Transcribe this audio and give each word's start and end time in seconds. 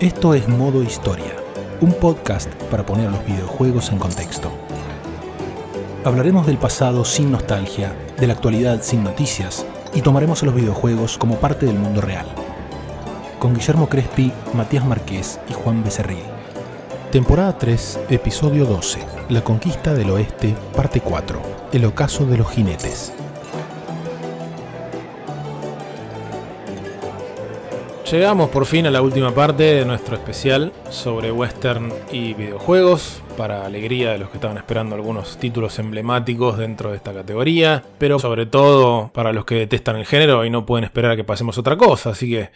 Esto 0.00 0.34
es 0.34 0.48
Modo 0.48 0.82
Historia, 0.82 1.36
un 1.80 1.92
podcast 1.92 2.52
para 2.70 2.84
poner 2.84 3.10
los 3.10 3.24
videojuegos 3.24 3.90
en 3.90 3.98
contexto. 3.98 4.50
Hablaremos 6.04 6.46
del 6.46 6.58
pasado 6.58 7.04
sin 7.04 7.30
nostalgia, 7.30 7.94
de 8.18 8.26
la 8.26 8.32
actualidad 8.32 8.82
sin 8.82 9.04
noticias 9.04 9.64
y 9.94 10.02
tomaremos 10.02 10.42
a 10.42 10.46
los 10.46 10.54
videojuegos 10.54 11.18
como 11.18 11.36
parte 11.36 11.66
del 11.66 11.78
mundo 11.78 12.00
real. 12.00 12.26
Con 13.38 13.54
Guillermo 13.54 13.88
Crespi, 13.88 14.32
Matías 14.54 14.84
Marqués 14.84 15.38
y 15.48 15.52
Juan 15.52 15.84
Becerril. 15.84 16.24
Temporada 17.12 17.56
3, 17.56 18.00
episodio 18.10 18.64
12. 18.66 18.98
La 19.28 19.42
conquista 19.42 19.94
del 19.94 20.10
oeste, 20.10 20.56
parte 20.74 21.00
4. 21.00 21.40
El 21.72 21.84
ocaso 21.84 22.26
de 22.26 22.38
los 22.38 22.50
jinetes. 22.50 23.12
Llegamos 28.10 28.48
por 28.48 28.64
fin 28.64 28.86
a 28.86 28.90
la 28.90 29.02
última 29.02 29.34
parte 29.34 29.64
de 29.64 29.84
nuestro 29.84 30.16
especial 30.16 30.72
sobre 30.88 31.30
western 31.30 31.92
y 32.10 32.32
videojuegos, 32.32 33.22
para 33.36 33.66
alegría 33.66 34.12
de 34.12 34.18
los 34.18 34.30
que 34.30 34.38
estaban 34.38 34.56
esperando 34.56 34.94
algunos 34.94 35.36
títulos 35.36 35.78
emblemáticos 35.78 36.56
dentro 36.56 36.90
de 36.90 36.96
esta 36.96 37.12
categoría, 37.12 37.84
pero 37.98 38.18
sobre 38.18 38.46
todo 38.46 39.10
para 39.12 39.34
los 39.34 39.44
que 39.44 39.56
detestan 39.56 39.96
el 39.96 40.06
género 40.06 40.46
y 40.46 40.48
no 40.48 40.64
pueden 40.64 40.84
esperar 40.84 41.10
a 41.10 41.16
que 41.16 41.24
pasemos 41.24 41.58
otra 41.58 41.76
cosa, 41.76 42.10
así 42.10 42.30
que 42.30 42.50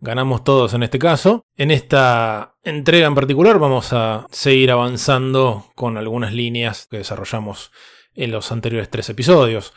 ganamos 0.00 0.42
todos 0.42 0.74
en 0.74 0.82
este 0.82 0.98
caso. 0.98 1.46
En 1.56 1.70
esta 1.70 2.56
entrega 2.64 3.06
en 3.06 3.14
particular 3.14 3.60
vamos 3.60 3.92
a 3.92 4.26
seguir 4.32 4.72
avanzando 4.72 5.66
con 5.76 5.96
algunas 5.98 6.32
líneas 6.32 6.88
que 6.90 6.98
desarrollamos 6.98 7.70
en 8.16 8.32
los 8.32 8.50
anteriores 8.50 8.90
tres 8.90 9.08
episodios. 9.08 9.72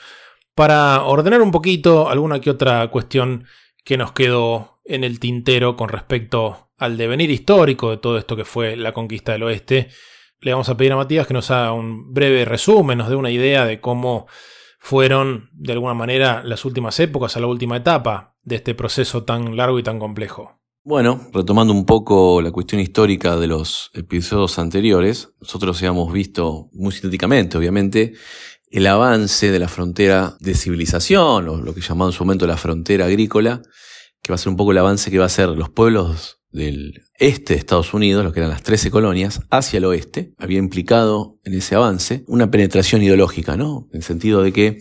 Para 0.56 1.04
ordenar 1.04 1.44
un 1.44 1.52
poquito 1.52 2.10
alguna 2.10 2.42
que 2.42 2.50
otra 2.50 2.88
cuestión 2.88 3.46
que 3.84 3.96
nos 3.96 4.12
quedó 4.12 4.79
en 4.90 5.04
el 5.04 5.20
tintero 5.20 5.78
con 5.78 5.88
respecto 5.88 6.72
al 6.78 6.98
devenir 6.98 7.30
histórico 7.30 7.92
de 7.92 7.98
todo 7.98 8.18
esto 8.18 8.36
que 8.36 8.44
fue 8.44 8.76
la 8.76 8.92
conquista 8.92 9.32
del 9.32 9.44
oeste. 9.44 9.90
Le 10.42 10.52
vamos 10.52 10.68
a 10.68 10.76
pedir 10.76 10.92
a 10.92 10.96
Matías 10.96 11.28
que 11.28 11.34
nos 11.34 11.52
haga 11.52 11.74
un 11.74 12.12
breve 12.12 12.44
resumen, 12.44 12.98
nos 12.98 13.10
dé 13.10 13.16
una 13.16 13.30
idea 13.30 13.66
de 13.66 13.80
cómo 13.80 14.28
fueron 14.80 15.50
de 15.54 15.74
alguna 15.74 15.94
manera 15.94 16.42
las 16.44 16.66
últimas 16.66 17.00
épocas 17.00 17.38
a 17.38 17.40
la 17.40 17.48
última 17.48 17.78
etapa 17.78 18.36
de 18.42 18.56
este 18.56 18.74
proceso 18.74 19.24
tan 19.24 19.56
largo 19.56 19.78
y 19.78 19.84
tan 19.84 20.00
complejo. 20.00 20.60
Bueno, 20.84 21.28
retomando 21.34 21.72
un 21.74 21.86
poco 21.86 22.42
la 22.42 22.52
cuestión 22.52 22.82
histórica 22.82 23.38
de 23.38 23.48
los 23.48 23.92
episodios 23.94 24.58
anteriores, 24.58 25.30
nosotros 25.40 25.78
habíamos 25.78 26.12
visto 26.12 26.70
muy 26.72 26.94
sintéticamente, 26.94 27.58
obviamente, 27.58 28.14
el 28.72 28.88
avance 28.88 29.52
de 29.52 29.60
la 29.60 29.68
frontera 29.68 30.36
de 30.40 30.56
civilización, 30.56 31.50
o 31.50 31.58
lo 31.58 31.76
que 31.76 31.82
llamaban 31.82 32.12
en 32.12 32.18
su 32.18 32.24
momento 32.24 32.48
la 32.48 32.58
frontera 32.58 33.06
agrícola, 33.06 33.62
que 34.22 34.32
va 34.32 34.36
a 34.36 34.38
ser 34.38 34.50
un 34.50 34.58
poco 34.58 34.72
el 34.72 34.78
avance 34.78 35.12
que 35.12 35.20
va 35.20 35.26
a 35.26 35.30
ser 35.30 35.50
los 35.50 35.70
pueblos 35.70 36.40
del 36.52 37.04
este 37.20 37.54
de 37.54 37.60
Estados 37.60 37.94
Unidos, 37.94 38.24
lo 38.24 38.34
que 38.34 38.40
eran 38.40 38.50
las 38.50 38.64
13 38.64 38.92
colonias, 38.92 39.42
hacia 39.50 39.78
el 39.78 39.86
oeste, 39.86 40.34
había 40.38 40.58
implicado 40.58 41.40
en 41.44 41.54
ese 41.54 41.76
avance 41.76 42.24
una 42.28 42.50
penetración 42.50 43.04
ideológica, 43.04 43.58
¿no? 43.58 43.88
En 43.92 43.98
el 43.98 44.04
sentido 44.04 44.42
de 44.42 44.54
que 44.54 44.78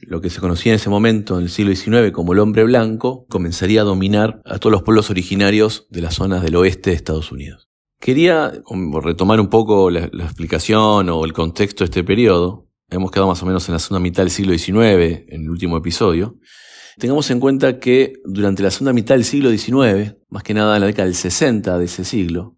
lo 0.00 0.20
que 0.20 0.30
se 0.30 0.40
conocía 0.40 0.72
en 0.72 0.76
ese 0.76 0.90
momento, 0.90 1.36
en 1.36 1.44
el 1.44 1.50
siglo 1.50 1.74
XIX, 1.74 2.12
como 2.12 2.32
el 2.32 2.38
hombre 2.38 2.64
blanco, 2.64 3.26
comenzaría 3.28 3.82
a 3.82 3.84
dominar 3.84 4.40
a 4.44 4.58
todos 4.58 4.72
los 4.72 4.82
pueblos 4.82 5.10
originarios 5.10 5.86
de 5.90 6.02
las 6.02 6.14
zonas 6.14 6.42
del 6.42 6.56
oeste 6.56 6.90
de 6.90 6.96
Estados 6.96 7.32
Unidos. 7.32 7.68
Quería 8.00 8.52
retomar 9.02 9.40
un 9.40 9.48
poco 9.48 9.90
la, 9.90 10.08
la 10.12 10.24
explicación 10.24 11.08
o 11.08 11.24
el 11.24 11.32
contexto 11.32 11.82
de 11.82 11.86
este 11.86 12.04
periodo. 12.04 12.68
Hemos 12.90 13.10
quedado 13.10 13.26
más 13.26 13.42
o 13.42 13.46
menos 13.46 13.68
en 13.68 13.72
la 13.72 13.80
segunda 13.80 14.00
mitad 14.00 14.22
del 14.22 14.30
siglo 14.30 14.56
XIX, 14.56 15.24
en 15.28 15.42
el 15.42 15.50
último 15.50 15.76
episodio. 15.76 16.36
Tengamos 16.98 17.30
en 17.30 17.38
cuenta 17.38 17.78
que 17.78 18.14
durante 18.24 18.62
la 18.62 18.70
segunda 18.70 18.92
mitad 18.92 19.14
del 19.14 19.24
siglo 19.24 19.50
XIX, 19.50 20.16
más 20.28 20.42
que 20.42 20.54
nada 20.54 20.74
en 20.76 20.80
la 20.80 20.86
década 20.88 21.06
del 21.06 21.14
60 21.14 21.78
de 21.78 21.84
ese 21.84 22.04
siglo, 22.04 22.56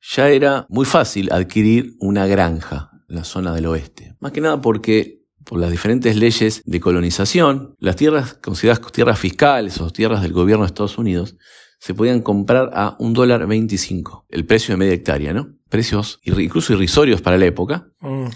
ya 0.00 0.28
era 0.28 0.66
muy 0.68 0.84
fácil 0.84 1.32
adquirir 1.32 1.94
una 1.98 2.26
granja 2.26 2.90
en 3.08 3.16
la 3.16 3.24
zona 3.24 3.54
del 3.54 3.66
oeste. 3.66 4.14
Más 4.20 4.32
que 4.32 4.40
nada 4.40 4.60
porque 4.60 5.22
por 5.44 5.58
las 5.58 5.70
diferentes 5.70 6.16
leyes 6.16 6.62
de 6.66 6.80
colonización, 6.80 7.74
las 7.78 7.96
tierras 7.96 8.34
consideradas 8.34 8.92
tierras 8.92 9.18
fiscales 9.18 9.80
o 9.80 9.90
tierras 9.90 10.22
del 10.22 10.32
gobierno 10.32 10.64
de 10.64 10.68
Estados 10.68 10.98
Unidos 10.98 11.36
se 11.78 11.94
podían 11.94 12.20
comprar 12.20 12.70
a 12.74 12.96
un 13.00 13.12
dólar 13.12 13.46
25, 13.46 14.26
el 14.28 14.46
precio 14.46 14.74
de 14.74 14.78
media 14.78 14.92
hectárea, 14.94 15.32
¿no? 15.32 15.56
Precios 15.68 16.20
incluso 16.24 16.74
irrisorios 16.74 17.22
para 17.22 17.38
la 17.38 17.46
época. 17.46 17.88
Mm. 18.00 18.26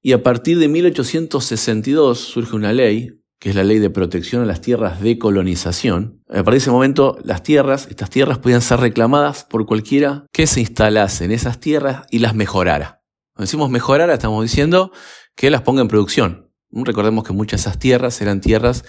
Y 0.00 0.12
a 0.12 0.22
partir 0.22 0.58
de 0.58 0.68
1862 0.68 2.18
surge 2.18 2.56
una 2.56 2.72
ley 2.72 3.10
que 3.38 3.50
es 3.50 3.54
la 3.54 3.64
ley 3.64 3.78
de 3.78 3.90
protección 3.90 4.42
a 4.42 4.46
las 4.46 4.60
tierras 4.60 5.00
de 5.00 5.18
colonización. 5.18 6.22
A 6.28 6.34
partir 6.34 6.52
de 6.52 6.58
ese 6.58 6.70
momento, 6.70 7.18
las 7.22 7.42
tierras, 7.42 7.86
estas 7.88 8.10
tierras 8.10 8.38
podían 8.38 8.62
ser 8.62 8.80
reclamadas 8.80 9.44
por 9.44 9.66
cualquiera 9.66 10.26
que 10.32 10.46
se 10.46 10.60
instalase 10.60 11.24
en 11.24 11.30
esas 11.30 11.60
tierras 11.60 12.06
y 12.10 12.18
las 12.18 12.34
mejorara. 12.34 13.02
Cuando 13.34 13.46
decimos 13.46 13.70
mejorara, 13.70 14.14
estamos 14.14 14.42
diciendo 14.42 14.90
que 15.36 15.50
las 15.50 15.62
ponga 15.62 15.82
en 15.82 15.88
producción. 15.88 16.50
Recordemos 16.70 17.24
que 17.24 17.32
muchas 17.32 17.62
de 17.62 17.68
esas 17.68 17.78
tierras 17.78 18.20
eran 18.20 18.40
tierras 18.40 18.84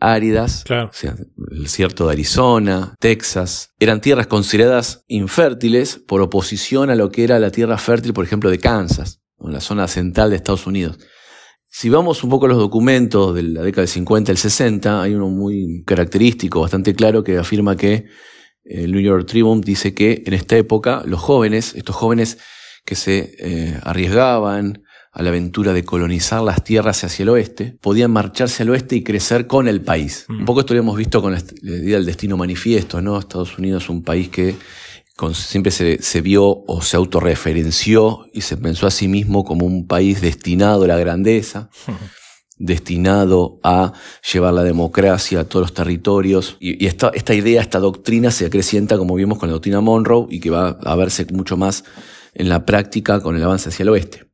áridas, 0.00 0.64
claro. 0.64 0.88
o 0.88 0.92
sea, 0.92 1.14
el 1.52 1.62
desierto 1.62 2.06
de 2.06 2.12
Arizona, 2.12 2.94
Texas, 2.98 3.70
eran 3.78 4.00
tierras 4.00 4.26
consideradas 4.26 5.04
infértiles 5.06 6.00
por 6.06 6.20
oposición 6.20 6.90
a 6.90 6.96
lo 6.96 7.10
que 7.10 7.22
era 7.22 7.38
la 7.38 7.50
tierra 7.50 7.78
fértil, 7.78 8.12
por 8.12 8.24
ejemplo, 8.24 8.50
de 8.50 8.58
Kansas, 8.58 9.22
o 9.36 9.48
la 9.48 9.60
zona 9.60 9.86
central 9.86 10.30
de 10.30 10.36
Estados 10.36 10.66
Unidos. 10.66 10.98
Si 11.74 11.88
vamos 11.88 12.22
un 12.22 12.28
poco 12.28 12.44
a 12.44 12.48
los 12.50 12.58
documentos 12.58 13.34
de 13.34 13.44
la 13.44 13.62
década 13.62 13.80
del 13.80 13.88
50 13.88 14.30
al 14.30 14.36
60, 14.36 15.02
hay 15.02 15.14
uno 15.14 15.28
muy 15.30 15.82
característico, 15.86 16.60
bastante 16.60 16.94
claro, 16.94 17.24
que 17.24 17.38
afirma 17.38 17.78
que 17.78 18.04
el 18.62 18.92
New 18.92 19.00
York 19.00 19.26
Tribune 19.26 19.62
dice 19.64 19.94
que 19.94 20.22
en 20.26 20.34
esta 20.34 20.54
época 20.58 21.02
los 21.06 21.18
jóvenes, 21.18 21.74
estos 21.74 21.96
jóvenes 21.96 22.36
que 22.84 22.94
se 22.94 23.34
eh, 23.38 23.80
arriesgaban 23.84 24.82
a 25.12 25.22
la 25.22 25.30
aventura 25.30 25.72
de 25.72 25.82
colonizar 25.82 26.42
las 26.42 26.62
tierras 26.62 27.04
hacia 27.04 27.22
el 27.22 27.30
oeste, 27.30 27.78
podían 27.80 28.10
marcharse 28.10 28.64
al 28.64 28.70
oeste 28.70 28.96
y 28.96 29.02
crecer 29.02 29.46
con 29.46 29.66
el 29.66 29.80
país. 29.80 30.26
Mm. 30.28 30.40
Un 30.40 30.44
poco 30.44 30.60
esto 30.60 30.74
lo 30.74 30.80
hemos 30.80 30.98
visto 30.98 31.22
con 31.22 31.32
la 31.32 31.40
idea 31.62 31.96
del 31.96 32.04
destino 32.04 32.36
manifiesto, 32.36 33.00
¿no? 33.00 33.18
Estados 33.18 33.56
Unidos 33.56 33.84
es 33.84 33.88
un 33.88 34.02
país 34.02 34.28
que 34.28 34.56
siempre 35.34 35.70
se, 35.70 36.20
vio 36.20 36.64
o 36.66 36.82
se 36.82 36.96
autorreferenció 36.96 38.26
y 38.32 38.40
se 38.42 38.56
pensó 38.56 38.86
a 38.86 38.90
sí 38.90 39.08
mismo 39.08 39.44
como 39.44 39.66
un 39.66 39.86
país 39.86 40.20
destinado 40.20 40.84
a 40.84 40.86
la 40.86 40.98
grandeza, 40.98 41.70
destinado 42.58 43.60
a 43.62 43.92
llevar 44.32 44.54
la 44.54 44.62
democracia 44.62 45.40
a 45.40 45.44
todos 45.44 45.64
los 45.64 45.74
territorios. 45.74 46.56
Y, 46.60 46.86
esta, 46.86 47.10
esta, 47.14 47.34
idea, 47.34 47.60
esta 47.60 47.78
doctrina 47.78 48.30
se 48.30 48.46
acrecienta, 48.46 48.98
como 48.98 49.14
vimos 49.14 49.38
con 49.38 49.48
la 49.48 49.54
doctrina 49.54 49.80
Monroe, 49.80 50.26
y 50.30 50.40
que 50.40 50.50
va 50.50 50.68
a 50.68 50.96
verse 50.96 51.26
mucho 51.32 51.56
más 51.56 51.84
en 52.34 52.48
la 52.48 52.64
práctica 52.64 53.20
con 53.20 53.36
el 53.36 53.42
avance 53.42 53.68
hacia 53.68 53.82
el 53.82 53.90
oeste. 53.90 54.26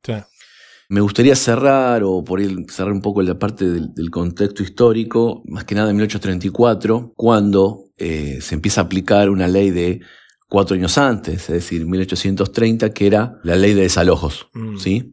Me 0.91 1.03
gustaría 1.03 1.37
cerrar, 1.37 2.03
o 2.03 2.25
por 2.25 2.41
ir 2.41 2.65
cerrar 2.71 2.93
un 2.93 3.03
poco 3.03 3.21
la 3.21 3.39
parte 3.39 3.69
del, 3.69 4.11
contexto 4.11 4.63
histórico, 4.63 5.43
más 5.47 5.65
que 5.65 5.75
nada 5.75 5.91
en 5.91 5.97
1834, 5.97 7.13
cuando 7.15 7.91
eh, 7.99 8.39
se 8.41 8.55
empieza 8.55 8.81
a 8.81 8.85
aplicar 8.85 9.29
una 9.29 9.49
ley 9.49 9.71
de 9.71 10.01
cuatro 10.49 10.75
años 10.75 10.99
antes, 10.99 11.43
es 11.43 11.49
decir, 11.49 11.87
1830, 11.87 12.91
que 12.91 13.07
era 13.07 13.39
la 13.45 13.57
ley 13.57 13.75
de 13.75 13.83
desalojos. 13.83 14.49
Mm. 14.55 14.79
¿sí? 14.79 15.13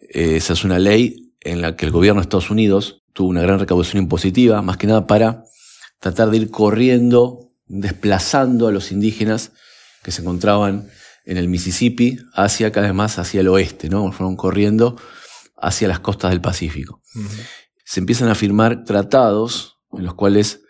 Esa 0.00 0.52
es 0.52 0.64
una 0.64 0.78
ley 0.78 1.34
en 1.40 1.60
la 1.60 1.76
que 1.76 1.86
el 1.86 1.92
gobierno 1.92 2.20
de 2.20 2.24
Estados 2.24 2.50
Unidos 2.50 3.02
tuvo 3.12 3.28
una 3.28 3.42
gran 3.42 3.58
recaudación 3.58 4.02
impositiva, 4.02 4.60
más 4.62 4.76
que 4.76 4.86
nada 4.86 5.06
para 5.06 5.44
tratar 6.00 6.30
de 6.30 6.36
ir 6.38 6.50
corriendo, 6.50 7.50
desplazando 7.66 8.68
a 8.68 8.72
los 8.72 8.92
indígenas 8.92 9.52
que 10.02 10.10
se 10.10 10.20
encontraban 10.20 10.88
en 11.24 11.38
el 11.38 11.48
Mississippi 11.48 12.18
hacia 12.34 12.70
cada 12.72 12.88
vez 12.88 12.94
más 12.94 13.18
hacia 13.18 13.40
el 13.40 13.48
oeste, 13.48 13.88
¿no? 13.88 14.12
Fueron 14.12 14.36
corriendo 14.36 14.96
hacia 15.56 15.88
las 15.88 16.00
costas 16.00 16.30
del 16.30 16.42
Pacífico. 16.42 17.00
Se 17.84 18.00
empiezan 18.00 18.28
a 18.28 18.34
firmar 18.34 18.84
tratados 18.84 19.78
en 19.92 20.04
los 20.04 20.14
cuales 20.14 20.63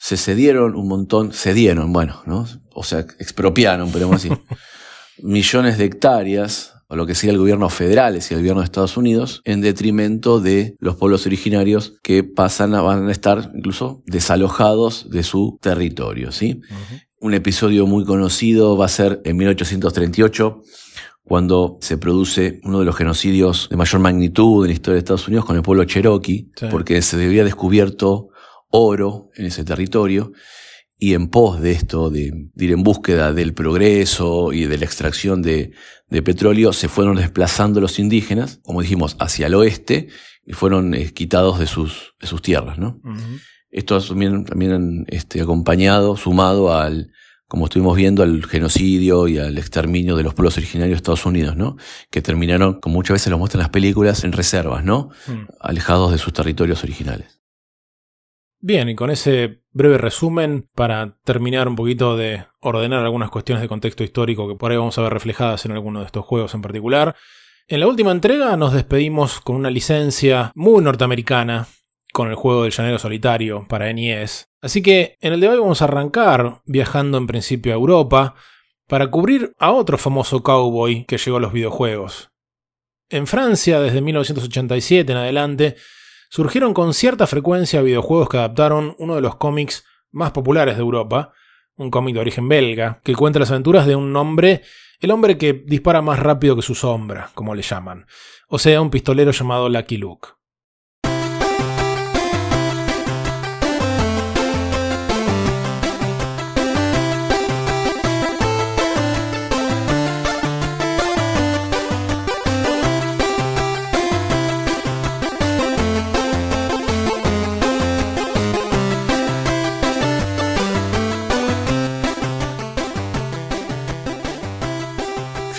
se 0.00 0.16
cedieron 0.16 0.74
un 0.76 0.88
montón, 0.88 1.30
cedieron, 1.32 1.92
bueno, 1.92 2.22
¿no? 2.24 2.46
O 2.72 2.82
sea, 2.82 3.00
expropiaron, 3.18 3.92
podemos 3.92 4.22
decir, 4.22 4.38
millones 5.22 5.76
de 5.76 5.84
hectáreas, 5.84 6.72
o 6.88 6.96
lo 6.96 7.06
que 7.06 7.14
sería 7.14 7.32
el 7.32 7.38
gobierno 7.38 7.68
federal, 7.68 8.16
es 8.16 8.24
decir, 8.24 8.38
el 8.38 8.42
gobierno 8.42 8.62
de 8.62 8.64
Estados 8.64 8.96
Unidos, 8.96 9.42
en 9.44 9.60
detrimento 9.60 10.40
de 10.40 10.74
los 10.78 10.96
pueblos 10.96 11.26
originarios 11.26 11.98
que 12.02 12.24
pasan 12.24 12.74
a, 12.74 12.80
van 12.80 13.08
a 13.08 13.12
estar 13.12 13.52
incluso 13.54 14.02
desalojados 14.06 15.10
de 15.10 15.22
su 15.22 15.58
territorio, 15.60 16.32
¿sí? 16.32 16.62
Un 17.18 17.34
episodio 17.34 17.86
muy 17.86 18.06
conocido 18.06 18.78
va 18.78 18.86
a 18.86 18.88
ser 18.88 19.20
en 19.26 19.36
1838, 19.36 20.62
cuando 21.22 21.76
se 21.82 21.98
produce 21.98 22.58
uno 22.64 22.78
de 22.78 22.86
los 22.86 22.96
genocidios 22.96 23.68
de 23.70 23.76
mayor 23.76 24.00
magnitud 24.00 24.64
en 24.64 24.70
la 24.70 24.74
historia 24.74 24.94
de 24.94 25.00
Estados 25.00 25.28
Unidos 25.28 25.44
con 25.44 25.56
el 25.56 25.62
pueblo 25.62 25.84
cherokee, 25.84 26.50
porque 26.70 27.02
se 27.02 27.22
había 27.22 27.44
descubierto 27.44 28.29
oro 28.70 29.30
en 29.36 29.46
ese 29.46 29.64
territorio 29.64 30.32
y 30.98 31.14
en 31.14 31.28
pos 31.28 31.60
de 31.60 31.72
esto, 31.72 32.10
de, 32.10 32.50
ir 32.56 32.72
en 32.72 32.82
búsqueda 32.82 33.32
del 33.32 33.54
progreso 33.54 34.52
y 34.52 34.66
de 34.66 34.76
la 34.76 34.84
extracción 34.84 35.40
de, 35.40 35.72
petróleo, 36.08 36.72
se 36.72 36.88
fueron 36.88 37.16
desplazando 37.16 37.80
los 37.80 37.98
indígenas, 37.98 38.60
como 38.62 38.82
dijimos, 38.82 39.16
hacia 39.18 39.46
el 39.46 39.54
oeste 39.54 40.08
y 40.44 40.52
fueron 40.52 40.92
eh, 40.94 41.12
quitados 41.12 41.58
de 41.58 41.66
sus, 41.66 42.14
de 42.20 42.26
sus 42.26 42.42
tierras. 42.42 42.78
¿no? 42.78 43.00
Esto 43.70 44.00
también, 44.00 44.44
también 44.44 45.06
este, 45.08 45.40
acompañado, 45.40 46.16
sumado 46.16 46.74
al, 46.76 47.12
como 47.48 47.64
estuvimos 47.64 47.96
viendo, 47.96 48.22
al 48.22 48.44
genocidio 48.44 49.26
y 49.26 49.38
al 49.38 49.56
exterminio 49.56 50.16
de 50.16 50.22
los 50.22 50.34
pueblos 50.34 50.58
originarios 50.58 50.96
de 50.96 50.98
Estados 50.98 51.24
Unidos, 51.24 51.56
¿no? 51.56 51.76
Que 52.10 52.20
terminaron, 52.22 52.80
como 52.80 52.96
muchas 52.96 53.14
veces 53.14 53.30
lo 53.30 53.38
muestran 53.38 53.60
las 53.60 53.70
películas, 53.70 54.22
en 54.22 54.32
reservas, 54.32 54.84
¿no? 54.84 55.08
Mm. 55.26 55.46
Alejados 55.60 56.12
de 56.12 56.18
sus 56.18 56.32
territorios 56.32 56.84
originales. 56.84 57.39
Bien, 58.62 58.90
y 58.90 58.94
con 58.94 59.10
ese 59.10 59.62
breve 59.72 59.96
resumen, 59.96 60.68
para 60.74 61.16
terminar 61.24 61.66
un 61.66 61.76
poquito 61.76 62.16
de 62.16 62.44
ordenar 62.60 63.02
algunas 63.02 63.30
cuestiones 63.30 63.62
de 63.62 63.68
contexto 63.68 64.04
histórico 64.04 64.46
que 64.46 64.54
por 64.54 64.70
ahí 64.70 64.76
vamos 64.76 64.98
a 64.98 65.02
ver 65.02 65.14
reflejadas 65.14 65.64
en 65.64 65.72
alguno 65.72 66.00
de 66.00 66.06
estos 66.06 66.26
juegos 66.26 66.52
en 66.54 66.60
particular, 66.60 67.16
en 67.68 67.80
la 67.80 67.86
última 67.86 68.10
entrega 68.10 68.56
nos 68.56 68.74
despedimos 68.74 69.40
con 69.40 69.56
una 69.56 69.70
licencia 69.70 70.52
muy 70.54 70.82
norteamericana, 70.82 71.68
con 72.12 72.28
el 72.28 72.34
juego 72.34 72.64
del 72.64 72.72
llanero 72.72 72.98
solitario 72.98 73.64
para 73.66 73.90
NES. 73.92 74.48
Así 74.60 74.82
que 74.82 75.16
en 75.20 75.32
el 75.32 75.40
de 75.40 75.48
hoy 75.48 75.58
vamos 75.58 75.80
a 75.80 75.84
arrancar 75.86 76.60
viajando 76.66 77.16
en 77.16 77.26
principio 77.26 77.72
a 77.72 77.76
Europa 77.76 78.34
para 78.86 79.10
cubrir 79.10 79.54
a 79.58 79.70
otro 79.70 79.96
famoso 79.96 80.42
cowboy 80.42 81.06
que 81.06 81.16
llegó 81.16 81.38
a 81.38 81.40
los 81.40 81.52
videojuegos. 81.52 82.30
En 83.08 83.26
Francia, 83.26 83.80
desde 83.80 84.02
1987 84.02 85.12
en 85.12 85.18
adelante, 85.18 85.76
surgieron 86.30 86.72
con 86.72 86.94
cierta 86.94 87.26
frecuencia 87.26 87.82
videojuegos 87.82 88.28
que 88.28 88.38
adaptaron 88.38 88.94
uno 88.98 89.16
de 89.16 89.20
los 89.20 89.36
cómics 89.36 89.84
más 90.10 90.30
populares 90.30 90.76
de 90.76 90.80
Europa, 90.80 91.32
un 91.76 91.90
cómic 91.90 92.14
de 92.14 92.20
origen 92.20 92.48
belga, 92.48 93.00
que 93.04 93.14
cuenta 93.14 93.38
las 93.38 93.50
aventuras 93.50 93.86
de 93.86 93.96
un 93.96 94.14
hombre, 94.16 94.62
el 95.00 95.10
hombre 95.10 95.36
que 95.36 95.52
dispara 95.52 96.00
más 96.02 96.18
rápido 96.20 96.56
que 96.56 96.62
su 96.62 96.74
sombra, 96.74 97.30
como 97.34 97.54
le 97.54 97.62
llaman, 97.62 98.06
o 98.48 98.58
sea, 98.58 98.80
un 98.80 98.90
pistolero 98.90 99.32
llamado 99.32 99.68
Lucky 99.68 99.96
Luke. 99.96 100.28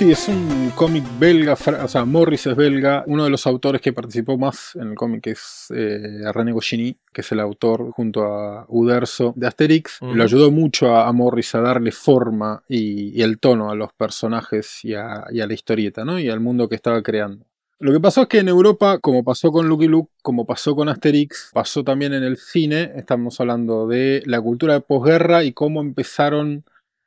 Sí, 0.02 0.10
es 0.10 0.28
un 0.30 0.72
cómic 0.74 1.04
belga, 1.20 1.54
o 1.54 1.88
sea, 1.88 2.06
Morris 2.06 2.48
es 2.48 2.56
belga. 2.56 3.04
Uno 3.06 3.26
de 3.26 3.30
los 3.30 3.46
autores 3.46 3.82
que 3.82 3.94
participó 3.94 4.36
más 4.36 4.76
en 4.76 4.90
el 4.90 4.96
cómic 4.96 5.28
es 5.28 5.68
eh, 5.76 6.24
René 6.34 6.54
Goscinny, 6.54 6.98
que 7.14 7.22
es 7.22 7.32
el 7.32 7.40
autor 7.40 7.92
junto 7.92 8.24
a 8.24 8.66
Uderzo 8.68 9.32
de 9.36 9.46
Asterix. 9.46 10.00
Lo 10.02 10.24
ayudó 10.24 10.50
mucho 10.50 10.96
a, 10.96 11.14
Morris 11.14 11.54
a 11.54 11.62
darle 11.62 11.92
forma 11.92 12.64
y, 12.68 13.22
el 13.22 13.38
tono 13.38 13.70
a 13.70 13.76
los 13.76 13.94
personajes 13.94 14.84
y 14.84 14.96
a, 14.96 15.26
la 15.30 15.54
historieta, 15.54 16.04
¿no? 16.04 16.18
Y 16.18 16.32
al 16.32 16.40
mundo 16.40 16.68
que 16.68 16.74
estaba 16.74 17.04
creando. 17.04 17.46
Lo 17.78 17.92
que 17.92 18.00
pasó 18.00 18.24
es 18.24 18.28
que 18.28 18.40
en 18.40 18.48
Europa, 18.48 18.98
como 18.98 19.24
pasó 19.24 19.52
con 19.52 19.68
Lucky 19.68 19.88
Luke, 19.88 20.12
como 20.24 20.48
pasó 20.48 20.76
con 20.76 20.90
Asterix, 20.90 21.52
pasó 21.54 21.84
también 21.84 22.16
en 22.16 22.24
el 22.24 22.38
cine. 22.38 22.92
Estamos 22.96 23.40
hablando 23.40 23.88
de 23.88 24.24
la 24.26 24.42
cultura 24.42 24.74
de 24.74 24.82
posguerra 24.82 25.44
y 25.44 25.54
cómo 25.54 25.80
empezaron 25.80 26.64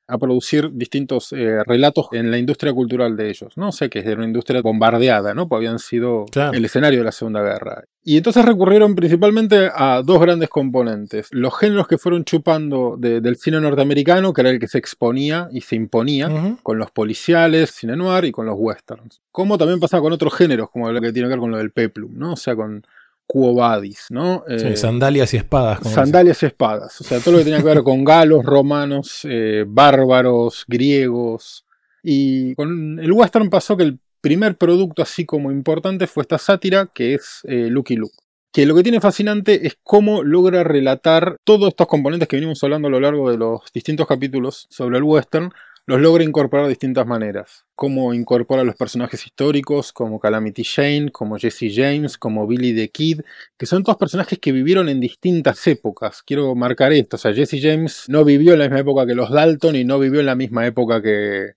a 0.07 0.19
producir 0.19 0.71
distintos 0.73 1.33
eh, 1.33 1.63
relatos 1.65 2.09
en 2.13 2.31
la 2.31 2.39
industria 2.39 2.73
cultural 2.73 3.17
de 3.17 3.31
ellos, 3.31 3.57
¿no? 3.57 3.73
sé 3.73 3.89
que 3.89 4.01
es 4.01 4.07
una 4.07 4.25
industria 4.25 4.61
bombardeada, 4.61 5.35
¿no? 5.35 5.49
Pues 5.49 5.59
habían 5.59 5.79
sido 5.79 6.27
el 6.53 6.65
escenario 6.65 7.01
de 7.01 7.05
la 7.05 7.13
Segunda 7.13 7.43
Guerra. 7.43 7.85
Y 8.07 8.19
entonces 8.19 8.45
recurrieron 8.45 8.95
principalmente 8.95 9.71
a 9.75 10.03
dos 10.05 10.21
grandes 10.21 10.51
componentes. 10.51 11.29
Los 11.31 11.59
géneros 11.59 11.89
que 11.89 11.97
fueron 11.97 12.25
chupando 12.25 12.97
del 12.99 13.37
cine 13.37 13.61
norteamericano, 13.61 14.35
que 14.35 14.43
era 14.43 14.51
el 14.51 14.61
que 14.61 14.69
se 14.69 14.77
exponía 14.77 15.49
y 15.51 15.63
se 15.63 15.77
imponía, 15.77 16.57
con 16.63 16.77
los 16.77 16.91
policiales, 16.91 17.71
cine 17.71 17.97
noir 17.97 18.27
y 18.27 18.33
con 18.33 18.45
los 18.45 18.57
westerns. 18.59 19.23
Como 19.33 19.57
también 19.57 19.81
pasaba 19.81 20.03
con 20.03 20.13
otros 20.13 20.35
géneros, 20.35 20.69
como 20.71 20.93
lo 20.93 21.01
que 21.01 21.13
tiene 21.13 21.29
que 21.29 21.31
ver 21.31 21.41
con 21.41 21.51
lo 21.51 21.57
del 21.57 21.71
peplum, 21.71 22.13
¿no? 22.15 22.35
O 22.35 22.37
sea, 22.37 22.55
con 22.55 22.85
Cuobadis, 23.27 24.07
¿no? 24.11 24.45
Eh, 24.49 24.77
sandalias 24.77 25.33
y 25.35 25.39
espadas. 25.39 25.81
Sandalias 25.91 26.43
y 26.43 26.47
espadas, 26.47 27.01
o 27.01 27.05
sea, 27.05 27.21
todo 27.21 27.33
lo 27.33 27.39
que 27.39 27.45
tenía 27.45 27.59
que 27.59 27.65
ver 27.65 27.83
con 27.83 28.05
galos, 28.05 28.45
romanos, 28.45 29.21
eh, 29.25 29.65
bárbaros, 29.67 30.65
griegos. 30.69 31.65
Y 32.03 32.55
con 32.55 32.99
el 33.01 33.13
western 33.13 33.49
pasó 33.49 33.77
que 33.77 33.85
el 33.85 33.99
primer 34.21 34.57
producto 34.57 35.03
así 35.03 35.25
como 35.25 35.51
importante 35.51 36.07
fue 36.07 36.23
esta 36.23 36.39
sátira 36.39 36.91
que 36.95 37.15
es 37.15 37.41
eh, 37.45 37.69
Lucky 37.71 37.97
Luke. 37.97 38.15
Que 38.53 38.67
lo 38.67 38.75
que 38.75 38.83
tiene 38.83 39.01
fascinante 39.01 39.67
es 39.67 39.77
cómo 39.83 40.23
logra 40.23 40.63
relatar 40.63 41.39
todos 41.45 41.69
estos 41.69 41.89
componentes 41.89 42.29
que 42.29 42.37
venimos 42.37 42.63
hablando 42.63 42.89
a 42.89 42.91
lo 42.91 43.01
largo 43.01 43.31
de 43.31 43.37
los 43.37 43.61
distintos 43.73 44.07
capítulos 44.07 44.67
sobre 44.71 44.99
el 44.99 45.03
western 45.03 45.51
los 45.87 46.01
logra 46.01 46.25
incorporar 46.25 46.67
de 46.67 46.71
distintas 46.71 47.07
maneras. 47.07 47.67
Como 47.75 48.15
incorpora 48.15 48.65
los 48.65 48.77
personajes 48.77 49.27
históricos, 49.27 49.93
como 49.93 50.19
Calamity 50.19 50.65
Jane, 50.65 51.11
como 51.11 51.37
Jesse 51.39 51.73
James, 51.75 52.17
como 52.17 52.47
Billy 52.47 52.75
the 52.75 52.89
Kid, 52.91 53.21
que 53.59 53.67
son 53.67 53.83
todos 53.83 53.99
personajes 53.99 54.39
que 54.39 54.53
vivieron 54.53 54.89
en 54.89 55.01
distintas 55.01 55.67
épocas. 55.67 56.23
Quiero 56.23 56.55
marcar 56.55 56.93
esto, 56.93 57.17
o 57.17 57.19
sea, 57.19 57.35
Jesse 57.35 57.61
James 57.61 58.05
no 58.09 58.25
vivió 58.25 58.55
en 58.55 58.61
la 58.61 58.65
misma 58.67 58.81
época 58.81 59.07
que 59.07 59.15
los 59.15 59.31
Dalton 59.31 59.77
y 59.77 59.85
no 59.85 59.99
vivió 59.99 60.21
en 60.21 60.27
la 60.27 60.37
misma 60.37 60.67
época 60.67 61.03
que, 61.03 61.53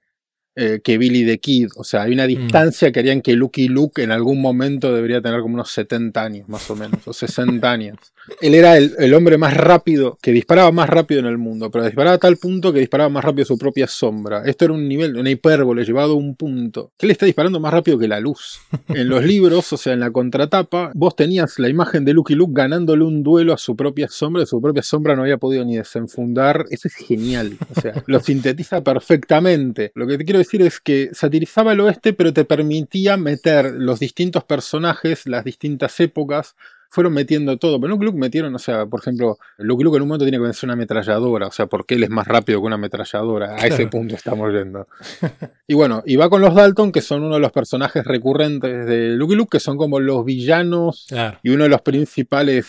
eh, 0.60 0.82
que 0.84 0.98
Billy 0.98 1.24
the 1.24 1.38
Kid. 1.38 1.70
O 1.76 1.84
sea, 1.84 2.02
hay 2.02 2.14
una 2.14 2.26
mm. 2.26 2.28
distancia 2.28 2.92
que 2.92 3.00
harían 3.00 3.22
que 3.22 3.34
Lucky 3.34 3.68
Luke 3.68 4.02
en 4.02 4.12
algún 4.12 4.42
momento 4.42 4.92
debería 4.92 5.22
tener 5.22 5.42
como 5.42 5.54
unos 5.54 5.70
70 5.70 6.20
años, 6.20 6.50
más 6.50 6.68
o 6.72 6.76
menos, 6.76 7.08
o 7.08 7.14
60 7.14 7.72
años. 7.72 7.98
Él 8.42 8.56
era 8.56 8.76
el, 8.78 9.14
hombre 9.14 9.38
más 9.38 9.56
rápido, 9.56 10.18
que 10.22 10.32
disparaba 10.32 10.72
más 10.72 10.90
rápido 10.90 11.22
en 11.22 11.28
el 11.28 11.38
mundo, 11.38 11.72
pero 11.72 11.86
disparaba 11.86 12.16
a 12.16 12.20
tal 12.20 12.38
punto 12.38 12.74
que 12.74 12.80
disparaba 12.80 13.10
más 13.10 13.24
rápido 13.24 13.46
su 13.46 13.58
propia 13.58 13.88
sombra. 13.88 14.44
Esto 14.46 14.66
era 14.66 14.74
un 14.74 14.88
nivel, 14.88 15.16
una 15.16 15.30
hipérbole 15.30 15.86
llevado 15.86 16.14
a 16.14 16.16
un 16.16 16.36
punto. 16.36 16.92
Él 17.00 17.12
está 17.12 17.26
disparando 17.26 17.60
más 17.60 17.72
rápido 17.72 17.98
que 17.98 18.08
la 18.08 18.20
luz. 18.20 18.60
En 18.98 19.10
los 19.10 19.24
libros, 19.24 19.72
o 19.74 19.78
sea, 19.78 19.94
en 19.94 20.00
la 20.00 20.12
contratapa, 20.12 20.92
vos 20.96 21.16
tenías 21.16 21.60
la 21.60 21.70
imagen 21.70 22.04
de 22.04 22.14
Lucky 22.14 22.36
Luke 22.36 22.54
ganándole 22.56 23.04
un 23.04 23.22
duelo 23.22 23.54
a 23.54 23.58
su 23.58 23.76
propia 23.76 24.08
sombra, 24.08 24.46
su 24.46 24.60
propia 24.60 24.82
sombra 24.82 25.16
no 25.16 25.22
había 25.22 25.38
podido 25.38 25.64
ni 25.64 25.78
desenfundar. 25.78 26.66
Eso 26.70 26.88
es 26.88 26.96
genial. 26.96 27.58
O 27.76 27.80
sea, 27.80 28.04
lo 28.08 28.20
sintetiza 28.20 28.82
perfectamente. 28.82 29.92
Lo 29.94 30.08
que 30.08 30.18
te 30.18 30.26
quiero 30.26 30.40
decir 30.40 30.47
decir 30.48 30.62
es 30.62 30.80
que 30.80 31.10
satirizaba 31.14 31.74
el 31.74 31.80
oeste, 31.82 32.14
pero 32.14 32.34
te 32.34 32.46
permitía 32.46 33.18
meter 33.18 33.74
los 33.74 34.00
distintos 34.00 34.44
personajes, 34.44 35.28
las 35.28 35.44
distintas 35.44 36.00
épocas, 36.00 36.56
fueron 36.90 37.14
metiendo 37.14 37.58
todo. 37.58 37.80
Pero 37.80 37.92
Luke 37.92 38.06
Luke 38.06 38.18
metieron, 38.18 38.56
o 38.56 38.60
sea, 38.60 38.86
por 38.86 39.02
ejemplo, 39.02 39.38
Luke 39.58 39.84
Luke 39.84 39.98
en 39.98 40.04
un 40.04 40.08
momento 40.10 40.26
tiene 40.26 40.38
que 40.38 40.44
vencer 40.44 40.68
una 40.68 40.74
ametralladora, 40.74 41.48
o 41.48 41.52
sea, 41.52 41.68
porque 41.68 41.96
él 41.96 42.04
es 42.04 42.10
más 42.10 42.28
rápido 42.28 42.60
que 42.60 42.66
una 42.66 42.76
ametralladora. 42.76 43.56
A 43.56 43.68
ese 43.68 43.88
punto 43.88 44.16
estamos 44.16 44.52
yendo. 44.54 44.88
y 45.68 45.74
bueno, 45.74 46.04
y 46.06 46.16
va 46.16 46.30
con 46.30 46.42
los 46.42 46.56
Dalton, 46.56 46.92
que 46.92 47.02
son 47.02 47.24
uno 47.24 47.36
de 47.36 47.42
los 47.42 47.52
personajes 47.52 48.06
recurrentes 48.06 48.86
de 48.86 49.10
Luke 49.10 49.36
Luke, 49.36 49.50
que 49.52 49.60
son 49.60 49.78
como 49.78 50.00
los 50.00 50.24
villanos 50.26 51.08
y 51.44 51.50
uno 51.50 51.64
de 51.64 51.70
los 51.70 51.82
principales 51.82 52.66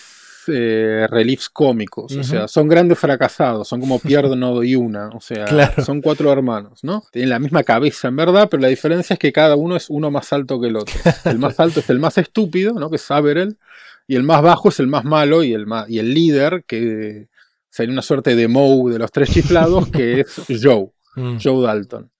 eh, 0.50 1.06
reliefs 1.08 1.48
cómicos, 1.48 2.14
o 2.16 2.22
sea, 2.22 2.48
son 2.48 2.68
grandes 2.68 2.98
fracasados, 2.98 3.68
son 3.68 3.80
como 3.80 3.98
Pierre 3.98 4.34
Nodo 4.36 4.62
y 4.62 4.74
una, 4.74 5.08
o 5.08 5.20
sea, 5.20 5.46
son 5.82 6.00
cuatro 6.00 6.32
hermanos, 6.32 6.82
¿no? 6.82 7.02
Tienen 7.10 7.30
la 7.30 7.38
misma 7.38 7.62
cabeza 7.62 8.08
en 8.08 8.16
verdad, 8.16 8.48
pero 8.50 8.60
la 8.60 8.68
diferencia 8.68 9.14
es 9.14 9.18
que 9.18 9.32
cada 9.32 9.56
uno 9.56 9.76
es 9.76 9.90
uno 9.90 10.10
más 10.10 10.32
alto 10.32 10.60
que 10.60 10.68
el 10.68 10.76
otro. 10.76 10.94
El 11.24 11.38
más 11.38 11.58
alto 11.60 11.80
es 11.80 11.90
el 11.90 11.98
más 11.98 12.18
estúpido, 12.18 12.74
¿no? 12.74 12.90
Que 12.90 12.96
es 12.96 13.02
Saberel, 13.02 13.58
y 14.06 14.16
el 14.16 14.22
más 14.22 14.42
bajo 14.42 14.70
es 14.70 14.80
el 14.80 14.86
más 14.86 15.04
malo 15.04 15.42
y 15.42 15.52
el, 15.52 15.66
más, 15.66 15.88
y 15.88 15.98
el 15.98 16.14
líder, 16.14 16.64
que 16.66 17.28
sería 17.70 17.92
una 17.92 18.02
suerte 18.02 18.34
de 18.34 18.48
Moe 18.48 18.92
de 18.92 18.98
los 18.98 19.12
tres 19.12 19.30
chiflados, 19.30 19.88
que 19.88 20.20
es 20.20 20.42
Joe, 20.62 20.90
mm. 21.16 21.36
Joe 21.42 21.66
Dalton 21.66 22.10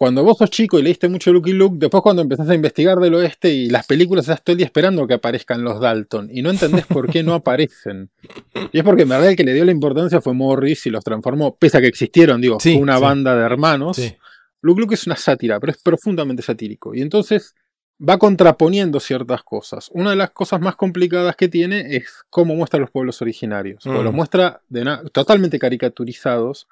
cuando 0.00 0.24
vos 0.24 0.38
sos 0.38 0.48
chico 0.48 0.78
y 0.78 0.82
leíste 0.82 1.10
mucho 1.10 1.30
Lucky 1.30 1.52
Luke, 1.52 1.76
después 1.78 2.02
cuando 2.02 2.22
empezás 2.22 2.48
a 2.48 2.54
investigar 2.54 2.96
del 3.00 3.12
oeste 3.16 3.50
y 3.50 3.68
las 3.68 3.86
películas 3.86 4.24
estás 4.24 4.42
todo 4.42 4.52
el 4.52 4.56
día 4.56 4.64
esperando 4.64 5.06
que 5.06 5.12
aparezcan 5.12 5.62
los 5.62 5.78
Dalton 5.78 6.30
y 6.32 6.40
no 6.40 6.48
entendés 6.48 6.86
por 6.86 7.10
qué 7.10 7.22
no 7.22 7.34
aparecen. 7.34 8.08
Y 8.72 8.78
es 8.78 8.82
porque 8.82 9.02
en 9.02 9.10
verdad 9.10 9.28
el 9.28 9.36
que 9.36 9.44
le 9.44 9.52
dio 9.52 9.62
la 9.62 9.72
importancia 9.72 10.22
fue 10.22 10.32
Morris 10.32 10.86
y 10.86 10.90
los 10.90 11.04
transformó, 11.04 11.54
pese 11.54 11.76
a 11.76 11.80
que 11.82 11.88
existieron, 11.88 12.40
digo, 12.40 12.58
fue 12.58 12.76
una 12.76 12.98
banda 12.98 13.36
de 13.36 13.42
hermanos. 13.42 14.00
Luke 14.62 14.80
Luke 14.80 14.94
es 14.94 15.06
una 15.06 15.16
sátira, 15.16 15.60
pero 15.60 15.72
es 15.72 15.82
profundamente 15.82 16.42
satírico. 16.42 16.94
Y 16.94 17.02
entonces 17.02 17.54
va 18.00 18.16
contraponiendo 18.16 19.00
ciertas 19.00 19.42
cosas. 19.42 19.90
Una 19.92 20.10
de 20.10 20.16
las 20.16 20.30
cosas 20.30 20.62
más 20.62 20.76
complicadas 20.76 21.36
que 21.36 21.48
tiene 21.50 21.94
es 21.96 22.24
cómo 22.30 22.54
muestra 22.54 22.80
los 22.80 22.90
pueblos 22.90 23.20
originarios. 23.20 23.84
Mm. 23.84 23.90
Los 24.02 24.14
muestra 24.14 24.62
totalmente 25.12 25.58
caricaturizados 25.58 26.68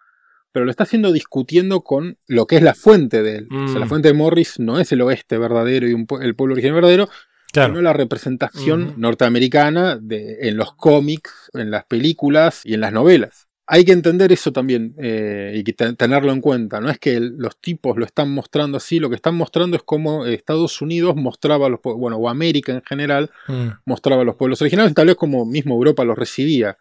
pero 0.53 0.65
lo 0.65 0.71
está 0.71 0.85
haciendo 0.85 1.13
discutiendo 1.13 1.83
con 1.83 2.19
lo 2.27 2.47
que 2.47 2.57
es 2.57 2.63
la 2.63 2.75
fuente 2.75 3.23
de 3.23 3.37
él. 3.37 3.49
O 3.51 3.69
sea, 3.69 3.79
la 3.79 3.87
mm. 3.87 3.89
fuente 3.89 4.09
de 4.09 4.15
Morris 4.15 4.59
no 4.59 4.81
es 4.81 4.91
el 4.93 5.03
oeste 5.03 5.39
verdadero 5.39 5.89
y 5.89 5.93
el 5.93 6.35
pueblo 6.35 6.55
original 6.55 6.75
verdadero, 6.75 7.09
sino 7.53 7.81
la 7.81 7.93
representación 7.93 8.95
norteamericana 8.97 9.97
de, 10.01 10.49
en 10.49 10.57
los 10.57 10.75
cómics, 10.75 11.51
en 11.55 11.71
las 11.71 11.85
películas 11.85 12.63
y 12.65 12.75
en 12.75 12.81
las 12.81 12.93
novelas. 12.93 13.49
hay 13.67 13.85
que 13.85 13.93
entender 13.93 14.33
eso 14.33 14.51
también 14.51 14.95
eh, 14.99 15.53
y 15.55 15.73
tenerlo 15.73 16.33
en 16.33 16.41
cuenta. 16.41 16.81
No 16.81 16.91
es 16.91 16.99
que 16.99 17.21
los 17.21 17.59
tipos 17.61 17.97
lo 17.97 18.07
están 18.07 18.31
mostrando 18.31 18.79
así, 18.79 18.99
lo 18.99 19.11
que 19.11 19.17
están 19.17 19.35
mostrando 19.35 19.77
es 19.77 19.83
cómo 19.83 20.25
Estados 20.25 20.81
Unidos 20.81 21.17
mostraba 21.17 21.67
a 21.67 21.69
los 21.69 21.81
bueno, 21.83 22.17
o 22.17 22.29
América 22.29 22.73
en 22.73 22.83
general, 22.83 23.31
mm. 23.47 23.69
mostraba 23.85 24.23
a 24.23 24.25
los 24.25 24.37
pueblos 24.37 24.61
originales, 24.63 24.95
tal 24.95 25.07
vez 25.07 25.17
como 25.17 25.45
mismo 25.45 25.75
Europa 25.75 26.05
los 26.05 26.19
recibía 26.19 26.79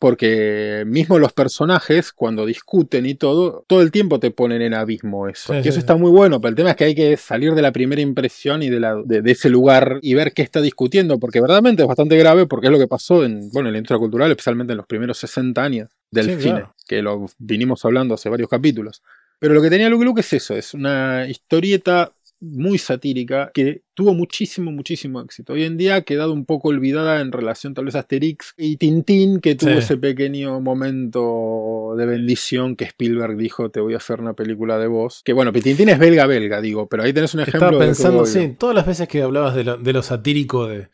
porque 0.00 0.84
mismo 0.86 1.18
los 1.18 1.34
personajes, 1.34 2.10
cuando 2.10 2.46
discuten 2.46 3.04
y 3.04 3.14
todo, 3.14 3.64
todo 3.66 3.82
el 3.82 3.90
tiempo 3.90 4.18
te 4.18 4.30
ponen 4.30 4.62
en 4.62 4.72
abismo 4.72 5.28
eso. 5.28 5.54
y 5.54 5.68
eso 5.68 5.78
está 5.78 5.94
muy 5.94 6.10
bueno, 6.10 6.40
pero 6.40 6.48
el 6.48 6.54
tema 6.56 6.70
es 6.70 6.76
que 6.76 6.84
hay 6.84 6.94
que 6.94 7.18
salir 7.18 7.54
de 7.54 7.60
la 7.60 7.70
primera 7.70 8.00
impresión 8.00 8.62
y 8.62 8.70
de, 8.70 8.80
la, 8.80 8.96
de, 9.04 9.30
ese 9.30 9.50
lugar 9.50 9.98
y 10.00 10.14
ver 10.14 10.32
qué 10.32 10.40
está 10.40 10.62
discutiendo, 10.62 11.20
porque 11.20 11.42
verdaderamente 11.42 11.82
es 11.82 11.88
bastante 11.88 12.16
grave, 12.16 12.46
porque 12.46 12.68
es 12.68 12.72
lo 12.72 12.78
que 12.78 12.88
pasó 12.88 13.26
en, 13.26 13.50
bueno, 13.50 13.68
en 13.68 13.74
la 13.74 13.78
industria 13.78 13.98
cultural, 13.98 14.30
especialmente 14.30 14.72
en 14.72 14.78
los 14.78 14.86
primeros 14.86 15.18
60 15.18 15.62
años 15.62 15.90
del 16.10 16.40
cine, 16.40 16.64
que 16.88 17.02
lo 17.02 17.26
vinimos 17.38 17.84
hablando 17.84 18.14
hace 18.14 18.30
varios 18.30 18.48
capítulos. 18.48 19.02
Pero 19.38 19.52
lo 19.52 19.60
que 19.60 19.68
tenía 19.68 19.90
Luke 19.90 20.06
Luke 20.06 20.22
es 20.22 20.32
eso, 20.32 20.56
es 20.56 20.72
una 20.72 21.28
historieta 21.28 22.10
muy 22.40 22.78
satírica 22.78 23.50
que 23.52 23.82
tuvo 23.94 24.14
muchísimo, 24.14 24.72
muchísimo 24.72 25.20
éxito. 25.20 25.52
Hoy 25.52 25.64
en 25.64 25.76
día 25.76 25.96
ha 25.96 26.02
quedado 26.02 26.32
un 26.32 26.46
poco 26.46 26.68
olvidada 26.68 27.20
en 27.20 27.32
relación 27.32 27.74
tal 27.74 27.84
vez 27.84 27.94
a 27.94 28.00
Asterix 28.00 28.54
y 28.56 28.76
Tintín, 28.76 29.40
que 29.40 29.54
tuvo 29.54 29.70
ese 29.70 29.96
pequeño 29.98 30.60
momento 30.60 31.94
de 31.96 32.06
bendición 32.06 32.76
que 32.76 32.84
Spielberg 32.84 33.36
dijo, 33.36 33.70
te 33.70 33.80
voy 33.80 33.94
a 33.94 33.98
hacer 33.98 34.20
una 34.20 34.32
película 34.32 34.78
de 34.78 34.86
voz. 34.86 35.22
Que 35.24 35.32
bueno, 35.32 35.52
Tintín 35.52 35.90
es 35.90 35.98
belga-belga, 35.98 36.60
digo, 36.60 36.88
pero 36.88 37.02
ahí 37.02 37.12
tenés 37.12 37.34
un 37.34 37.40
ejemplo. 37.40 37.68
Estaba 37.68 37.84
pensando, 37.84 38.26
sí, 38.26 38.54
todas 38.58 38.74
las 38.74 38.86
veces 38.86 39.06
que 39.08 39.22
hablabas 39.22 39.54
de 39.54 39.64
lo, 39.64 39.76
de 39.76 39.92
lo 39.92 40.02
satírico 40.02 40.66
de 40.66 40.88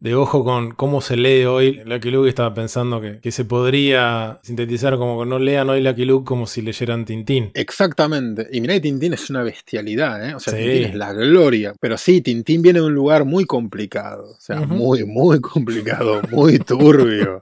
de 0.00 0.14
ojo 0.14 0.44
con 0.44 0.72
cómo 0.72 1.02
se 1.02 1.16
lee 1.16 1.44
hoy. 1.44 1.82
Lucky 1.84 2.10
Luke 2.10 2.28
estaba 2.28 2.54
pensando 2.54 3.00
que, 3.00 3.30
se 3.30 3.44
podría 3.44 4.40
sintetizar 4.42 4.96
como 4.96 5.20
que 5.20 5.28
no 5.28 5.38
lean 5.38 5.68
hoy 5.68 5.82
Lucky 5.82 6.06
Luke 6.06 6.26
como 6.26 6.46
si 6.46 6.62
leyeran 6.62 7.04
Tintín. 7.04 7.50
Exactamente. 7.54 8.48
Y 8.50 8.60
mirá, 8.62 8.80
Tintín 8.80 9.12
es 9.12 9.28
una 9.30 9.42
bestialidad, 9.42 10.28
¿eh? 10.28 10.34
O 10.34 10.40
sea, 10.40 10.54
Tintín 10.54 10.84
es 10.84 10.94
la 10.94 11.12
gloria. 11.12 11.74
Pero 11.78 11.98
sí, 11.98 12.22
Tintín 12.22 12.62
viene 12.62 12.80
de 12.80 12.86
un 12.86 12.94
lugar 12.94 13.26
muy 13.26 13.44
complicado. 13.44 14.30
O 14.30 14.40
sea, 14.40 14.60
muy, 14.60 15.04
muy 15.04 15.40
complicado, 15.40 16.22
muy 16.30 16.58
turbio. 16.66 17.40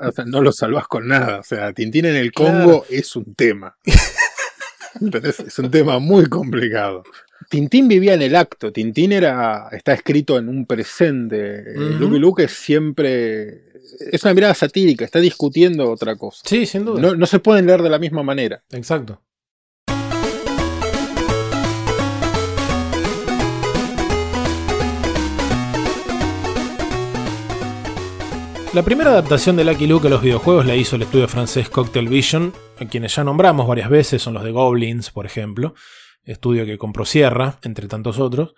o 0.00 0.12
sea, 0.12 0.24
no 0.24 0.40
lo 0.40 0.50
salvas 0.50 0.88
con 0.88 1.08
nada. 1.08 1.40
O 1.40 1.44
sea, 1.44 1.72
Tintín 1.74 2.06
en 2.06 2.16
el 2.16 2.32
Congo 2.32 2.86
es 2.88 3.14
un 3.16 3.34
tema. 3.34 3.76
es 3.84 5.58
un 5.58 5.70
tema 5.70 5.98
muy 5.98 6.26
complicado. 6.26 7.04
Tintín 7.52 7.86
vivía 7.86 8.14
en 8.14 8.22
el 8.22 8.34
acto, 8.34 8.72
Tintín 8.72 9.12
era, 9.12 9.68
está 9.72 9.92
escrito 9.92 10.38
en 10.38 10.48
un 10.48 10.64
presente. 10.64 11.62
Luke 11.76 12.18
Luke 12.18 12.44
es 12.44 12.52
siempre. 12.52 13.64
Es 14.10 14.24
una 14.24 14.32
mirada 14.32 14.54
satírica, 14.54 15.04
está 15.04 15.18
discutiendo 15.18 15.90
otra 15.90 16.16
cosa. 16.16 16.40
Sí, 16.46 16.64
sin 16.64 16.86
duda. 16.86 16.98
No, 16.98 17.14
no 17.14 17.26
se 17.26 17.40
pueden 17.40 17.66
leer 17.66 17.82
de 17.82 17.90
la 17.90 17.98
misma 17.98 18.22
manera. 18.22 18.62
Exacto. 18.70 19.20
La 28.72 28.82
primera 28.82 29.10
adaptación 29.10 29.56
de 29.56 29.64
Lucky 29.64 29.86
Luke 29.86 30.06
a 30.06 30.10
los 30.10 30.22
videojuegos 30.22 30.64
la 30.64 30.74
hizo 30.74 30.96
el 30.96 31.02
estudio 31.02 31.28
francés 31.28 31.68
Cocktail 31.68 32.08
Vision, 32.08 32.54
a 32.80 32.86
quienes 32.86 33.14
ya 33.14 33.24
nombramos 33.24 33.68
varias 33.68 33.90
veces, 33.90 34.22
son 34.22 34.32
los 34.32 34.42
de 34.42 34.52
Goblins, 34.52 35.10
por 35.10 35.26
ejemplo 35.26 35.74
estudio 36.24 36.64
que 36.66 36.78
compró 36.78 37.04
Sierra, 37.04 37.58
entre 37.62 37.88
tantos 37.88 38.18
otros. 38.18 38.54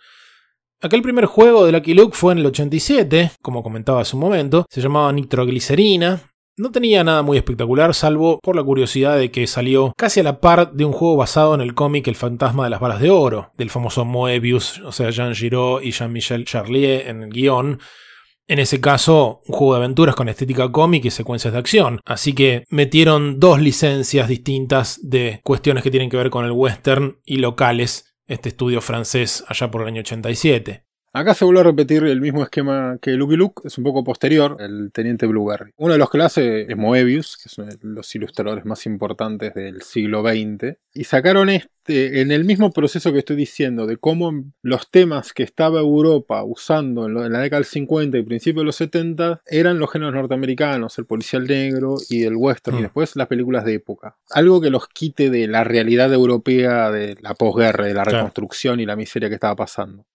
Aquel 0.80 1.02
primer 1.02 1.26
juego 1.26 1.64
de 1.64 1.73
Lucky 1.73 1.94
Luke 1.94 2.16
fue 2.16 2.33
en 2.33 2.40
el 2.40 2.47
87, 2.47 3.33
como 3.40 3.62
comentaba 3.62 4.02
hace 4.02 4.16
un 4.16 4.21
momento, 4.21 4.66
se 4.68 4.80
llamaba 4.80 5.12
Nitroglicerina. 5.12 6.30
No 6.56 6.71
tenía 6.71 7.02
nada 7.02 7.23
muy 7.23 7.37
espectacular, 7.37 7.94
salvo 7.94 8.38
por 8.40 8.54
la 8.54 8.62
curiosidad 8.62 9.16
de 9.16 9.30
que 9.30 9.47
salió 9.47 9.92
casi 9.97 10.21
a 10.21 10.23
la 10.23 10.40
par 10.40 10.73
de 10.73 10.85
un 10.85 10.92
juego 10.92 11.16
basado 11.16 11.54
en 11.54 11.61
el 11.61 11.75
cómic 11.75 12.06
El 12.06 12.14
fantasma 12.14 12.64
de 12.64 12.71
las 12.71 12.80
balas 12.80 13.00
de 13.00 13.11
oro, 13.11 13.50
del 13.56 13.71
famoso 13.71 14.04
Moebius, 14.04 14.78
o 14.80 14.92
sea, 14.92 15.11
Jean 15.11 15.35
Giraud 15.35 15.83
y 15.83 15.90
Jean-Michel 15.90 16.44
Charlier 16.44 17.09
en 17.09 17.23
el 17.23 17.30
guion, 17.30 17.80
en 18.47 18.59
ese 18.59 18.81
caso, 18.81 19.41
un 19.47 19.55
juego 19.55 19.75
de 19.75 19.79
aventuras 19.79 20.15
con 20.15 20.29
estética 20.29 20.71
cómic 20.71 21.05
y 21.05 21.11
secuencias 21.11 21.53
de 21.53 21.59
acción. 21.59 22.01
Así 22.05 22.35
que 22.35 22.65
metieron 22.69 23.41
dos 23.41 23.61
licencias 23.61 24.29
distintas 24.29 25.01
de 25.03 25.41
cuestiones 25.43 25.83
que 25.83 25.91
tienen 25.91 26.11
que 26.11 26.17
ver 26.17 26.31
con 26.31 26.45
el 26.45 26.53
western 26.53 27.19
y 27.25 27.37
locales, 27.37 28.15
este 28.27 28.51
estudio 28.51 28.81
francés 28.81 29.45
allá 29.49 29.71
por 29.71 29.83
el 29.83 29.89
año 29.89 30.01
87. 30.01 30.84
Acá 31.16 31.33
se 31.33 31.44
vuelve 31.44 31.61
a 31.61 31.62
repetir 31.62 32.02
el 32.02 32.21
mismo 32.21 32.42
esquema 32.42 32.99
que 33.00 33.12
Lucky 33.12 33.37
Luke, 33.37 33.62
es 33.64 33.78
un 33.78 33.85
poco 33.85 34.02
posterior, 34.02 34.56
el 34.59 34.90
Teniente 34.92 35.26
Blueberry. 35.26 35.71
Uno 35.76 35.92
de 35.92 35.99
los 36.00 36.11
que 36.11 36.18
lo 36.18 36.25
hace 36.25 36.62
es 36.62 36.76
Moebius, 36.76 37.38
que 37.40 37.49
son 37.49 37.68
los 37.83 38.12
ilustradores 38.16 38.64
más 38.64 38.85
importantes 38.85 39.54
del 39.54 39.83
siglo 39.83 40.23
XX, 40.23 40.76
y 40.92 41.04
sacaron 41.04 41.50
este 41.50 41.71
en 42.21 42.33
el 42.33 42.44
mismo 42.44 42.73
proceso 42.73 43.12
que 43.12 43.21
estoy 43.21 43.37
diciendo, 43.37 43.87
de 43.87 43.97
cómo 43.97 44.33
los 44.62 44.90
temas 44.90 45.33
que 45.33 45.44
estaba 45.44 45.78
Europa 45.78 46.42
usando 46.42 47.06
en, 47.06 47.14
la 47.14 47.38
década 47.38 47.61
del 47.61 47.66
50 47.66 48.18
y 48.18 48.23
principios 48.25 48.62
de 48.62 48.66
los 48.66 48.76
70 48.76 49.40
eran 49.47 49.78
los 49.78 49.92
géneros 49.92 50.14
norteamericanos, 50.14 50.99
el 50.99 51.04
policial 51.04 51.47
negro 51.47 51.94
y 52.09 52.25
el 52.25 52.35
western, 52.35 52.78
y 52.78 52.80
mm. 52.80 52.83
después 52.83 53.14
las 53.14 53.28
películas 53.28 53.64
de 53.64 53.75
época. 53.75 54.16
Algo 54.30 54.61
que 54.61 54.71
los 54.71 54.88
quite 54.88 55.30
de 55.30 55.47
la 55.47 55.62
realidad 55.62 56.12
europea 56.12 56.90
de 56.90 57.16
la 57.21 57.35
posguerra, 57.35 57.87
de 57.87 57.94
la 57.94 58.02
reconstrucción 58.02 58.80
y 58.80 58.87
la 58.87 58.97
miseria 58.97 59.28
que 59.28 59.37
estaba 59.37 59.54
pasando. 59.54 60.06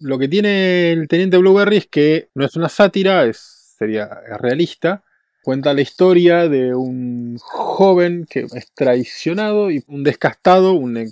Lo 0.00 0.18
que 0.18 0.28
tiene 0.28 0.92
el 0.92 1.08
Teniente 1.08 1.36
Blueberry 1.38 1.76
es 1.76 1.86
que 1.86 2.28
no 2.34 2.44
es 2.44 2.56
una 2.56 2.68
sátira, 2.68 3.24
es, 3.26 3.74
sería 3.78 4.08
realista. 4.38 5.04
Cuenta 5.42 5.74
la 5.74 5.80
historia 5.80 6.48
de 6.48 6.72
un 6.72 7.36
joven 7.38 8.26
que 8.30 8.46
es 8.54 8.72
traicionado 8.74 9.72
y 9.72 9.82
un 9.88 10.04
descastado, 10.04 10.74
un, 10.74 10.96
eh, 10.96 11.10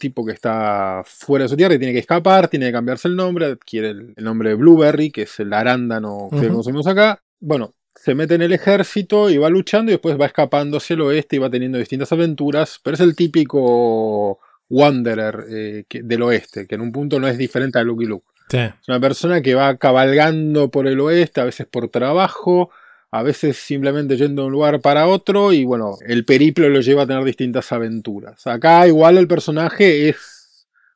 tipo 0.00 0.26
que 0.26 0.32
está 0.32 1.02
fuera 1.04 1.44
de 1.44 1.48
su 1.48 1.56
tierra 1.56 1.74
y 1.74 1.78
tiene 1.78 1.92
que 1.92 2.00
escapar, 2.00 2.48
tiene 2.48 2.66
que 2.66 2.72
cambiarse 2.72 3.06
el 3.06 3.14
nombre, 3.14 3.46
adquiere 3.46 3.90
el, 3.90 4.14
nombre 4.16 4.48
de 4.48 4.56
Blueberry, 4.56 5.12
que 5.12 5.22
es 5.22 5.38
el 5.38 5.52
arándano 5.52 6.28
que 6.32 6.48
conocemos 6.48 6.88
acá. 6.88 7.22
Bueno, 7.38 7.72
se 7.94 8.16
mete 8.16 8.34
en 8.34 8.42
el 8.42 8.52
ejército 8.52 9.30
y 9.30 9.36
va 9.36 9.48
luchando 9.48 9.90
y 9.90 9.94
después 9.94 10.20
va 10.20 10.26
escapando 10.26 10.78
hacia 10.78 10.94
el 10.94 11.02
oeste 11.02 11.36
y 11.36 11.38
va 11.38 11.50
teniendo 11.50 11.78
distintas 11.78 12.10
aventuras, 12.10 12.80
pero 12.82 12.94
es 12.94 13.00
el 13.00 13.14
típico 13.14 14.40
Wanderer 14.68 15.44
eh, 15.48 15.84
del 15.88 16.22
oeste, 16.22 16.66
que 16.66 16.74
en 16.74 16.80
un 16.80 16.92
punto 16.92 17.20
no 17.20 17.28
es 17.28 17.38
diferente 17.38 17.78
a 17.78 17.84
Lucky 17.84 18.06
Luke. 18.06 18.26
Es 18.52 18.88
una 18.88 19.00
persona 19.00 19.42
que 19.42 19.54
va 19.54 19.76
cabalgando 19.76 20.70
por 20.70 20.86
el 20.86 21.00
oeste, 21.00 21.40
a 21.40 21.44
veces 21.44 21.66
por 21.66 21.88
trabajo, 21.88 22.70
a 23.10 23.22
veces 23.22 23.56
simplemente 23.56 24.16
yendo 24.16 24.42
de 24.42 24.46
un 24.46 24.52
lugar 24.52 24.80
para 24.80 25.06
otro 25.06 25.52
y 25.52 25.64
bueno, 25.64 25.96
el 26.06 26.24
periplo 26.24 26.68
lo 26.68 26.80
lleva 26.80 27.02
a 27.02 27.06
tener 27.06 27.24
distintas 27.24 27.72
aventuras. 27.72 28.46
Acá 28.46 28.86
igual 28.86 29.18
el 29.18 29.28
personaje 29.28 30.08
es... 30.08 30.32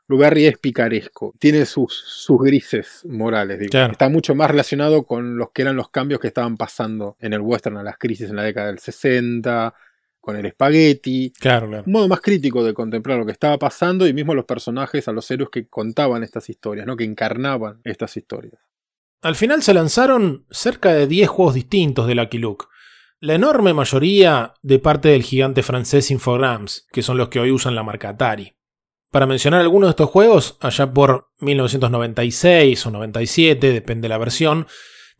Luberry 0.06 0.46
es 0.46 0.58
picaresco, 0.58 1.34
tiene 1.38 1.64
sus, 1.64 1.94
sus 1.94 2.40
grises 2.40 3.04
morales, 3.08 3.60
está 3.60 4.08
mucho 4.08 4.34
más 4.34 4.50
relacionado 4.50 5.04
con 5.04 5.36
los 5.36 5.52
que 5.52 5.62
eran 5.62 5.76
los 5.76 5.90
cambios 5.90 6.18
que 6.18 6.26
estaban 6.26 6.56
pasando 6.56 7.16
en 7.20 7.32
el 7.32 7.40
western, 7.40 7.76
a 7.76 7.84
las 7.84 7.96
crisis 7.96 8.28
en 8.28 8.34
la 8.34 8.42
década 8.42 8.66
del 8.66 8.80
60, 8.80 9.72
con 10.20 10.36
el 10.36 10.46
espagueti. 10.46 11.32
Claro, 11.38 11.82
Un 11.84 11.92
modo 11.92 12.08
más 12.08 12.20
crítico 12.20 12.62
de 12.62 12.74
contemplar 12.74 13.18
lo 13.18 13.26
que 13.26 13.32
estaba 13.32 13.58
pasando 13.58 14.06
y 14.06 14.12
mismo 14.12 14.34
los 14.34 14.44
personajes, 14.44 15.08
a 15.08 15.12
los 15.12 15.30
héroes 15.30 15.50
que 15.50 15.68
contaban 15.68 16.22
estas 16.22 16.48
historias, 16.48 16.86
¿no? 16.86 16.96
que 16.96 17.04
encarnaban 17.04 17.80
estas 17.84 18.16
historias. 18.16 18.60
Al 19.22 19.34
final 19.34 19.62
se 19.62 19.74
lanzaron 19.74 20.46
cerca 20.50 20.92
de 20.94 21.06
10 21.06 21.28
juegos 21.28 21.54
distintos 21.54 22.06
de 22.06 22.14
Lucky 22.14 22.38
Luke. 22.38 22.66
La 23.18 23.34
enorme 23.34 23.74
mayoría 23.74 24.54
de 24.62 24.78
parte 24.78 25.08
del 25.08 25.22
gigante 25.22 25.62
francés 25.62 26.10
Infogrames, 26.10 26.86
que 26.90 27.02
son 27.02 27.18
los 27.18 27.28
que 27.28 27.38
hoy 27.38 27.50
usan 27.50 27.74
la 27.74 27.82
marca 27.82 28.08
Atari. 28.08 28.54
Para 29.10 29.26
mencionar 29.26 29.60
algunos 29.60 29.88
de 29.88 29.90
estos 29.90 30.08
juegos, 30.08 30.56
allá 30.60 30.90
por 30.92 31.30
1996 31.40 32.86
o 32.86 32.90
97, 32.92 33.72
depende 33.72 34.02
de 34.06 34.08
la 34.08 34.18
versión, 34.18 34.66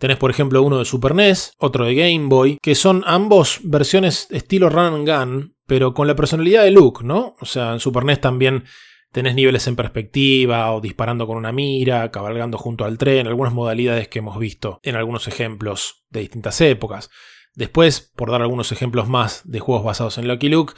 Tenés, 0.00 0.16
por 0.16 0.30
ejemplo, 0.30 0.62
uno 0.62 0.78
de 0.78 0.87
Super 0.87 1.14
NES, 1.14 1.52
otro 1.59 1.85
de 1.85 1.95
Game 1.95 2.28
Boy, 2.28 2.57
que 2.62 2.75
son 2.75 3.04
ambos 3.07 3.61
versiones 3.64 4.28
estilo 4.30 4.71
run 4.71 4.95
and 4.95 5.07
gun, 5.07 5.57
pero 5.66 5.92
con 5.92 6.07
la 6.07 6.16
personalidad 6.16 6.64
de 6.64 6.71
Luke, 6.71 7.04
¿no? 7.04 7.37
O 7.38 7.45
sea, 7.45 7.75
en 7.75 7.80
Super 7.80 8.07
NES 8.07 8.19
también 8.19 8.64
tenés 9.12 9.35
niveles 9.35 9.66
en 9.66 9.76
perspectiva 9.76 10.73
o 10.73 10.80
disparando 10.80 11.26
con 11.26 11.37
una 11.37 11.52
mira, 11.52 12.11
cabalgando 12.11 12.57
junto 12.57 12.87
al 12.87 12.97
tren, 12.97 13.26
algunas 13.26 13.52
modalidades 13.52 14.09
que 14.09 14.21
hemos 14.21 14.38
visto 14.38 14.80
en 14.83 14.97
algunos 14.97 15.28
ejemplos 15.28 16.07
de 16.09 16.21
distintas 16.21 16.59
épocas. 16.62 17.11
Después, 17.54 18.11
por 18.16 18.30
dar 18.30 18.40
algunos 18.40 18.73
ejemplos 18.73 19.07
más 19.07 19.42
de 19.45 19.61
juegos 19.61 19.85
basados 19.85 20.16
en 20.16 20.28
Lucky 20.28 20.49
Luke, 20.49 20.73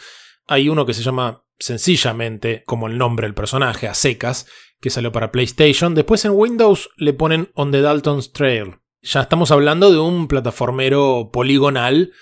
hay 0.49 0.69
uno 0.69 0.85
que 0.85 0.95
se 0.95 1.05
llama 1.05 1.45
sencillamente 1.61 2.65
como 2.67 2.89
el 2.89 2.99
nombre 2.99 3.29
del 3.29 3.35
personaje, 3.35 3.87
a 3.87 3.95
secas, 3.95 4.49
que 4.81 4.91
salió 4.91 5.13
para 5.13 5.31
PlayStation. 5.31 5.95
Después 5.95 6.25
en 6.25 6.33
Windows 6.33 6.91
le 6.97 7.13
ponen 7.13 7.53
On 7.55 7.71
the 7.71 7.83
Dalton's 7.83 8.33
Trail, 8.33 8.82
ya 9.03 9.23
estamos 9.23 9.51
hablando 9.51 9.91
de 9.91 9.99
un 9.99 10.29
plataformero 10.29 11.31
poligonal 11.33 12.13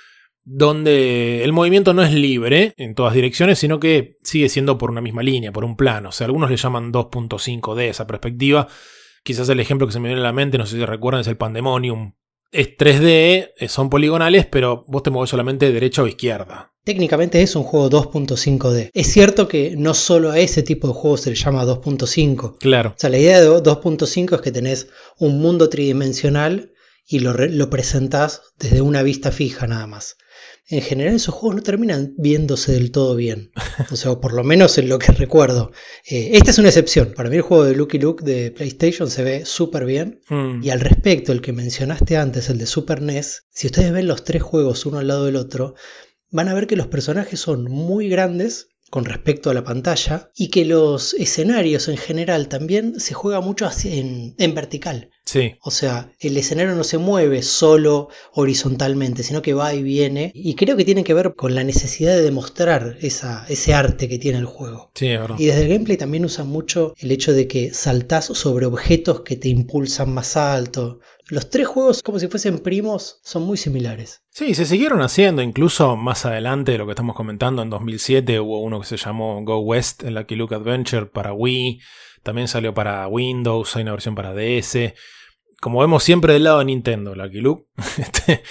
donde 0.43 1.45
el 1.45 1.53
movimiento 1.53 1.93
no 1.95 2.03
es 2.03 2.13
libre 2.13 2.73
en 2.77 2.95
todas 2.95 3.15
direcciones, 3.15 3.59
sino 3.59 3.79
que 3.79 4.17
sigue 4.23 4.49
siendo 4.49 4.79
por 4.79 4.91
una 4.91 5.01
misma 5.01 5.23
línea, 5.23 5.53
por 5.53 5.65
un 5.65 5.77
plano. 5.77 6.09
O 6.09 6.13
sea, 6.13 6.25
algunos 6.27 6.51
le 6.51 6.57
llaman 6.57 6.93
2.5D 6.93 7.83
esa 7.89 8.07
perspectiva. 8.07 8.67
Quizás 9.23 9.49
el 9.51 9.61
ejemplo 9.61 9.87
que 9.87 9.93
se 9.93 10.01
me 10.01 10.09
viene 10.09 10.23
a 10.23 10.25
la 10.25 10.33
mente, 10.33 10.59
no 10.59 10.67
sé 10.67 10.77
si 10.77 10.85
recuerdan, 10.85 11.21
es 11.21 11.27
el 11.29 11.37
Pandemonium, 11.37 12.15
es 12.51 12.77
3D, 12.77 13.53
eh, 13.57 13.69
son 13.69 13.91
poligonales, 13.91 14.47
pero 14.47 14.85
vos 14.89 15.03
te 15.03 15.11
mueves 15.11 15.31
solamente 15.31 15.67
de 15.67 15.73
derecha 15.73 16.03
o 16.03 16.07
izquierda. 16.07 16.70
Técnicamente 16.85 17.43
es 17.43 17.57
un 17.57 17.63
juego 17.63 17.91
2.5D. 17.91 18.91
Es 18.95 19.07
cierto 19.13 19.49
que 19.49 19.75
no 19.77 19.93
solo 19.95 20.31
a 20.31 20.39
ese 20.39 20.63
tipo 20.63 20.89
de 20.89 20.95
juegos 20.95 21.23
se 21.23 21.31
le 21.31 21.37
llama 21.37 21.65
2.5. 21.65 22.57
Claro. 22.59 22.91
O 22.91 22.95
sea, 22.97 23.11
la 23.11 23.19
idea 23.19 23.41
de 23.41 23.49
2.5 23.49 24.35
es 24.35 24.41
que 24.41 24.53
tenés 24.53 24.89
un 25.19 25.41
mundo 25.41 25.69
tridimensional 25.69 26.73
y 27.07 27.21
lo, 27.21 27.35
lo 27.35 27.71
presentás 27.71 28.41
desde 28.59 28.81
una 28.81 29.03
vista 29.03 29.31
fija 29.31 29.67
nada 29.67 29.87
más. 29.87 30.17
En 30.71 30.83
general 30.83 31.17
esos 31.17 31.35
juegos 31.35 31.57
no 31.57 31.63
terminan 31.63 32.15
viéndose 32.17 32.73
del 32.73 32.93
todo 32.93 33.17
bien. 33.17 33.51
O 33.91 33.97
sea, 33.97 34.21
por 34.21 34.33
lo 34.33 34.45
menos 34.45 34.79
en 34.79 34.89
lo 34.89 35.01
que 35.01 35.11
recuerdo. 35.11 35.73
Eh, 36.09 36.31
esta 36.35 36.53
es 36.53 36.59
una 36.59 36.69
excepción. 36.69 37.13
Para 37.17 37.29
mí 37.29 37.37
el 37.37 37.43
juego 37.43 37.65
de 37.65 37.75
Lucky 37.75 37.99
Luke 37.99 38.25
de 38.25 38.53
PlayStation 38.53 39.11
se 39.11 39.25
ve 39.25 39.45
súper 39.45 39.85
bien. 39.85 40.21
Mm. 40.29 40.63
Y 40.63 40.71
al 40.71 40.79
respecto, 40.79 41.33
el 41.33 41.41
que 41.41 41.53
mencionaste 41.53 42.17
antes, 42.17 42.49
el 42.51 42.59
de 42.59 42.67
Super 42.67 43.03
NES, 43.03 43.47
si 43.51 43.67
ustedes 43.67 43.93
ven 43.93 44.07
los 44.07 44.23
tres 44.23 44.43
juegos 44.45 44.87
uno 44.87 44.99
al 44.99 45.09
lado 45.09 45.25
del 45.25 45.35
otro, 45.35 45.75
van 46.31 46.49
a 46.49 46.55
ver 46.55 46.67
que 46.67 46.77
los 46.77 46.87
personajes 46.87 47.41
son 47.41 47.65
muy 47.65 48.09
grandes 48.09 48.69
con 48.91 49.05
respecto 49.05 49.51
a 49.51 49.55
la 49.55 49.65
pantalla 49.65 50.31
y 50.37 50.49
que 50.49 50.65
los 50.65 51.15
escenarios 51.15 51.89
en 51.89 51.97
general 51.97 52.49
también 52.49 52.99
se 52.99 53.15
juega 53.15 53.41
mucho 53.41 53.71
en, 53.85 54.35
en 54.37 54.55
vertical. 54.55 55.11
Sí. 55.25 55.55
O 55.63 55.71
sea, 55.71 56.11
el 56.19 56.37
escenario 56.37 56.75
no 56.75 56.83
se 56.83 56.99
mueve 56.99 57.43
solo 57.43 58.09
horizontalmente, 58.33 59.23
sino 59.23 59.43
que 59.43 59.55
va 59.55 59.73
y 59.75 59.83
viene. 59.85 60.33
Y 60.35 60.57
creo 60.57 60.77
que 60.77 60.85
tiene 60.85 61.05
que 61.05 61.15
ver 61.15 61.35
con 61.37 61.55
la 61.55 61.63
necesidad 61.63 62.17
de 62.17 62.23
demostrar 62.23 62.97
esa, 63.01 63.47
ese 63.49 63.73
arte 63.73 64.09
que 64.09 64.19
tiene 64.19 64.39
el 64.39 64.47
juego. 64.47 64.91
Sí, 64.97 65.07
es 65.07 65.21
verdad. 65.21 65.37
Y 65.39 65.47
desde 65.47 65.63
el 65.63 65.69
gameplay 65.69 65.97
también 65.97 66.25
usan 66.25 66.49
mucho 66.49 66.95
el 66.99 67.13
hecho 67.13 67.33
de 67.33 67.47
que 67.47 67.73
saltás 67.73 68.25
sobre 68.25 68.67
objetos 68.67 69.21
que 69.21 69.37
te 69.37 69.49
impulsan 69.49 70.13
más 70.13 70.37
alto. 70.37 70.99
Los 71.31 71.49
tres 71.49 71.69
juegos, 71.69 72.03
como 72.03 72.19
si 72.19 72.27
fuesen 72.27 72.59
primos, 72.59 73.21
son 73.23 73.45
muy 73.45 73.57
similares. 73.57 74.25
Sí, 74.31 74.53
se 74.55 74.67
siguieron 74.67 75.01
haciendo, 75.01 75.43
incluso 75.43 75.95
más 75.95 76.27
adelante 76.27 76.73
de 76.73 76.79
lo 76.79 76.87
que 76.87 76.93
estamos 76.93 77.15
comentando, 77.15 77.63
en 77.63 77.71
2007 77.71 78.41
hubo 78.41 78.61
uno 78.61 78.81
que 78.81 78.87
se 78.87 78.97
llamó 78.97 79.41
Go 79.45 79.61
West, 79.61 80.03
el 80.03 80.15
Lucky 80.15 80.35
Luke 80.35 80.57
Adventure 80.57 81.07
para 81.07 81.33
Wii, 81.33 81.81
también 82.25 82.49
salió 82.49 82.75
para 82.75 83.07
Windows, 83.07 83.77
hay 83.77 83.83
una 83.83 83.93
versión 83.93 84.17
para 84.17 84.35
DS. 84.35 84.93
Como 85.61 85.79
vemos 85.81 86.03
siempre 86.03 86.33
del 86.33 86.45
lado 86.45 86.59
de 86.59 86.65
Nintendo, 86.65 87.15
Lucky 87.15 87.41
Luke, 87.41 87.67
este, 87.99 88.43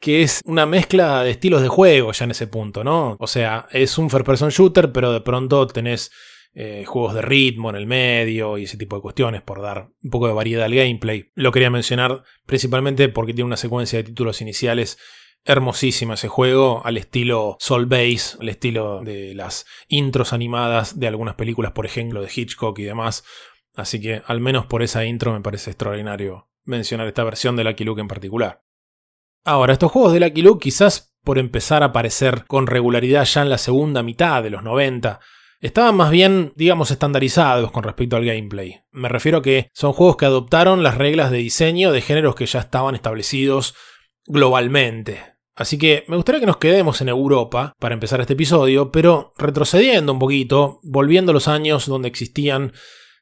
que 0.00 0.22
es 0.22 0.40
una 0.46 0.64
mezcla 0.64 1.22
de 1.22 1.32
estilos 1.32 1.60
de 1.60 1.68
juego 1.68 2.12
ya 2.12 2.24
en 2.24 2.30
ese 2.30 2.46
punto, 2.46 2.82
¿no? 2.82 3.18
O 3.20 3.26
sea, 3.26 3.66
es 3.72 3.98
un 3.98 4.08
first 4.08 4.24
person 4.24 4.48
shooter, 4.48 4.90
pero 4.90 5.12
de 5.12 5.20
pronto 5.20 5.66
tenés 5.66 6.10
eh, 6.54 6.84
juegos 6.86 7.14
de 7.14 7.22
ritmo 7.22 7.70
en 7.70 7.76
el 7.76 7.86
medio 7.86 8.58
y 8.58 8.64
ese 8.64 8.76
tipo 8.76 8.96
de 8.96 9.02
cuestiones 9.02 9.42
por 9.42 9.62
dar 9.62 9.88
un 10.02 10.10
poco 10.10 10.26
de 10.26 10.34
variedad 10.34 10.64
al 10.64 10.74
gameplay. 10.74 11.30
Lo 11.34 11.52
quería 11.52 11.70
mencionar 11.70 12.24
principalmente 12.46 13.08
porque 13.08 13.32
tiene 13.32 13.46
una 13.46 13.56
secuencia 13.56 13.98
de 13.98 14.04
títulos 14.04 14.40
iniciales 14.40 14.98
hermosísima 15.44 16.14
ese 16.14 16.28
juego, 16.28 16.82
al 16.84 16.96
estilo 16.96 17.56
Soul 17.58 17.86
Base, 17.86 18.36
al 18.40 18.48
estilo 18.48 19.02
de 19.02 19.34
las 19.34 19.66
intros 19.88 20.32
animadas 20.32 21.00
de 21.00 21.08
algunas 21.08 21.34
películas, 21.34 21.72
por 21.72 21.86
ejemplo, 21.86 22.20
de 22.20 22.30
Hitchcock 22.32 22.78
y 22.78 22.84
demás. 22.84 23.24
Así 23.74 24.00
que 24.00 24.22
al 24.26 24.40
menos 24.40 24.66
por 24.66 24.82
esa 24.82 25.04
intro 25.04 25.32
me 25.32 25.40
parece 25.40 25.70
extraordinario 25.70 26.48
mencionar 26.64 27.06
esta 27.06 27.24
versión 27.24 27.56
de 27.56 27.64
Lucky 27.64 27.84
Luke 27.84 28.00
en 28.00 28.08
particular. 28.08 28.62
Ahora, 29.44 29.72
estos 29.72 29.90
juegos 29.90 30.12
de 30.12 30.20
Lucky 30.20 30.42
Luke 30.42 30.62
quizás 30.62 31.16
por 31.24 31.38
empezar 31.38 31.82
a 31.82 31.86
aparecer 31.86 32.44
con 32.46 32.66
regularidad 32.66 33.24
ya 33.24 33.42
en 33.42 33.50
la 33.50 33.58
segunda 33.58 34.02
mitad 34.02 34.42
de 34.42 34.50
los 34.50 34.62
90, 34.62 35.20
estaban 35.62 35.96
más 35.96 36.10
bien, 36.10 36.52
digamos, 36.56 36.90
estandarizados 36.90 37.70
con 37.70 37.84
respecto 37.84 38.16
al 38.16 38.24
gameplay. 38.24 38.80
Me 38.90 39.08
refiero 39.08 39.38
a 39.38 39.42
que 39.42 39.70
son 39.72 39.92
juegos 39.92 40.16
que 40.16 40.26
adoptaron 40.26 40.82
las 40.82 40.98
reglas 40.98 41.30
de 41.30 41.38
diseño 41.38 41.92
de 41.92 42.02
géneros 42.02 42.34
que 42.34 42.46
ya 42.46 42.60
estaban 42.60 42.94
establecidos 42.94 43.74
globalmente. 44.26 45.20
Así 45.54 45.78
que 45.78 46.04
me 46.08 46.16
gustaría 46.16 46.40
que 46.40 46.46
nos 46.46 46.56
quedemos 46.56 47.00
en 47.00 47.08
Europa 47.08 47.74
para 47.78 47.94
empezar 47.94 48.20
este 48.20 48.32
episodio, 48.32 48.90
pero 48.90 49.32
retrocediendo 49.38 50.12
un 50.12 50.18
poquito, 50.18 50.80
volviendo 50.82 51.30
a 51.30 51.34
los 51.34 51.46
años 51.46 51.86
donde 51.86 52.08
existían 52.08 52.72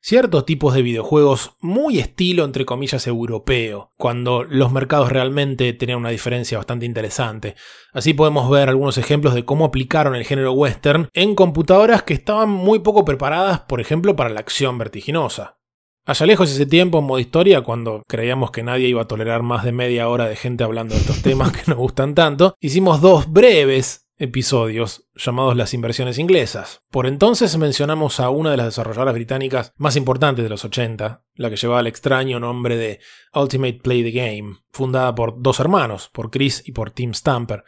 ciertos 0.00 0.45
tipos 0.45 0.75
de 0.75 0.83
videojuegos 0.83 1.52
muy 1.61 1.99
estilo, 1.99 2.45
entre 2.45 2.64
comillas, 2.64 3.07
europeo, 3.07 3.92
cuando 3.97 4.45
los 4.45 4.73
mercados 4.73 5.11
realmente 5.11 5.73
tenían 5.73 5.99
una 5.99 6.11
diferencia 6.11 6.59
bastante 6.59 6.87
interesante. 6.87 7.54
Así 7.92 8.14
podemos 8.14 8.50
ver 8.50 8.69
algunos 8.69 8.99
ejemplos 8.99 9.34
de 9.34 9.45
cómo 9.45 9.65
aplicaron 9.65 10.15
el 10.15 10.25
género 10.25 10.52
western 10.52 11.08
en 11.13 11.34
computadoras 11.34 12.02
que 12.02 12.15
estaban 12.15 12.49
muy 12.49 12.80
poco 12.80 13.04
preparadas, 13.04 13.60
por 13.60 13.80
ejemplo, 13.80 14.17
para 14.17 14.30
la 14.30 14.41
acción 14.41 14.78
vertiginosa. 14.78 15.58
Allá 16.06 16.26
lejos 16.26 16.50
ese 16.50 16.67
tiempo 16.67 16.99
en 16.99 17.04
modo 17.04 17.19
historia, 17.19 17.60
cuando 17.60 18.02
creíamos 18.08 18.50
que 18.50 18.63
nadie 18.63 18.89
iba 18.89 19.02
a 19.02 19.08
tolerar 19.08 19.43
más 19.43 19.65
de 19.65 19.73
media 19.73 20.08
hora 20.08 20.26
de 20.26 20.34
gente 20.34 20.65
hablando 20.65 20.95
de 20.95 21.02
estos 21.02 21.23
temas 21.23 21.52
que 21.52 21.63
nos 21.69 21.78
gustan 21.78 22.15
tanto, 22.15 22.54
hicimos 22.58 23.00
dos 23.00 23.30
breves 23.30 24.09
episodios 24.21 25.09
llamados 25.17 25.56
las 25.56 25.73
inversiones 25.73 26.19
inglesas. 26.19 26.83
Por 26.91 27.06
entonces 27.06 27.56
mencionamos 27.56 28.21
a 28.21 28.28
una 28.28 28.50
de 28.50 28.59
las 28.59 28.67
desarrolladoras 28.67 29.15
británicas 29.15 29.73
más 29.78 29.97
importantes 29.97 30.43
de 30.43 30.50
los 30.50 30.65
80, 30.65 31.25
la 31.35 31.50
que 31.50 31.56
llevaba 31.56 31.80
el 31.80 31.87
extraño 31.87 32.39
nombre 32.39 32.76
de 32.76 33.00
Ultimate 33.35 33.80
Play 33.83 34.04
the 34.04 34.11
Game, 34.11 34.59
fundada 34.73 35.15
por 35.15 35.41
dos 35.41 35.59
hermanos, 35.59 36.11
por 36.13 36.30
Chris 36.30 36.63
y 36.67 36.73
por 36.73 36.91
Tim 36.91 37.15
Stamper. 37.15 37.65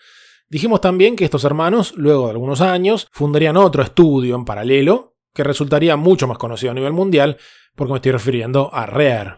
Dijimos 0.50 0.82
también 0.82 1.16
que 1.16 1.24
estos 1.24 1.44
hermanos, 1.44 1.94
luego 1.96 2.26
de 2.26 2.32
algunos 2.32 2.60
años, 2.60 3.08
fundarían 3.12 3.56
otro 3.56 3.82
estudio 3.82 4.36
en 4.36 4.44
paralelo, 4.44 5.16
que 5.32 5.44
resultaría 5.44 5.96
mucho 5.96 6.28
más 6.28 6.36
conocido 6.36 6.72
a 6.72 6.74
nivel 6.74 6.92
mundial, 6.92 7.38
porque 7.74 7.92
me 7.92 7.96
estoy 7.96 8.12
refiriendo 8.12 8.68
a 8.74 8.84
Rare. 8.84 9.36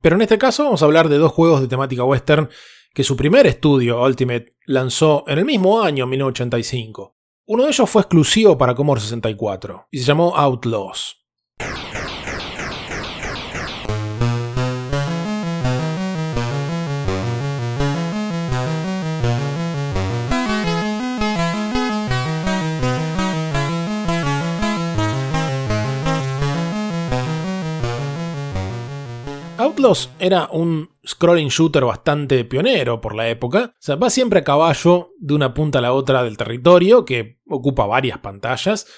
Pero 0.00 0.14
en 0.14 0.22
este 0.22 0.38
caso 0.38 0.62
vamos 0.62 0.80
a 0.82 0.84
hablar 0.84 1.08
de 1.08 1.18
dos 1.18 1.32
juegos 1.32 1.60
de 1.60 1.66
temática 1.66 2.04
western 2.04 2.48
que 2.94 3.04
su 3.04 3.16
primer 3.16 3.46
estudio, 3.46 4.02
Ultimate, 4.02 4.56
lanzó 4.66 5.24
en 5.26 5.38
el 5.38 5.44
mismo 5.44 5.82
año, 5.82 6.06
1985. 6.06 7.16
Uno 7.46 7.64
de 7.64 7.70
ellos 7.70 7.90
fue 7.90 8.02
exclusivo 8.02 8.56
para 8.56 8.74
Commodore 8.74 9.00
64 9.00 9.88
y 9.90 9.98
se 9.98 10.04
llamó 10.04 10.36
Outlaws. 10.36 11.22
Outlaws 29.62 30.10
era 30.18 30.48
un 30.50 30.90
scrolling 31.06 31.46
shooter 31.46 31.84
bastante 31.84 32.44
pionero 32.44 33.00
por 33.00 33.14
la 33.14 33.28
época. 33.28 33.72
O 33.72 33.76
sea, 33.78 33.94
va 33.94 34.10
siempre 34.10 34.40
a 34.40 34.44
caballo 34.44 35.10
de 35.20 35.34
una 35.34 35.54
punta 35.54 35.78
a 35.78 35.82
la 35.82 35.92
otra 35.92 36.24
del 36.24 36.36
territorio, 36.36 37.04
que 37.04 37.38
ocupa 37.46 37.86
varias 37.86 38.18
pantallas, 38.18 38.88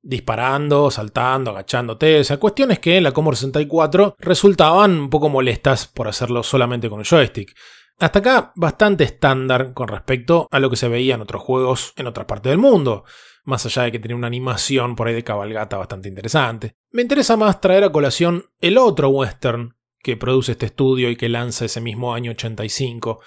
disparando, 0.00 0.92
saltando, 0.92 1.50
agachándote. 1.50 2.20
O 2.20 2.24
sea, 2.24 2.36
cuestiones 2.36 2.78
que 2.78 2.98
en 2.98 3.02
la 3.02 3.10
Commodore 3.10 3.36
64 3.36 4.14
resultaban 4.20 4.92
un 4.92 5.10
poco 5.10 5.28
molestas 5.28 5.88
por 5.88 6.06
hacerlo 6.06 6.44
solamente 6.44 6.88
con 6.88 7.00
el 7.00 7.06
joystick. 7.06 7.56
Hasta 7.98 8.20
acá, 8.20 8.52
bastante 8.54 9.02
estándar 9.02 9.74
con 9.74 9.88
respecto 9.88 10.46
a 10.52 10.60
lo 10.60 10.70
que 10.70 10.76
se 10.76 10.86
veía 10.86 11.16
en 11.16 11.22
otros 11.22 11.42
juegos 11.42 11.94
en 11.96 12.06
otras 12.06 12.26
partes 12.26 12.50
del 12.50 12.58
mundo 12.58 13.04
más 13.44 13.66
allá 13.66 13.82
de 13.82 13.90
que 13.90 13.98
tenía 13.98 14.16
una 14.16 14.28
animación 14.28 14.94
por 14.94 15.08
ahí 15.08 15.14
de 15.14 15.24
cabalgata 15.24 15.76
bastante 15.76 16.08
interesante. 16.08 16.76
Me 16.92 17.02
interesa 17.02 17.36
más 17.36 17.60
traer 17.60 17.82
a 17.82 17.90
colación 17.90 18.46
el 18.60 18.78
otro 18.78 19.08
western 19.08 19.74
que 20.02 20.16
produce 20.16 20.52
este 20.52 20.66
estudio 20.66 21.08
y 21.10 21.16
que 21.16 21.28
lanza 21.28 21.64
ese 21.64 21.80
mismo 21.80 22.14
año 22.14 22.32
85. 22.32 23.20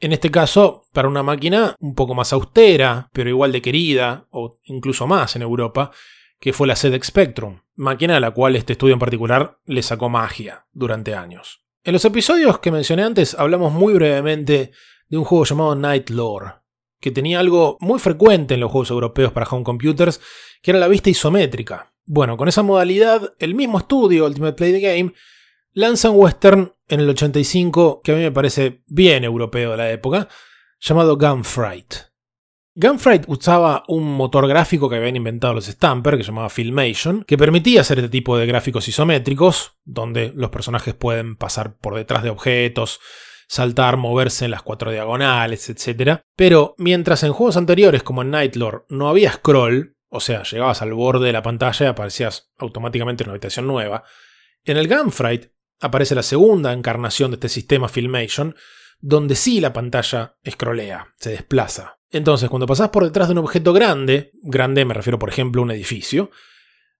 En 0.00 0.12
este 0.12 0.30
caso, 0.30 0.84
para 0.92 1.08
una 1.08 1.22
máquina 1.22 1.76
un 1.80 1.94
poco 1.94 2.14
más 2.14 2.32
austera, 2.32 3.08
pero 3.12 3.30
igual 3.30 3.52
de 3.52 3.62
querida, 3.62 4.26
o 4.30 4.58
incluso 4.64 5.06
más 5.06 5.36
en 5.36 5.42
Europa, 5.42 5.90
que 6.38 6.52
fue 6.52 6.66
la 6.66 6.76
ZX 6.76 7.06
Spectrum, 7.06 7.60
máquina 7.76 8.16
a 8.16 8.20
la 8.20 8.32
cual 8.32 8.56
este 8.56 8.74
estudio 8.74 8.94
en 8.94 8.98
particular 8.98 9.58
le 9.64 9.82
sacó 9.82 10.08
magia 10.08 10.66
durante 10.72 11.14
años. 11.14 11.62
En 11.84 11.92
los 11.92 12.04
episodios 12.04 12.58
que 12.58 12.72
mencioné 12.72 13.04
antes 13.04 13.34
hablamos 13.34 13.72
muy 13.72 13.94
brevemente 13.94 14.72
de 15.08 15.16
un 15.16 15.24
juego 15.24 15.44
llamado 15.44 15.74
Night 15.76 16.10
Lore, 16.10 16.54
que 17.00 17.10
tenía 17.10 17.40
algo 17.40 17.76
muy 17.80 17.98
frecuente 17.98 18.54
en 18.54 18.60
los 18.60 18.72
juegos 18.72 18.90
europeos 18.90 19.32
para 19.32 19.46
home 19.48 19.64
computers, 19.64 20.20
que 20.62 20.72
era 20.72 20.80
la 20.80 20.88
vista 20.88 21.10
isométrica. 21.10 21.92
Bueno, 22.04 22.36
con 22.36 22.48
esa 22.48 22.62
modalidad, 22.62 23.34
el 23.38 23.54
mismo 23.54 23.78
estudio, 23.78 24.26
Ultimate 24.26 24.54
Play 24.54 24.72
the 24.72 24.80
Game, 24.80 25.12
lanza 25.76 26.08
un 26.08 26.18
western 26.18 26.72
en 26.88 27.00
el 27.00 27.10
85 27.10 28.00
que 28.02 28.12
a 28.12 28.14
mí 28.14 28.22
me 28.22 28.32
parece 28.32 28.82
bien 28.86 29.24
europeo 29.24 29.72
de 29.72 29.76
la 29.76 29.90
época, 29.90 30.28
llamado 30.80 31.18
Gunfight. 31.18 31.94
Gunfight 32.74 33.24
usaba 33.26 33.84
un 33.86 34.04
motor 34.04 34.48
gráfico 34.48 34.88
que 34.88 34.96
habían 34.96 35.16
inventado 35.16 35.52
los 35.52 35.66
Stamper, 35.66 36.16
que 36.16 36.22
llamaba 36.22 36.48
Filmation, 36.48 37.24
que 37.24 37.36
permitía 37.36 37.82
hacer 37.82 37.98
este 37.98 38.08
tipo 38.08 38.38
de 38.38 38.46
gráficos 38.46 38.88
isométricos, 38.88 39.76
donde 39.84 40.32
los 40.34 40.50
personajes 40.50 40.94
pueden 40.94 41.36
pasar 41.36 41.76
por 41.76 41.94
detrás 41.94 42.22
de 42.22 42.30
objetos, 42.30 42.98
saltar, 43.46 43.98
moverse 43.98 44.46
en 44.46 44.52
las 44.52 44.62
cuatro 44.62 44.90
diagonales, 44.90 45.68
etc. 45.68 46.20
Pero 46.36 46.74
mientras 46.78 47.22
en 47.22 47.32
juegos 47.32 47.58
anteriores 47.58 48.02
como 48.02 48.22
en 48.22 48.30
Nightlore 48.30 48.84
no 48.88 49.10
había 49.10 49.32
scroll, 49.32 49.94
o 50.08 50.20
sea, 50.20 50.42
llegabas 50.42 50.80
al 50.80 50.94
borde 50.94 51.26
de 51.26 51.32
la 51.34 51.42
pantalla 51.42 51.84
y 51.84 51.88
aparecías 51.88 52.50
automáticamente 52.58 53.24
en 53.24 53.28
una 53.28 53.34
habitación 53.34 53.66
nueva, 53.66 54.04
en 54.64 54.78
el 54.78 54.88
Gunfight 54.88 55.50
aparece 55.80 56.14
la 56.14 56.22
segunda 56.22 56.72
encarnación 56.72 57.30
de 57.30 57.36
este 57.36 57.48
sistema 57.48 57.88
Filmation, 57.88 58.54
donde 59.00 59.34
sí 59.34 59.60
la 59.60 59.72
pantalla 59.72 60.36
escrolea, 60.42 61.14
se 61.18 61.30
desplaza. 61.30 61.98
Entonces, 62.10 62.48
cuando 62.48 62.66
pasás 62.66 62.90
por 62.90 63.04
detrás 63.04 63.28
de 63.28 63.32
un 63.32 63.38
objeto 63.38 63.72
grande, 63.72 64.32
grande 64.42 64.84
me 64.84 64.94
refiero 64.94 65.18
por 65.18 65.28
ejemplo 65.28 65.60
a 65.60 65.64
un 65.64 65.70
edificio, 65.70 66.30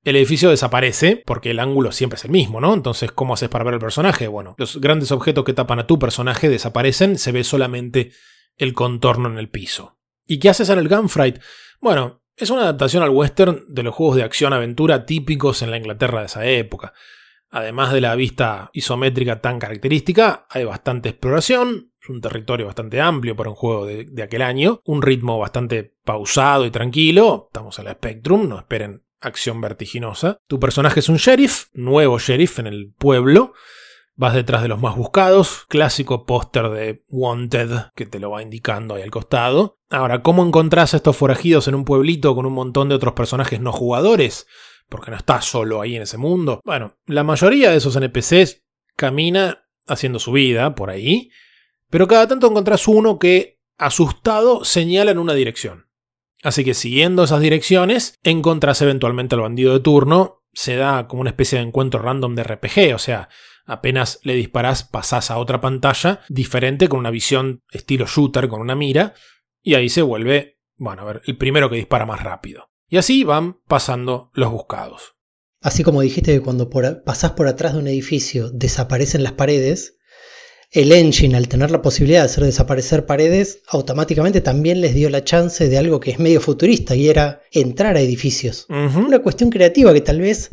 el 0.04 0.16
edificio 0.16 0.50
desaparece 0.50 1.22
porque 1.26 1.50
el 1.50 1.58
ángulo 1.58 1.90
siempre 1.90 2.16
es 2.16 2.24
el 2.24 2.30
mismo, 2.30 2.60
¿no? 2.60 2.74
Entonces, 2.74 3.10
¿cómo 3.10 3.34
haces 3.34 3.48
para 3.48 3.64
ver 3.64 3.74
el 3.74 3.80
personaje? 3.80 4.28
Bueno, 4.28 4.54
los 4.56 4.80
grandes 4.80 5.10
objetos 5.10 5.44
que 5.44 5.52
tapan 5.52 5.80
a 5.80 5.86
tu 5.86 5.98
personaje 5.98 6.48
desaparecen, 6.48 7.18
se 7.18 7.32
ve 7.32 7.42
solamente 7.42 8.12
el 8.56 8.72
contorno 8.72 9.28
en 9.28 9.38
el 9.38 9.48
piso. 9.48 9.98
¿Y 10.26 10.38
qué 10.38 10.48
haces 10.48 10.68
en 10.68 10.78
el 10.78 10.88
Gunfight? 10.88 11.40
Bueno, 11.80 12.22
es 12.36 12.50
una 12.50 12.62
adaptación 12.62 13.02
al 13.02 13.10
western 13.10 13.64
de 13.68 13.82
los 13.82 13.94
juegos 13.94 14.16
de 14.16 14.22
acción-aventura 14.22 15.06
típicos 15.06 15.62
en 15.62 15.70
la 15.70 15.76
Inglaterra 15.76 16.20
de 16.20 16.26
esa 16.26 16.46
época. 16.46 16.92
Además 17.50 17.92
de 17.92 18.00
la 18.00 18.14
vista 18.14 18.70
isométrica 18.72 19.40
tan 19.40 19.59
característica, 19.59 20.46
hay 20.50 20.64
bastante 20.64 21.11
exploración, 21.11 21.92
es 22.02 22.09
un 22.09 22.20
territorio 22.20 22.66
bastante 22.66 23.00
amplio 23.00 23.37
para 23.37 23.50
un 23.50 23.56
juego 23.56 23.87
de, 23.87 24.04
de, 24.04 24.22
aquel 24.22 24.42
año, 24.42 24.80
un 24.85 25.02
ritmo 25.02 25.38
bastante 25.38 25.94
pausado 26.04 26.66
y 26.66 26.70
tranquilo, 26.70 27.46
estamos 27.46 27.78
en 27.78 27.85
la 27.87 27.92
Spectrum, 27.92 28.48
no 28.48 28.59
esperen 28.59 29.06
acción 29.20 29.61
vertiginosa. 29.61 30.38
Tu 30.46 30.59
personaje 30.61 31.00
es 31.00 31.09
un 31.09 31.16
sheriff, 31.16 31.66
nuevo 31.72 32.18
sheriff 32.18 32.59
en 32.59 32.66
el 32.66 32.92
pueblo. 32.96 33.52
Vas 34.14 34.32
detrás 34.32 34.62
de 34.62 34.68
los 34.68 34.80
más 34.80 34.96
buscados, 34.96 35.66
clásico 35.68 36.24
póster 36.24 36.70
de 36.70 37.04
Wanted 37.11 37.92
que 37.94 38.06
te 38.06 38.18
lo 38.18 38.30
va 38.30 38.42
indicando 38.42 38.94
ahí 38.94 39.02
al 39.02 39.11
costado. 39.11 39.78
Ahora, 39.90 40.22
¿cómo 40.22 40.44
encontrás 40.44 40.94
a 40.94 40.96
estos 40.96 41.16
forajidos 41.16 41.68
en 41.68 41.74
un 41.74 41.85
pueblito 41.85 42.35
con 42.35 42.46
un 42.46 42.54
montón 42.54 42.88
de 42.88 42.94
otros 42.94 43.12
personajes 43.12 43.61
no 43.61 43.72
jugadores? 43.72 44.46
Porque 44.88 45.11
no 45.11 45.16
estás 45.16 45.44
solo 45.44 45.81
ahí 45.81 45.96
en 45.96 46.03
ese 46.03 46.18
mundo. 46.18 46.61
Bueno, 46.64 46.96
la 47.07 47.25
mayoría 47.25 47.70
de 47.70 47.79
esos 47.79 47.96
NPCs 47.96 48.62
camina 48.96 49.66
haciendo 49.87 50.18
su 50.18 50.33
vida 50.33 50.75
por 50.75 50.90
ahí, 50.90 51.31
pero 51.90 52.09
cada 52.09 52.27
tanto 52.27 52.49
encontrás 52.49 52.88
uno 52.88 53.18
que, 53.18 53.61
asustado, 53.79 54.64
señala 54.64 55.11
en 55.11 55.18
una 55.18 55.35
dirección. 55.35 55.87
Así 56.42 56.64
que 56.64 56.75
siguiendo 56.75 57.25
esas 57.25 57.40
direcciones, 57.40 58.18
encontrás 58.22 58.83
eventualmente 58.83 59.35
al 59.35 59.40
bandido 59.42 59.72
de 59.72 59.81
turno, 59.81 60.44
se 60.53 60.77
da 60.77 61.07
como 61.07 61.20
una 61.20 61.31
especie 61.31 61.59
de 61.59 61.64
encuentro 61.64 62.01
random 62.01 62.35
de 62.35 62.44
RPG, 62.44 62.94
o 62.94 62.99
sea, 62.99 63.29
apenas 63.66 64.20
le 64.22 64.35
disparás 64.35 64.85
pasás 64.85 65.31
a 65.31 65.38
otra 65.38 65.61
pantalla 65.61 66.20
diferente 66.29 66.88
con 66.88 67.01
una 67.01 67.11
visión 67.11 67.62
estilo 67.70 68.07
shooter 68.07 68.49
con 68.49 68.61
una 68.61 68.75
mira, 68.75 69.14
y 69.62 69.75
ahí 69.75 69.88
se 69.88 70.03
vuelve, 70.03 70.61
bueno, 70.77 71.03
a 71.03 71.07
ver, 71.07 71.22
el 71.27 71.37
primero 71.37 71.68
que 71.68 71.77
dispara 71.77 72.07
más 72.07 72.22
rápido. 72.22 72.70
Y 72.88 72.99
así 72.99 73.25
van 73.25 73.59
pasando 73.66 74.31
los 74.35 74.51
buscados. 74.51 75.14
Así 75.61 75.83
como 75.83 76.03
dijiste 76.03 76.33
que 76.33 76.40
cuando 76.40 76.70
pasás 77.05 77.33
por 77.33 77.49
atrás 77.49 77.72
de 77.72 77.81
un 77.81 77.88
edificio 77.88 78.51
desaparecen 78.51 79.22
las 79.22 79.33
paredes, 79.33 79.96
el 80.70 80.92
engine, 80.92 81.37
al 81.37 81.49
tener 81.49 81.70
la 81.70 81.83
posibilidad 81.83 82.20
de 82.20 82.27
hacer 82.27 82.44
desaparecer 82.44 83.07
paredes, 83.07 83.61
automáticamente 83.68 84.40
también 84.40 84.81
les 84.81 84.94
dio 84.94 85.09
la 85.11 85.25
chance 85.25 85.68
de 85.68 85.79
algo 85.79 86.01
que 86.01 86.11
es 86.11 86.18
medio 86.18 86.40
futurista 86.40 86.94
y 86.94 87.09
era 87.09 87.40
entrar 87.53 87.96
a 87.96 88.01
edificios. 88.01 88.66
Una 88.68 89.20
cuestión 89.20 89.51
creativa 89.51 89.92
que 89.92 90.01
tal 90.01 90.20
vez 90.20 90.53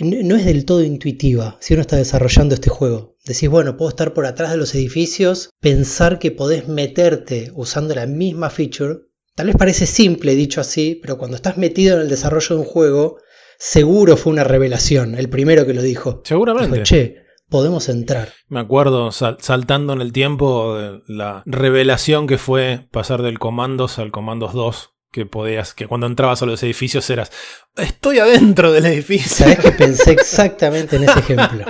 no 0.00 0.36
es 0.36 0.44
del 0.44 0.64
todo 0.64 0.82
intuitiva 0.82 1.56
si 1.60 1.74
uno 1.74 1.80
está 1.80 1.96
desarrollando 1.96 2.54
este 2.54 2.70
juego. 2.70 3.16
Decís, 3.24 3.48
bueno, 3.48 3.76
puedo 3.76 3.88
estar 3.88 4.14
por 4.14 4.26
atrás 4.26 4.50
de 4.50 4.58
los 4.58 4.74
edificios, 4.74 5.50
pensar 5.60 6.18
que 6.18 6.30
podés 6.30 6.68
meterte 6.68 7.50
usando 7.54 7.94
la 7.94 8.06
misma 8.06 8.50
feature. 8.50 9.00
Tal 9.38 9.46
vez 9.46 9.56
parece 9.56 9.86
simple 9.86 10.34
dicho 10.34 10.60
así, 10.60 10.98
pero 11.00 11.16
cuando 11.16 11.36
estás 11.36 11.56
metido 11.56 11.94
en 11.94 12.02
el 12.02 12.08
desarrollo 12.08 12.56
de 12.56 12.62
un 12.62 12.66
juego, 12.66 13.18
seguro 13.56 14.16
fue 14.16 14.32
una 14.32 14.42
revelación, 14.42 15.14
el 15.14 15.28
primero 15.28 15.64
que 15.64 15.74
lo 15.74 15.80
dijo. 15.80 16.22
Seguramente. 16.24 16.82
che, 16.82 17.18
podemos 17.48 17.88
entrar. 17.88 18.30
Me 18.48 18.58
acuerdo 18.58 19.12
saltando 19.12 19.92
en 19.92 20.00
el 20.00 20.12
tiempo 20.12 20.76
de 20.76 21.02
la 21.06 21.44
revelación 21.46 22.26
que 22.26 22.36
fue 22.36 22.88
pasar 22.90 23.22
del 23.22 23.38
Comandos 23.38 24.00
al 24.00 24.10
Comandos 24.10 24.54
2. 24.54 24.90
Que 25.10 25.24
podías, 25.24 25.72
que 25.72 25.86
cuando 25.86 26.06
entrabas 26.06 26.42
a 26.42 26.46
los 26.46 26.62
edificios 26.62 27.08
eras, 27.08 27.32
estoy 27.76 28.18
adentro 28.18 28.72
del 28.72 28.84
edificio. 28.84 29.46
Sabes 29.46 29.58
que 29.58 29.72
pensé 29.72 30.12
exactamente 30.12 30.96
en 30.96 31.04
ese 31.04 31.18
ejemplo. 31.20 31.64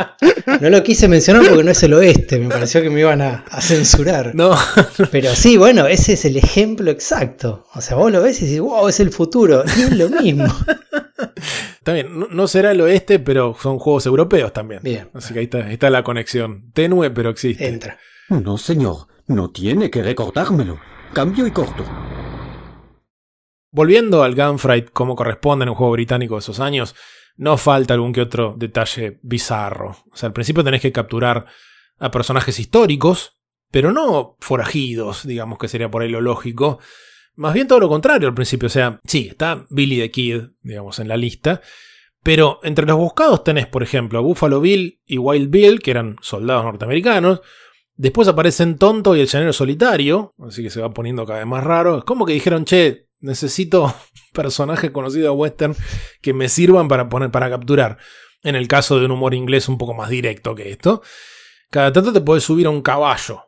No 0.61 0.70
lo 0.70 0.83
quise 0.83 1.07
mencionar 1.07 1.46
porque 1.46 1.62
no 1.62 1.70
es 1.70 1.83
el 1.85 1.94
oeste, 1.94 2.40
me 2.40 2.48
pareció 2.48 2.83
que 2.83 2.90
me 2.90 3.01
iban 3.01 3.22
a, 3.22 3.44
a 3.48 3.61
censurar. 3.61 4.35
No. 4.35 4.57
Pero 5.12 5.35
sí, 5.37 5.57
bueno, 5.57 5.87
ese 5.87 6.14
es 6.14 6.24
el 6.24 6.37
ejemplo 6.37 6.90
exacto. 6.90 7.66
O 7.74 7.81
sea, 7.81 7.96
vos 7.96 8.11
lo 8.11 8.22
ves 8.22 8.42
y 8.42 8.46
dices, 8.46 8.61
wow, 8.61 8.88
es 8.88 8.98
el 8.98 9.12
futuro. 9.12 9.62
Y 9.77 9.83
es 9.83 9.96
lo 9.96 10.09
mismo. 10.09 10.46
También, 11.85 12.27
no, 12.31 12.48
será 12.48 12.72
el 12.72 12.81
oeste, 12.81 13.18
pero 13.18 13.57
son 13.61 13.79
juegos 13.79 14.05
europeos 14.07 14.53
también. 14.53 14.81
Bien. 14.83 15.09
Así 15.14 15.33
que 15.33 15.40
ahí 15.40 15.44
está, 15.46 15.70
está 15.70 15.90
la 15.90 16.03
conexión. 16.03 16.70
Tenue, 16.72 17.11
pero 17.11 17.31
existe. 17.31 17.66
Entra. 17.66 17.98
No, 18.29 18.59
señor. 18.59 19.07
No 19.27 19.51
tiene 19.51 19.90
que 19.90 20.03
recortármelo. 20.03 20.79
Cambio 21.12 21.46
y 21.46 21.51
corto. 21.51 21.85
Volviendo 23.70 24.22
al 24.22 24.35
Gunfight 24.35 24.90
como 24.90 25.14
corresponde 25.14 25.64
en 25.64 25.70
un 25.70 25.74
juego 25.74 25.92
británico 25.92 26.35
de 26.35 26.40
esos 26.40 26.61
años, 26.61 26.94
no 27.37 27.57
falta 27.57 27.94
algún 27.94 28.12
que 28.12 28.20
otro 28.20 28.54
detalle 28.57 29.18
bizarro. 29.22 29.96
O 30.11 30.16
sea, 30.16 30.28
al 30.28 30.33
principio 30.33 30.64
tenés 30.64 30.81
que 30.81 30.92
capturar 30.92 31.46
a 31.98 32.11
personajes 32.11 32.59
históricos, 32.59 33.38
pero 33.70 33.92
no 33.92 34.37
forajidos, 34.40 35.26
digamos 35.26 35.59
que 35.59 35.68
sería 35.68 35.90
por 35.90 36.02
ahí 36.02 36.09
lo 36.09 36.20
lógico, 36.20 36.78
más 37.38 37.54
bien 37.54 37.68
todo 37.68 37.78
lo 37.78 37.88
contrario 37.88 38.26
al 38.26 38.35
principio. 38.35 38.66
O 38.66 38.70
sea, 38.70 39.00
sí, 39.04 39.28
está 39.31 39.64
Billy 39.70 40.00
the 40.00 40.11
Kid, 40.11 40.42
digamos, 40.61 40.98
en 40.98 41.07
la 41.07 41.16
lista. 41.16 41.62
Pero 42.24 42.59
entre 42.64 42.85
los 42.85 42.96
buscados 42.96 43.44
tenés, 43.44 43.68
por 43.68 43.85
ejemplo, 43.85 44.18
a 44.18 44.22
Buffalo 44.22 44.61
Bill 44.61 45.00
y 45.07 45.18
Wild 45.18 45.48
Bill, 45.48 45.81
que 45.81 45.92
eran 45.92 46.16
soldados 46.20 46.64
norteamericanos. 46.64 47.40
Después 47.94 48.26
aparecen 48.26 48.76
Tonto 48.76 49.14
y 49.14 49.20
el 49.20 49.28
llanero 49.28 49.52
solitario, 49.52 50.35
así 50.40 50.64
que 50.64 50.70
se 50.70 50.81
va 50.81 50.92
poniendo 50.92 51.24
cada 51.26 51.38
vez 51.38 51.46
más 51.46 51.62
raro. 51.62 51.98
Es 51.98 52.04
como 52.04 52.26
que 52.26 52.33
dijeron, 52.33 52.64
che, 52.64 53.08
necesito 53.20 53.94
personajes 54.33 54.90
conocidos 54.90 55.24
de 55.24 55.40
western 55.40 55.76
que 56.20 56.33
me 56.33 56.48
sirvan 56.48 56.88
para, 56.88 57.09
poner, 57.09 57.31
para 57.31 57.50
capturar. 57.50 57.98
En 58.42 58.54
el 58.54 58.68
caso 58.68 58.98
de 58.98 59.07
un 59.07 59.12
humor 59.12 59.35
inglés 59.35 59.68
un 59.68 59.78
poco 59.78 59.94
más 59.94 60.11
directo 60.11 60.54
que 60.54 60.70
esto. 60.70 61.02
Cada 61.70 61.92
tanto 61.92 62.12
te 62.12 62.20
puedes 62.20 62.44
subir 62.44 62.66
a 62.66 62.70
un 62.70 62.83
caballo 62.83 63.42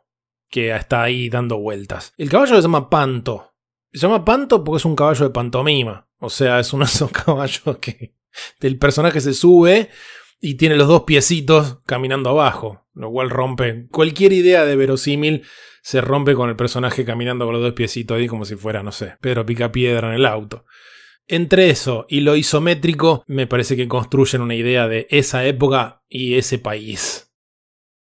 que 0.49 0.75
está 0.75 1.03
ahí 1.03 1.29
dando 1.29 1.57
vueltas. 1.57 2.13
El 2.17 2.29
caballo 2.29 2.55
se 2.55 2.61
llama 2.61 2.89
Panto. 2.89 3.53
Se 3.91 3.99
llama 3.99 4.25
Panto 4.25 4.63
porque 4.63 4.77
es 4.77 4.85
un 4.85 4.95
caballo 4.95 5.25
de 5.25 5.31
pantomima. 5.31 6.07
O 6.19 6.29
sea, 6.29 6.59
es 6.59 6.73
uno 6.73 6.85
de 6.85 6.91
esos 6.91 7.11
caballos 7.25 7.77
que 7.79 8.15
el 8.59 8.77
personaje 8.77 9.21
se 9.21 9.33
sube 9.33 9.89
y 10.41 10.55
tiene 10.55 10.75
los 10.75 10.87
dos 10.87 11.03
piecitos 11.03 11.79
caminando 11.85 12.29
abajo. 12.31 12.85
Lo 12.93 13.09
cual 13.09 13.29
rompe 13.29 13.87
cualquier 13.89 14.33
idea 14.33 14.65
de 14.65 14.75
verosímil. 14.75 15.43
Se 15.81 16.01
rompe 16.01 16.35
con 16.35 16.49
el 16.49 16.55
personaje 16.55 17.05
caminando 17.05 17.45
con 17.45 17.53
los 17.53 17.61
dos 17.61 17.73
piecitos 17.73 18.17
ahí 18.17 18.27
como 18.27 18.45
si 18.45 18.55
fuera, 18.55 18.83
no 18.83 18.91
sé, 18.91 19.17
Pedro 19.19 19.45
pica 19.45 19.71
piedra 19.71 20.09
en 20.09 20.15
el 20.15 20.25
auto. 20.25 20.65
Entre 21.27 21.69
eso 21.69 22.05
y 22.09 22.21
lo 22.21 22.35
isométrico, 22.35 23.23
me 23.27 23.47
parece 23.47 23.75
que 23.75 23.87
construyen 23.87 24.41
una 24.41 24.55
idea 24.55 24.87
de 24.87 25.07
esa 25.09 25.45
época 25.45 26.03
y 26.09 26.35
ese 26.35 26.59
país. 26.59 27.31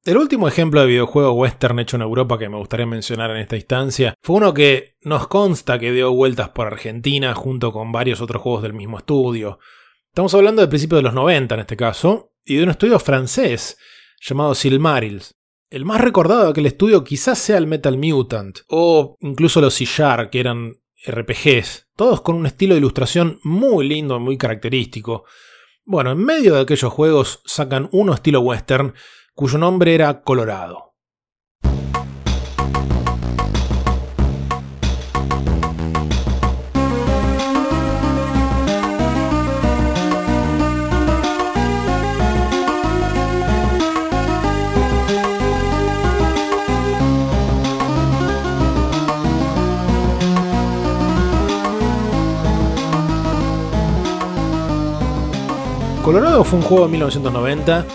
El 0.06 0.18
último 0.18 0.48
ejemplo 0.48 0.80
de 0.80 0.88
videojuego 0.88 1.34
western 1.34 1.80
hecho 1.80 1.98
en 1.98 2.04
Europa 2.04 2.40
que 2.40 2.48
me 2.48 2.58
gustaría 2.58 2.86
mencionar 2.86 3.30
en 3.32 3.38
esta 3.38 3.58
instancia 3.58 4.14
fue 4.22 4.38
uno 4.38 4.54
que 4.54 4.96
nos 5.02 5.28
consta 5.28 5.80
que 5.80 5.92
dio 5.92 6.14
vueltas 6.14 6.50
por 6.50 6.68
Argentina 6.68 7.34
junto 7.34 7.74
con 7.74 7.92
varios 7.92 8.22
otros 8.22 8.42
juegos 8.42 8.64
del 8.64 8.74
mismo 8.74 9.00
estudio. 9.00 9.60
Estamos 10.08 10.34
hablando 10.34 10.62
del 10.62 10.70
principio 10.70 10.96
de 10.96 11.04
los 11.04 11.14
90 11.14 11.56
en 11.56 11.62
este 11.62 11.76
caso, 11.76 12.32
y 12.48 12.56
de 12.56 12.64
un 12.64 12.70
estudio 12.70 12.98
francés 12.98 13.78
llamado 14.22 14.56
Silmarils. 14.56 15.37
El 15.70 15.84
más 15.84 16.00
recordado 16.00 16.46
de 16.46 16.52
aquel 16.52 16.66
estudio 16.66 17.04
quizás 17.04 17.38
sea 17.40 17.58
el 17.58 17.68
Metal 17.68 17.98
Mutant, 17.98 18.60
o 18.70 19.18
incluso 19.20 19.60
los 19.60 19.74
Sillar, 19.74 20.30
que 20.30 20.40
eran 20.40 20.78
RPGs, 21.06 21.90
todos 21.98 22.22
con 22.22 22.36
un 22.36 22.46
estilo 22.46 22.74
de 22.74 22.80
ilustración 22.80 23.42
muy 23.44 23.86
lindo, 23.86 24.18
muy 24.18 24.38
característico. 24.38 25.26
Bueno, 25.84 26.12
en 26.12 26.20
medio 26.20 26.56
de 26.56 26.62
aquellos 26.62 26.94
juegos 26.94 27.42
sacan 27.46 27.90
uno 27.92 28.14
estilo 28.14 28.40
western 28.40 28.94
cuyo 29.34 29.58
nombre 29.58 29.94
era 29.94 30.22
Colorado. 30.22 30.87
Colorado 56.08 56.46
fue 56.46 56.60
un 56.60 56.64
juego 56.64 56.86
de 56.86 56.92
1990 56.92 57.86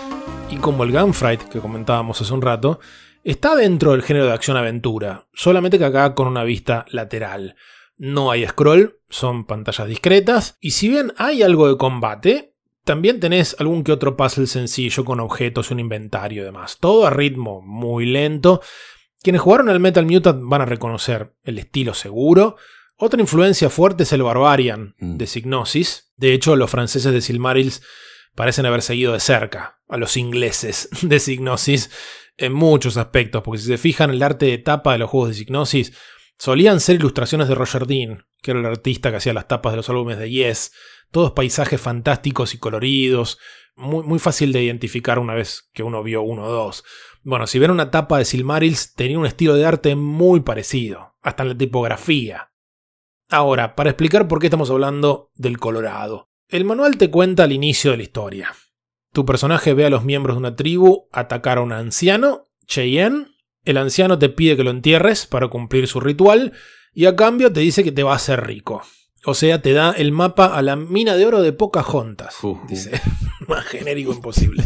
y 0.51 0.57
como 0.57 0.83
el 0.83 0.91
Gunfight 0.91 1.45
que 1.45 1.59
comentábamos 1.59 2.21
hace 2.21 2.31
un 2.31 2.43
rato, 2.43 2.79
está 3.23 3.55
dentro 3.55 3.89
del 3.89 4.03
género 4.03 4.27
de 4.27 4.33
acción-aventura, 4.33 5.25
solamente 5.33 5.79
que 5.79 5.85
acá 5.85 6.13
con 6.13 6.27
una 6.27 6.43
vista 6.43 6.85
lateral. 6.91 7.55
No 7.97 8.29
hay 8.29 8.45
scroll, 8.45 8.99
son 9.09 9.45
pantallas 9.45 9.87
discretas, 9.87 10.59
y 10.61 10.69
si 10.69 10.89
bien 10.89 11.13
hay 11.17 11.41
algo 11.41 11.67
de 11.67 11.75
combate, 11.75 12.53
también 12.83 13.19
tenés 13.19 13.55
algún 13.57 13.83
que 13.83 13.91
otro 13.91 14.15
puzzle 14.15 14.45
sencillo 14.45 15.03
con 15.03 15.19
objetos, 15.19 15.71
un 15.71 15.79
inventario 15.79 16.43
y 16.43 16.45
demás. 16.45 16.77
Todo 16.79 17.07
a 17.07 17.09
ritmo 17.09 17.63
muy 17.63 18.05
lento, 18.05 18.61
Quienes 19.23 19.41
jugaron 19.41 19.69
al 19.69 19.79
Metal 19.79 20.05
Mutant 20.05 20.39
van 20.43 20.61
a 20.61 20.65
reconocer 20.65 21.33
el 21.45 21.57
estilo 21.57 21.95
seguro. 21.95 22.57
Otra 22.95 23.19
influencia 23.19 23.69
fuerte 23.69 24.03
es 24.03 24.13
el 24.13 24.23
Barbarian 24.23 24.95
Mm. 24.99 25.17
de 25.17 25.27
Signosis. 25.27 26.11
De 26.15 26.33
hecho, 26.33 26.55
los 26.55 26.69
franceses 26.69 27.11
de 27.11 27.21
Silmarils 27.21 27.81
parecen 28.35 28.65
haber 28.65 28.81
seguido 28.81 29.13
de 29.13 29.19
cerca 29.19 29.79
a 29.87 29.97
los 29.97 30.17
ingleses 30.17 30.89
de 31.01 31.19
Signosis 31.19 31.89
en 32.37 32.53
muchos 32.53 32.97
aspectos, 32.97 33.43
porque 33.43 33.59
si 33.61 33.67
se 33.67 33.77
fijan, 33.77 34.09
el 34.09 34.23
arte 34.23 34.45
de 34.47 34.57
tapa 34.57 34.93
de 34.93 34.99
los 34.99 35.09
juegos 35.09 35.29
de 35.29 35.35
Signosis 35.35 35.93
solían 36.39 36.79
ser 36.79 36.95
ilustraciones 36.95 37.47
de 37.47 37.55
Roger 37.55 37.85
Dean, 37.85 38.25
que 38.41 38.51
era 38.51 38.59
el 38.59 38.65
artista 38.65 39.11
que 39.11 39.17
hacía 39.17 39.33
las 39.33 39.47
tapas 39.47 39.73
de 39.73 39.77
los 39.77 39.89
álbumes 39.89 40.17
de 40.17 40.29
Yes, 40.29 40.71
todos 41.11 41.31
paisajes 41.33 41.79
fantásticos 41.79 42.53
y 42.55 42.57
coloridos, 42.57 43.37
muy, 43.75 44.03
muy 44.03 44.19
fácil 44.19 44.51
de 44.51 44.63
identificar 44.63 45.19
una 45.19 45.33
vez 45.35 45.69
que 45.73 45.83
uno 45.83 46.01
vio 46.03 46.21
uno 46.23 46.43
o 46.45 46.51
dos. 46.51 46.83
Bueno, 47.23 47.47
si 47.47 47.59
ven 47.59 47.71
una 47.71 47.91
tapa 47.91 48.17
de 48.17 48.25
Silmarils, 48.25 48.93
tenía 48.95 49.17
un 49.19 49.25
estilo 49.25 49.55
de 49.55 49.65
arte 49.65 49.95
muy 49.95 50.41
parecido, 50.41 51.15
hasta 51.21 51.43
en 51.43 51.49
la 51.49 51.57
tipografía. 51.57 52.49
Ahora, 53.29 53.75
para 53.75 53.89
explicar 53.89 54.27
por 54.27 54.39
qué 54.39 54.47
estamos 54.47 54.69
hablando 54.69 55.31
del 55.35 55.57
Colorado. 55.57 56.29
El 56.47 56.65
manual 56.65 56.97
te 56.97 57.09
cuenta 57.09 57.45
el 57.45 57.51
inicio 57.51 57.91
de 57.91 57.97
la 57.97 58.03
historia. 58.03 58.53
Tu 59.11 59.25
personaje 59.25 59.73
ve 59.73 59.85
a 59.85 59.89
los 59.89 60.03
miembros 60.03 60.35
de 60.35 60.39
una 60.39 60.55
tribu 60.55 61.07
atacar 61.11 61.57
a 61.57 61.61
un 61.61 61.71
anciano, 61.71 62.45
Cheyenne. 62.65 63.27
El 63.63 63.77
anciano 63.77 64.19
te 64.19 64.29
pide 64.29 64.57
que 64.57 64.63
lo 64.63 64.71
entierres 64.71 65.25
para 65.25 65.47
cumplir 65.47 65.87
su 65.87 65.99
ritual 65.99 66.53
y 66.93 67.05
a 67.05 67.15
cambio 67.15 67.51
te 67.51 67.61
dice 67.61 67.83
que 67.83 67.91
te 67.91 68.03
va 68.03 68.13
a 68.13 68.17
hacer 68.17 68.45
rico. 68.45 68.83
O 69.25 69.33
sea, 69.33 69.61
te 69.61 69.73
da 69.73 69.91
el 69.91 70.11
mapa 70.11 70.47
a 70.47 70.61
la 70.61 70.75
mina 70.75 71.15
de 71.15 71.25
oro 71.25 71.41
de 71.41 71.53
Pocahontas. 71.53 72.43
Ujú. 72.43 72.67
Dice, 72.67 72.99
más 73.47 73.65
genérico 73.65 74.11
imposible. 74.11 74.63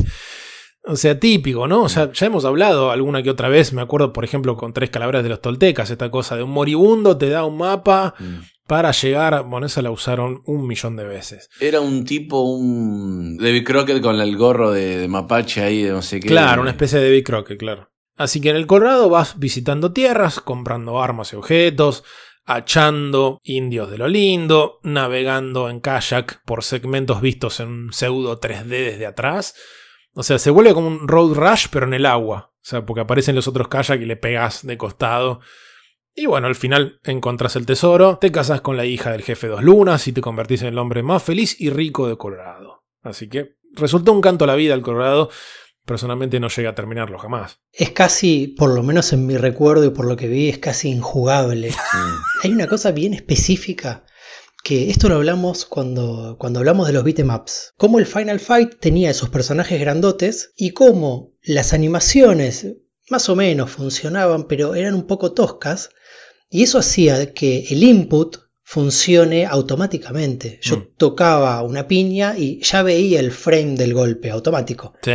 O 0.87 0.95
sea, 0.95 1.19
típico, 1.19 1.67
¿no? 1.67 1.83
O 1.83 1.89
sea, 1.89 2.11
ya 2.13 2.25
hemos 2.27 2.45
hablado 2.45 2.91
alguna 2.91 3.21
que 3.23 3.29
otra 3.29 3.49
vez, 3.49 3.73
me 3.73 3.81
acuerdo, 3.81 4.13
por 4.13 4.23
ejemplo, 4.23 4.55
con 4.55 4.73
Tres 4.73 4.89
Calabras 4.89 5.23
de 5.23 5.29
los 5.29 5.41
Toltecas, 5.41 5.89
esta 5.89 6.09
cosa 6.09 6.35
de 6.35 6.43
un 6.43 6.51
moribundo 6.51 7.17
te 7.17 7.29
da 7.29 7.43
un 7.45 7.57
mapa 7.57 8.13
Mm. 8.19 8.39
para 8.67 8.91
llegar, 8.91 9.43
bueno, 9.45 9.65
esa 9.67 9.81
la 9.81 9.91
usaron 9.91 10.41
un 10.45 10.65
millón 10.67 10.95
de 10.95 11.05
veces. 11.05 11.49
Era 11.59 11.79
un 11.81 12.03
tipo, 12.05 12.41
un 12.41 13.37
David 13.37 13.65
Crockett 13.65 14.01
con 14.01 14.19
el 14.19 14.35
gorro 14.37 14.71
de, 14.71 14.97
de 14.97 15.07
mapache 15.07 15.61
ahí, 15.63 15.83
de 15.83 15.91
no 15.91 16.01
sé 16.01 16.19
qué. 16.19 16.27
Claro, 16.27 16.61
una 16.61 16.71
especie 16.71 16.99
de 16.99 17.09
Big 17.11 17.23
Crockett, 17.25 17.57
claro. 17.59 17.89
Así 18.17 18.41
que 18.41 18.49
en 18.49 18.55
el 18.55 18.65
Colorado 18.67 19.09
vas 19.09 19.37
visitando 19.39 19.93
tierras, 19.93 20.39
comprando 20.39 21.01
armas 21.01 21.31
y 21.33 21.35
objetos, 21.35 22.03
achando 22.45 23.39
indios 23.43 23.91
de 23.91 23.97
lo 23.97 24.07
lindo, 24.07 24.79
navegando 24.83 25.69
en 25.69 25.79
kayak 25.81 26.41
por 26.45 26.63
segmentos 26.63 27.21
vistos 27.21 27.59
en 27.59 27.67
un 27.67 27.93
pseudo 27.93 28.39
3D 28.39 28.65
desde 28.67 29.05
atrás. 29.05 29.53
O 30.19 30.23
sea, 30.23 30.39
se 30.39 30.49
vuelve 30.49 30.73
como 30.73 30.87
un 30.87 31.07
road 31.07 31.35
rush, 31.35 31.67
pero 31.71 31.85
en 31.85 31.93
el 31.93 32.07
agua. 32.07 32.51
O 32.55 32.59
sea, 32.63 32.83
porque 32.83 33.01
aparecen 33.01 33.35
los 33.35 33.47
otros 33.47 33.67
kayak 33.67 34.01
y 34.01 34.05
le 34.05 34.15
pegas 34.15 34.65
de 34.65 34.75
costado. 34.75 35.41
Y 36.15 36.25
bueno, 36.25 36.47
al 36.47 36.55
final 36.55 36.99
encontrás 37.03 37.55
el 37.55 37.67
tesoro, 37.67 38.17
te 38.17 38.31
casas 38.31 38.61
con 38.61 38.77
la 38.77 38.85
hija 38.85 39.11
del 39.11 39.21
jefe 39.21 39.45
Dos 39.45 39.61
Lunas 39.61 40.07
y 40.07 40.13
te 40.13 40.21
convertís 40.21 40.63
en 40.63 40.69
el 40.69 40.79
hombre 40.79 41.03
más 41.03 41.21
feliz 41.21 41.61
y 41.61 41.69
rico 41.69 42.07
de 42.07 42.17
Colorado. 42.17 42.83
Así 43.03 43.29
que 43.29 43.57
resultó 43.73 44.11
un 44.11 44.21
canto 44.21 44.45
a 44.45 44.47
la 44.47 44.55
vida 44.55 44.73
el 44.73 44.81
Colorado. 44.81 45.29
Personalmente 45.85 46.39
no 46.39 46.47
llegué 46.47 46.67
a 46.67 46.73
terminarlo 46.73 47.19
jamás. 47.19 47.59
Es 47.71 47.91
casi, 47.91 48.47
por 48.47 48.73
lo 48.73 48.81
menos 48.81 49.13
en 49.13 49.27
mi 49.27 49.37
recuerdo 49.37 49.85
y 49.85 49.91
por 49.91 50.07
lo 50.07 50.17
que 50.17 50.27
vi, 50.27 50.49
es 50.49 50.57
casi 50.57 50.89
injugable. 50.89 51.69
Mm. 51.69 52.43
Hay 52.43 52.51
una 52.53 52.65
cosa 52.65 52.91
bien 52.91 53.13
específica 53.13 54.03
que 54.63 54.89
esto 54.89 55.07
lo 55.09 55.15
hablamos 55.15 55.65
cuando, 55.65 56.35
cuando 56.39 56.59
hablamos 56.59 56.87
de 56.87 56.93
los 56.93 57.03
beatemaps. 57.03 57.73
Cómo 57.77 57.99
el 57.99 58.05
Final 58.05 58.39
Fight 58.39 58.79
tenía 58.79 59.09
esos 59.09 59.29
personajes 59.29 59.79
grandotes 59.79 60.51
y 60.57 60.71
cómo 60.71 61.33
las 61.41 61.73
animaciones 61.73 62.67
más 63.09 63.29
o 63.29 63.35
menos 63.35 63.71
funcionaban, 63.71 64.47
pero 64.47 64.75
eran 64.75 64.93
un 64.93 65.07
poco 65.07 65.31
toscas. 65.31 65.89
Y 66.49 66.63
eso 66.63 66.79
hacía 66.79 67.33
que 67.33 67.65
el 67.69 67.83
input 67.83 68.37
funcione 68.63 69.45
automáticamente. 69.45 70.59
Yo 70.61 70.77
Mm. 70.77 70.87
tocaba 70.97 71.61
una 71.61 71.87
piña 71.87 72.35
y 72.37 72.61
ya 72.63 72.83
veía 72.83 73.19
el 73.21 73.31
frame 73.31 73.75
del 73.75 73.93
golpe 73.93 74.29
automático. 74.29 74.93
Sí. 75.01 75.11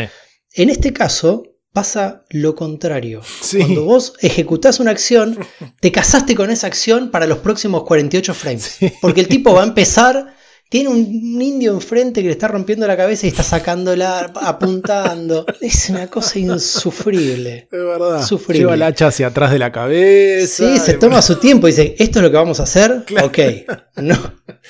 En 0.55 0.71
este 0.71 0.93
caso 0.95 1.43
pasa 1.73 2.25
lo 2.29 2.55
contrario. 2.55 3.23
Sí. 3.41 3.59
Cuando 3.59 3.85
vos 3.85 4.15
ejecutás 4.21 4.81
una 4.81 4.91
acción, 4.91 5.39
te 5.81 5.91
casaste 5.91 6.35
con 6.35 6.51
esa 6.51 6.67
acción 6.67 7.11
para 7.11 7.27
los 7.27 7.39
próximos 7.39 7.85
48 7.85 8.35
frames. 8.35 8.79
Porque 9.01 9.21
el 9.21 9.29
tipo 9.29 9.55
va 9.55 9.63
a 9.63 9.67
empezar, 9.67 10.35
tiene 10.73 10.89
un 10.89 11.43
indio 11.43 11.75
enfrente 11.75 12.23
que 12.23 12.29
le 12.29 12.33
está 12.33 12.49
rompiendo 12.49 12.87
la 12.87 12.97
cabeza 12.97 13.27
y 13.27 13.29
está 13.29 13.43
sacándola, 13.43 14.33
apuntando. 14.41 15.45
Es 15.61 15.91
una 15.91 16.07
cosa 16.07 16.39
insufrible. 16.39 17.69
Es 17.71 17.79
verdad. 17.85 18.25
Sufrible. 18.27 18.61
Lleva 18.61 18.75
el 18.75 18.83
hacha 18.83 19.09
hacia 19.09 19.27
atrás 19.27 19.51
de 19.53 19.59
la 19.59 19.71
cabeza. 19.71 20.47
Sí, 20.73 20.79
se 20.79 20.95
toma 20.95 21.21
su 21.21 21.37
tiempo 21.37 21.69
y 21.69 21.73
dice, 21.73 21.95
¿esto 21.99 22.21
es 22.21 22.23
lo 22.23 22.31
que 22.31 22.37
vamos 22.39 22.59
a 22.59 22.63
hacer? 22.63 23.05
Ok, 23.23 23.39
no, 23.97 24.17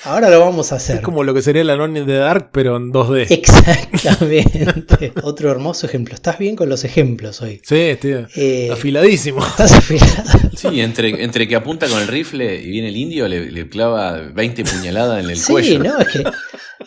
ahora 0.03 0.29
lo 0.29 0.41
vamos 0.41 0.73
a 0.73 0.75
hacer. 0.75 0.97
Es 0.97 1.01
como 1.01 1.23
lo 1.23 1.33
que 1.33 1.41
sería 1.41 1.63
la 1.63 1.77
Noni 1.77 2.01
de 2.05 2.17
Dark, 2.17 2.49
pero 2.51 2.75
en 2.75 2.91
2D. 2.91 3.27
Exactamente. 3.29 5.13
Otro 5.23 5.49
hermoso 5.49 5.87
ejemplo. 5.87 6.13
Estás 6.13 6.37
bien 6.37 6.55
con 6.57 6.67
los 6.67 6.83
ejemplos 6.83 7.41
hoy. 7.41 7.61
Sí, 7.63 7.75
estoy 7.77 8.25
Eh, 8.35 8.69
afiladísimo. 8.71 9.45
Estás 9.45 9.71
afilado. 9.71 10.39
Sí, 10.55 10.81
entre, 10.81 11.23
entre 11.23 11.47
que 11.47 11.55
apunta 11.55 11.87
con 11.87 12.01
el 12.01 12.07
rifle 12.09 12.61
y 12.61 12.69
viene 12.69 12.89
el 12.89 12.97
indio, 12.97 13.27
le, 13.27 13.49
le 13.49 13.69
clava 13.69 14.17
20 14.33 14.63
puñaladas 14.65 15.23
en 15.23 15.29
el 15.29 15.37
Sí, 15.39 15.51
cuello. 15.53 15.79
no, 15.79 15.92
es 16.01 16.07
que 16.09 16.23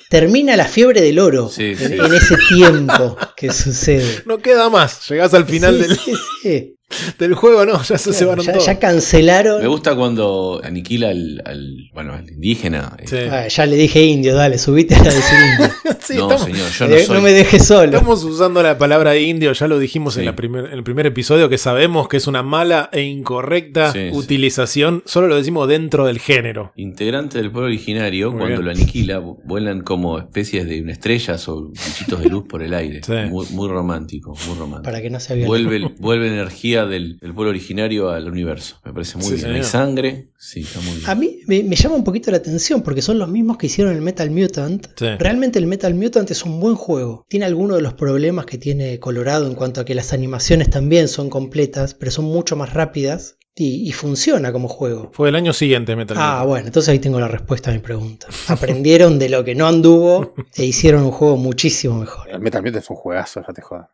termina 0.08 0.56
la 0.56 0.66
fiebre 0.66 1.00
del 1.00 1.18
oro 1.18 1.48
Sí, 1.48 1.70
en, 1.70 1.78
sí. 1.78 1.84
en 1.84 2.14
ese 2.14 2.36
tiempo 2.48 3.16
que 3.36 3.52
sucede. 3.52 4.22
No 4.26 4.38
queda 4.38 4.68
más. 4.70 5.08
Llegás 5.08 5.34
al 5.34 5.46
final 5.46 5.74
Sí, 5.76 5.82
del, 5.82 5.96
sí, 5.98 6.12
sí. 6.42 6.75
del 7.18 7.34
juego, 7.34 7.64
no, 7.66 7.82
ya 7.82 7.98
se 7.98 8.10
Claro, 8.10 8.18
cebaron 8.18 8.44
ya, 8.46 8.52
todos. 8.52 8.66
ya 8.66 8.78
cancelaron. 8.78 9.60
Me 9.60 9.68
gusta 9.68 9.96
cuando 9.96 10.60
aniquila 10.62 11.08
al, 11.08 11.42
al- 11.44 11.90
bueno, 11.92 12.12
al 12.14 12.28
indígena. 12.28 12.96
Sí. 13.04 13.16
Ah, 13.30 13.48
ya 13.48 13.66
le 13.66 13.76
dije 13.76 14.02
indio, 14.04 14.34
dale, 14.34 14.56
subite 14.58 14.94
a 14.94 15.02
decir 15.02 15.38
indio. 15.52 15.74
Sí, 16.06 16.14
no, 16.16 16.30
estamos, 16.30 16.42
señor, 16.44 16.70
yo 16.70 16.84
Eh, 16.84 16.88
no 16.88 16.96
no, 16.96 17.04
soy. 17.14 17.20
me 17.22 17.32
dejes 17.32 17.66
solo. 17.66 17.84
estamos 17.96 18.22
usando 18.22 18.62
la 18.62 18.78
palabra 18.78 19.16
indio, 19.16 19.52
ya 19.52 19.66
lo 19.66 19.78
dijimos 19.80 20.16
en, 20.16 20.24
la 20.26 20.36
primer- 20.36 20.66
en 20.66 20.72
el 20.74 20.84
primer 20.84 21.04
episodio, 21.06 21.48
que 21.48 21.58
sabemos 21.58 22.06
que 22.06 22.16
es 22.18 22.28
una 22.28 22.44
mala 22.44 22.88
e 22.92 23.02
incorrecta 23.02 23.92
Sí, 23.92 24.10
sí. 24.10 24.16
utilización, 24.16 25.02
solo 25.04 25.26
lo 25.26 25.34
decimos 25.36 25.66
dentro 25.68 26.06
del 26.06 26.20
género. 26.20 26.72
Integrante 26.76 27.38
del 27.38 27.50
pueblo 27.50 27.66
originario, 27.68 28.30
Muy 28.30 28.38
cuando 28.38 28.62
bien. 28.62 28.64
lo 28.66 28.70
aniquila, 28.70 29.20
vu- 29.20 29.40
vuelan 29.44 29.80
como 29.80 30.18
especies 30.18 30.66
de 30.68 30.78
estrellas 30.90 31.48
o 31.48 31.70
bichitos 31.70 32.20
de 32.20 32.28
luz 32.28 32.44
por 32.48 32.62
el 32.62 32.74
aire. 32.74 33.00
Sí. 33.04 33.12
Muy, 33.28 33.46
muy 33.50 33.68
romántico, 33.68 34.34
muy 34.46 34.56
romántico. 34.56 34.84
Para 34.84 35.02
que 35.02 35.10
no 35.10 35.18
se. 35.18 35.44
Vuelve, 35.44 35.90
vuelve 35.98 36.28
energía 36.28 36.75
del, 36.84 37.18
del 37.18 37.32
pueblo 37.32 37.50
originario 37.50 38.10
al 38.10 38.28
universo. 38.28 38.78
Me 38.84 38.92
parece 38.92 39.16
muy 39.16 39.26
Sí, 39.28 39.34
bien. 39.36 39.52
Hay 39.52 39.62
sangre. 39.62 40.26
Sí, 40.36 40.60
está 40.60 40.80
muy 40.80 40.96
bien. 40.96 41.08
A 41.10 41.14
mí 41.14 41.38
me, 41.46 41.62
me 41.62 41.76
llama 41.76 41.94
un 41.94 42.04
poquito 42.04 42.30
la 42.30 42.36
atención 42.36 42.82
porque 42.82 43.00
son 43.00 43.18
los 43.18 43.28
mismos 43.28 43.56
que 43.56 43.66
hicieron 43.68 43.94
el 43.94 44.02
Metal 44.02 44.30
Mutant. 44.30 44.88
Sí. 44.96 45.06
Realmente 45.18 45.58
el 45.58 45.66
Metal 45.66 45.94
Mutant 45.94 46.30
es 46.30 46.44
un 46.44 46.60
buen 46.60 46.74
juego. 46.74 47.24
Tiene 47.28 47.46
algunos 47.46 47.76
de 47.76 47.82
los 47.82 47.94
problemas 47.94 48.44
que 48.44 48.58
tiene 48.58 48.98
Colorado 48.98 49.46
en 49.46 49.54
cuanto 49.54 49.80
a 49.80 49.84
que 49.84 49.94
las 49.94 50.12
animaciones 50.12 50.68
también 50.68 51.08
son 51.08 51.30
completas, 51.30 51.94
pero 51.94 52.10
son 52.10 52.26
mucho 52.26 52.56
más 52.56 52.74
rápidas 52.74 53.36
y, 53.58 53.88
y 53.88 53.92
funciona 53.92 54.52
como 54.52 54.68
juego. 54.68 55.10
Fue 55.14 55.30
el 55.30 55.34
año 55.34 55.54
siguiente 55.54 55.96
Metal 55.96 56.16
Ah, 56.20 56.44
bueno, 56.46 56.66
entonces 56.66 56.90
ahí 56.90 56.98
tengo 56.98 57.18
la 57.18 57.28
respuesta 57.28 57.70
a 57.70 57.72
mi 57.72 57.78
pregunta. 57.80 58.26
Aprendieron 58.48 59.18
de 59.18 59.30
lo 59.30 59.44
que 59.44 59.54
no 59.54 59.66
anduvo 59.66 60.34
e 60.56 60.64
hicieron 60.66 61.02
un 61.04 61.10
juego 61.10 61.36
muchísimo 61.38 61.98
mejor. 61.98 62.28
El 62.30 62.40
Metal 62.40 62.62
Gear 62.62 62.76
es 62.76 62.90
un 62.90 62.96
juegazo, 62.96 63.40
ya 63.46 63.52
te 63.54 63.62
jodas. 63.62 63.88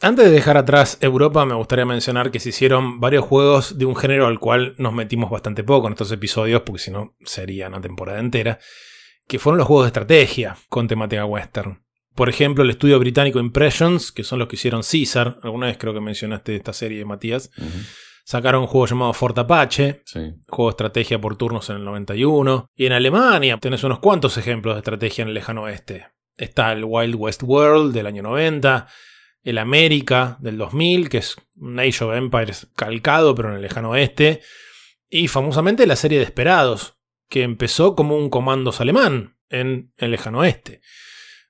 Antes 0.00 0.26
de 0.26 0.30
dejar 0.30 0.56
atrás 0.56 0.96
Europa, 1.00 1.44
me 1.44 1.54
gustaría 1.54 1.84
mencionar 1.84 2.30
que 2.30 2.38
se 2.38 2.50
hicieron 2.50 3.00
varios 3.00 3.24
juegos 3.24 3.78
de 3.78 3.84
un 3.84 3.96
género 3.96 4.28
al 4.28 4.38
cual 4.38 4.74
nos 4.78 4.92
metimos 4.92 5.28
bastante 5.28 5.64
poco 5.64 5.88
en 5.88 5.94
estos 5.94 6.12
episodios, 6.12 6.62
porque 6.62 6.78
si 6.82 6.92
no 6.92 7.16
sería 7.24 7.66
una 7.66 7.80
temporada 7.80 8.20
entera, 8.20 8.60
que 9.26 9.40
fueron 9.40 9.58
los 9.58 9.66
juegos 9.66 9.86
de 9.86 9.88
estrategia 9.88 10.56
con 10.68 10.86
temática 10.86 11.24
western. 11.24 11.82
Por 12.14 12.28
ejemplo, 12.28 12.62
el 12.62 12.70
estudio 12.70 12.98
británico 13.00 13.40
Impressions, 13.40 14.12
que 14.12 14.22
son 14.22 14.38
los 14.38 14.46
que 14.46 14.54
hicieron 14.54 14.82
Caesar, 14.88 15.38
alguna 15.42 15.66
vez 15.66 15.78
creo 15.78 15.92
que 15.92 16.00
mencionaste 16.00 16.54
esta 16.54 16.72
serie, 16.72 17.04
Matías, 17.04 17.50
sacaron 18.24 18.62
un 18.62 18.66
juego 18.68 18.86
llamado 18.86 19.12
Fort 19.14 19.36
Apache, 19.38 20.02
Sí. 20.04 20.20
juego 20.48 20.70
de 20.70 20.74
estrategia 20.74 21.20
por 21.20 21.36
turnos 21.36 21.70
en 21.70 21.76
el 21.76 21.84
91. 21.84 22.66
Y 22.76 22.86
en 22.86 22.92
Alemania 22.92 23.58
tenés 23.60 23.82
unos 23.82 23.98
cuantos 23.98 24.36
ejemplos 24.36 24.76
de 24.76 24.78
estrategia 24.78 25.22
en 25.22 25.28
el 25.28 25.34
lejano 25.34 25.62
oeste. 25.62 26.06
Está 26.36 26.70
el 26.72 26.84
Wild 26.84 27.16
West 27.16 27.42
World 27.44 27.92
del 27.92 28.06
año 28.06 28.22
90, 28.22 28.86
el 29.48 29.58
América 29.58 30.36
del 30.40 30.58
2000, 30.58 31.08
que 31.08 31.18
es 31.18 31.36
un 31.56 31.80
Age 31.80 32.04
of 32.04 32.14
Empires 32.14 32.68
calcado 32.76 33.34
pero 33.34 33.48
en 33.48 33.56
el 33.56 33.62
lejano 33.62 33.90
oeste, 33.90 34.42
y 35.08 35.28
famosamente 35.28 35.86
la 35.86 35.96
serie 35.96 36.18
Desperados, 36.18 36.98
que 37.30 37.44
empezó 37.44 37.96
como 37.96 38.16
un 38.16 38.28
comandos 38.28 38.82
alemán 38.82 39.38
en 39.48 39.92
el 39.96 40.10
lejano 40.10 40.40
oeste. 40.40 40.82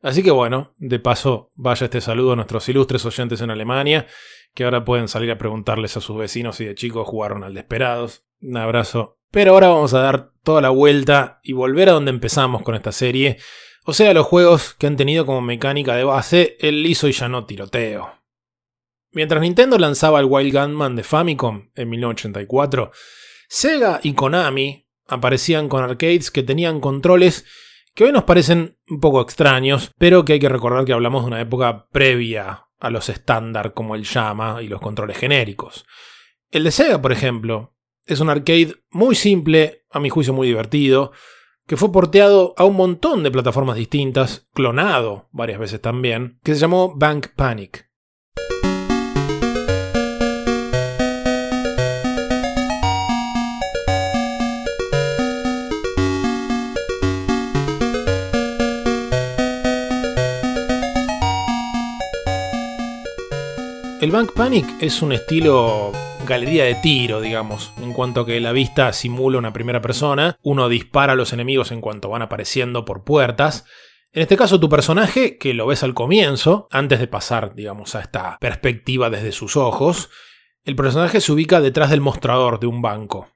Así 0.01 0.23
que 0.23 0.31
bueno, 0.31 0.75
de 0.79 1.01
paso 1.01 1.51
vaya 1.57 1.87
este 1.87 2.01
saludo 2.01 2.33
a 2.33 2.37
nuestros 2.37 2.69
ilustres 2.69 3.05
oyentes 3.05 3.41
en 3.41 3.51
Alemania, 3.51 4.07
que 4.55 4.63
ahora 4.63 4.85
pueden 4.85 5.09
salir 5.09 5.33
a 5.33 5.39
preguntarles 5.39 5.97
a 5.97 6.01
sus 6.01 6.17
vecinos 6.17 6.55
si 6.57 6.67
de 6.67 6.77
chicos 6.77 7.07
jugaron 7.07 7.43
al 7.43 7.55
Desperados. 7.55 8.25
Un 8.41 8.59
abrazo. 8.59 9.19
Pero 9.33 9.55
ahora 9.55 9.69
vamos 9.69 9.93
a 9.93 10.01
dar 10.01 10.31
toda 10.45 10.61
la 10.61 10.71
vuelta 10.71 11.41
y 11.43 11.53
volver 11.53 11.89
a 11.89 11.93
donde 11.93 12.11
empezamos 12.11 12.63
con 12.63 12.77
esta 12.77 12.93
serie, 12.93 13.39
o 13.89 13.95
sea, 13.95 14.13
los 14.13 14.27
juegos 14.27 14.75
que 14.75 14.87
han 14.87 14.99
tenido 14.99 15.25
como 15.25 15.41
mecánica 15.41 15.95
de 15.95 16.05
base 16.05 16.59
el 16.61 16.83
liso 16.83 17.09
y 17.09 17.13
llano 17.13 17.47
tiroteo. 17.47 18.13
Mientras 19.13 19.41
Nintendo 19.41 19.79
lanzaba 19.79 20.21
el 20.21 20.27
Wild 20.27 20.53
Gunman 20.53 20.95
de 20.95 21.03
Famicom 21.03 21.71
en 21.75 21.89
1984, 21.89 22.93
Sega 23.49 23.99
y 24.03 24.13
Konami 24.13 24.87
aparecían 25.07 25.71
con 25.71 25.83
arcades 25.83 26.31
que 26.31 26.43
tenían 26.43 26.81
controles 26.81 27.47
que 27.95 28.05
hoy 28.05 28.13
nos 28.13 28.25
parecen 28.25 28.77
un 28.91 29.01
poco 29.01 29.23
extraños, 29.23 29.91
pero 29.97 30.23
que 30.23 30.35
hay 30.35 30.39
que 30.39 30.51
recordar 30.51 30.85
que 30.85 30.93
hablamos 30.93 31.23
de 31.23 31.29
una 31.29 31.41
época 31.41 31.89
previa 31.91 32.67
a 32.79 32.91
los 32.91 33.09
estándar 33.09 33.73
como 33.73 33.95
el 33.95 34.05
llama 34.05 34.63
y 34.63 34.69
los 34.69 34.83
controles 34.83 35.17
genéricos. 35.17 35.87
El 36.51 36.65
de 36.65 36.73
Sega, 36.73 37.01
por 37.01 37.13
ejemplo, 37.13 37.75
es 38.05 38.21
un 38.21 38.29
arcade 38.29 38.75
muy 38.91 39.15
simple, 39.15 39.87
a 39.91 39.99
mi 39.99 40.11
juicio 40.11 40.35
muy 40.35 40.47
divertido, 40.47 41.13
que 41.69 41.77
fue 41.77 41.93
porteado 41.93 42.55
a 42.57 42.65
un 42.65 42.77
montón 42.77 43.23
de 43.23 43.31
plataformas 43.31 43.77
distintas, 43.77 44.49
clonado 44.55 45.29
varias 45.33 45.61
veces 45.61 45.83
también, 45.83 46.41
que 46.43 46.55
se 46.55 46.61
llamó 46.63 46.95
Bank 46.97 47.29
Panic. 47.37 47.87
El 64.01 64.11
Bank 64.11 64.33
Panic 64.35 64.67
es 64.81 65.03
un 65.03 65.13
estilo 65.13 65.93
galería 66.29 66.65
de 66.65 66.75
tiro, 66.75 67.23
digamos, 67.23 67.73
en 67.79 67.95
cuanto 67.95 68.27
que 68.27 68.39
la 68.39 68.53
vista 68.53 68.93
simula 68.93 69.39
una 69.39 69.55
primera 69.55 69.81
persona, 69.81 70.37
uno 70.43 70.69
dispara 70.69 71.15
a 71.15 71.17
los 71.17 71.33
enemigos 71.33 71.73
en 71.73 71.81
cuanto 71.81 72.11
van 72.11 72.21
apareciendo 72.21 72.85
por 72.85 73.03
puertas. 73.03 73.65
En 74.13 74.21
este 74.21 74.37
caso, 74.37 74.61
tu 74.61 74.69
personaje, 74.69 75.39
que 75.39 75.55
lo 75.55 75.67
ves 75.67 75.83
al 75.83 75.95
comienzo, 75.95 76.69
antes 76.71 77.01
de 77.01 77.07
pasar, 77.07 77.55
digamos, 77.55 77.95
a 77.95 78.01
esta 78.01 78.37
perspectiva 78.41 79.09
desde 79.09 79.33
sus 79.33 79.57
ojos, 79.57 80.11
el 80.65 80.77
personaje 80.77 81.23
se 81.23 81.33
ubica 81.33 81.63
detrás 81.63 81.89
del 81.89 82.03
mostrador 82.03 82.61
de 82.61 82.67
un 82.67 82.83
banco. 82.83 83.29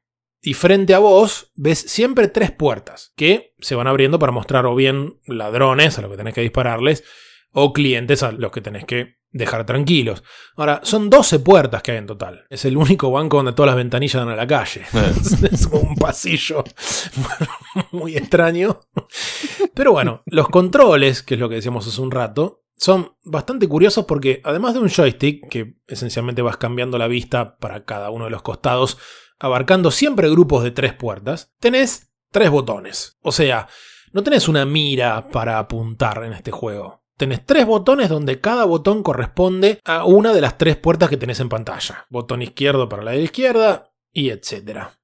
Y 0.42 0.52
frente 0.52 0.92
a 0.92 0.98
vos 0.98 1.50
ves 1.54 1.78
siempre 1.78 2.28
tres 2.28 2.50
puertas 2.50 3.14
que 3.16 3.54
se 3.60 3.74
van 3.74 3.86
abriendo 3.86 4.18
para 4.18 4.32
mostrar 4.32 4.66
o 4.66 4.74
bien 4.74 5.18
ladrones 5.26 5.96
a 5.96 6.02
los 6.02 6.10
que 6.10 6.16
tenés 6.18 6.34
que 6.34 6.42
dispararles 6.42 7.04
o 7.52 7.72
clientes 7.72 8.22
a 8.22 8.32
los 8.32 8.50
que 8.50 8.60
tenés 8.60 8.84
que 8.84 9.21
dejar 9.32 9.64
tranquilos. 9.66 10.22
Ahora, 10.56 10.80
son 10.84 11.10
12 11.10 11.40
puertas 11.40 11.82
que 11.82 11.92
hay 11.92 11.98
en 11.98 12.06
total. 12.06 12.44
Es 12.50 12.64
el 12.64 12.76
único 12.76 13.10
banco 13.10 13.38
donde 13.38 13.52
todas 13.52 13.68
las 13.68 13.76
ventanillas 13.76 14.20
dan 14.20 14.28
a 14.28 14.36
la 14.36 14.46
calle. 14.46 14.82
es 15.50 15.66
un 15.66 15.94
pasillo 15.96 16.62
muy 17.92 18.16
extraño. 18.16 18.80
Pero 19.74 19.92
bueno, 19.92 20.22
los 20.26 20.48
controles, 20.48 21.22
que 21.22 21.34
es 21.34 21.40
lo 21.40 21.48
que 21.48 21.56
decíamos 21.56 21.86
hace 21.86 22.00
un 22.00 22.10
rato, 22.10 22.62
son 22.76 23.16
bastante 23.24 23.68
curiosos 23.68 24.04
porque 24.06 24.40
además 24.44 24.74
de 24.74 24.80
un 24.80 24.88
joystick, 24.88 25.48
que 25.48 25.76
esencialmente 25.86 26.42
vas 26.42 26.56
cambiando 26.56 26.98
la 26.98 27.08
vista 27.08 27.56
para 27.56 27.84
cada 27.84 28.10
uno 28.10 28.26
de 28.26 28.30
los 28.30 28.42
costados, 28.42 28.98
abarcando 29.38 29.90
siempre 29.90 30.30
grupos 30.30 30.62
de 30.62 30.72
tres 30.72 30.92
puertas, 30.92 31.52
tenés 31.58 32.12
tres 32.30 32.50
botones. 32.50 33.18
O 33.22 33.32
sea, 33.32 33.68
no 34.12 34.22
tenés 34.22 34.48
una 34.48 34.66
mira 34.66 35.28
para 35.30 35.58
apuntar 35.58 36.22
en 36.24 36.32
este 36.34 36.50
juego 36.50 37.01
tenés 37.22 37.46
tres 37.46 37.64
botones 37.66 38.08
donde 38.08 38.40
cada 38.40 38.64
botón 38.64 39.04
corresponde 39.04 39.78
a 39.84 40.04
una 40.04 40.34
de 40.34 40.40
las 40.40 40.58
tres 40.58 40.76
puertas 40.76 41.08
que 41.08 41.16
tenés 41.16 41.38
en 41.38 41.48
pantalla. 41.48 42.04
Botón 42.10 42.42
izquierdo 42.42 42.88
para 42.88 43.04
la 43.04 43.12
de 43.12 43.18
la 43.18 43.22
izquierda 43.22 43.92
y 44.12 44.30
etcétera. 44.30 44.98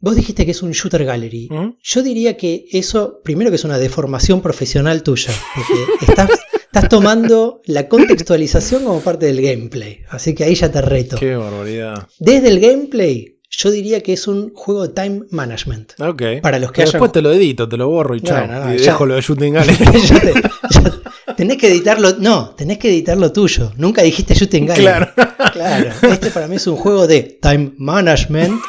Vos 0.00 0.16
dijiste 0.16 0.46
que 0.46 0.52
es 0.52 0.62
un 0.62 0.70
shooter 0.70 1.04
gallery. 1.04 1.48
¿Mm? 1.50 1.76
Yo 1.82 2.02
diría 2.02 2.38
que 2.38 2.64
eso, 2.72 3.20
primero 3.22 3.50
que 3.50 3.56
es 3.56 3.64
una 3.64 3.76
deformación 3.76 4.40
profesional 4.40 5.02
tuya, 5.02 5.30
porque 5.54 6.06
estás, 6.10 6.30
estás 6.54 6.88
tomando 6.88 7.60
la 7.66 7.86
contextualización 7.86 8.84
como 8.84 9.02
parte 9.02 9.26
del 9.26 9.42
gameplay. 9.42 10.04
Así 10.08 10.34
que 10.34 10.44
ahí 10.44 10.54
ya 10.54 10.72
te 10.72 10.80
reto. 10.80 11.18
Qué 11.18 11.36
barbaridad. 11.36 12.08
Desde 12.18 12.48
el 12.48 12.60
gameplay, 12.60 13.37
yo 13.50 13.70
diría 13.70 14.02
que 14.02 14.12
es 14.12 14.28
un 14.28 14.52
juego 14.54 14.86
de 14.86 14.94
time 14.94 15.22
management. 15.30 15.92
Ok. 16.00 16.22
Para 16.42 16.58
los 16.58 16.70
que 16.70 16.76
Pero 16.82 16.88
hayan- 16.88 16.92
después 16.92 17.12
te 17.12 17.22
lo 17.22 17.32
edito, 17.32 17.68
te 17.68 17.76
lo 17.76 17.88
borro 17.88 18.14
y 18.14 18.20
No, 18.20 18.26
chao. 18.26 18.46
no, 18.46 18.64
no, 18.66 18.74
y 18.74 18.78
ya- 18.78 18.92
dejo 18.92 19.06
lo 19.06 19.14
de 19.14 19.20
Shooting 19.22 19.54
te- 19.66 20.42
ya- 20.72 21.34
tenés 21.36 21.56
que 21.56 21.68
editarlo. 21.68 22.16
No, 22.18 22.50
tenés 22.56 22.78
que 22.78 22.88
editar 22.90 23.16
lo 23.16 23.32
tuyo. 23.32 23.72
Nunca 23.76 24.02
dijiste 24.02 24.34
shooting 24.34 24.66
gallery. 24.66 24.82
Claro. 24.84 25.12
Claro, 25.52 25.90
este 26.12 26.30
para 26.30 26.46
mí 26.46 26.56
es 26.56 26.66
un 26.66 26.76
juego 26.76 27.06
de 27.06 27.38
time 27.40 27.72
management 27.78 28.60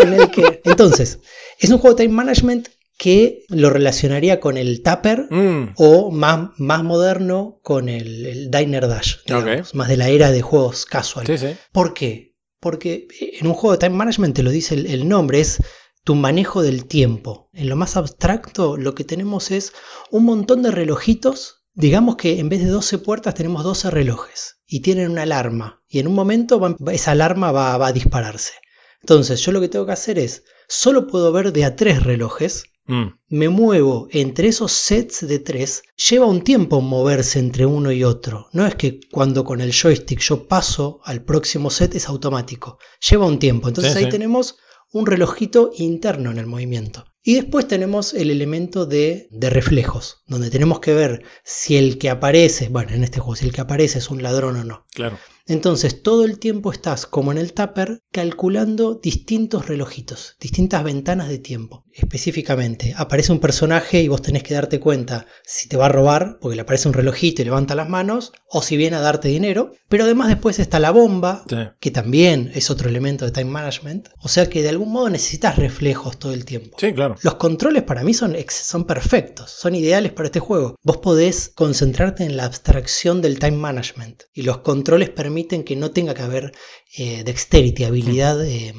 en 0.00 0.12
el 0.12 0.30
que 0.30 0.60
entonces 0.64 1.20
es 1.58 1.70
un 1.70 1.78
juego 1.78 1.96
de 1.96 2.04
time 2.04 2.14
management 2.14 2.68
que 2.98 3.44
lo 3.48 3.70
relacionaría 3.70 4.40
con 4.40 4.56
el 4.56 4.82
Tapper 4.82 5.26
Mm, 5.30 5.70
o 5.76 6.10
más, 6.10 6.50
más 6.58 6.82
moderno 6.84 7.60
con 7.62 7.88
el, 7.88 8.26
el 8.26 8.50
Diner 8.50 8.88
Dash, 8.88 9.16
digamos, 9.26 9.68
Ok. 9.70 9.74
más 9.74 9.88
de 9.88 9.96
la 9.96 10.08
era 10.08 10.30
de 10.32 10.42
juegos 10.42 10.84
casual. 10.84 11.26
sí, 11.26 11.38
sí. 11.38 11.46
¿Por 11.72 11.94
qué? 11.94 12.27
Porque 12.60 13.08
en 13.18 13.46
un 13.46 13.54
juego 13.54 13.72
de 13.72 13.78
time 13.78 13.96
management 13.96 14.34
te 14.34 14.42
lo 14.42 14.50
dice 14.50 14.74
el, 14.74 15.08
nombre, 15.08 15.40
es 15.40 15.58
tu 16.04 16.14
manejo 16.14 16.62
del 16.62 16.86
tiempo. 16.86 17.50
En 17.52 17.68
lo 17.68 17.76
más 17.76 17.96
abstracto 17.96 18.76
lo 18.76 18.94
que 18.94 19.04
tenemos 19.04 19.50
es 19.50 19.72
un 20.10 20.24
montón 20.24 20.62
de 20.62 20.70
relojitos. 20.70 21.64
Digamos 21.74 22.16
que 22.16 22.40
en 22.40 22.48
vez 22.48 22.62
de 22.64 22.70
12 22.70 22.98
puertas 22.98 23.34
tenemos 23.34 23.62
12 23.62 23.90
relojes 23.90 24.60
y 24.66 24.80
tienen 24.80 25.10
una 25.10 25.22
alarma. 25.22 25.82
Y 25.88 26.00
en 26.00 26.08
un 26.08 26.14
momento 26.14 26.76
esa 26.90 27.12
alarma 27.12 27.52
va 27.52 27.86
a 27.86 27.92
dispararse. 27.92 28.54
Entonces 29.00 29.40
yo 29.40 29.52
lo 29.52 29.60
que 29.60 29.68
tengo 29.68 29.86
que 29.86 29.92
hacer 29.92 30.18
es, 30.18 30.44
solo 30.66 31.06
puedo 31.06 31.32
ver 31.32 31.52
de 31.52 31.64
a 31.64 31.76
tres 31.76 32.02
relojes. 32.02 32.64
Mm, 32.88 33.08
Me 33.28 33.48
muevo 33.50 34.08
entre 34.10 34.48
esos 34.48 34.72
sets 34.72 35.26
de 35.28 35.38
tres. 35.38 35.82
Lleva 36.08 36.26
un 36.26 36.42
tiempo 36.42 36.80
moverse 36.80 37.38
entre 37.38 37.66
uno 37.66 37.92
y 37.92 38.02
otro. 38.02 38.48
No 38.52 38.66
es 38.66 38.74
que 38.76 38.98
cuando 39.10 39.44
con 39.44 39.60
el 39.60 39.72
joystick 39.72 40.20
yo 40.20 40.48
paso 40.48 41.00
al 41.04 41.22
próximo 41.22 41.68
set 41.70 41.94
es 41.94 42.08
automático. 42.08 42.78
Lleva 43.08 43.26
un 43.26 43.38
tiempo. 43.38 43.68
Entonces 43.68 43.92
Sí, 43.92 43.98
ahí 43.98 44.04
sí. 44.06 44.10
tenemos 44.10 44.56
un 44.92 45.04
relojito 45.06 45.70
interno 45.76 46.30
en 46.30 46.38
el 46.38 46.46
movimiento. 46.46 47.04
Y 47.28 47.34
después 47.34 47.68
tenemos 47.68 48.14
el 48.14 48.30
elemento 48.30 48.86
de, 48.86 49.28
de 49.30 49.50
reflejos, 49.50 50.22
donde 50.28 50.48
tenemos 50.48 50.80
que 50.80 50.94
ver 50.94 51.24
si 51.44 51.76
el 51.76 51.98
que 51.98 52.08
aparece, 52.08 52.70
bueno, 52.70 52.92
en 52.94 53.04
este 53.04 53.20
juego, 53.20 53.36
si 53.36 53.44
el 53.44 53.52
que 53.52 53.60
aparece 53.60 53.98
es 53.98 54.08
un 54.08 54.22
ladrón 54.22 54.56
o 54.56 54.64
no. 54.64 54.86
claro. 54.94 55.18
Entonces 55.50 56.02
todo 56.02 56.26
el 56.26 56.38
tiempo 56.38 56.70
estás, 56.72 57.06
como 57.06 57.32
en 57.32 57.38
el 57.38 57.54
Tapper, 57.54 58.02
calculando 58.12 58.96
distintos 59.02 59.66
relojitos, 59.66 60.36
distintas 60.38 60.84
ventanas 60.84 61.30
de 61.30 61.38
tiempo. 61.38 61.84
Específicamente, 61.94 62.92
aparece 62.98 63.32
un 63.32 63.38
personaje 63.40 64.02
y 64.02 64.08
vos 64.08 64.20
tenés 64.20 64.42
que 64.42 64.52
darte 64.52 64.78
cuenta 64.78 65.24
si 65.44 65.66
te 65.68 65.78
va 65.78 65.86
a 65.86 65.88
robar, 65.88 66.36
porque 66.42 66.56
le 66.56 66.60
aparece 66.62 66.88
un 66.88 66.92
relojito 66.92 67.40
y 67.40 67.46
levanta 67.46 67.74
las 67.74 67.88
manos, 67.88 68.32
o 68.50 68.60
si 68.60 68.76
viene 68.76 68.96
a 68.96 69.00
darte 69.00 69.28
dinero. 69.28 69.72
Pero 69.88 70.04
además 70.04 70.28
después 70.28 70.58
está 70.58 70.78
la 70.80 70.90
bomba, 70.90 71.44
Sí. 71.48 71.56
que 71.80 71.90
también 71.90 72.50
es 72.54 72.70
otro 72.70 72.90
elemento 72.90 73.24
de 73.24 73.30
time 73.30 73.50
management. 73.50 74.08
O 74.20 74.28
sea 74.28 74.50
que 74.50 74.62
de 74.62 74.68
algún 74.68 74.92
modo 74.92 75.08
necesitas 75.08 75.56
reflejos 75.56 76.18
todo 76.18 76.34
el 76.34 76.44
tiempo. 76.44 76.76
Sí, 76.78 76.92
claro. 76.92 77.16
Los 77.22 77.34
controles 77.34 77.82
para 77.82 78.02
mí 78.02 78.14
son, 78.14 78.36
son 78.48 78.84
perfectos, 78.84 79.50
son 79.50 79.74
ideales 79.74 80.12
para 80.12 80.26
este 80.26 80.40
juego. 80.40 80.76
Vos 80.82 80.98
podés 80.98 81.52
concentrarte 81.54 82.24
en 82.24 82.36
la 82.36 82.44
abstracción 82.44 83.20
del 83.20 83.38
time 83.38 83.56
management 83.56 84.22
y 84.32 84.42
los 84.42 84.58
controles 84.58 85.10
permiten 85.10 85.64
que 85.64 85.76
no 85.76 85.90
tenga 85.90 86.14
que 86.14 86.22
haber 86.22 86.52
eh, 86.96 87.22
dexterity, 87.24 87.84
habilidad, 87.84 88.44
eh, 88.44 88.74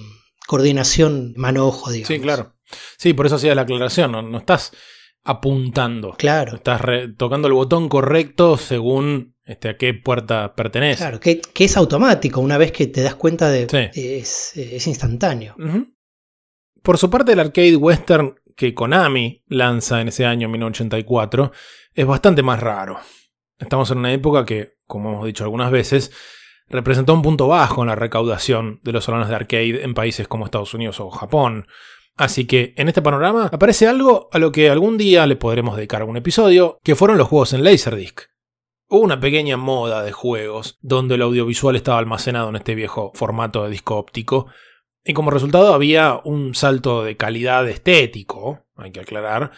coordinación 0.48 1.34
mano-ojo, 1.38 1.92
digamos. 1.92 2.08
Sí, 2.08 2.20
claro. 2.20 2.56
Sí, 2.98 3.14
por 3.14 3.26
eso 3.26 3.36
hacía 3.36 3.56
la 3.56 3.64
aclaración. 3.64 4.12
No, 4.12 4.22
no 4.22 4.38
estás 4.40 4.72
apuntando. 5.24 6.16
Claro, 6.18 6.56
Estás 6.56 6.82
tocando 7.18 7.48
el 7.48 7.54
botón 7.54 7.90
correcto 7.90 8.58
según 8.58 9.36
este, 9.44 9.70
a 9.70 9.78
qué 9.78 9.94
puerta 9.94 10.56
pertenece. 10.56 11.00
claro, 11.04 11.20
que, 11.20 11.42
que 11.42 11.66
es 11.66 11.78
automático, 11.78 12.40
una 12.40 12.58
vez 12.58 12.72
que 12.72 12.88
te 12.88 13.02
das 13.02 13.16
cuenta 13.16 13.50
de... 13.50 13.68
Sí. 13.70 14.00
Es, 14.02 14.56
es 14.56 14.88
instantáneo. 14.88 15.56
Por 16.84 16.98
su 16.98 17.10
parte, 17.10 17.34
el 17.34 17.40
arcade 17.40 17.76
western 17.76 18.36
que 18.56 18.74
Konami 18.74 19.44
lanza 19.48 20.02
en 20.02 20.10
ese 20.10 20.26
año 20.26 20.50
1984 20.50 21.52
es 21.94 22.06
bastante 22.06 22.44
más 22.44 22.60
raro. 22.60 23.00
Estamos 23.58 23.92
en 23.92 24.00
una 24.00 24.14
época 24.14 24.46
que, 24.46 24.76
como 24.86 25.10
hemos 25.10 25.26
dicho 25.26 25.44
algunas 25.44 25.72
veces, 25.72 26.12
representó 26.70 27.14
un 27.14 27.22
punto 27.22 27.48
bajo 27.48 27.82
en 27.82 27.88
la 27.88 27.96
recaudación 27.96 28.80
de 28.84 28.92
los 28.92 29.04
salones 29.04 29.28
de 29.28 29.36
arcade 29.36 29.84
en 29.84 29.94
países 29.94 30.28
como 30.28 30.46
Estados 30.46 30.74
Unidos 30.74 31.00
o 31.00 31.10
Japón. 31.10 31.68
Así 32.16 32.46
que 32.46 32.74
en 32.76 32.90
este 32.90 33.02
panorama 33.02 33.50
aparece 33.52 33.88
algo 33.88 34.30
a 34.32 34.40
lo 34.40 34.52
que 34.52 34.70
algún 34.70 34.98
día 34.98 35.26
le 35.26 35.36
podremos 35.36 35.76
dedicar 35.76 36.04
un 36.04 36.18
episodio, 36.18 36.78
que 36.84 36.96
fueron 36.96 37.18
los 37.18 37.28
juegos 37.28 37.54
en 37.54 37.64
Laserdisc. 37.64 38.24
Hubo 38.90 39.02
una 39.02 39.20
pequeña 39.20 39.56
moda 39.56 40.04
de 40.04 40.12
juegos 40.12 40.78
donde 40.82 41.16
el 41.16 41.22
audiovisual 41.22 41.76
estaba 41.76 42.00
almacenado 42.00 42.50
en 42.50 42.56
este 42.58 42.76
viejo 42.76 43.12
formato 43.14 43.64
de 43.64 43.70
disco 43.70 43.96
óptico, 43.98 44.48
y 45.10 45.14
como 45.14 45.32
resultado 45.32 45.74
había 45.74 46.22
un 46.24 46.54
salto 46.54 47.04
de 47.04 47.18
calidad 47.18 47.68
estético, 47.68 48.68
hay 48.76 48.92
que 48.92 49.00
aclarar, 49.00 49.50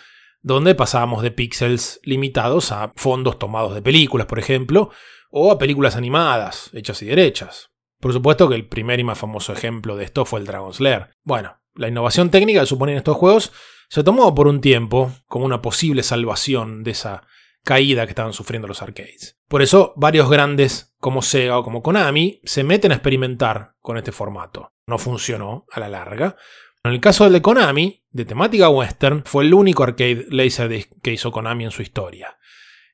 donde 0.41 0.75
pasábamos 0.75 1.23
de 1.23 1.31
píxeles 1.31 1.99
limitados 2.03 2.71
a 2.71 2.93
fondos 2.95 3.37
tomados 3.37 3.75
de 3.75 3.81
películas, 3.81 4.27
por 4.27 4.39
ejemplo, 4.39 4.91
o 5.29 5.51
a 5.51 5.57
películas 5.57 5.97
animadas, 5.97 6.69
hechas 6.71 7.01
y 7.01 7.05
derechas. 7.07 7.69
Por 7.99 8.13
supuesto 8.13 8.47
que 8.47 8.55
el 8.55 8.65
primer 8.65 9.01
y 9.01 9.03
más 9.03 9.19
famoso 9.19 9.51
ejemplo 9.51 9.97
de 9.97 10.05
esto 10.05 10.23
fue 10.23 10.39
el 10.39 10.45
Dragon's 10.45 10.79
Lair. 10.79 11.09
Bueno, 11.25 11.57
la 11.75 11.89
innovación 11.89 12.29
técnica 12.29 12.61
que 12.61 12.67
suponen 12.67 12.95
estos 12.95 13.17
juegos 13.17 13.51
se 13.89 14.05
tomó 14.05 14.33
por 14.33 14.47
un 14.47 14.61
tiempo 14.61 15.11
como 15.27 15.43
una 15.43 15.61
posible 15.61 16.01
salvación 16.01 16.85
de 16.85 16.91
esa 16.91 17.23
caída 17.63 18.05
que 18.05 18.11
estaban 18.11 18.33
sufriendo 18.33 18.67
los 18.67 18.81
arcades. 18.81 19.37
Por 19.47 19.61
eso, 19.61 19.93
varios 19.95 20.29
grandes 20.29 20.93
como 20.99 21.21
Sega 21.21 21.57
o 21.57 21.63
como 21.63 21.81
Konami 21.81 22.41
se 22.43 22.63
meten 22.63 22.91
a 22.91 22.95
experimentar 22.95 23.75
con 23.81 23.97
este 23.97 24.11
formato. 24.11 24.73
No 24.87 24.97
funcionó 24.97 25.65
a 25.71 25.79
la 25.79 25.89
larga. 25.89 26.35
En 26.83 26.91
el 26.91 26.99
caso 26.99 27.29
de 27.29 27.41
Konami, 27.41 28.03
de 28.09 28.25
temática 28.25 28.69
western, 28.69 29.23
fue 29.25 29.43
el 29.43 29.53
único 29.53 29.83
arcade 29.83 30.25
Laserdisc 30.29 30.91
que 31.01 31.13
hizo 31.13 31.31
Konami 31.31 31.65
en 31.65 31.71
su 31.71 31.81
historia. 31.81 32.37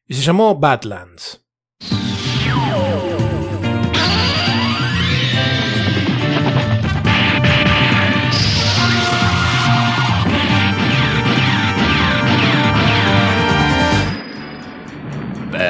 Y 0.05 0.13
se 0.13 0.21
llamó 0.21 0.55
Badlands. 0.55 1.45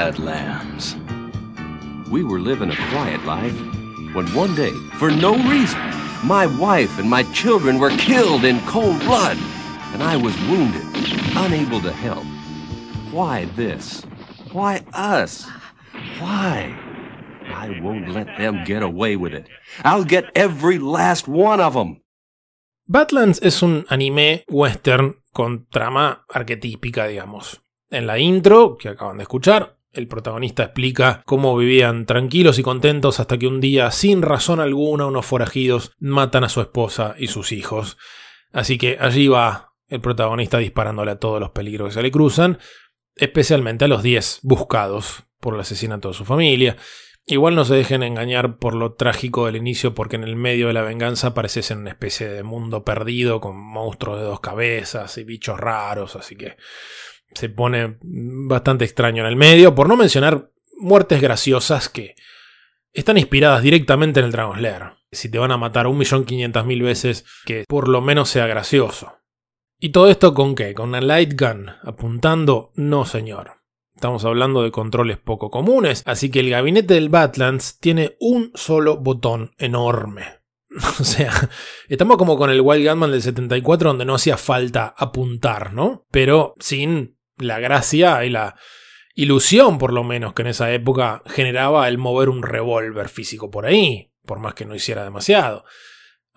Badlands. 0.07 0.95
We 2.09 2.23
were 2.23 2.39
living 2.39 2.71
a 2.71 2.75
quiet 2.91 3.25
life 3.25 3.59
when 4.15 4.25
one 4.33 4.55
day, 4.55 4.71
for 4.99 5.11
no 5.11 5.35
reason, 5.49 5.81
my 6.23 6.47
wife 6.47 6.97
and 6.97 7.09
my 7.09 7.23
children 7.33 7.77
were 7.77 7.89
killed 7.97 8.45
in 8.45 8.61
cold 8.67 8.97
blood, 9.01 9.35
and 9.91 10.01
I 10.01 10.15
was 10.15 10.33
wounded, 10.47 10.85
unable 11.35 11.81
to 11.81 11.91
help. 11.91 12.23
Why 13.11 13.51
this? 13.57 14.05
Why 14.53 14.85
us? 14.93 15.45
Why? 16.19 16.73
I 17.53 17.77
won't 17.81 18.07
let 18.07 18.27
them 18.37 18.63
get 18.63 18.83
away 18.83 19.17
with 19.17 19.33
it. 19.33 19.49
I'll 19.83 20.05
get 20.05 20.31
every 20.35 20.79
last 20.79 21.27
one 21.27 21.59
of 21.59 21.73
them. 21.73 22.01
Badlands 22.87 23.41
es 23.43 23.61
un 23.61 23.85
anime 23.89 24.45
western 24.47 25.17
con 25.33 25.67
trama 25.69 26.23
arquetípica, 26.29 27.07
digamos. 27.07 27.61
En 27.89 28.07
la 28.07 28.17
intro, 28.17 28.77
que 28.77 28.87
acaban 28.89 29.17
de 29.17 29.23
escuchar, 29.23 29.76
el 29.97 30.07
protagonista 30.07 30.63
explica 30.63 31.23
cómo 31.25 31.57
vivían 31.57 32.05
tranquilos 32.05 32.59
y 32.59 32.63
contentos 32.63 33.19
hasta 33.19 33.37
que 33.37 33.47
un 33.47 33.59
día, 33.59 33.91
sin 33.91 34.21
razón 34.21 34.59
alguna, 34.59 35.07
unos 35.07 35.25
forajidos 35.25 35.91
matan 35.99 36.43
a 36.43 36.49
su 36.49 36.61
esposa 36.61 37.15
y 37.17 37.27
sus 37.27 37.51
hijos. 37.51 37.97
Así 38.51 38.77
que 38.77 38.97
allí 38.99 39.27
va 39.27 39.73
el 39.87 40.01
protagonista 40.01 40.59
disparándole 40.59 41.11
a 41.11 41.19
todos 41.19 41.39
los 41.39 41.51
peligros 41.51 41.89
que 41.89 41.93
se 41.95 42.01
le 42.01 42.11
cruzan, 42.11 42.59
especialmente 43.15 43.85
a 43.85 43.87
los 43.87 44.03
10 44.03 44.39
buscados 44.43 45.23
por 45.39 45.55
el 45.55 45.61
asesinato 45.61 46.09
de 46.09 46.13
su 46.13 46.25
familia. 46.25 46.77
Igual 47.25 47.55
no 47.55 47.65
se 47.65 47.75
dejen 47.75 48.03
engañar 48.03 48.57
por 48.57 48.73
lo 48.73 48.93
trágico 48.93 49.45
del 49.45 49.57
inicio, 49.57 49.93
porque 49.93 50.15
en 50.15 50.23
el 50.23 50.37
medio 50.37 50.67
de 50.67 50.73
la 50.73 50.81
venganza 50.81 51.27
aparece 51.27 51.73
en 51.73 51.79
una 51.79 51.89
especie 51.89 52.29
de 52.29 52.43
mundo 52.43 52.85
perdido 52.85 53.41
con 53.41 53.57
monstruos 53.57 54.19
de 54.19 54.25
dos 54.25 54.39
cabezas 54.39 55.17
y 55.17 55.25
bichos 55.25 55.59
raros, 55.59 56.15
así 56.15 56.37
que 56.37 56.55
se 57.33 57.49
pone 57.49 57.97
bastante 58.01 58.85
extraño 58.85 59.23
en 59.23 59.29
el 59.29 59.35
medio, 59.35 59.75
por 59.75 59.87
no 59.87 59.95
mencionar 59.95 60.51
muertes 60.77 61.21
graciosas 61.21 61.89
que 61.89 62.15
están 62.93 63.17
inspiradas 63.17 63.61
directamente 63.61 64.19
en 64.19 64.27
el 64.27 64.31
Dragon. 64.31 64.59
Si 65.11 65.29
te 65.29 65.37
van 65.37 65.51
a 65.51 65.57
matar 65.57 65.87
un 65.87 65.97
millón 65.97 66.25
quinientas 66.25 66.65
mil 66.65 66.81
veces, 66.81 67.25
que 67.45 67.63
por 67.67 67.87
lo 67.87 68.01
menos 68.01 68.29
sea 68.29 68.47
gracioso. 68.47 69.13
¿Y 69.79 69.89
todo 69.89 70.09
esto 70.09 70.33
con 70.33 70.55
qué? 70.55 70.73
¿Con 70.73 70.89
una 70.89 71.01
light 71.01 71.39
gun? 71.39 71.69
¿Apuntando? 71.83 72.71
No, 72.75 73.05
señor. 73.05 73.51
Estamos 73.95 74.25
hablando 74.25 74.63
de 74.63 74.71
controles 74.71 75.17
poco 75.17 75.49
comunes, 75.49 76.03
así 76.05 76.29
que 76.29 76.39
el 76.39 76.49
gabinete 76.49 76.93
del 76.93 77.09
Badlands 77.09 77.79
tiene 77.79 78.15
un 78.19 78.51
solo 78.53 78.97
botón 78.97 79.51
enorme. 79.57 80.37
O 80.99 81.03
sea, 81.03 81.31
estamos 81.87 82.17
como 82.17 82.37
con 82.37 82.49
el 82.49 82.61
Wild 82.61 82.87
Gunman 82.87 83.11
del 83.11 83.21
74 83.21 83.89
donde 83.89 84.05
no 84.05 84.15
hacía 84.15 84.37
falta 84.37 84.93
apuntar, 84.95 85.73
¿no? 85.73 86.05
Pero 86.11 86.55
sin 86.59 87.16
la 87.37 87.59
gracia 87.59 88.23
y 88.25 88.29
la 88.29 88.55
ilusión, 89.15 89.77
por 89.77 89.93
lo 89.93 90.03
menos, 90.03 90.33
que 90.33 90.43
en 90.43 90.49
esa 90.49 90.71
época 90.71 91.23
generaba 91.25 91.87
el 91.87 91.97
mover 91.97 92.29
un 92.29 92.43
revólver 92.43 93.09
físico 93.09 93.49
por 93.49 93.65
ahí, 93.65 94.11
por 94.25 94.39
más 94.39 94.53
que 94.53 94.65
no 94.65 94.75
hiciera 94.75 95.03
demasiado. 95.03 95.65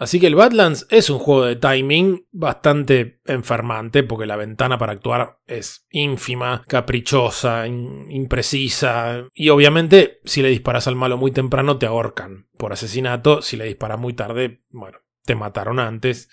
Así 0.01 0.18
que 0.18 0.28
el 0.28 0.34
Badlands 0.34 0.86
es 0.88 1.11
un 1.11 1.18
juego 1.18 1.44
de 1.44 1.57
timing 1.57 2.26
bastante 2.32 3.20
enfermante 3.26 4.03
porque 4.03 4.24
la 4.24 4.36
ventana 4.36 4.78
para 4.78 4.92
actuar 4.92 5.40
es 5.46 5.86
ínfima, 5.90 6.64
caprichosa, 6.66 7.66
imprecisa 7.66 9.26
y 9.34 9.51
obviamente 9.51 10.20
si 10.24 10.40
le 10.40 10.48
disparas 10.48 10.86
al 10.86 10.96
malo 10.96 11.18
muy 11.18 11.32
temprano 11.32 11.76
te 11.76 11.84
ahorcan 11.84 12.48
por 12.57 12.72
asesinato, 12.72 13.42
si 13.42 13.59
le 13.59 13.66
disparas 13.66 14.01
muy 14.01 14.14
tarde, 14.14 14.62
bueno, 14.70 15.01
te 15.26 15.34
mataron 15.34 15.78
antes. 15.78 16.30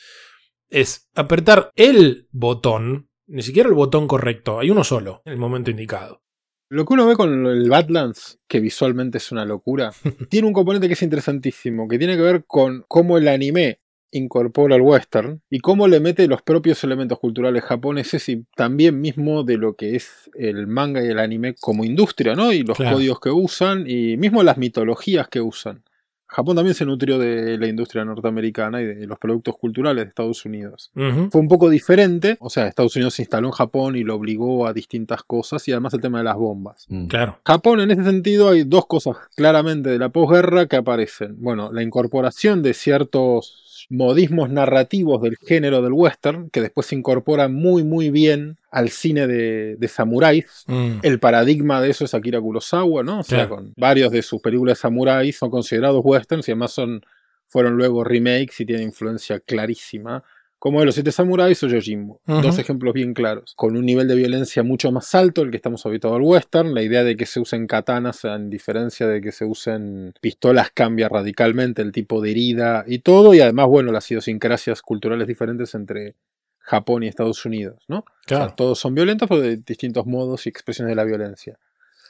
Es 0.70 1.09
apretar 1.13 1.72
el 1.76 2.30
botón, 2.32 3.07
ni 3.28 3.42
siquiera 3.42 3.70
el 3.70 3.76
botón 3.76 4.08
correcto, 4.08 4.60
hay 4.60 4.70
uno 4.70 4.84
solo 4.84 5.22
en 5.26 5.34
el 5.34 5.40
momento 5.40 5.72
indicado. 5.72 6.22
Lo 6.70 6.86
que 6.86 6.94
uno 6.94 7.06
ve 7.06 7.16
con 7.16 7.46
el 7.46 7.70
Badlands, 7.70 8.40
que 8.48 8.60
visualmente 8.60 9.20
es 9.20 9.32
una 9.32 9.46
locura, 9.46 9.92
tiene 10.30 10.48
un 10.48 10.54
componente 10.54 10.88
que 10.88 10.94
es 10.94 11.02
interesantísimo, 11.02 11.88
que 11.88 11.98
tiene 11.98 12.16
que 12.16 12.24
ver 12.24 12.46
con 12.46 12.84
cómo 12.88 13.18
el 13.18 13.28
anime 13.28 13.80
incorpora 14.12 14.76
el 14.76 14.82
western 14.82 15.42
y 15.50 15.60
cómo 15.60 15.88
le 15.88 16.00
mete 16.00 16.28
los 16.28 16.42
propios 16.42 16.84
elementos 16.84 17.20
culturales 17.20 17.64
japoneses 17.64 18.30
y 18.30 18.46
también 18.56 19.02
mismo 19.02 19.44
de 19.44 19.58
lo 19.58 19.76
que 19.76 19.96
es 19.96 20.30
el 20.34 20.68
manga 20.68 21.04
y 21.04 21.10
el 21.10 21.20
anime 21.20 21.56
como 21.60 21.84
industria, 21.84 22.34
¿no? 22.34 22.54
Y 22.54 22.64
los 22.64 22.78
códigos 22.78 23.20
que 23.20 23.30
usan 23.30 23.86
y 23.88 24.18
mismo 24.18 24.44
las 24.44 24.58
mitologías 24.58 25.28
que 25.28 25.42
usan. 25.42 25.84
Japón 26.28 26.56
también 26.58 26.76
se 26.76 26.86
nutrió 26.86 27.18
de 27.18 27.58
la 27.58 27.68
industria 27.68 28.04
norteamericana 28.04 28.82
y 28.82 28.86
de 28.86 29.08
los 29.08 29.18
productos 29.18 29.56
culturales 29.58 30.04
de 30.04 30.10
Estados 30.10 30.46
Unidos. 30.46 30.92
Fue 30.94 31.42
un 31.42 31.48
poco 31.48 31.70
diferente, 31.70 32.38
o 32.40 32.50
sea, 32.50 32.68
Estados 32.68 32.96
Unidos 32.96 33.16
se 33.16 33.22
instaló 33.22 33.48
en 33.48 33.54
Japón 33.54 33.96
y 33.96 34.04
lo 34.04 34.16
obligó 34.16 34.68
a 34.68 34.74
distintas 34.74 35.24
cosas 35.24 35.68
y 35.68 35.72
además 35.72 35.94
el 35.94 36.02
tema 36.02 36.18
de 36.18 36.26
las 36.26 36.36
bombas. 36.36 36.86
Mm. 36.90 37.08
Claro. 37.08 37.40
Japón 37.46 37.80
en 37.80 37.92
ese 37.92 38.04
sentido 38.04 38.50
hay 38.50 38.64
dos 38.64 38.86
cosas 38.88 39.18
claramente 39.36 39.90
de 39.90 40.00
la 40.00 40.10
posguerra 40.10 40.68
que 40.68 40.76
aparecen. 40.76 41.36
Bueno, 41.40 41.72
la 41.72 41.82
incorporación 41.82 42.62
de 42.62 42.74
ciertos 42.74 43.66
modismos 43.90 44.50
narrativos 44.50 45.22
del 45.22 45.38
género 45.38 45.82
del 45.82 45.94
western, 45.94 46.50
que 46.50 46.62
después 46.62 46.88
se 46.88 46.96
incorporan 46.96 47.54
muy 47.54 47.84
muy 47.84 48.10
bien 48.10 48.58
al 48.70 48.90
cine 48.90 49.28
de, 49.28 49.76
de 49.78 49.88
samuráis. 49.88 50.66
Mm. 50.68 51.00
El 51.04 51.20
paradigma 51.20 51.82
de 51.82 51.90
eso 51.90 52.06
es 52.06 52.14
Akira 52.14 52.42
Kurosawa, 52.42 53.04
¿no? 53.04 53.20
O 53.20 53.24
sea, 53.24 53.48
con 53.48 53.74
varios 53.78 54.12
de 54.12 54.22
sus 54.22 54.42
películas 54.42 54.78
de 54.78 54.82
samuráis 54.82 55.38
son 55.38 55.50
considerados 55.50 56.02
westerns 56.04 56.48
y 56.48 56.52
además 56.52 56.72
son, 56.72 57.02
fueron 57.48 57.78
luego 57.78 58.04
remakes 58.04 58.60
y 58.60 58.66
tienen 58.66 58.86
influencia 58.86 59.40
clarísima. 59.40 60.24
Como 60.68 60.82
de 60.82 60.86
los 60.88 60.95
siete 60.95 61.13
samuráis 61.13 61.63
o 61.63 61.68
Yojimbo. 61.68 62.20
Dos 62.26 62.59
ejemplos 62.59 62.93
bien 62.93 63.13
claros. 63.13 63.53
Con 63.55 63.78
un 63.78 63.86
nivel 63.86 64.05
de 64.09 64.15
violencia 64.15 64.63
mucho 64.63 64.91
más 64.91 65.15
alto 65.15 65.39
del 65.39 65.49
que 65.49 65.55
estamos 65.55 65.86
habituados 65.86 66.18
al 66.18 66.24
western. 66.24 66.74
La 66.74 66.82
idea 66.82 67.05
de 67.05 67.15
que 67.15 67.26
se 67.26 67.39
usen 67.39 67.68
katanas, 67.68 68.26
en 68.26 68.49
diferencia 68.49 69.07
de 69.07 69.22
que 69.22 69.32
se 69.32 69.45
usen 69.45 70.13
pistolas, 70.20 70.72
cambia 70.74 71.07
radicalmente 71.07 71.82
el 71.82 71.93
tipo 71.93 72.20
de 72.22 72.32
herida 72.32 72.84
y 72.86 72.99
todo. 72.99 73.34
Y 73.34 73.39
además, 73.39 73.68
bueno, 73.68 73.93
las 73.93 74.11
idiosincrasias 74.11 74.82
culturales 74.82 75.26
diferentes 75.26 75.74
entre 75.74 76.15
Japón 76.59 77.03
y 77.03 77.07
Estados 77.07 77.45
Unidos, 77.45 77.86
¿no? 77.88 77.99
O 77.99 78.05
sea, 78.28 78.38
Claro. 78.39 78.53
todos 78.57 78.78
son 78.78 78.93
violentos, 78.93 79.30
pero 79.30 79.39
de 79.39 79.55
distintos 79.55 80.05
modos 80.05 80.45
y 80.47 80.49
expresiones 80.49 80.91
de 80.91 80.95
la 80.97 81.05
violencia. 81.05 81.57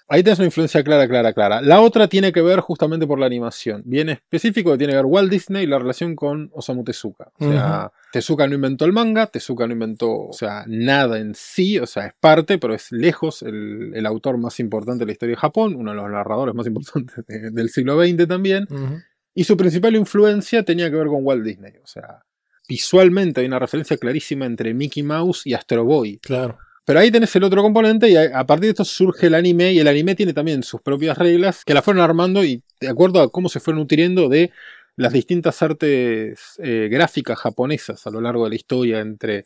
Ahí 0.09 0.23
tenés 0.23 0.39
una 0.39 0.45
influencia 0.45 0.83
clara, 0.83 1.05
clara, 1.07 1.33
clara. 1.33 1.61
La 1.61 1.81
otra 1.81 2.07
tiene 2.07 2.31
que 2.31 2.41
ver 2.41 2.61
justamente 2.61 3.05
por 3.05 3.19
la 3.19 3.25
animación. 3.25 3.81
Bien 3.85 4.07
específico 4.07 4.71
que 4.71 4.77
tiene 4.77 4.93
que 4.93 4.97
ver 4.97 5.05
Walt 5.05 5.29
Disney 5.29 5.63
y 5.63 5.67
la 5.67 5.79
relación 5.79 6.15
con 6.15 6.49
Osamu 6.53 6.83
Tezuka. 6.85 7.31
O 7.39 7.45
sea, 7.51 7.91
Tezuka 8.13 8.47
no 8.47 8.55
inventó 8.55 8.85
el 8.85 8.93
manga, 8.93 9.27
Tezuka 9.27 9.67
no 9.67 9.73
inventó, 9.73 10.09
o 10.27 10.31
sea, 10.33 10.63
nada 10.67 11.19
en 11.19 11.35
sí, 11.35 11.77
o 11.77 11.85
sea, 11.85 12.05
es 12.07 12.13
parte, 12.19 12.57
pero 12.57 12.73
es 12.73 12.89
lejos 12.91 13.41
el, 13.43 13.91
el 13.93 14.05
autor 14.05 14.37
más 14.37 14.59
importante 14.61 14.99
de 14.99 15.07
la 15.07 15.11
historia 15.11 15.35
de 15.35 15.41
Japón, 15.41 15.75
uno 15.75 15.91
de 15.91 15.97
los 15.97 16.09
narradores 16.09 16.55
más 16.55 16.67
importantes 16.67 17.25
de- 17.27 17.51
del 17.51 17.69
siglo 17.69 18.01
XX 18.01 18.27
también. 18.29 18.65
Y 19.33 19.43
su 19.43 19.57
principal 19.57 19.95
influencia 19.97 20.63
tenía 20.63 20.89
que 20.89 20.95
ver 20.95 21.07
con 21.07 21.19
Walt 21.25 21.43
Disney. 21.43 21.73
O 21.83 21.87
sea, 21.87 22.23
visualmente 22.67 23.41
hay 23.41 23.47
una 23.47 23.59
referencia 23.59 23.97
clarísima 23.97 24.45
entre 24.45 24.73
Mickey 24.73 25.03
Mouse 25.03 25.45
y 25.45 25.53
Astro 25.53 25.83
Boy. 25.85 26.17
Claro. 26.19 26.57
Pero 26.87 27.01
ahí 27.01 27.11
tenés 27.11 27.35
el 27.35 27.43
otro 27.43 27.61
componente 27.61 28.09
y 28.09 28.15
a 28.15 28.45
partir 28.45 28.67
de 28.67 28.69
esto 28.69 28.85
surge 28.85 29.27
el 29.27 29.35
anime 29.35 29.73
y 29.73 29.79
el 29.79 29.89
anime 29.89 30.15
tiene 30.15 30.31
también 30.31 30.63
sus 30.63 30.81
propias 30.81 31.17
reglas 31.17 31.65
que 31.65 31.73
la 31.73 31.81
fueron 31.81 32.01
armando 32.01 32.45
y 32.45 32.63
de 32.79 32.87
acuerdo 32.87 33.19
a 33.19 33.29
cómo 33.29 33.49
se 33.49 33.59
fueron 33.59 33.81
nutriendo 33.81 34.29
de 34.29 34.51
las 34.95 35.11
distintas 35.11 35.61
artes 35.61 36.55
eh, 36.59 36.87
gráficas 36.89 37.39
japonesas 37.39 38.07
a 38.07 38.09
lo 38.09 38.21
largo 38.21 38.45
de 38.45 38.51
la 38.51 38.55
historia 38.55 39.01
entre 39.01 39.43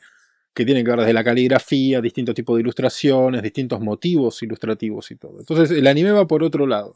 que 0.54 0.66
tienen 0.66 0.86
que 0.86 0.92
ver 0.92 1.00
desde 1.00 1.14
la 1.14 1.24
caligrafía, 1.24 2.00
distintos 2.00 2.36
tipos 2.36 2.58
de 2.58 2.62
ilustraciones, 2.62 3.42
distintos 3.42 3.82
motivos 3.82 4.44
ilustrativos 4.44 5.10
y 5.10 5.16
todo. 5.16 5.39
Entonces 5.39 5.76
el 5.76 5.88
anime 5.88 6.12
va 6.12 6.28
por 6.28 6.44
otro 6.44 6.68
lado. 6.68 6.96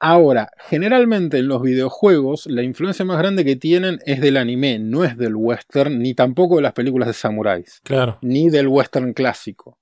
Ahora, 0.00 0.48
generalmente 0.70 1.36
en 1.36 1.48
los 1.48 1.60
videojuegos 1.60 2.46
la 2.46 2.62
influencia 2.62 3.04
más 3.04 3.18
grande 3.18 3.44
que 3.44 3.56
tienen 3.56 3.98
es 4.06 4.22
del 4.22 4.38
anime, 4.38 4.78
no 4.78 5.04
es 5.04 5.18
del 5.18 5.36
western, 5.36 5.98
ni 5.98 6.14
tampoco 6.14 6.56
de 6.56 6.62
las 6.62 6.72
películas 6.72 7.08
de 7.08 7.12
samuráis 7.12 7.82
Claro. 7.84 8.16
ni 8.22 8.48
del 8.48 8.68
western 8.68 9.12
clásico. 9.12 9.76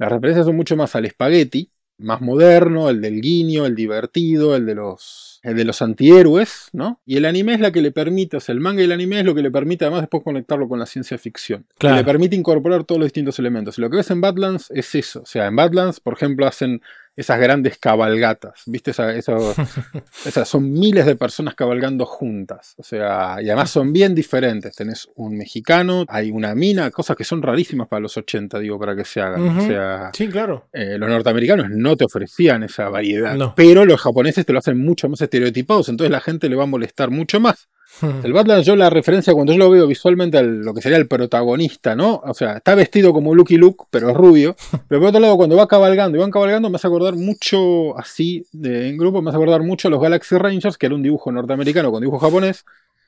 Las 0.00 0.10
referencias 0.10 0.46
son 0.46 0.56
mucho 0.56 0.76
más 0.76 0.96
al 0.96 1.06
spaghetti, 1.06 1.70
más 1.98 2.22
moderno, 2.22 2.88
el 2.88 3.02
del 3.02 3.20
guiño, 3.20 3.66
el 3.66 3.74
divertido, 3.74 4.56
el 4.56 4.64
de 4.64 4.74
los, 4.74 5.40
el 5.42 5.54
de 5.54 5.66
los 5.66 5.82
antihéroes, 5.82 6.70
¿no? 6.72 7.02
Y 7.04 7.18
el 7.18 7.26
anime 7.26 7.52
es 7.52 7.60
la 7.60 7.70
que 7.70 7.82
le 7.82 7.92
permite, 7.92 8.38
o 8.38 8.40
sea, 8.40 8.54
el 8.54 8.60
manga 8.60 8.80
y 8.80 8.86
el 8.86 8.92
anime 8.92 9.20
es 9.20 9.26
lo 9.26 9.34
que 9.34 9.42
le 9.42 9.50
permite 9.50 9.84
además 9.84 10.00
después 10.00 10.22
conectarlo 10.24 10.70
con 10.70 10.78
la 10.78 10.86
ciencia 10.86 11.18
ficción. 11.18 11.66
Claro. 11.76 11.96
Que 11.96 12.00
le 12.00 12.06
permite 12.06 12.34
incorporar 12.34 12.84
todos 12.84 12.98
los 12.98 13.08
distintos 13.08 13.38
elementos. 13.38 13.76
Y 13.76 13.82
lo 13.82 13.90
que 13.90 13.98
ves 13.98 14.10
en 14.10 14.22
Badlands 14.22 14.70
es 14.70 14.94
eso. 14.94 15.20
O 15.20 15.26
sea, 15.26 15.46
en 15.46 15.56
Badlands, 15.56 16.00
por 16.00 16.14
ejemplo, 16.14 16.46
hacen 16.46 16.80
esas 17.20 17.38
grandes 17.38 17.78
cabalgatas, 17.78 18.62
¿viste? 18.66 18.92
Esa- 18.92 19.14
eso- 19.14 19.54
esas 20.24 20.48
son 20.48 20.70
miles 20.70 21.06
de 21.06 21.16
personas 21.16 21.54
cabalgando 21.54 22.06
juntas, 22.06 22.74
o 22.78 22.82
sea, 22.82 23.36
y 23.42 23.46
además 23.48 23.70
son 23.70 23.92
bien 23.92 24.14
diferentes. 24.14 24.74
Tenés 24.74 25.08
un 25.16 25.36
mexicano, 25.36 26.04
hay 26.08 26.30
una 26.30 26.54
mina, 26.54 26.90
cosas 26.90 27.16
que 27.16 27.24
son 27.24 27.42
rarísimas 27.42 27.88
para 27.88 28.00
los 28.00 28.16
80, 28.16 28.58
digo, 28.58 28.78
para 28.78 28.96
que 28.96 29.04
se 29.04 29.20
hagan. 29.20 29.58
O 29.58 29.60
sea, 29.60 30.10
Sí, 30.14 30.28
claro. 30.28 30.68
eh, 30.72 30.96
los 30.98 31.08
norteamericanos 31.08 31.70
no 31.70 31.96
te 31.96 32.04
ofrecían 32.04 32.62
esa 32.62 32.88
variedad, 32.88 33.34
No. 33.34 33.54
pero 33.54 33.84
los 33.84 34.00
japoneses 34.00 34.46
te 34.46 34.52
lo 34.52 34.58
hacen 34.60 34.78
mucho 34.78 35.08
más 35.08 35.20
estereotipados, 35.20 35.88
entonces 35.88 36.10
la 36.10 36.20
gente 36.20 36.48
le 36.48 36.56
va 36.56 36.64
a 36.64 36.66
molestar 36.66 37.10
mucho 37.10 37.38
más. 37.40 37.68
El 38.24 38.32
Badlands, 38.32 38.66
yo 38.66 38.76
la 38.76 38.90
referencia 38.90 39.34
cuando 39.34 39.52
yo 39.52 39.58
lo 39.58 39.70
veo 39.70 39.86
visualmente 39.86 40.38
a 40.38 40.42
lo 40.42 40.72
que 40.74 40.80
sería 40.80 40.98
el 40.98 41.08
protagonista, 41.08 41.94
¿no? 41.94 42.20
O 42.24 42.34
sea, 42.34 42.56
está 42.56 42.74
vestido 42.74 43.12
como 43.12 43.34
Lucky 43.34 43.56
Luke, 43.56 43.84
pero 43.90 44.10
es 44.10 44.16
rubio. 44.16 44.56
Pero 44.88 45.00
por 45.00 45.08
otro 45.10 45.20
lado, 45.20 45.36
cuando 45.36 45.56
va 45.56 45.68
cabalgando 45.68 46.16
y 46.16 46.20
van 46.20 46.30
cabalgando, 46.30 46.70
me 46.70 46.76
hace 46.76 46.86
acordar 46.86 47.14
mucho, 47.14 47.98
así, 47.98 48.46
de, 48.52 48.88
en 48.88 48.96
grupo, 48.96 49.22
me 49.22 49.30
hace 49.30 49.36
acordar 49.36 49.62
mucho 49.62 49.88
a 49.88 49.90
los 49.90 50.00
Galaxy 50.00 50.36
Rangers, 50.36 50.78
que 50.78 50.86
era 50.86 50.94
un 50.94 51.02
dibujo 51.02 51.30
norteamericano 51.30 51.90
con 51.90 52.00
dibujo 52.00 52.18
japonés, 52.18 52.64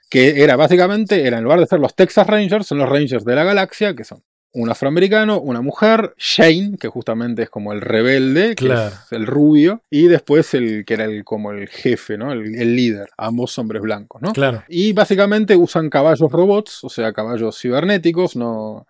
que 0.09 0.43
era 0.43 0.57
básicamente, 0.57 1.26
era 1.26 1.39
en 1.39 1.45
lugar 1.45 1.61
de 1.61 1.66
ser 1.66 1.80
los 1.80 1.95
Texas 1.95 2.26
Rangers, 2.26 2.66
son 2.66 2.78
los 2.78 2.89
Rangers 2.89 3.24
de 3.24 3.35
la 3.35 3.45
galaxia, 3.45 3.95
que 3.95 4.05
son 4.05 4.22
un 4.55 4.68
afroamericano, 4.70 5.40
una 5.40 5.62
mujer, 5.62 6.14
Shane, 6.18 6.76
que 6.78 6.88
justamente 6.88 7.42
es 7.44 7.50
como 7.50 7.72
el 7.72 7.80
rebelde, 7.80 8.50
que 8.55 8.66
Claro. 8.66 8.94
es 9.07 9.12
el 9.12 9.26
rubio, 9.26 9.80
y 9.90 10.09
después 10.09 10.53
el 10.55 10.84
que 10.84 10.94
era 10.94 11.05
el, 11.05 11.24
como 11.24 11.53
el 11.53 11.68
jefe, 11.68 12.18
¿no? 12.18 12.32
El, 12.32 12.55
el 12.55 12.76
líder, 12.76 13.09
ambos 13.16 13.59
hombres 13.59 13.80
blancos, 13.80 14.20
¿no? 14.20 14.32
Claro. 14.32 14.62
Y 14.68 14.92
básicamente 14.92 15.57
usan 15.57 15.88
caballos 15.88 16.30
robots, 16.30 16.84
o 16.84 16.88
sea, 16.90 17.12
caballos 17.12 17.59
cibernéticos, 17.61 18.36
no. 18.36 18.86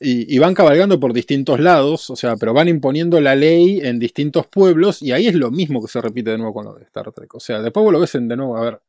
Y, 0.00 0.32
y 0.32 0.38
van 0.38 0.54
cabalgando 0.54 1.00
por 1.00 1.12
distintos 1.12 1.58
lados, 1.58 2.08
o 2.10 2.14
sea, 2.14 2.36
pero 2.36 2.52
van 2.54 2.68
imponiendo 2.68 3.20
la 3.20 3.34
ley 3.34 3.80
en 3.82 3.98
distintos 3.98 4.46
pueblos, 4.46 5.02
y 5.02 5.10
ahí 5.12 5.26
es 5.26 5.34
lo 5.34 5.50
mismo 5.50 5.82
que 5.82 5.88
se 5.88 6.00
repite 6.00 6.30
de 6.30 6.38
nuevo 6.38 6.52
con 6.54 6.66
lo 6.66 6.74
de 6.74 6.84
Star 6.84 7.10
Trek. 7.12 7.34
O 7.34 7.40
sea, 7.40 7.60
después 7.62 7.82
vos 7.82 7.92
lo 7.92 7.98
ves 8.00 8.14
en, 8.14 8.28
de 8.28 8.36
nuevo, 8.36 8.56
a 8.56 8.60
ver, 8.60 8.80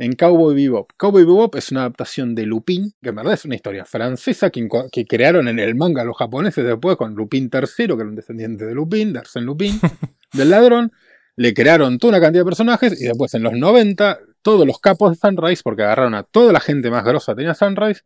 en 0.00 0.14
Cowboy 0.14 0.54
Bebop. 0.54 0.90
Cowboy 0.96 1.24
Bebop 1.24 1.54
es 1.56 1.70
una 1.72 1.80
adaptación 1.82 2.34
de 2.34 2.46
Lupin, 2.46 2.90
que 3.02 3.10
en 3.10 3.14
verdad 3.14 3.34
es 3.34 3.44
una 3.44 3.54
historia 3.54 3.84
francesa 3.84 4.48
que, 4.48 4.66
crearon 5.06 5.46
en 5.46 5.58
el 5.58 5.74
manga 5.74 6.04
los 6.04 6.16
japoneses 6.16 6.64
después 6.64 6.96
con 6.96 7.14
Lupin 7.14 7.50
III, 7.52 7.86
que 7.86 7.92
era 7.92 8.04
un 8.04 8.14
descendiente 8.14 8.64
de 8.64 8.74
Lupin, 8.74 9.12
de 9.12 9.20
Arsène 9.20 9.44
Lupin, 9.44 9.78
del 10.32 10.48
ladrón. 10.48 10.90
Le 11.36 11.52
crearon 11.52 11.98
toda 11.98 12.12
una 12.12 12.20
cantidad 12.20 12.44
de 12.44 12.46
personajes 12.46 13.00
y 13.00 13.04
después 13.04 13.34
en 13.34 13.42
los 13.42 13.52
90 13.52 14.20
todos 14.40 14.66
los 14.66 14.80
capos 14.80 15.10
de 15.10 15.16
Sunrise, 15.16 15.60
porque 15.62 15.82
agarraron 15.82 16.14
a 16.14 16.22
toda 16.22 16.50
la 16.54 16.60
gente 16.60 16.90
más 16.90 17.04
grosa 17.04 17.32
que 17.32 17.36
tenía 17.36 17.54
Sunrise, 17.54 18.00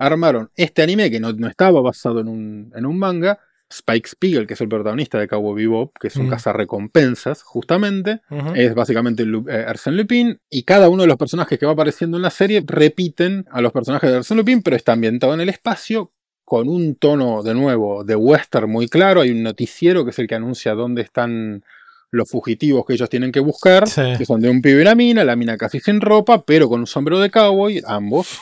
armaron 0.00 0.50
este 0.56 0.82
anime 0.82 1.12
que 1.12 1.20
no, 1.20 1.32
no 1.32 1.46
estaba 1.46 1.80
basado 1.80 2.20
en 2.20 2.28
un, 2.28 2.72
en 2.74 2.86
un 2.86 2.98
manga. 2.98 3.38
Spike 3.68 4.08
Spiegel, 4.08 4.46
que 4.46 4.54
es 4.54 4.60
el 4.60 4.68
protagonista 4.68 5.18
de 5.18 5.26
Cowboy 5.28 5.62
Bebop, 5.64 5.96
que 5.98 6.08
es 6.08 6.16
un 6.16 6.26
Mm. 6.26 6.30
cazarrecompensas, 6.30 7.42
justamente, 7.42 8.20
es 8.54 8.74
básicamente 8.74 9.22
eh, 9.24 9.64
Arsène 9.68 9.96
Lupin, 9.96 10.38
y 10.50 10.62
cada 10.62 10.88
uno 10.88 11.02
de 11.02 11.08
los 11.08 11.16
personajes 11.16 11.58
que 11.58 11.66
va 11.66 11.72
apareciendo 11.72 12.16
en 12.16 12.22
la 12.22 12.30
serie 12.30 12.62
repiten 12.66 13.44
a 13.50 13.60
los 13.60 13.72
personajes 13.72 14.10
de 14.10 14.18
Arsène 14.18 14.36
Lupin, 14.38 14.62
pero 14.62 14.76
está 14.76 14.92
ambientado 14.92 15.34
en 15.34 15.40
el 15.40 15.48
espacio, 15.48 16.12
con 16.44 16.68
un 16.68 16.94
tono, 16.94 17.42
de 17.42 17.54
nuevo, 17.54 18.04
de 18.04 18.14
western 18.14 18.70
muy 18.70 18.86
claro. 18.88 19.20
Hay 19.22 19.30
un 19.30 19.42
noticiero 19.42 20.04
que 20.04 20.10
es 20.10 20.18
el 20.20 20.28
que 20.28 20.36
anuncia 20.36 20.74
dónde 20.74 21.02
están 21.02 21.64
los 22.12 22.30
fugitivos 22.30 22.86
que 22.86 22.92
ellos 22.94 23.10
tienen 23.10 23.32
que 23.32 23.40
buscar, 23.40 23.88
Sí. 23.88 24.02
que 24.16 24.24
son 24.24 24.40
de 24.40 24.48
un 24.48 24.62
pibe 24.62 24.78
y 24.78 24.82
una 24.82 24.94
mina, 24.94 25.24
la 25.24 25.34
mina 25.34 25.56
casi 25.56 25.80
sin 25.80 26.00
ropa, 26.00 26.44
pero 26.44 26.68
con 26.68 26.78
un 26.78 26.86
sombrero 26.86 27.18
de 27.18 27.30
cowboy, 27.32 27.82
ambos. 27.84 28.38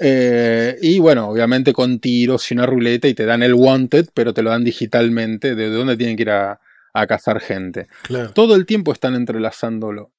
Eh, 0.00 0.76
y 0.80 0.98
bueno, 0.98 1.28
obviamente 1.28 1.72
con 1.72 1.98
tiros 1.98 2.50
y 2.50 2.54
una 2.54 2.66
ruleta 2.66 3.08
y 3.08 3.14
te 3.14 3.24
dan 3.24 3.42
el 3.42 3.54
wanted, 3.54 4.08
pero 4.14 4.32
te 4.32 4.42
lo 4.42 4.50
dan 4.50 4.64
digitalmente 4.64 5.54
de 5.54 5.70
dónde 5.70 5.96
tienen 5.96 6.16
que 6.16 6.22
ir 6.22 6.30
a, 6.30 6.60
a 6.92 7.06
cazar 7.06 7.40
gente. 7.40 7.88
Claro. 8.02 8.32
Todo 8.32 8.54
el 8.54 8.66
tiempo 8.66 8.92
están 8.92 9.14
entrelazándolo. 9.14 10.12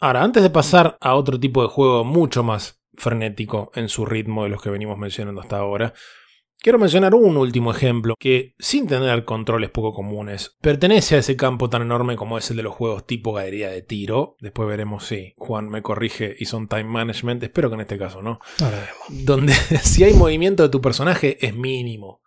Ahora, 0.00 0.22
antes 0.22 0.42
de 0.42 0.50
pasar 0.50 0.98
a 1.00 1.14
otro 1.14 1.38
tipo 1.38 1.62
de 1.62 1.68
juego 1.68 2.04
mucho 2.04 2.42
más 2.42 2.80
frenético 2.96 3.70
en 3.74 3.88
su 3.88 4.06
ritmo 4.06 4.44
de 4.44 4.50
los 4.50 4.62
que 4.62 4.70
venimos 4.70 4.98
mencionando 4.98 5.40
hasta 5.40 5.58
ahora, 5.58 5.94
quiero 6.64 6.78
mencionar 6.78 7.14
un 7.14 7.36
último 7.36 7.70
ejemplo 7.70 8.14
que, 8.18 8.54
sin 8.58 8.86
tener 8.88 9.26
controles 9.26 9.68
poco 9.68 9.92
comunes, 9.92 10.56
pertenece 10.62 11.14
a 11.14 11.18
ese 11.18 11.36
campo 11.36 11.68
tan 11.68 11.82
enorme 11.82 12.16
como 12.16 12.38
es 12.38 12.50
el 12.50 12.56
de 12.56 12.62
los 12.62 12.74
juegos 12.74 13.06
tipo 13.06 13.34
galería 13.34 13.68
de 13.68 13.82
tiro. 13.82 14.36
Después 14.40 14.66
veremos 14.66 15.04
si 15.04 15.34
Juan 15.36 15.68
me 15.68 15.82
corrige 15.82 16.34
y 16.38 16.46
son 16.46 16.66
time 16.66 16.84
management, 16.84 17.42
espero 17.42 17.68
que 17.68 17.74
en 17.74 17.82
este 17.82 17.98
caso 17.98 18.22
no. 18.22 18.40
Ahora 18.62 18.78
vemos. 18.78 19.26
Donde 19.26 19.52
si 19.82 20.04
hay 20.04 20.14
movimiento 20.14 20.62
de 20.62 20.70
tu 20.70 20.80
personaje 20.80 21.36
es 21.46 21.54
mínimo. 21.54 22.22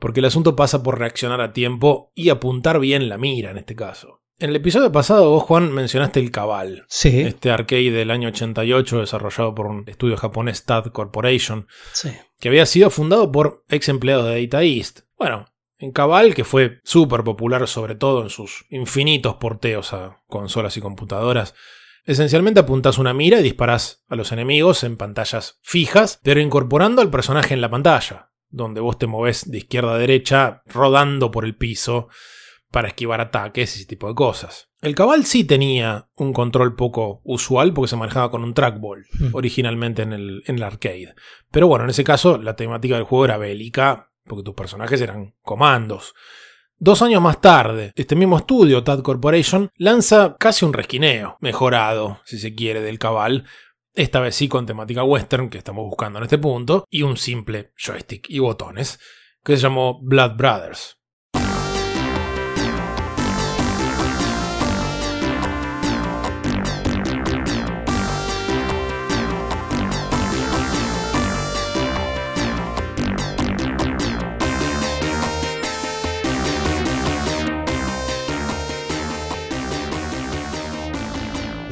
Porque 0.00 0.20
el 0.20 0.26
asunto 0.26 0.56
pasa 0.56 0.82
por 0.82 0.98
reaccionar 0.98 1.40
a 1.40 1.52
tiempo 1.52 2.10
y 2.16 2.30
apuntar 2.30 2.80
bien 2.80 3.08
la 3.08 3.16
mira 3.16 3.52
en 3.52 3.58
este 3.58 3.76
caso. 3.76 4.22
En 4.40 4.50
el 4.50 4.56
episodio 4.56 4.92
pasado 4.92 5.30
vos, 5.30 5.42
Juan, 5.44 5.72
mencionaste 5.72 6.20
el 6.20 6.30
Cabal. 6.30 6.84
Sí, 6.88 7.20
Este 7.22 7.50
arcade 7.50 7.90
del 7.90 8.12
año 8.12 8.28
88 8.28 9.00
desarrollado 9.00 9.54
por 9.54 9.66
un 9.66 9.84
estudio 9.88 10.16
japonés 10.16 10.64
TAD 10.64 10.86
Corporation, 10.92 11.66
sí. 11.92 12.10
Que 12.38 12.48
había 12.48 12.66
sido 12.66 12.90
fundado 12.90 13.30
por 13.32 13.64
ex 13.68 13.88
empleados 13.88 14.26
de 14.26 14.42
Data 14.42 14.62
East. 14.62 15.00
Bueno, 15.16 15.46
en 15.78 15.92
Cabal, 15.92 16.34
que 16.34 16.44
fue 16.44 16.80
súper 16.84 17.24
popular 17.24 17.66
sobre 17.68 17.94
todo 17.94 18.22
en 18.22 18.30
sus 18.30 18.66
infinitos 18.70 19.36
porteos 19.36 19.92
a 19.92 20.22
consolas 20.26 20.76
y 20.76 20.80
computadoras, 20.80 21.54
esencialmente 22.04 22.60
apuntás 22.60 22.98
una 22.98 23.14
mira 23.14 23.40
y 23.40 23.42
disparás 23.42 24.04
a 24.08 24.16
los 24.16 24.32
enemigos 24.32 24.82
en 24.84 24.96
pantallas 24.96 25.58
fijas, 25.62 26.20
pero 26.22 26.40
incorporando 26.40 27.02
al 27.02 27.10
personaje 27.10 27.54
en 27.54 27.60
la 27.60 27.70
pantalla, 27.70 28.30
donde 28.48 28.80
vos 28.80 28.98
te 28.98 29.06
movés 29.06 29.50
de 29.50 29.58
izquierda 29.58 29.94
a 29.94 29.98
derecha 29.98 30.62
rodando 30.66 31.30
por 31.30 31.44
el 31.44 31.56
piso 31.56 32.08
para 32.70 32.88
esquivar 32.88 33.20
ataques 33.20 33.74
y 33.74 33.78
ese 33.80 33.86
tipo 33.86 34.08
de 34.08 34.14
cosas. 34.14 34.68
El 34.80 34.94
Cabal 34.94 35.24
sí 35.24 35.44
tenía 35.44 36.08
un 36.16 36.32
control 36.32 36.76
poco 36.76 37.20
usual 37.24 37.72
porque 37.72 37.88
se 37.88 37.96
manejaba 37.96 38.30
con 38.30 38.44
un 38.44 38.54
trackball, 38.54 39.06
Mm. 39.18 39.34
originalmente 39.34 40.02
en 40.02 40.12
el, 40.12 40.42
en 40.46 40.56
el 40.56 40.62
arcade. 40.62 41.14
Pero 41.50 41.66
bueno, 41.66 41.84
en 41.84 41.90
ese 41.90 42.04
caso 42.04 42.38
la 42.38 42.56
temática 42.56 42.94
del 42.94 43.04
juego 43.04 43.24
era 43.24 43.38
bélica, 43.38 44.10
porque 44.24 44.44
tus 44.44 44.54
personajes 44.54 45.00
eran 45.00 45.34
comandos. 45.42 46.14
Dos 46.76 47.02
años 47.02 47.20
más 47.20 47.40
tarde, 47.40 47.92
este 47.96 48.14
mismo 48.14 48.36
estudio, 48.36 48.84
TAD 48.84 49.00
Corporation, 49.02 49.70
lanza 49.76 50.36
casi 50.38 50.64
un 50.64 50.72
resquineo, 50.72 51.36
mejorado, 51.40 52.20
si 52.24 52.38
se 52.38 52.54
quiere, 52.54 52.80
del 52.82 53.00
Cabal, 53.00 53.46
esta 53.94 54.20
vez 54.20 54.36
sí 54.36 54.46
con 54.46 54.64
temática 54.64 55.02
western, 55.02 55.50
que 55.50 55.58
estamos 55.58 55.84
buscando 55.86 56.18
en 56.20 56.24
este 56.24 56.38
punto, 56.38 56.84
y 56.88 57.02
un 57.02 57.16
simple 57.16 57.72
joystick 57.76 58.30
y 58.30 58.38
botones, 58.38 59.00
que 59.42 59.56
se 59.56 59.62
llamó 59.62 59.98
Blood 60.02 60.36
Brothers. 60.36 60.97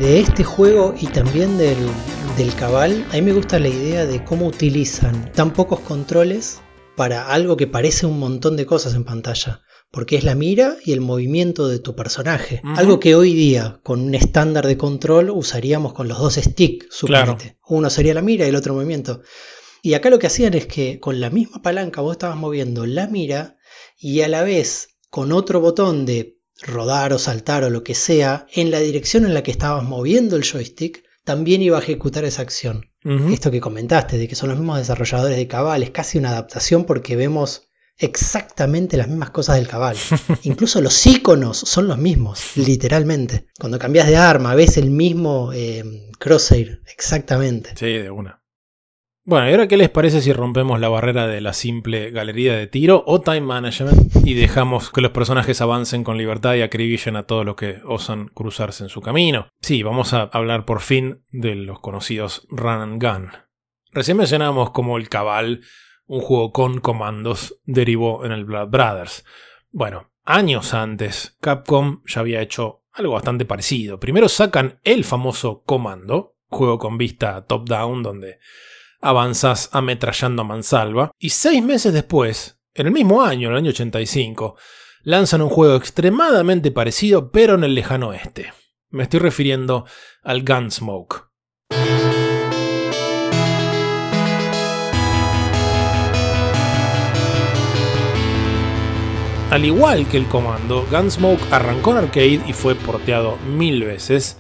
De 0.07 0.21
este 0.21 0.45
juego 0.45 0.95
y 0.97 1.09
también 1.09 1.59
del, 1.59 1.77
del 2.37 2.55
cabal, 2.55 3.05
a 3.11 3.15
mí 3.15 3.23
me 3.23 3.33
gusta 3.33 3.59
la 3.59 3.67
idea 3.67 4.07
de 4.07 4.23
cómo 4.23 4.47
utilizan 4.47 5.33
tan 5.33 5.53
pocos 5.53 5.81
controles 5.81 6.61
para 6.95 7.33
algo 7.33 7.57
que 7.57 7.67
parece 7.67 8.07
un 8.07 8.21
montón 8.21 8.57
de 8.57 8.67
cosas 8.67 8.95
en 8.95 9.03
pantalla. 9.03 9.63
Porque 9.91 10.15
es 10.15 10.23
la 10.23 10.37
mira 10.37 10.77
y 10.85 10.93
el 10.93 11.01
movimiento 11.01 11.67
de 11.67 11.81
tu 11.81 11.97
personaje. 11.97 12.63
Algo 12.77 13.01
que 13.01 13.17
hoy 13.17 13.35
día, 13.35 13.81
con 13.83 14.01
un 14.01 14.15
estándar 14.15 14.69
de 14.69 14.77
control, 14.77 15.29
usaríamos 15.29 15.93
con 15.93 16.07
los 16.07 16.21
dos 16.21 16.35
sticks, 16.35 16.87
suponete. 16.89 17.59
Uno 17.67 17.91
sería 17.91 18.15
la 18.15 18.23
mira 18.23 18.47
y 18.47 18.51
el 18.51 18.55
otro 18.55 18.75
movimiento. 18.75 19.23
Y 19.83 19.95
acá 19.95 20.09
lo 20.09 20.21
que 20.21 20.29
hacían 20.29 20.55
es 20.55 20.69
que 20.69 21.01
con 21.01 21.19
la 21.19 21.31
misma 21.31 21.63
palanca 21.63 22.01
vos 22.01 22.13
estabas 22.13 22.37
moviendo 22.37 22.87
la 22.87 23.09
mira 23.09 23.57
y 23.99 24.21
a 24.21 24.29
la 24.29 24.45
vez 24.45 24.91
con 25.11 25.33
otro 25.33 25.61
botón 25.61 26.07
de 26.07 26.36
rodar 26.63 27.13
o 27.13 27.19
saltar 27.19 27.65
o 27.65 27.71
lo 27.71 27.83
que 27.83 27.95
sea 27.95 28.47
en 28.53 28.71
la 28.71 28.81
dirección 28.81 29.25
en 29.25 29.35
la 29.35 29.43
que 29.43 29.51
estabas 29.51 29.85
moviendo 29.85 30.37
el 30.37 30.45
joystick, 30.45 31.05
también 31.25 31.63
iba 31.63 31.77
a 31.77 31.83
ejecutar 31.83 32.25
esa 32.25 32.43
acción. 32.43 32.91
Esto 33.31 33.53
que 33.53 33.61
comentaste, 33.61 34.19
de 34.19 34.27
que 34.27 34.35
son 34.35 34.49
los 34.49 34.59
mismos 34.59 34.79
desarrolladores 34.79 35.37
de 35.37 35.47
Cabal, 35.47 35.85
es 35.85 35.91
casi 35.91 36.19
una 36.19 36.31
adaptación 36.31 36.87
porque 36.87 37.15
vemos 37.15 37.69
exactamente 37.99 38.97
las 38.97 39.07
mismas 39.07 39.31
cosas 39.31 39.57
del 39.57 39.69
Cabal. 39.69 39.97
Incluso 40.43 40.81
los 40.81 41.07
iconos 41.07 41.57
son 41.57 41.87
los 41.87 41.99
mismos, 41.99 42.57
literalmente. 42.57 43.47
Cuando 43.59 43.79
cambias 43.79 44.09
de 44.09 44.17
arma, 44.17 44.57
ves 44.57 44.77
el 44.77 44.91
mismo 44.91 45.53
eh, 45.53 45.85
crosshair, 46.19 46.83
exactamente. 46.89 47.71
Sí, 47.77 47.87
de 47.87 48.11
una. 48.11 48.43
Bueno, 49.29 49.49
¿y 49.49 49.51
ahora 49.51 49.67
qué 49.67 49.77
les 49.77 49.91
parece 49.91 50.21
si 50.21 50.33
rompemos 50.33 50.79
la 50.79 50.89
barrera 50.89 51.27
de 51.27 51.41
la 51.41 51.53
simple 51.53 52.13
galería 52.13 52.57
de 52.57 52.69
tiro 52.69 53.03
o 53.09 53.21
time 53.21 53.41
management 53.41 54.25
y 54.25 54.35
dejamos 54.35 54.93
que 54.93 55.01
los 55.01 55.11
personajes 55.11 55.61
avancen 55.61 56.05
con 56.05 56.17
libertad 56.17 56.55
y 56.55 56.63
acribillen 56.63 57.17
a 57.17 57.25
todos 57.25 57.45
los 57.45 57.57
que 57.57 57.81
osan 57.85 58.29
cruzarse 58.29 58.85
en 58.85 58.89
su 58.89 59.01
camino? 59.01 59.49
Sí, 59.61 59.83
vamos 59.83 60.13
a 60.13 60.31
hablar 60.33 60.65
por 60.65 60.81
fin 60.81 61.25
de 61.33 61.57
los 61.57 61.81
conocidos 61.81 62.47
Run 62.51 62.81
and 62.81 63.03
Gun. 63.03 63.33
Recién 63.91 64.17
mencionamos 64.17 64.71
como 64.71 64.97
el 64.97 65.09
Cabal, 65.09 65.63
un 66.07 66.21
juego 66.21 66.53
con 66.53 66.79
comandos, 66.79 67.59
derivó 67.65 68.25
en 68.25 68.31
el 68.31 68.45
Blood 68.45 68.69
Brothers. 68.69 69.25
Bueno, 69.73 70.13
años 70.25 70.73
antes, 70.73 71.37
Capcom 71.41 72.01
ya 72.07 72.21
había 72.21 72.43
hecho 72.43 72.85
algo 72.93 73.15
bastante 73.15 73.45
parecido. 73.45 73.99
Primero 73.99 74.29
sacan 74.29 74.79
el 74.85 75.03
famoso 75.03 75.65
comando, 75.65 76.37
juego 76.47 76.79
con 76.79 76.97
vista 76.97 77.45
top-down 77.45 78.05
donde 78.05 78.39
avanzas 79.01 79.69
ametrallando 79.73 80.43
a 80.43 80.45
mansalva. 80.45 81.11
Y 81.19 81.31
seis 81.31 81.63
meses 81.63 81.93
después, 81.93 82.59
en 82.75 82.87
el 82.87 82.93
mismo 82.93 83.23
año, 83.23 83.49
en 83.49 83.53
el 83.53 83.59
año 83.59 83.71
85, 83.71 84.57
lanzan 85.03 85.43
un 85.43 85.49
juego 85.49 85.77
extremadamente 85.77 86.71
parecido, 86.71 87.31
pero 87.31 87.55
en 87.55 87.65
el 87.65 87.75
lejano 87.75 88.09
oeste. 88.09 88.53
Me 88.91 89.05
estoy 89.05 89.21
refiriendo 89.21 89.85
al 90.23 90.45
Gunsmoke. 90.45 91.27
Al 99.51 99.65
igual 99.65 100.09
que 100.09 100.17
el 100.17 100.27
comando, 100.27 100.85
Gunsmoke 100.91 101.53
arrancó 101.53 101.93
en 101.93 101.99
arcade 101.99 102.43
y 102.47 102.53
fue 102.53 102.75
porteado 102.75 103.39
mil 103.39 103.85
veces. 103.85 104.39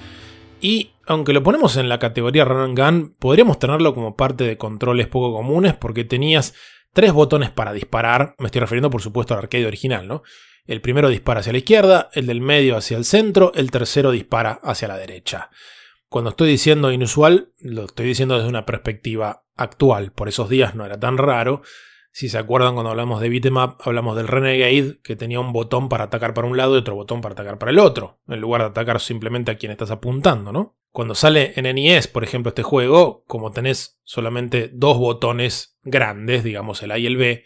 Y 0.61 0.91
aunque 1.07 1.33
lo 1.33 1.43
ponemos 1.43 1.77
en 1.77 1.89
la 1.89 1.99
categoría 1.99 2.45
Run 2.45 2.61
and 2.61 2.79
Gun, 2.79 3.17
podríamos 3.19 3.59
tenerlo 3.59 3.95
como 3.95 4.17
parte 4.17 4.45
de 4.45 4.59
controles 4.59 5.07
poco 5.07 5.33
comunes 5.33 5.75
porque 5.75 6.05
tenías 6.05 6.55
tres 6.93 7.13
botones 7.13 7.51
para 7.51 7.73
disparar. 7.73 8.35
Me 8.39 8.47
estoy 8.47 8.61
refiriendo, 8.61 8.91
por 8.91 9.03
supuesto, 9.03 9.35
al 9.35 9.41
arcade 9.41 9.67
original, 9.67 10.09
¿no? 10.09 10.23
El 10.67 10.81
primero 10.81 11.09
dispara 11.09 11.41
hacia 11.41 11.53
la 11.53 11.59
izquierda, 11.59 12.11
el 12.13 12.27
del 12.27 12.41
medio 12.41 12.77
hacia 12.77 12.97
el 12.97 13.05
centro, 13.05 13.53
el 13.55 13.71
tercero 13.71 14.11
dispara 14.11 14.59
hacia 14.63 14.89
la 14.89 14.97
derecha. 14.97 15.51
Cuando 16.09 16.31
estoy 16.31 16.49
diciendo 16.49 16.91
inusual, 16.91 17.53
lo 17.61 17.85
estoy 17.85 18.07
diciendo 18.07 18.37
desde 18.37 18.49
una 18.49 18.67
perspectiva 18.67 19.45
actual. 19.57 20.13
Por 20.13 20.29
esos 20.29 20.49
días 20.49 20.75
no 20.75 20.85
era 20.85 20.99
tan 20.99 21.19
raro. 21.19 21.63
Si 22.11 22.29
se 22.29 22.39
acuerdan 22.39 22.75
cuando 22.75 22.91
hablamos 22.91 23.21
de 23.21 23.29
beatmap, 23.29 23.87
hablamos 23.87 24.17
del 24.17 24.27
Renegade, 24.27 24.99
que 25.03 25.17
tenía 25.17 25.39
un 25.39 25.53
botón 25.53 25.89
para 25.89 26.05
atacar 26.05 26.33
para 26.33 26.49
un 26.49 26.57
lado 26.57 26.75
y 26.75 26.79
otro 26.79 26.95
botón 26.95 27.21
para 27.21 27.35
atacar 27.35 27.59
para 27.59 27.71
el 27.71 27.79
otro, 27.79 28.21
en 28.27 28.41
lugar 28.41 28.63
de 28.63 28.69
atacar 28.69 29.01
simplemente 29.01 29.51
a 29.51 29.57
quien 29.57 29.71
estás 29.71 29.91
apuntando, 29.91 30.51
¿no? 30.51 30.77
Cuando 30.97 31.15
sale 31.15 31.53
en 31.57 31.65
NES, 31.65 32.09
por 32.09 32.25
ejemplo, 32.25 32.49
este 32.49 32.63
juego, 32.63 33.23
como 33.27 33.51
tenés 33.51 34.01
solamente 34.05 34.71
dos 34.73 34.97
botones 34.97 35.77
grandes, 35.83 36.43
digamos 36.43 36.83
el 36.83 36.91
A 36.91 36.97
y 36.97 37.05
el 37.05 37.19
B, 37.19 37.45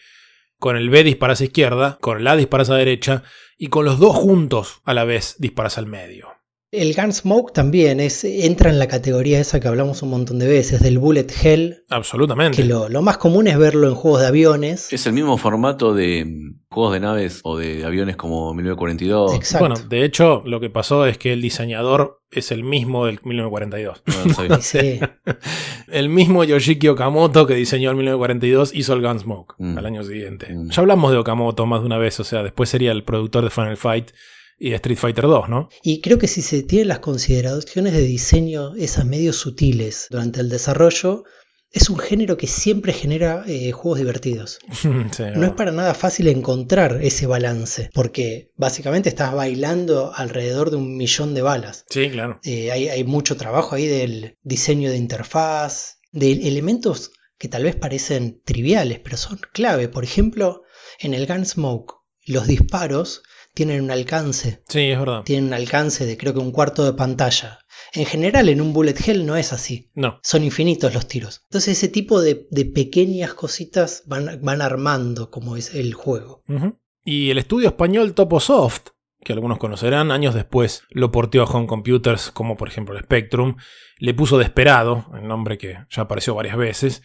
con 0.60 0.76
el 0.76 0.88
B 0.88 1.02
disparas 1.02 1.40
a 1.40 1.46
izquierda, 1.46 1.98
con 2.00 2.18
el 2.18 2.28
A 2.28 2.36
disparas 2.36 2.70
a 2.70 2.76
derecha, 2.76 3.24
y 3.58 3.66
con 3.66 3.84
los 3.84 3.98
dos 3.98 4.14
juntos 4.14 4.82
a 4.84 4.94
la 4.94 5.02
vez 5.02 5.34
disparas 5.40 5.78
al 5.78 5.86
medio. 5.86 6.28
El 6.72 6.94
Gunsmoke 6.94 7.52
también 7.52 7.98
es, 7.98 8.22
entra 8.22 8.70
en 8.70 8.78
la 8.78 8.86
categoría 8.86 9.40
esa 9.40 9.58
que 9.58 9.66
hablamos 9.66 10.02
un 10.02 10.10
montón 10.10 10.38
de 10.38 10.46
veces, 10.46 10.80
del 10.80 11.00
Bullet 11.00 11.26
Hell. 11.42 11.82
Absolutamente. 11.90 12.58
Que 12.58 12.64
lo, 12.64 12.88
lo 12.88 13.02
más 13.02 13.18
común 13.18 13.48
es 13.48 13.58
verlo 13.58 13.88
en 13.88 13.96
juegos 13.96 14.20
de 14.20 14.28
aviones. 14.28 14.92
Es 14.92 15.04
el 15.08 15.12
mismo 15.12 15.36
formato 15.36 15.94
de 15.94 16.52
juegos 16.70 16.92
de 16.92 17.00
naves 17.00 17.40
o 17.42 17.58
de 17.58 17.84
aviones 17.84 18.14
como 18.14 18.54
1942. 18.54 19.34
Exacto. 19.34 19.66
Bueno, 19.66 19.88
de 19.88 20.04
hecho, 20.04 20.44
lo 20.46 20.60
que 20.60 20.70
pasó 20.70 21.06
es 21.06 21.18
que 21.18 21.32
el 21.32 21.42
diseñador 21.42 22.22
es 22.30 22.52
el 22.52 22.62
mismo 22.62 23.06
del 23.06 23.18
1942. 23.24 24.02
No 24.06 24.24
lo 24.26 24.34
sabía. 24.34 24.58
Sí. 24.60 25.00
El 25.90 26.08
mismo 26.08 26.44
Yoshiki 26.44 26.86
Okamoto 26.86 27.48
que 27.48 27.54
diseñó 27.54 27.90
el 27.90 27.96
1942 27.96 28.72
hizo 28.76 28.92
el 28.92 29.02
Gunsmoke 29.02 29.54
Mm. 29.58 29.76
al 29.76 29.86
año 29.86 30.04
siguiente. 30.04 30.54
Mm. 30.54 30.70
Ya 30.70 30.80
hablamos 30.82 31.10
de 31.10 31.18
Okamoto 31.18 31.66
más 31.66 31.80
de 31.80 31.86
una 31.86 31.98
vez, 31.98 32.20
o 32.20 32.24
sea, 32.24 32.44
después 32.44 32.68
sería 32.68 32.92
el 32.92 33.02
productor 33.02 33.42
de 33.42 33.50
Final 33.50 33.76
Fight 33.76 34.12
y 34.60 34.74
Street 34.74 34.98
Fighter 34.98 35.24
2, 35.24 35.48
¿no? 35.48 35.70
Y 35.82 36.02
creo 36.02 36.18
que 36.18 36.28
si 36.28 36.42
se 36.42 36.62
tienen 36.62 36.88
las 36.88 36.98
consideraciones 37.00 37.94
de 37.94 38.02
diseño 38.02 38.74
esas 38.76 39.06
medio 39.06 39.32
sutiles 39.32 40.06
durante 40.10 40.40
el 40.40 40.50
desarrollo, 40.50 41.24
es 41.72 41.88
un 41.88 41.98
género 41.98 42.36
que 42.36 42.46
siempre 42.46 42.92
genera 42.92 43.44
eh, 43.46 43.72
juegos 43.72 43.98
divertidos. 43.98 44.58
Sí, 45.12 45.24
No 45.34 45.46
es 45.46 45.52
para 45.52 45.72
nada 45.72 45.94
fácil 45.94 46.28
encontrar 46.28 47.00
ese 47.02 47.26
balance, 47.26 47.90
porque 47.94 48.50
básicamente 48.56 49.08
estás 49.08 49.32
bailando 49.34 50.12
alrededor 50.14 50.70
de 50.70 50.76
un 50.76 50.96
millón 50.96 51.32
de 51.34 51.42
balas. 51.42 51.86
Sí, 51.88 52.10
claro. 52.10 52.38
Eh, 52.44 52.70
hay, 52.70 52.88
hay 52.88 53.04
mucho 53.04 53.36
trabajo 53.36 53.76
ahí 53.76 53.86
del 53.86 54.36
diseño 54.42 54.90
de 54.90 54.98
interfaz, 54.98 56.00
de 56.12 56.32
elementos 56.32 57.12
que 57.38 57.48
tal 57.48 57.64
vez 57.64 57.76
parecen 57.76 58.42
triviales, 58.44 58.98
pero 58.98 59.16
son 59.16 59.40
clave. 59.52 59.88
Por 59.88 60.04
ejemplo, 60.04 60.62
en 60.98 61.14
el 61.14 61.26
Gunsmoke, 61.26 61.94
los 62.26 62.46
disparos 62.46 63.22
tienen 63.54 63.82
un 63.82 63.90
alcance, 63.90 64.62
Sí, 64.68 64.90
es 64.90 64.98
verdad. 64.98 65.22
tienen 65.24 65.46
un 65.46 65.54
alcance 65.54 66.06
de 66.06 66.16
creo 66.16 66.32
que 66.32 66.38
un 66.40 66.52
cuarto 66.52 66.84
de 66.84 66.92
pantalla. 66.92 67.58
En 67.92 68.06
general, 68.06 68.48
en 68.48 68.60
un 68.60 68.72
bullet 68.72 68.94
hell 69.04 69.26
no 69.26 69.36
es 69.36 69.52
así. 69.52 69.90
No. 69.94 70.20
Son 70.22 70.44
infinitos 70.44 70.94
los 70.94 71.08
tiros. 71.08 71.40
Entonces 71.50 71.76
ese 71.78 71.88
tipo 71.88 72.20
de, 72.20 72.46
de 72.50 72.64
pequeñas 72.64 73.34
cositas 73.34 74.04
van, 74.06 74.38
van 74.42 74.62
armando 74.62 75.30
como 75.30 75.56
es 75.56 75.74
el 75.74 75.94
juego. 75.94 76.42
Y 77.04 77.30
el 77.30 77.38
estudio 77.38 77.68
español 77.68 78.14
Toposoft, 78.14 78.88
que 79.24 79.32
algunos 79.32 79.58
conocerán, 79.58 80.12
años 80.12 80.34
después 80.34 80.84
lo 80.90 81.10
porteó 81.10 81.42
a 81.42 81.46
Home 81.46 81.66
Computers, 81.66 82.30
como 82.30 82.56
por 82.56 82.68
ejemplo 82.68 82.96
el 82.96 83.02
Spectrum, 83.04 83.56
le 83.98 84.14
puso 84.14 84.38
Desperado, 84.38 85.06
el 85.14 85.26
nombre 85.26 85.58
que 85.58 85.76
ya 85.90 86.02
apareció 86.02 86.34
varias 86.34 86.56
veces. 86.56 87.02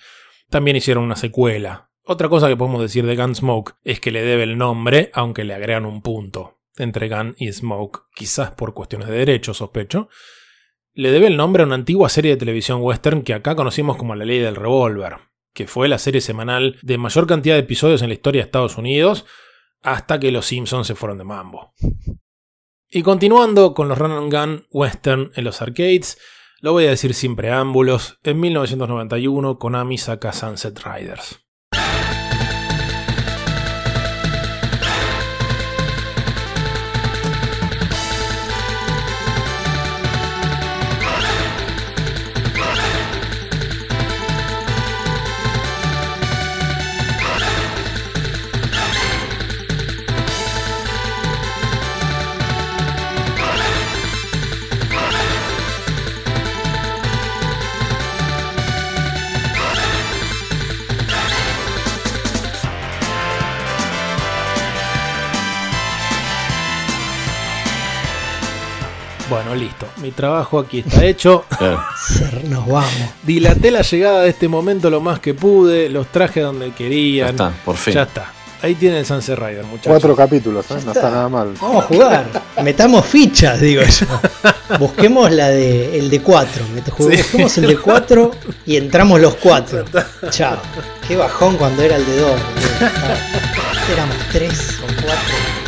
También 0.50 0.78
hicieron 0.78 1.04
una 1.04 1.16
secuela. 1.16 1.90
Otra 2.08 2.30
cosa 2.30 2.48
que 2.48 2.56
podemos 2.56 2.84
decir 2.84 3.04
de 3.08 3.16
Gunsmoke 3.16 3.78
es 3.84 4.00
que 4.00 4.12
le 4.12 4.22
debe 4.22 4.44
el 4.44 4.60
nombre, 4.60 5.10
aunque 5.14 5.44
le 5.44 5.56
agregan 5.56 5.88
un 5.88 6.04
punto 6.04 6.60
entre 6.78 7.10
Gun 7.10 7.34
y 7.40 7.52
Smoke, 7.52 8.04
quizás 8.14 8.52
por 8.52 8.76
cuestiones 8.76 9.08
de 9.08 9.16
derecho, 9.16 9.56
sospecho. 9.56 10.08
Le 10.94 11.10
debe 11.10 11.26
el 11.26 11.36
nombre 11.36 11.64
a 11.64 11.66
una 11.66 11.74
antigua 11.74 12.10
serie 12.10 12.32
de 12.32 12.38
televisión 12.38 12.80
western 12.82 13.24
que 13.24 13.34
acá 13.34 13.56
conocimos 13.56 13.98
como 13.98 14.14
La 14.14 14.24
Ley 14.24 14.38
del 14.38 14.56
Revólver, 14.56 15.16
que 15.52 15.66
fue 15.66 15.88
la 15.88 15.98
serie 15.98 16.22
semanal 16.22 16.78
de 16.84 17.00
mayor 17.00 17.26
cantidad 17.26 17.56
de 17.56 17.62
episodios 17.62 18.04
en 18.04 18.10
la 18.10 18.14
historia 18.14 18.42
de 18.42 18.46
Estados 18.46 18.78
Unidos, 18.78 19.26
hasta 19.82 20.20
que 20.20 20.32
los 20.32 20.46
Simpsons 20.46 20.86
se 20.86 20.94
fueron 20.94 21.18
de 21.18 21.24
mambo. 21.24 21.74
Y 22.88 23.02
continuando 23.02 23.74
con 23.74 23.88
los 23.88 23.98
Run 23.98 24.12
and 24.12 24.32
Gun 24.32 24.68
western 24.70 25.32
en 25.36 25.44
los 25.44 25.60
arcades, 25.64 26.20
lo 26.62 26.74
voy 26.74 26.86
a 26.86 26.92
decir 26.92 27.16
sin 27.16 27.36
preámbulos, 27.36 28.20
en 28.24 28.40
1991 28.40 29.58
Konami 29.58 29.98
saca 29.98 30.34
Sunset 30.34 30.80
Riders. 30.86 31.45
Bueno, 69.56 69.70
listo. 69.70 69.88
Mi 70.02 70.12
trabajo 70.12 70.60
aquí 70.60 70.80
está 70.80 71.06
hecho. 71.06 71.46
Nos 72.50 72.68
vamos. 72.68 72.92
Dilaté 73.24 73.72
la 73.72 73.82
llegada 73.82 74.22
de 74.22 74.30
este 74.30 74.48
momento 74.48 74.90
lo 74.90 75.02
más 75.02 75.20
que 75.20 75.34
pude. 75.34 75.90
Los 75.90 76.08
traje 76.08 76.42
donde 76.42 76.70
Ya 76.70 76.76
querían. 76.76 77.30
está, 77.30 77.52
por 77.64 77.78
fin. 77.78 77.94
Ya 77.94 78.04
está. 78.04 78.32
Ahí 78.62 78.74
tienen 78.76 79.00
el 79.00 79.06
Sunset 79.06 79.38
Rider, 79.38 79.64
muchachos. 79.64 79.92
Cuatro 79.92 80.16
capítulos, 80.16 80.66
¿eh? 80.72 80.78
no 80.86 80.92
está 80.92 81.12
nada 81.12 81.30
mal. 81.30 81.54
Vamos 81.62 81.84
a 81.84 81.88
jugar. 81.88 82.26
Metamos 82.64 83.06
fichas, 83.06 83.60
digo 83.60 83.84
yo. 83.84 84.06
Busquemos 84.80 85.32
la 85.32 85.50
de 85.50 86.00
el 86.00 86.10
de 86.10 86.22
4. 86.22 86.64
Busquemos 86.98 87.58
el 87.60 87.68
de 87.68 87.78
4 87.78 88.32
y 88.66 88.78
entramos 88.78 89.20
los 89.22 89.36
4. 89.36 89.86
Chao. 90.32 90.58
Qué 91.08 91.16
bajón 91.16 91.58
cuando 91.58 91.84
era 91.84 91.98
el 91.98 92.06
de 92.06 92.18
2. 92.18 92.32
Éramos 93.94 94.16
3 94.32 94.80
o 94.82 95.06
4. 95.06 95.65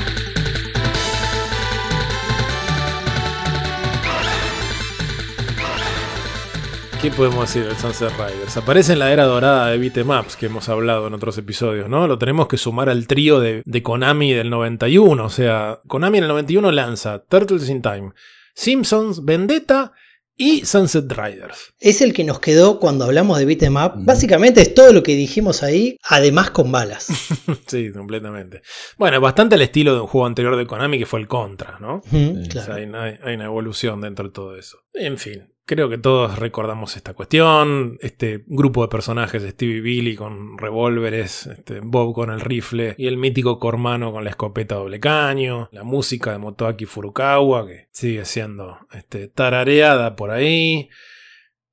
¿Qué 7.02 7.12
podemos 7.12 7.41
decir 7.54 7.68
del 7.68 7.78
Sunset 7.78 8.12
Riders? 8.14 8.58
Aparece 8.58 8.93
en 8.93 9.00
la 9.00 9.12
era 9.14 9.26
dorada 9.26 9.68
de 9.70 9.78
Beatemaps 9.78 10.36
que 10.36 10.48
hemos 10.48 10.68
hablado 10.68 11.08
en 11.08 11.14
otros 11.14 11.38
episodios, 11.38 11.88
¿no? 11.89 12.08
Lo 12.08 12.18
tenemos 12.18 12.48
que 12.48 12.58
sumar 12.58 12.89
al 12.89 13.06
trío 13.08 13.39
de, 13.39 13.62
de 13.66 13.84
Konami 13.84 14.34
del 14.34 14.50
91. 14.50 15.24
O 15.24 15.30
sea, 15.30 15.80
Konami 15.88 16.18
en 16.18 16.24
el 16.24 16.28
91 16.30 16.72
lanza 16.72 17.24
Turtles 17.24 17.70
in 17.70 17.82
Time, 17.84 18.12
Simpsons, 18.56 19.24
Vendetta 19.24 19.93
Y 20.36 20.66
Sunset 20.66 21.12
Riders. 21.12 21.76
Es 21.80 22.02
el 22.02 22.14
que 22.14 22.24
nos 22.24 22.39
quedó 22.39 22.80
cuando 22.80 23.06
hablamos 23.06 23.38
de 23.38 23.45
beat'em 23.45 23.76
up. 23.78 23.91
Básicamente 23.98 24.62
es 24.62 24.74
todo 24.74 24.91
lo 24.91 25.04
que 25.04 25.16
dijimos 25.16 25.62
ahí, 25.62 25.98
además 26.04 26.50
con 26.50 26.72
balas. 26.72 27.06
sí, 27.68 27.91
completamente. 27.91 28.64
Bueno, 28.98 29.22
bastante 29.22 29.54
al 29.56 29.62
estilo 29.62 29.93
de 29.93 30.02
un 30.02 30.08
juego 30.08 30.26
anterior 30.26 30.56
de 30.58 30.66
Konami 30.66 30.98
que 30.98 31.06
fue 31.06 31.20
el 31.20 31.28
Contra, 31.28 31.78
¿no? 31.80 31.98
Ujú, 32.12 32.39
O 32.41 32.52
sea, 32.52 32.66
claro. 32.66 32.74
hay, 32.74 32.84
hay- 33.12 33.20
hay 33.24 33.36
una 33.36 33.45
evolución 33.45 34.02
dentro 34.02 34.26
de 34.28 34.32
todo 34.34 34.58
eso. 34.58 34.80
En 34.93 35.18
fin, 35.18 35.54
creo 35.68 35.89
que 35.89 35.97
todos 35.97 36.39
recordamos 36.39 36.95
esta 36.95 37.13
cuestión. 37.13 37.97
Este 38.01 38.43
grupo 38.47 38.82
de 38.82 38.88
personajes, 38.88 39.43
Stevie 39.43 39.82
Billy 39.82 40.15
con 40.15 40.57
revólveres, 40.57 41.45
este, 41.45 41.82
Bob 41.82 42.15
con 42.15 42.32
el 42.32 42.39
rifle 42.39 42.95
y 42.97 43.05
el 43.05 43.18
mítico 43.18 43.59
Cormano 43.59 44.11
con 44.11 44.24
la 44.24 44.32
escopeta 44.32 44.76
doble 44.76 44.99
caño. 44.99 45.70
La 45.74 45.84
música 45.84 46.32
de 46.32 46.39
Motoaki 46.39 46.86
Furukawa 46.86 47.68
que 47.68 47.89
sigue 47.91 48.24
siendo 48.26 48.80
este, 48.93 49.28
tarareada 49.28 50.15
por 50.15 50.32
ahí. 50.32 50.89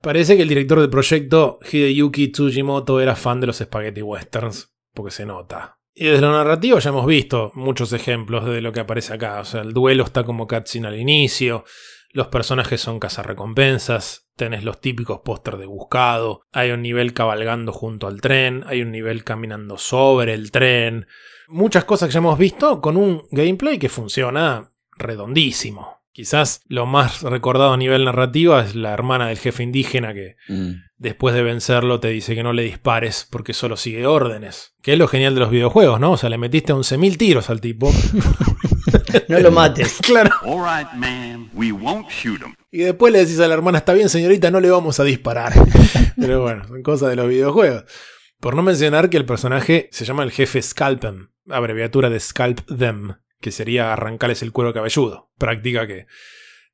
Parece 0.02 0.36
que 0.36 0.42
el 0.42 0.48
director 0.48 0.80
del 0.80 0.90
proyecto, 0.90 1.60
Hideyuki 1.62 2.32
Tsujimoto, 2.32 3.00
era 3.00 3.16
fan 3.16 3.40
de 3.40 3.46
los 3.46 3.56
spaghetti 3.56 4.02
westerns, 4.02 4.74
porque 4.92 5.12
se 5.12 5.24
nota. 5.24 5.78
Y 5.94 6.06
desde 6.06 6.20
lo 6.20 6.32
narrativo 6.32 6.80
ya 6.80 6.90
hemos 6.90 7.06
visto 7.06 7.52
muchos 7.54 7.92
ejemplos 7.92 8.44
de 8.44 8.60
lo 8.60 8.72
que 8.72 8.80
aparece 8.80 9.14
acá. 9.14 9.40
O 9.40 9.44
sea, 9.44 9.62
el 9.62 9.72
duelo 9.72 10.02
está 10.02 10.24
como 10.24 10.48
cutscene 10.48 10.88
al 10.88 10.98
inicio, 10.98 11.64
los 12.14 12.28
personajes 12.28 12.80
son 12.80 12.98
cazarrecompensas, 13.00 14.28
tenés 14.36 14.64
los 14.64 14.80
típicos 14.80 15.20
póster 15.24 15.56
de 15.58 15.66
buscado, 15.66 16.42
hay 16.52 16.70
un 16.70 16.80
nivel 16.80 17.12
cabalgando 17.12 17.72
junto 17.72 18.06
al 18.06 18.20
tren, 18.20 18.64
hay 18.66 18.82
un 18.82 18.92
nivel 18.92 19.24
caminando 19.24 19.76
sobre 19.78 20.32
el 20.32 20.50
tren. 20.50 21.06
Muchas 21.48 21.84
cosas 21.84 22.08
que 22.08 22.12
ya 22.14 22.18
hemos 22.20 22.38
visto 22.38 22.80
con 22.80 22.96
un 22.96 23.22
gameplay 23.32 23.78
que 23.78 23.88
funciona 23.88 24.70
redondísimo. 24.96 25.98
Quizás 26.12 26.62
lo 26.68 26.86
más 26.86 27.22
recordado 27.22 27.72
a 27.72 27.76
nivel 27.76 28.04
narrativo 28.04 28.56
es 28.60 28.76
la 28.76 28.92
hermana 28.92 29.26
del 29.26 29.38
jefe 29.38 29.64
indígena 29.64 30.14
que 30.14 30.36
Mm. 30.48 30.74
después 30.96 31.34
de 31.34 31.42
vencerlo 31.42 31.98
te 31.98 32.08
dice 32.08 32.36
que 32.36 32.44
no 32.44 32.52
le 32.52 32.62
dispares 32.62 33.26
porque 33.28 33.52
solo 33.52 33.76
sigue 33.76 34.06
órdenes. 34.06 34.74
Que 34.80 34.92
es 34.92 34.98
lo 34.98 35.08
genial 35.08 35.34
de 35.34 35.40
los 35.40 35.50
videojuegos, 35.50 35.98
¿no? 35.98 36.12
O 36.12 36.16
sea, 36.16 36.30
le 36.30 36.38
metiste 36.38 36.72
11.000 36.72 37.16
tiros 37.18 37.50
al 37.50 37.60
tipo. 37.60 37.90
No 39.28 39.38
lo 39.40 39.50
mates. 39.50 39.98
claro. 40.02 40.30
All 40.42 40.58
right, 40.58 40.92
ma'am. 40.94 41.50
We 41.54 41.72
won't 41.72 42.08
shoot 42.10 42.40
him. 42.40 42.54
Y 42.70 42.78
después 42.78 43.12
le 43.12 43.20
decís 43.20 43.40
a 43.40 43.48
la 43.48 43.54
hermana, 43.54 43.78
está 43.78 43.92
bien 43.92 44.08
señorita, 44.08 44.50
no 44.50 44.60
le 44.60 44.70
vamos 44.70 44.98
a 45.00 45.04
disparar. 45.04 45.52
Pero 46.16 46.42
bueno, 46.42 46.66
son 46.66 46.82
cosas 46.82 47.10
de 47.10 47.16
los 47.16 47.28
videojuegos. 47.28 47.84
Por 48.40 48.56
no 48.56 48.62
mencionar 48.62 49.10
que 49.10 49.16
el 49.16 49.24
personaje 49.24 49.88
se 49.92 50.04
llama 50.04 50.22
el 50.22 50.32
jefe 50.32 50.60
Scalpem, 50.60 51.28
abreviatura 51.48 52.10
de 52.10 52.20
Scalp 52.20 52.60
Them, 52.66 53.14
que 53.40 53.52
sería 53.52 53.92
arrancarles 53.92 54.42
el 54.42 54.52
cuero 54.52 54.72
cabelludo. 54.72 55.30
Práctica 55.38 55.86
que 55.86 56.06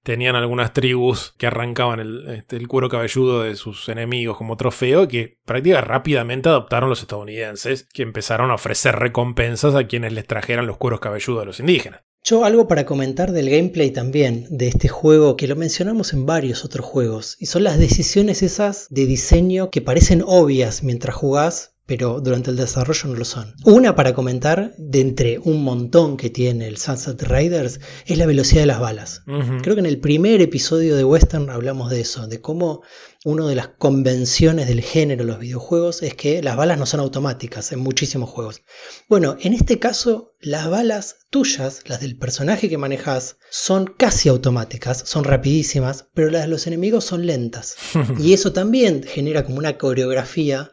tenían 0.03 0.35
algunas 0.37 0.73
tribus 0.73 1.35
que 1.37 1.47
arrancaban 1.47 2.01
el, 2.01 2.29
este, 2.29 2.57
el 2.57 2.69
cuero 2.69 2.89
cabelludo 2.89 3.43
de 3.43 3.57
sus 3.57 3.89
enemigos 3.89 4.37
como 4.37 4.57
trofeo, 4.57 5.07
que 5.07 5.39
práctica 5.45 5.81
rápidamente 5.81 6.49
adoptaron 6.49 6.89
los 6.89 7.03
estadounidenses, 7.03 7.87
que 7.93 8.03
empezaron 8.03 8.51
a 8.51 8.55
ofrecer 8.55 8.97
recompensas 8.97 9.75
a 9.75 9.87
quienes 9.87 10.13
les 10.13 10.27
trajeran 10.27 10.67
los 10.67 10.79
cueros 10.79 11.01
cabelludos 11.01 11.43
de 11.43 11.47
los 11.47 11.61
indígenas. 11.61 12.03
Yo 12.23 12.45
algo 12.45 12.69
para 12.69 12.85
comentar 12.85 13.33
del 13.33 13.49
gameplay 13.49 13.91
también, 13.91 14.47
de 14.51 14.69
este 14.69 14.89
juego 14.89 15.37
que 15.37 15.49
lo 15.49 15.57
mencionamos 15.57 16.13
en 16.13 16.27
varios 16.27 16.67
otros 16.67 16.85
juegos, 16.85 17.37
y 17.41 17.47
son 17.47 17.65
las 17.65 17.79
decisiones 17.79 18.43
esas 18.43 18.89
de 18.91 19.07
diseño 19.07 19.71
que 19.71 19.81
parecen 19.81 20.23
obvias 20.27 20.83
mientras 20.83 21.17
jugás, 21.17 21.70
pero 21.91 22.21
durante 22.21 22.53
el 22.53 22.57
desarrollo 22.57 23.09
no 23.09 23.17
lo 23.17 23.25
son. 23.25 23.53
Una 23.65 23.97
para 23.97 24.15
comentar, 24.15 24.75
de 24.79 25.01
entre 25.01 25.41
un 25.41 25.65
montón 25.65 26.17
que 26.17 26.31
tiene 26.31 26.69
el 26.69 26.77
Sunset 26.77 27.21
Riders, 27.21 27.81
es 28.07 28.17
la 28.17 28.27
velocidad 28.27 28.61
de 28.61 28.69
las 28.69 28.79
balas. 28.79 29.23
Creo 29.63 29.75
que 29.75 29.81
en 29.81 29.87
el 29.87 29.99
primer 29.99 30.41
episodio 30.41 30.95
de 30.95 31.03
Western 31.03 31.51
hablamos 31.51 31.91
de 31.91 32.03
eso, 32.03 32.29
de 32.29 32.41
cómo 32.41 32.83
una 33.25 33.49
de 33.49 33.57
las 33.57 33.71
convenciones 33.77 34.69
del 34.69 34.83
género 34.83 35.25
de 35.25 35.33
los 35.33 35.41
videojuegos 35.41 36.05
es 36.05 36.15
que 36.15 36.45
las 36.45 36.57
balas 36.57 36.79
no 36.79 36.87
son 36.87 37.01
automáticas 37.01 37.73
en 37.73 37.81
muchísimos 37.81 38.31
juegos. 38.31 38.63
Bueno, 39.09 39.37
en 39.41 39.53
este 39.53 39.81
caso, 39.81 40.37
las 40.39 40.71
balas 40.71 41.27
tuyas, 41.29 41.83
las 41.87 42.01
del 42.01 42.17
personaje 42.17 42.69
que 42.69 42.79
manejas, 42.79 43.37
son 43.51 43.93
casi 43.99 44.29
automáticas, 44.29 45.03
son 45.07 45.25
rapidísimas, 45.25 46.07
pero 46.15 46.31
las 46.31 46.43
de 46.43 46.49
los 46.51 46.69
enemigos 46.69 47.05
son 47.05 47.27
lentas. 47.27 47.75
y 48.21 48.33
eso 48.33 48.53
también 48.53 49.03
genera 49.03 49.45
como 49.45 49.59
una 49.59 49.77
coreografía 49.77 50.71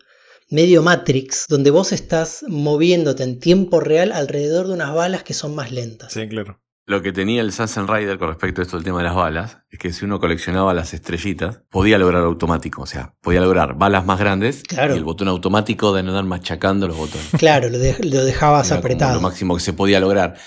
medio 0.49 0.81
Matrix, 0.83 1.45
donde 1.49 1.71
vos 1.71 1.91
estás 1.91 2.43
moviéndote 2.47 3.23
en 3.23 3.39
tiempo 3.39 3.79
real 3.79 4.11
alrededor 4.11 4.67
de 4.67 4.73
unas 4.73 4.93
balas 4.93 5.23
que 5.23 5.33
son 5.33 5.55
más 5.55 5.71
lentas. 5.71 6.13
Sí, 6.13 6.27
claro. 6.27 6.61
Lo 6.89 7.01
que 7.01 7.11
tenía 7.11 7.41
el 7.41 7.51
Sunset 7.51 7.85
Rider 7.85 8.17
con 8.17 8.29
respecto 8.29 8.61
a 8.61 8.63
esto 8.63 8.77
del 8.77 8.85
tema 8.85 8.99
de 8.99 9.03
las 9.03 9.15
balas 9.15 9.57
es 9.69 9.77
que 9.77 9.91
si 9.91 10.05
uno 10.05 10.21
coleccionaba 10.21 10.73
las 10.73 10.93
estrellitas, 10.93 11.59
podía 11.69 11.97
lograr 11.97 12.23
automático. 12.23 12.81
O 12.83 12.85
sea, 12.85 13.13
podía 13.21 13.41
lograr 13.41 13.77
balas 13.77 14.05
más 14.05 14.17
grandes 14.19 14.63
Claro. 14.63 14.93
y 14.95 14.97
el 14.97 15.03
botón 15.03 15.27
automático 15.27 15.93
de 15.93 16.01
no 16.03 16.11
andar 16.11 16.23
machacando 16.23 16.87
los 16.87 16.95
botones. 16.95 17.27
Claro, 17.37 17.67
lo, 17.69 17.77
de- 17.77 17.97
lo 18.05 18.23
dejabas 18.23 18.69
Era 18.71 18.79
apretado. 18.79 19.15
Lo 19.15 19.21
máximo 19.21 19.55
que 19.55 19.61
se 19.61 19.73
podía 19.73 19.99
lograr. 19.99 20.37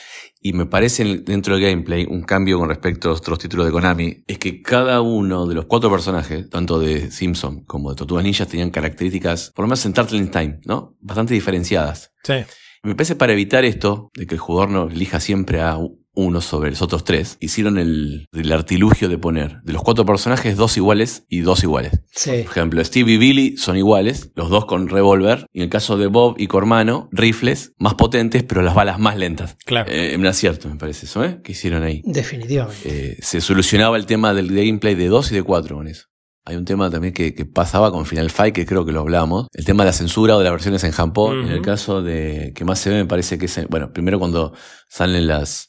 Y 0.43 0.55
me 0.55 0.65
parece 0.67 1.03
en- 1.03 1.25
dentro 1.25 1.55
del 1.55 1.63
gameplay 1.65 2.07
un 2.09 2.23
cambio 2.23 2.59
con 2.59 2.69
respecto 2.71 3.11
a 3.11 3.13
otros 3.13 3.39
títulos 3.39 3.67
de 3.67 3.73
Konami, 3.73 4.25
es 4.27 4.39
que 4.39 4.63
cada 4.63 5.03
uno 5.03 5.47
de 5.47 5.55
los 5.55 5.67
cuatro 5.67 5.91
personajes, 5.91 6.49
tanto 6.49 6.79
de 6.81 7.11
Simpson 7.11 7.65
como 7.65 7.91
de 7.91 7.97
Tortugas 7.97 8.25
Ninjas, 8.25 8.49
tenían 8.49 8.71
características, 8.71 9.53
por 9.55 9.65
lo 9.65 9.69
menos 9.69 9.85
en 9.85 9.93
Turtle 9.93 10.19
in 10.19 10.31
Time, 10.31 10.61
¿no? 10.65 10.97
Bastante 11.01 11.35
diferenciadas. 11.35 12.13
Sí. 12.25 12.35
Me 12.83 12.95
parece 12.95 13.15
para 13.17 13.35
evitar 13.35 13.67
esto, 13.67 14.11
de 14.15 14.27
que 14.27 14.37
el 14.37 14.41
jugador 14.41 14.71
no 14.71 14.89
elija 14.89 15.21
siempre 15.21 15.61
a 15.61 15.77
uno 16.15 16.41
sobre 16.41 16.71
los 16.71 16.83
otros 16.83 17.05
tres, 17.05 17.37
hicieron 17.41 17.79
el, 17.79 18.27
el 18.33 18.53
artilugio 18.53 19.09
de 19.09 19.17
poner 19.19 19.61
de 19.63 19.73
los 19.73 19.83
cuatro 19.83 20.05
personajes 20.05 20.57
dos 20.57 20.77
iguales 20.77 21.25
y 21.29 21.41
dos 21.41 21.63
iguales. 21.63 22.01
Sí. 22.11 22.31
Por 22.45 22.51
ejemplo, 22.53 22.85
Steve 22.85 23.13
y 23.13 23.17
Billy 23.17 23.57
son 23.57 23.77
iguales, 23.77 24.31
los 24.35 24.51
dos 24.51 24.65
con 24.67 24.89
revólver, 24.89 25.47
y 25.53 25.59
en 25.61 25.65
el 25.65 25.71
caso 25.71 25.97
de 25.97 26.09
Bob 26.09 26.35
y 26.39 26.47
Cormano, 26.49 27.09
rifles 27.13 27.73
más 27.79 27.95
potentes, 27.95 28.43
pero 28.43 28.63
las 28.63 28.75
balas 28.75 28.99
más 28.99 29.17
lentas. 29.17 29.57
Claro. 29.65 29.91
Eh, 29.93 30.17
un 30.19 30.27
acierto, 30.27 30.69
me 30.69 30.77
parece 30.77 31.07
eso, 31.07 31.25
¿eh? 31.25 31.41
Que 31.45 31.53
hicieron 31.53 31.83
ahí. 31.85 32.03
Definitivamente. 32.05 33.13
Eh, 33.13 33.17
se 33.23 33.41
solucionaba 33.41 33.97
el 33.97 34.07
tema 34.07 34.35
del 34.35 34.49
gameplay 34.49 34.95
de 34.95 35.07
2 35.07 35.33
y 35.33 35.35
de 35.37 35.43
4 35.43 35.77
con 35.77 35.87
eso. 35.87 36.05
Hay 36.47 36.57
un 36.57 36.65
tema 36.65 36.91
también 36.91 37.13
que, 37.13 37.35
que 37.35 37.45
pasaba 37.45 37.93
con 37.93 38.07
Final 38.07 38.31
Fight, 38.31 38.55
que 38.55 38.65
creo 38.67 38.85
que 38.85 38.93
lo 38.93 39.01
hablamos. 39.01 39.47
El 39.53 39.65
tema 39.67 39.85
de 39.85 39.91
la 39.91 39.93
censura 39.93 40.35
o 40.35 40.39
de 40.39 40.45
las 40.45 40.53
versiones 40.55 40.83
en 40.85 40.91
Japón. 40.91 41.43
En 41.45 41.51
el 41.51 41.61
caso 41.63 42.03
de 42.03 42.53
que 42.57 42.65
más 42.65 42.81
se 42.81 42.89
ve, 42.91 42.97
me 42.97 43.05
parece 43.05 43.39
que 43.39 43.45
es. 43.45 43.59
en- 43.59 43.67
Bueno, 43.69 43.93
primero 43.93 44.19
cuando 44.19 44.53
salen 44.89 45.27
las, 45.27 45.69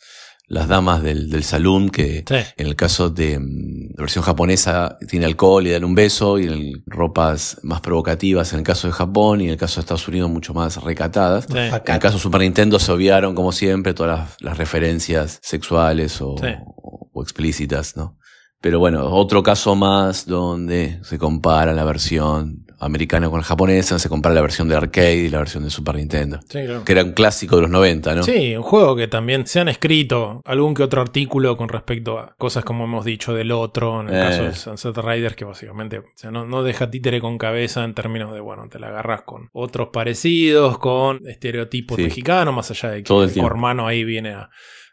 las 0.52 0.68
damas 0.68 1.02
del, 1.02 1.30
del 1.30 1.44
saloon, 1.44 1.90
que 1.90 2.24
Sí. 2.28 2.36
en 2.58 2.68
el 2.68 2.76
caso 2.76 3.10
de 3.10 3.40
mm, 3.40 3.96
la 3.96 4.02
versión 4.04 4.24
japonesa 4.24 4.98
tiene 5.08 5.26
alcohol 5.26 5.66
y 5.66 5.72
dan 5.72 5.84
un 5.86 5.96
beso, 5.96 6.38
y 6.40 6.46
en 6.48 6.84
ropas 6.86 7.58
más 7.64 7.80
provocativas 7.82 8.52
en 8.54 8.60
el 8.60 8.66
caso 8.66 8.88
de 8.88 8.94
Japón, 8.94 9.42
y 9.42 9.46
en 9.46 9.52
el 9.52 9.58
caso 9.58 9.76
de 9.76 9.82
Estados 9.82 10.08
Unidos 10.08 10.30
mucho 10.30 10.54
más 10.54 10.76
recatadas. 10.84 11.46
Sí. 11.50 11.58
En 11.58 11.74
el 11.94 12.00
caso 12.00 12.18
de 12.18 12.24
Super 12.24 12.42
Nintendo 12.42 12.80
se 12.80 12.92
obviaron, 12.92 13.34
como 13.34 13.52
siempre, 13.52 13.94
todas 13.94 14.20
las, 14.20 14.42
las 14.42 14.58
referencias 14.58 15.40
sexuales 15.42 16.22
o, 16.22 16.36
Sí. 16.38 16.48
o- 16.66 17.10
o 17.14 17.22
explícitas, 17.24 17.96
¿no? 17.98 18.18
Pero 18.62 18.78
bueno, 18.80 19.06
otro 19.10 19.42
caso 19.42 19.76
más 19.76 20.26
donde 20.28 21.00
se 21.04 21.18
compara 21.18 21.74
la 21.74 21.84
versión 21.84 22.66
americana 22.80 23.30
con 23.30 23.40
la 23.40 23.44
japonesa, 23.44 24.00
se 24.00 24.10
compara 24.10 24.34
la 24.34 24.42
versión 24.42 24.68
de 24.68 24.76
arcade 24.76 25.16
y 25.18 25.30
la 25.30 25.38
versión 25.40 25.64
de 25.64 25.70
Super 25.70 25.96
Nintendo. 25.96 26.40
Sí, 26.50 26.64
claro. 26.66 26.84
Que 26.84 26.92
era 26.94 27.04
un 27.04 27.12
clásico 27.12 27.56
de 27.56 27.64
los 27.64 27.72
90, 27.72 28.16
¿no? 28.16 28.24
Sí, 28.24 28.56
un 28.56 28.64
juego 28.64 28.96
que 28.96 29.08
también 29.08 29.46
se 29.46 29.60
han 29.60 29.68
escrito 29.68 30.42
algún 30.46 30.74
que 30.74 30.82
otro 30.82 31.02
artículo 31.02 31.58
con 31.58 31.70
respecto 31.70 32.18
a 32.18 32.34
cosas 32.40 32.64
como 32.64 32.86
hemos 32.86 33.06
dicho 33.06 33.34
del 33.36 33.52
otro, 33.52 34.02
en 34.02 34.10
el 34.10 34.16
Eh. 34.16 34.20
caso 34.20 34.44
de 34.46 34.54
Sunset 34.54 34.98
Riders, 34.98 35.36
que 35.36 35.46
básicamente 35.46 36.00
o 36.00 36.04
sea, 36.16 36.32
no, 36.32 36.46
no 36.46 36.64
deja 36.64 36.90
títere 36.90 37.22
con 37.22 37.38
cabeza 37.38 37.84
en 37.84 37.94
términos 37.94 38.34
de, 38.34 38.40
bueno, 38.40 38.68
te 38.70 38.80
la 38.80 38.88
agarras 38.88 39.22
con 39.24 39.50
otros 39.54 39.90
parecidos, 39.94 40.80
con 40.80 41.20
estereotipos 41.28 41.98
Sí. 41.98 42.04
mexicanos, 42.04 42.54
más 42.56 42.72
allá 42.72 42.90
de 42.90 42.98
que 42.98 43.04
Todo 43.04 43.24
el. 43.26 43.34
Cormano 43.34 43.86
ahí 43.88 44.04
viene 44.04 44.34
a 44.34 44.50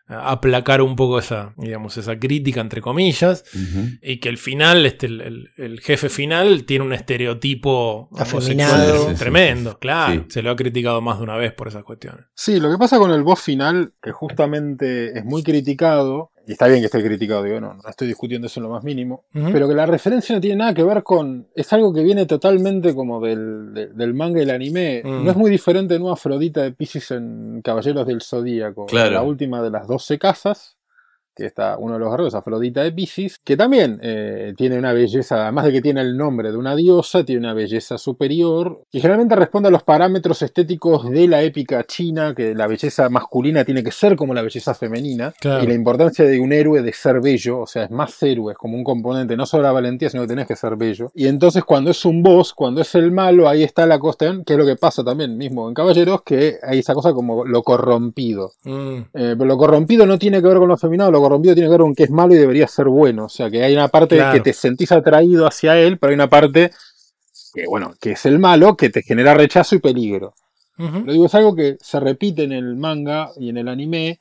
aplacar 0.09 0.81
un 0.83 0.97
poco 0.97 1.19
esa, 1.19 1.53
digamos, 1.57 1.97
esa 1.99 2.19
crítica, 2.19 2.61
entre 2.61 2.81
comillas. 2.81 3.45
Y 4.03 4.21
que 4.21 4.29
el 4.29 4.39
final, 4.39 4.87
este, 4.87 5.07
el, 5.07 5.21
el- 5.21 5.51
el 5.57 5.81
jefe 5.81 6.09
final, 6.09 6.65
tiene 6.65 6.85
un 6.85 6.93
estereotipo 6.93 8.09
Afeminado. 8.17 9.11
Sí, 9.11 9.15
tremendo, 9.17 9.71
sí. 9.73 9.77
claro. 9.81 10.21
Sí. 10.23 10.27
Se 10.31 10.43
lo 10.43 10.51
ha 10.51 10.57
criticado 10.57 11.01
más 11.01 11.19
de 11.19 11.25
una 11.25 11.37
vez 11.37 11.53
por 11.53 11.69
esas 11.69 11.85
cuestiones. 11.85 12.25
Sí, 12.35 12.59
lo 12.59 12.71
que 12.71 12.79
pasa 12.79 12.99
con 12.99 13.11
el 13.11 13.23
boss 13.23 13.41
final, 13.41 13.93
que 14.03 14.13
justamente 14.13 15.19
es 15.19 15.25
muy 15.25 15.43
criticado, 15.43 16.31
y 16.49 16.53
está 16.53 16.67
bien 16.67 16.81
que 16.81 16.87
esté 16.87 17.05
criticado, 17.05 17.43
digo, 17.45 17.61
no, 17.61 17.75
no 17.75 17.89
estoy 17.89 18.09
discutiendo 18.09 18.47
eso 18.47 18.59
en 18.59 18.65
lo 18.65 18.71
más 18.71 18.83
mínimo, 18.83 19.25
pero 19.53 19.69
que 19.69 19.75
la 19.75 19.85
referencia 19.87 20.35
no 20.35 20.41
tiene 20.41 20.57
nada 20.57 20.73
que 20.75 20.83
ver 20.83 21.03
con. 21.03 21.47
Es 21.55 21.71
algo 21.75 21.93
que 21.93 22.03
viene 22.03 22.25
totalmente 22.25 22.95
como 22.95 23.21
del, 23.21 23.75
de- 23.75 23.89
del 23.89 24.15
manga 24.15 24.41
y 24.41 24.45
el 24.45 24.51
anime. 24.51 25.03
Mm. 25.05 25.25
No 25.27 25.31
es 25.31 25.37
muy 25.37 25.51
diferente 25.51 25.93
de 25.95 26.01
Nueva 26.01 26.15
Afrodita 26.15 26.63
de 26.63 26.73
Pisces 26.73 27.11
en 27.11 27.61
Caballeros 27.63 28.07
del 28.07 28.23
Zodíaco. 28.23 28.87
Claro. 28.87 29.11
La 29.13 29.23
última 29.23 29.63
de 29.63 29.71
las 29.71 29.87
12 29.87 30.19
casas 30.19 30.78
que 31.39 31.47
está 31.47 31.78
uno 31.78 31.95
de 31.95 32.01
los 32.01 32.11
guerreros, 32.11 32.34
Afrodita 32.34 32.82
de 32.82 32.93
Pisces, 32.93 33.39
que 33.43 33.57
también 33.57 33.99
eh, 34.03 34.53
tiene 34.57 34.76
una 34.78 34.93
belleza, 34.93 35.43
además 35.45 35.64
de 35.66 35.72
que 35.72 35.80
tiene 35.80 36.01
el 36.01 36.16
nombre 36.16 36.51
de 36.51 36.57
una 36.59 36.74
diosa, 36.74 37.24
tiene 37.24 37.41
una 37.41 37.55
belleza 37.55 37.97
superior, 37.97 38.80
y 38.91 39.01
generalmente 39.01 39.36
responde 39.36 39.68
a 39.68 39.70
los 39.70 39.84
parámetros 39.84 40.43
estéticos 40.43 41.09
de 41.09 41.28
la 41.28 41.43
épica 41.43 41.84
china, 41.84 42.34
que 42.34 42.55
la 42.55 42.66
belleza 42.66 43.09
masculina 43.09 43.64
tiene 43.64 43.82
que 43.84 43.93
ser 43.93 44.16
como 44.16 44.34
la 44.34 44.43
belleza 44.43 44.74
femenina, 44.74 45.32
Claro. 45.41 45.62
y 45.62 45.66
la 45.68 45.74
importancia 45.74 46.24
de 46.24 46.41
un 46.41 46.53
héroe 46.53 46.82
de 46.82 46.93
ser 46.93 47.20
bello, 47.20 47.61
o 47.61 47.66
sea, 47.66 47.84
es 47.84 47.91
más 47.91 48.20
héroe, 48.22 48.53
es 48.53 48.59
como 48.59 48.76
un 48.76 48.82
componente, 48.84 49.36
no 49.36 49.47
solo 49.47 49.62
la 49.62 49.72
valentía, 49.72 50.11
sino 50.11 50.22
que 50.24 50.28
tenés 50.28 50.47
que 50.49 50.57
ser 50.57 50.76
bello. 50.76 51.11
Y 51.14 51.28
entonces 51.28 51.62
cuando 51.64 51.91
es 51.93 52.05
un 52.05 52.22
boss, 52.22 52.53
cuando 52.53 52.80
es 52.80 52.95
el 52.97 53.12
malo, 53.12 53.49
ahí 53.49 53.62
está 53.62 53.86
la 53.86 53.99
cuestión, 54.01 54.43
que 54.45 54.55
es 54.55 54.59
lo 54.59 54.66
que 54.66 54.74
pasa 54.76 55.05
también 55.05 55.36
mismo 55.39 55.68
en 55.68 55.74
Caballeros, 55.74 56.22
que 56.22 56.57
hay 56.62 56.80
esa 56.80 56.95
cosa 56.95 57.12
como 57.12 57.45
lo 57.45 57.62
corrompido. 57.62 58.53
Mm, 58.64 58.99
Eh, 59.14 59.34
pero 59.36 59.45
lo 59.45 59.57
corrompido 59.57 60.07
no 60.07 60.18
tiene 60.18 60.41
que 60.43 60.49
ver 60.49 60.59
con 60.59 60.68
lo 60.68 60.74
afeminado, 60.74 61.11
lo 61.11 61.20
corrompido 61.29 61.55
tiene 61.55 61.68
que 61.68 61.72
ver 61.72 61.81
con 61.81 61.95
que 61.95 62.05
es 62.05 62.11
malo 62.11 62.35
y 62.35 62.39
debería 62.39 62.66
ser 62.66 62.87
bueno. 62.87 63.26
O 63.26 63.29
sea, 63.29 63.51
que 63.51 63.62
hay 63.62 63.72
una 63.74 63.89
parte 63.89 64.16
Claro. 64.16 64.33
que 64.33 64.41
te 64.41 64.53
sentís 64.53 64.91
atraído 64.93 65.47
hacia 65.47 65.79
él, 65.79 65.99
pero 65.99 66.11
hay 66.11 66.14
una 66.14 66.29
parte 66.29 66.70
que, 67.55 67.66
bueno, 67.66 67.95
que 68.01 68.12
es 68.12 68.26
el 68.26 68.39
malo, 68.39 68.76
que 68.76 68.91
te 68.91 69.03
genera 69.03 69.35
rechazo 69.35 69.74
y 69.76 69.79
peligro. 69.81 70.35
Lo 70.76 71.12
digo, 71.12 71.26
es 71.26 71.35
algo 71.35 71.57
que 71.57 71.76
se 71.81 71.99
repite 71.99 72.45
en 72.45 72.53
el 72.53 72.76
manga 72.76 73.31
y 73.37 73.49
en 73.49 73.57
el 73.57 73.66
anime. 73.66 74.20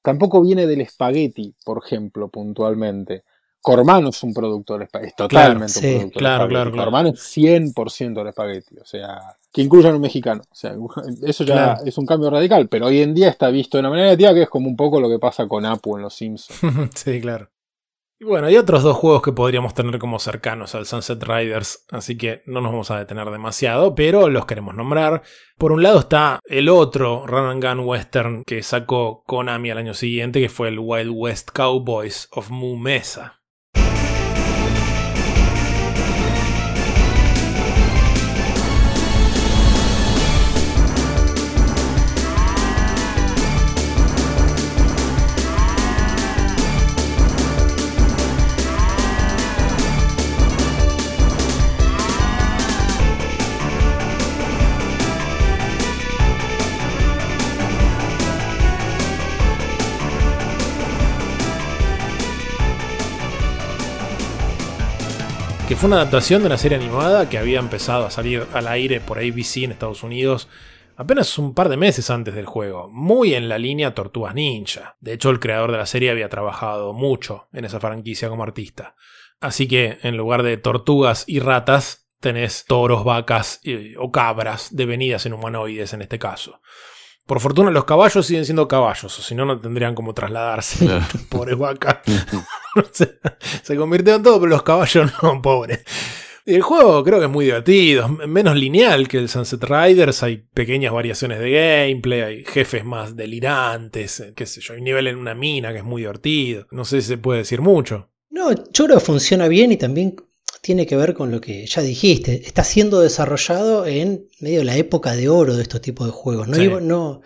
Tampoco 0.00 0.40
viene 0.40 0.66
del 0.66 0.80
espagueti, 0.80 1.54
por 1.64 1.82
ejemplo, 1.84 2.28
puntualmente. 2.28 3.24
Cormano 3.60 4.08
es 4.10 4.22
un 4.22 4.32
producto 4.32 4.74
del 4.74 4.82
espagueti, 4.82 5.10
es 5.10 5.16
totalmente 5.16 5.68
sí, 5.68 5.86
un 5.86 5.92
producto 6.10 6.18
claro, 6.20 6.44
del 6.44 6.56
espagueti. 6.56 6.70
claro, 6.70 6.72
claro. 6.72 6.84
Cormano 6.84 7.08
es 7.10 7.36
100% 7.36 8.14
del 8.14 8.26
espagueti, 8.28 8.78
o 8.78 8.84
sea, 8.84 9.18
que 9.52 9.62
incluyan 9.62 9.94
un 9.94 10.00
mexicano. 10.00 10.42
O 10.50 10.54
sea, 10.54 10.74
eso 11.22 11.44
ya 11.44 11.54
Claro. 11.54 11.84
es 11.84 11.98
un 11.98 12.06
cambio 12.06 12.30
radical, 12.30 12.68
pero 12.68 12.86
hoy 12.86 13.00
en 13.02 13.14
día 13.14 13.28
está 13.28 13.48
visto 13.50 13.76
de 13.76 13.80
una 13.80 13.90
manera 13.90 14.06
negativa 14.06 14.34
que 14.34 14.42
es 14.42 14.48
como 14.48 14.68
un 14.68 14.76
poco 14.76 15.00
lo 15.00 15.08
que 15.08 15.18
pasa 15.18 15.46
con 15.48 15.66
Apu 15.66 15.96
en 15.96 16.02
Los 16.02 16.14
Simpsons. 16.14 16.60
sí, 16.94 17.20
claro. 17.20 17.50
Y 18.20 18.24
bueno, 18.24 18.48
hay 18.48 18.56
otros 18.56 18.82
dos 18.82 18.96
juegos 18.96 19.22
que 19.22 19.30
podríamos 19.30 19.74
tener 19.74 20.00
como 20.00 20.18
cercanos 20.18 20.74
al 20.74 20.86
Sunset 20.86 21.22
Riders, 21.22 21.84
así 21.92 22.16
que 22.18 22.42
no 22.46 22.60
nos 22.60 22.72
vamos 22.72 22.90
a 22.90 22.98
detener 22.98 23.30
demasiado, 23.30 23.94
pero 23.94 24.28
los 24.28 24.44
queremos 24.44 24.74
nombrar. 24.74 25.22
Por 25.56 25.70
un 25.70 25.84
lado 25.84 26.00
está 26.00 26.40
el 26.46 26.68
otro 26.68 27.28
Run 27.28 27.48
and 27.48 27.64
Gun 27.64 27.86
Western 27.86 28.42
que 28.44 28.64
sacó 28.64 29.22
Konami 29.24 29.70
al 29.70 29.78
año 29.78 29.94
siguiente, 29.94 30.40
que 30.40 30.48
fue 30.48 30.66
el 30.66 30.80
Wild 30.80 31.12
West 31.14 31.50
Cowboys 31.54 32.26
of 32.32 32.50
Mu 32.50 32.76
Mesa. 32.76 33.37
Que 65.68 65.76
fue 65.76 65.88
una 65.88 65.96
adaptación 65.96 66.40
de 66.40 66.46
una 66.46 66.56
serie 66.56 66.78
animada 66.78 67.28
que 67.28 67.36
había 67.38 67.58
empezado 67.58 68.06
a 68.06 68.10
salir 68.10 68.46
al 68.54 68.66
aire 68.68 69.00
por 69.00 69.18
ABC 69.18 69.58
en 69.64 69.72
Estados 69.72 70.02
Unidos 70.02 70.48
apenas 70.96 71.36
un 71.38 71.52
par 71.54 71.68
de 71.68 71.76
meses 71.76 72.08
antes 72.10 72.34
del 72.34 72.46
juego, 72.46 72.88
muy 72.90 73.34
en 73.34 73.48
la 73.50 73.58
línea 73.58 73.94
Tortugas 73.94 74.34
Ninja. 74.34 74.96
De 75.00 75.12
hecho, 75.12 75.28
el 75.30 75.38
creador 75.40 75.70
de 75.70 75.78
la 75.78 75.86
serie 75.86 76.10
había 76.10 76.28
trabajado 76.30 76.92
mucho 76.94 77.48
en 77.52 77.66
esa 77.66 77.80
franquicia 77.80 78.28
como 78.30 78.42
artista. 78.42 78.96
Así 79.40 79.68
que 79.68 79.98
en 80.02 80.16
lugar 80.16 80.42
de 80.42 80.56
tortugas 80.56 81.24
y 81.28 81.38
ratas, 81.38 82.08
tenés 82.18 82.64
toros, 82.64 83.04
vacas 83.04 83.60
y- 83.62 83.94
o 83.96 84.10
cabras 84.10 84.74
devenidas 84.74 85.26
en 85.26 85.34
humanoides 85.34 85.92
en 85.92 86.02
este 86.02 86.18
caso. 86.18 86.60
Por 87.26 87.40
fortuna 87.40 87.70
los 87.70 87.84
caballos 87.84 88.26
siguen 88.26 88.46
siendo 88.46 88.66
caballos, 88.66 89.16
o 89.18 89.22
si 89.22 89.34
no, 89.34 89.44
no 89.44 89.60
tendrían 89.60 89.94
cómo 89.94 90.14
trasladarse. 90.14 90.86
Claro. 90.86 91.04
Pobres 91.28 91.58
vacas. 91.58 91.98
se, 92.92 93.18
se 93.62 93.76
convirtieron 93.76 94.22
todo, 94.22 94.40
pero 94.40 94.50
los 94.50 94.62
caballos 94.62 95.10
no, 95.22 95.40
pobres. 95.42 95.80
Y 96.44 96.54
el 96.54 96.62
juego 96.62 97.04
creo 97.04 97.18
que 97.18 97.26
es 97.26 97.30
muy 97.30 97.44
divertido, 97.44 98.08
menos 98.08 98.56
lineal 98.56 99.06
que 99.06 99.18
el 99.18 99.28
Sunset 99.28 99.62
Riders, 99.64 100.22
hay 100.22 100.38
pequeñas 100.38 100.94
variaciones 100.94 101.40
de 101.40 101.50
gameplay, 101.50 102.22
hay 102.22 102.44
jefes 102.44 102.86
más 102.86 103.14
delirantes, 103.14 104.20
eh, 104.20 104.32
qué 104.34 104.46
sé 104.46 104.62
yo, 104.62 104.72
hay 104.72 104.78
un 104.78 104.84
nivel 104.84 105.08
en 105.08 105.18
una 105.18 105.34
mina 105.34 105.72
que 105.72 105.78
es 105.80 105.84
muy 105.84 106.02
divertido, 106.02 106.66
no 106.70 106.86
sé 106.86 107.02
si 107.02 107.08
se 107.08 107.18
puede 107.18 107.40
decir 107.40 107.60
mucho. 107.60 108.08
No, 108.30 108.48
que 108.54 109.00
funciona 109.00 109.46
bien 109.46 109.72
y 109.72 109.76
también 109.76 110.16
tiene 110.62 110.86
que 110.86 110.96
ver 110.96 111.12
con 111.12 111.30
lo 111.30 111.40
que 111.40 111.66
ya 111.66 111.82
dijiste. 111.82 112.42
Está 112.46 112.64
siendo 112.64 113.00
desarrollado 113.00 113.86
en 113.86 114.26
medio 114.40 114.60
de 114.60 114.64
la 114.64 114.76
época 114.76 115.14
de 115.16 115.28
oro 115.28 115.56
de 115.56 115.62
estos 115.62 115.80
tipos 115.80 116.06
de 116.06 116.12
juegos. 116.12 116.48
No, 116.48 116.54
Sí. 116.54 116.68
No, 116.80 117.20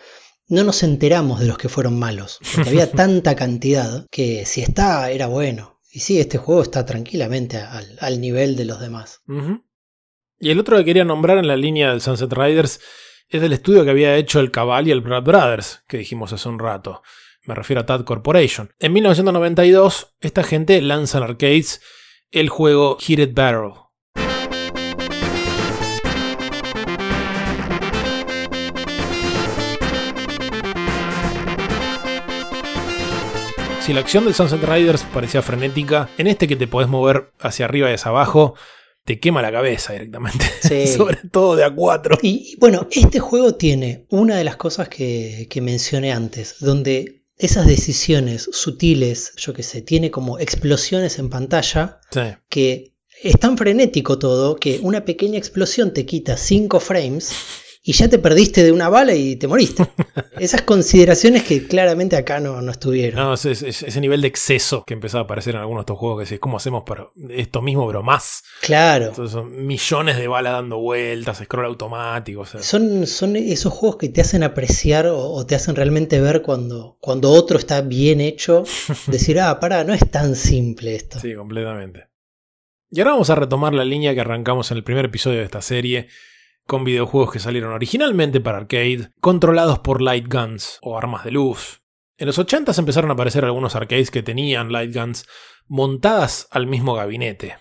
no 0.52 0.64
nos 0.64 0.82
enteramos 0.82 1.40
de 1.40 1.46
los 1.46 1.56
que 1.56 1.70
fueron 1.70 1.98
malos, 1.98 2.38
porque 2.54 2.68
había 2.68 2.90
tanta 2.92 3.34
cantidad 3.34 4.06
que 4.10 4.44
si 4.44 4.60
está, 4.60 5.10
era 5.10 5.26
bueno. 5.26 5.80
Y 5.90 6.00
sí, 6.00 6.20
este 6.20 6.36
juego 6.36 6.62
está 6.62 6.84
tranquilamente 6.84 7.56
al, 7.56 7.96
al 8.00 8.20
nivel 8.20 8.54
de 8.54 8.66
los 8.66 8.78
demás. 8.78 9.22
Y 10.38 10.50
el 10.50 10.60
otro 10.60 10.76
que 10.76 10.84
quería 10.84 11.06
nombrar 11.06 11.38
en 11.38 11.46
la 11.46 11.56
línea 11.56 11.90
del 11.90 12.02
Sunset 12.02 12.30
Riders 12.30 12.80
es 13.30 13.40
del 13.40 13.54
estudio 13.54 13.82
que 13.82 13.90
había 13.90 14.16
hecho 14.16 14.40
el 14.40 14.50
Cabal 14.50 14.86
y 14.86 14.90
el 14.90 15.00
Brad 15.00 15.22
Brothers, 15.22 15.84
que 15.88 15.96
dijimos 15.96 16.34
hace 16.34 16.48
un 16.50 16.58
rato. 16.58 17.02
Me 17.44 17.54
refiero 17.54 17.80
a 17.80 17.86
Tad 17.86 18.04
Corporation. 18.04 18.72
En 18.78 18.92
1992, 18.92 20.14
esta 20.20 20.42
gente 20.42 20.82
lanza 20.82 21.16
en 21.16 21.24
arcades 21.24 21.80
el 22.30 22.50
juego 22.50 22.98
Heated 23.00 23.32
Barrel. 23.32 23.72
Si 33.84 33.92
la 33.92 34.00
acción 34.00 34.24
del 34.24 34.34
Sunset 34.34 34.62
Riders 34.62 35.02
parecía 35.12 35.42
frenética, 35.42 36.08
en 36.16 36.28
este 36.28 36.46
que 36.46 36.54
te 36.56 36.68
podés 36.68 36.88
mover 36.88 37.32
hacia 37.40 37.64
arriba 37.64 37.90
y 37.90 37.94
hacia 37.94 38.10
abajo, 38.10 38.54
te 39.04 39.18
quema 39.18 39.42
la 39.42 39.50
cabeza 39.50 39.92
directamente. 39.92 40.44
Sí. 40.62 40.86
Sobre 40.86 41.16
todo 41.30 41.56
de 41.56 41.64
a 41.64 41.74
4. 41.74 42.18
Y, 42.22 42.52
y 42.52 42.56
bueno, 42.60 42.86
este 42.92 43.18
juego 43.18 43.56
tiene 43.56 44.06
una 44.10 44.36
de 44.36 44.44
las 44.44 44.56
cosas 44.56 44.88
que, 44.88 45.48
que 45.50 45.60
mencioné 45.60 46.12
antes, 46.12 46.56
donde 46.60 47.24
esas 47.36 47.66
decisiones 47.66 48.48
sutiles, 48.52 49.32
yo 49.36 49.52
qué 49.52 49.64
sé, 49.64 49.82
tiene 49.82 50.12
como 50.12 50.38
explosiones 50.38 51.18
en 51.18 51.28
pantalla 51.30 51.98
Sí. 52.12 52.20
que 52.48 52.92
es 53.22 53.38
tan 53.40 53.58
frenético 53.58 54.18
todo 54.18 54.56
que 54.56 54.78
una 54.82 55.04
pequeña 55.04 55.38
explosión 55.38 55.92
te 55.92 56.06
quita 56.06 56.36
5 56.36 56.78
frames 56.78 57.32
y 57.84 57.92
ya 57.94 58.08
te 58.08 58.18
perdiste 58.18 58.62
de 58.62 58.70
una 58.70 58.88
bala 58.88 59.14
y 59.14 59.34
te 59.36 59.48
moriste. 59.48 59.84
Esas 60.38 60.62
consideraciones 60.62 61.42
que 61.42 61.66
claramente 61.66 62.16
acá 62.16 62.38
no, 62.40 62.60
no 62.62 62.70
estuvieron. 62.70 63.18
No, 63.20 63.34
es- 63.34 63.44
es- 63.44 63.62
es- 63.62 63.82
ese 63.82 64.00
nivel 64.00 64.20
de 64.22 64.28
exceso 64.28 64.84
que 64.86 64.94
empezaba 64.94 65.22
a 65.22 65.24
aparecer 65.24 65.54
en 65.56 65.60
algunos 65.62 65.80
de 65.80 65.82
estos 65.84 65.98
juegos 65.98 66.18
que 66.20 66.24
decís, 66.24 66.38
¿cómo 66.40 66.56
hacemos 66.58 66.84
para 66.86 67.06
esto 67.30 67.60
mismo, 67.60 67.86
pero 67.86 68.02
más? 68.02 68.42
Claro. 68.60 69.06
Entonces 69.06 69.32
son 69.32 69.66
millones 69.66 70.16
de 70.16 70.28
balas 70.28 70.52
dando 70.52 70.78
vueltas, 70.78 71.38
scroll 71.44 71.66
automático. 71.66 72.42
o 72.42 72.46
sea, 72.46 72.62
Son, 72.62 73.06
son 73.06 73.34
esos 73.36 73.72
juegos 73.72 73.96
que 73.98 74.08
te 74.08 74.20
hacen 74.20 74.42
apreciar 74.42 75.06
o, 75.08 75.18
o 75.30 75.44
te 75.46 75.54
hacen 75.56 75.74
realmente 75.74 76.20
ver 76.20 76.42
cuando, 76.42 76.96
cuando 77.00 77.30
otro 77.30 77.58
está 77.58 77.80
bien 77.80 78.20
hecho. 78.20 78.64
Decir, 79.08 79.40
ah, 79.40 79.58
pará, 79.58 79.82
no 79.84 79.92
es 79.92 80.08
tan 80.10 80.36
simple 80.36 80.94
esto. 80.94 81.18
Sí, 81.20 81.34
completamente. 81.34 82.06
Y 82.90 83.00
ahora 83.00 83.12
vamos 83.12 83.30
a 83.30 83.34
retomar 83.34 83.72
la 83.72 83.84
línea 83.84 84.14
que 84.14 84.20
arrancamos 84.20 84.70
en 84.70 84.76
el 84.76 84.84
primer 84.84 85.06
episodio 85.06 85.38
de 85.38 85.44
esta 85.46 85.62
serie, 85.62 86.08
con 86.66 86.84
videojuegos 86.84 87.32
que 87.32 87.38
salieron 87.38 87.72
originalmente 87.72 88.40
para 88.40 88.58
arcade, 88.58 89.10
controlados 89.20 89.80
por 89.80 90.00
light 90.00 90.26
guns 90.32 90.78
o 90.82 90.96
armas 90.96 91.24
de 91.24 91.32
luz. 91.32 91.82
En 92.16 92.26
los 92.26 92.38
80 92.38 92.72
empezaron 92.76 93.10
a 93.10 93.14
aparecer 93.14 93.44
algunos 93.44 93.74
arcades 93.74 94.10
que 94.10 94.22
tenían 94.22 94.70
light 94.70 94.94
guns 94.94 95.26
montadas 95.66 96.48
al 96.50 96.66
mismo 96.66 96.94
gabinete. 96.94 97.58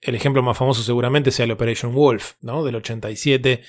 El 0.00 0.14
ejemplo 0.14 0.42
más 0.42 0.58
famoso 0.58 0.82
seguramente 0.82 1.30
sea 1.30 1.44
el 1.44 1.52
Operation 1.52 1.94
Wolf, 1.94 2.34
¿no? 2.42 2.64
Del 2.64 2.76
87. 2.76 3.62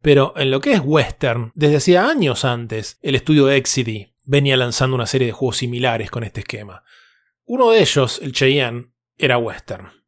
Pero 0.00 0.34
en 0.36 0.50
lo 0.50 0.60
que 0.60 0.72
es 0.72 0.80
western, 0.84 1.50
desde 1.54 1.76
hacía 1.76 2.08
años 2.08 2.44
antes, 2.44 2.98
el 3.02 3.14
estudio 3.14 3.50
Exidy 3.50 4.14
venía 4.22 4.56
lanzando 4.56 4.94
una 4.94 5.06
serie 5.06 5.26
de 5.26 5.32
juegos 5.32 5.56
similares 5.56 6.10
con 6.10 6.22
este 6.22 6.40
esquema. 6.40 6.84
Uno 7.44 7.70
de 7.70 7.80
ellos, 7.80 8.20
el 8.22 8.32
Cheyenne, 8.32 8.92
era 9.16 9.38
western. 9.38 10.03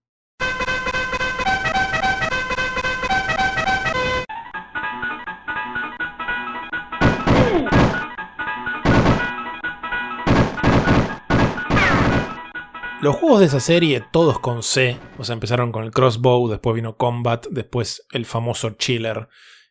Los 13.02 13.16
juegos 13.16 13.40
de 13.40 13.46
esa 13.46 13.60
serie, 13.60 14.02
todos 14.10 14.38
con 14.38 14.62
C, 14.62 14.98
o 15.18 15.24
sea, 15.24 15.34
empezaron 15.34 15.70
con 15.70 15.84
el 15.84 15.90
Crossbow, 15.90 16.48
después 16.48 16.74
vino 16.74 16.96
Combat, 16.96 17.46
después 17.50 18.06
el 18.10 18.24
famoso 18.24 18.70
Chiller, 18.70 19.28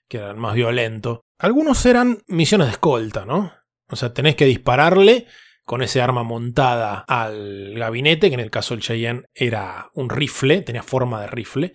que 0.08 0.18
era 0.18 0.30
el 0.30 0.38
más 0.38 0.54
violento. 0.54 1.22
Algunos 1.40 1.84
eran 1.88 2.20
misiones 2.28 2.68
de 2.68 2.74
escolta, 2.74 3.26
¿no? 3.26 3.52
O 3.90 3.96
sea, 3.96 4.14
tenés 4.14 4.36
que 4.36 4.46
dispararle 4.46 5.26
con 5.64 5.82
ese 5.82 6.04
arma 6.04 6.22
montada 6.22 7.04
al 7.08 7.74
gabinete, 7.76 8.30
que 8.30 8.36
en 8.36 8.42
el 8.42 8.52
caso 8.52 8.76
del 8.76 8.84
Cheyenne 8.84 9.24
era 9.34 9.90
un 9.96 10.12
rifle, 10.12 10.62
tenía 10.62 10.84
forma 10.84 11.20
de 11.22 11.28
rifle. 11.28 11.74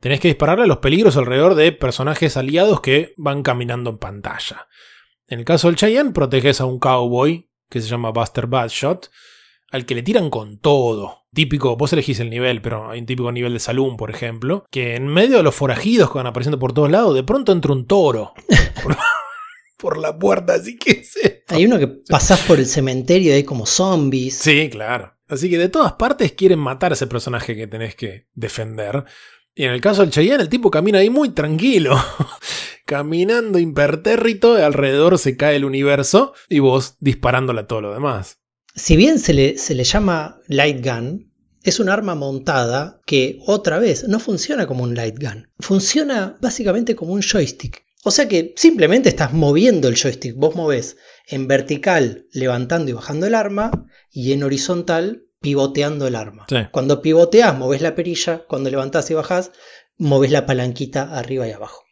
Tenés 0.00 0.18
que 0.18 0.28
dispararle 0.28 0.64
a 0.64 0.68
los 0.68 0.78
peligros 0.78 1.16
alrededor 1.16 1.54
de 1.54 1.70
personajes 1.70 2.36
aliados 2.36 2.80
que 2.80 3.14
van 3.16 3.44
caminando 3.44 3.90
en 3.90 3.98
pantalla. 3.98 4.66
En 5.28 5.38
el 5.38 5.44
caso 5.44 5.68
del 5.68 5.76
Cheyenne, 5.76 6.12
proteges 6.12 6.60
a 6.60 6.64
un 6.64 6.80
cowboy 6.80 7.48
que 7.68 7.80
se 7.80 7.88
llama 7.88 8.10
Buster 8.10 8.48
Badshot, 8.48 9.08
al 9.70 9.86
que 9.86 9.94
le 9.94 10.02
tiran 10.02 10.30
con 10.30 10.58
todo. 10.58 11.24
Típico, 11.32 11.76
vos 11.76 11.92
elegís 11.92 12.20
el 12.20 12.30
nivel, 12.30 12.60
pero 12.60 12.90
hay 12.90 13.00
un 13.00 13.06
típico 13.06 13.30
nivel 13.30 13.52
de 13.52 13.60
saloon, 13.60 13.96
por 13.96 14.10
ejemplo, 14.10 14.64
que 14.70 14.96
en 14.96 15.06
medio 15.06 15.36
de 15.36 15.42
los 15.42 15.54
forajidos 15.54 16.10
que 16.10 16.18
van 16.18 16.26
apareciendo 16.26 16.58
por 16.58 16.72
todos 16.72 16.90
lados, 16.90 17.14
de 17.14 17.22
pronto 17.22 17.52
entra 17.52 17.72
un 17.72 17.86
toro 17.86 18.32
por, 18.82 18.96
por 19.78 19.98
la 19.98 20.18
puerta, 20.18 20.54
así 20.54 20.76
que. 20.76 21.02
Hay 21.48 21.66
uno 21.66 21.78
que 21.78 21.86
pasás 21.86 22.40
por 22.40 22.58
el 22.58 22.66
cementerio 22.66 23.30
y 23.30 23.36
hay 23.36 23.44
como 23.44 23.66
zombies. 23.66 24.34
Sí, 24.34 24.68
claro. 24.70 25.14
Así 25.28 25.48
que 25.48 25.58
de 25.58 25.68
todas 25.68 25.92
partes 25.92 26.32
quieren 26.32 26.58
matar 26.58 26.90
a 26.90 26.94
ese 26.94 27.06
personaje 27.06 27.54
que 27.54 27.68
tenés 27.68 27.94
que 27.94 28.26
defender. 28.34 29.04
Y 29.54 29.64
en 29.64 29.72
el 29.72 29.80
caso 29.80 30.02
del 30.02 30.10
Cheyenne, 30.10 30.42
el 30.42 30.48
tipo 30.48 30.70
camina 30.70 30.98
ahí 30.98 31.10
muy 31.10 31.30
tranquilo. 31.30 31.96
Caminando 32.84 33.60
impertérrito, 33.60 34.54
alrededor 34.56 35.18
se 35.18 35.36
cae 35.36 35.56
el 35.56 35.64
universo 35.64 36.34
y 36.48 36.58
vos 36.58 36.96
disparándole 36.98 37.60
a 37.60 37.66
todo 37.68 37.80
lo 37.80 37.92
demás. 37.92 38.39
Si 38.74 38.96
bien 38.96 39.18
se 39.18 39.34
le, 39.34 39.58
se 39.58 39.74
le 39.74 39.84
llama 39.84 40.40
light 40.46 40.84
gun, 40.84 41.30
es 41.62 41.80
un 41.80 41.88
arma 41.88 42.14
montada 42.14 43.00
que 43.04 43.38
otra 43.46 43.78
vez 43.78 44.08
no 44.08 44.18
funciona 44.18 44.66
como 44.66 44.84
un 44.84 44.94
light 44.94 45.16
gun. 45.20 45.48
Funciona 45.58 46.36
básicamente 46.40 46.96
como 46.96 47.12
un 47.12 47.22
joystick. 47.22 47.84
O 48.02 48.10
sea 48.10 48.28
que 48.28 48.54
simplemente 48.56 49.10
estás 49.10 49.32
moviendo 49.32 49.88
el 49.88 49.96
joystick. 49.96 50.34
Vos 50.36 50.54
movés 50.54 50.96
en 51.26 51.48
vertical 51.48 52.26
levantando 52.32 52.90
y 52.90 52.94
bajando 52.94 53.26
el 53.26 53.34
arma 53.34 53.70
y 54.10 54.32
en 54.32 54.42
horizontal 54.42 55.24
pivoteando 55.40 56.06
el 56.06 56.14
arma. 56.14 56.46
Sí. 56.48 56.56
Cuando 56.72 57.02
pivoteás, 57.02 57.58
movés 57.58 57.82
la 57.82 57.94
perilla, 57.94 58.44
cuando 58.48 58.70
levantás 58.70 59.10
y 59.10 59.14
bajás, 59.14 59.52
movés 59.98 60.30
la 60.30 60.46
palanquita 60.46 61.14
arriba 61.14 61.46
y 61.46 61.52
abajo. 61.52 61.84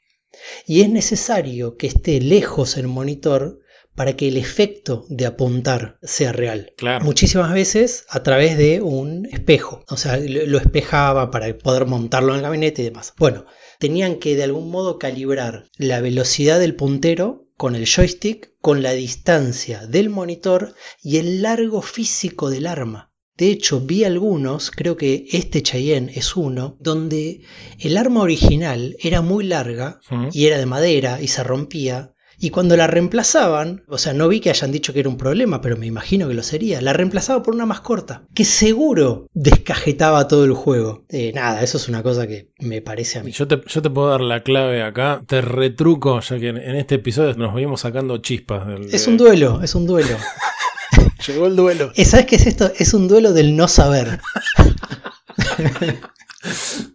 Y 0.66 0.80
es 0.80 0.88
necesario 0.88 1.76
que 1.76 1.86
esté 1.86 2.20
lejos 2.20 2.76
el 2.76 2.86
monitor 2.86 3.60
para 3.98 4.14
que 4.14 4.28
el 4.28 4.36
efecto 4.36 5.06
de 5.08 5.26
apuntar 5.26 5.98
sea 6.04 6.30
real. 6.30 6.72
Claro. 6.76 7.04
Muchísimas 7.04 7.52
veces 7.52 8.04
a 8.08 8.22
través 8.22 8.56
de 8.56 8.80
un 8.80 9.26
espejo. 9.26 9.84
O 9.88 9.96
sea, 9.96 10.16
lo 10.18 10.58
espejaba 10.58 11.32
para 11.32 11.52
poder 11.58 11.84
montarlo 11.86 12.30
en 12.30 12.36
el 12.36 12.42
gabinete 12.42 12.82
y 12.82 12.84
demás. 12.84 13.12
Bueno, 13.18 13.44
tenían 13.80 14.20
que 14.20 14.36
de 14.36 14.44
algún 14.44 14.70
modo 14.70 15.00
calibrar 15.00 15.64
la 15.78 16.00
velocidad 16.00 16.60
del 16.60 16.76
puntero 16.76 17.48
con 17.56 17.74
el 17.74 17.86
joystick, 17.86 18.52
con 18.60 18.84
la 18.84 18.92
distancia 18.92 19.84
del 19.88 20.10
monitor 20.10 20.76
y 21.02 21.16
el 21.16 21.42
largo 21.42 21.82
físico 21.82 22.50
del 22.50 22.68
arma. 22.68 23.12
De 23.36 23.50
hecho, 23.50 23.80
vi 23.80 24.04
algunos, 24.04 24.70
creo 24.70 24.96
que 24.96 25.26
este 25.32 25.60
Cheyenne 25.64 26.12
es 26.14 26.36
uno, 26.36 26.76
donde 26.78 27.40
el 27.80 27.96
arma 27.96 28.20
original 28.20 28.96
era 29.00 29.22
muy 29.22 29.44
larga 29.44 30.00
y 30.32 30.46
era 30.46 30.56
de 30.56 30.66
madera 30.66 31.20
y 31.20 31.26
se 31.26 31.42
rompía. 31.42 32.14
Y 32.38 32.50
cuando 32.50 32.76
la 32.76 32.86
reemplazaban, 32.86 33.82
o 33.88 33.98
sea, 33.98 34.12
no 34.12 34.28
vi 34.28 34.40
que 34.40 34.50
hayan 34.50 34.70
dicho 34.70 34.92
que 34.92 35.00
era 35.00 35.08
un 35.08 35.16
problema, 35.16 35.60
pero 35.60 35.76
me 35.76 35.86
imagino 35.86 36.28
que 36.28 36.34
lo 36.34 36.42
sería, 36.42 36.80
la 36.80 36.92
reemplazaba 36.92 37.42
por 37.42 37.54
una 37.54 37.66
más 37.66 37.80
corta, 37.80 38.22
que 38.34 38.44
seguro 38.44 39.26
descajetaba 39.32 40.28
todo 40.28 40.44
el 40.44 40.52
juego. 40.52 41.04
Eh, 41.08 41.32
nada, 41.34 41.62
eso 41.62 41.78
es 41.78 41.88
una 41.88 42.02
cosa 42.02 42.26
que 42.26 42.50
me 42.60 42.80
parece 42.80 43.18
a 43.18 43.22
mí. 43.22 43.32
Yo 43.32 43.48
te, 43.48 43.60
yo 43.66 43.82
te 43.82 43.90
puedo 43.90 44.08
dar 44.10 44.20
la 44.20 44.42
clave 44.42 44.82
acá. 44.82 45.22
Te 45.26 45.40
retruco, 45.40 46.20
ya 46.20 46.38
que 46.38 46.48
en, 46.48 46.56
en 46.56 46.76
este 46.76 46.96
episodio 46.96 47.34
nos 47.34 47.54
venimos 47.54 47.80
sacando 47.80 48.18
chispas. 48.18 48.66
Del, 48.66 48.94
Es 48.94 49.06
un 49.06 49.16
duelo, 49.16 49.60
es 49.62 49.74
un 49.74 49.86
duelo. 49.86 50.16
Llegó 51.26 51.46
el 51.46 51.56
duelo. 51.56 51.92
Eh, 51.96 52.04
¿Sabes 52.04 52.26
qué 52.26 52.36
es 52.36 52.46
esto? 52.46 52.70
Es 52.78 52.94
un 52.94 53.08
duelo 53.08 53.32
del 53.32 53.56
no 53.56 53.68
saber. 53.68 54.20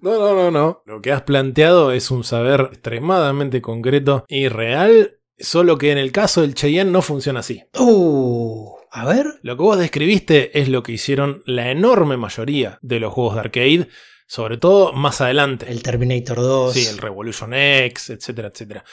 No, 0.01 0.17
no, 0.17 0.33
no, 0.33 0.51
no. 0.51 0.83
Lo 0.85 1.01
que 1.01 1.11
has 1.11 1.23
planteado 1.23 1.91
es 1.91 2.11
un 2.11 2.23
saber 2.23 2.69
extremadamente 2.71 3.61
concreto 3.61 4.25
y 4.27 4.47
real, 4.47 5.17
solo 5.38 5.77
que 5.77 5.91
en 5.91 5.97
el 5.97 6.11
caso 6.11 6.41
del 6.41 6.53
Cheyenne 6.55 6.91
no 6.91 7.01
funciona 7.01 7.39
así. 7.41 7.63
Uh, 7.79 8.69
a 8.91 9.05
ver. 9.05 9.39
Lo 9.41 9.57
que 9.57 9.63
vos 9.63 9.77
describiste 9.77 10.59
es 10.59 10.69
lo 10.69 10.84
que 10.84 10.91
hicieron 10.93 11.43
la 11.45 11.71
enorme 11.71 12.17
mayoría 12.17 12.79
de 12.81 12.99
los 12.99 13.13
juegos 13.13 13.36
de 13.36 13.39
arcade, 13.41 13.88
sobre 14.27 14.57
todo 14.57 14.93
más 14.93 15.21
adelante. 15.21 15.65
El 15.69 15.84
Terminator 15.84 16.38
2. 16.38 16.73
Sí, 16.73 16.86
el 16.88 16.97
Revolution 16.97 17.53
X, 17.53 18.09
etcétera, 18.11 18.49
etcétera. 18.49 18.84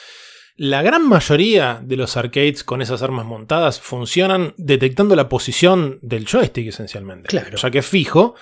La 0.57 0.81
gran 0.81 1.07
mayoría 1.07 1.79
de 1.81 1.95
los 1.95 2.17
arcades 2.17 2.63
con 2.63 2.81
esas 2.81 3.01
armas 3.01 3.25
montadas 3.25 3.79
funcionan 3.79 4.53
detectando 4.57 5.15
la 5.15 5.29
posición 5.29 5.97
del 6.01 6.27
joystick 6.27 6.67
esencialmente. 6.67 7.29
Claro. 7.29 7.57
Ya 7.57 7.71
que 7.71 7.79
es 7.79 7.85
fijo. 7.85 8.35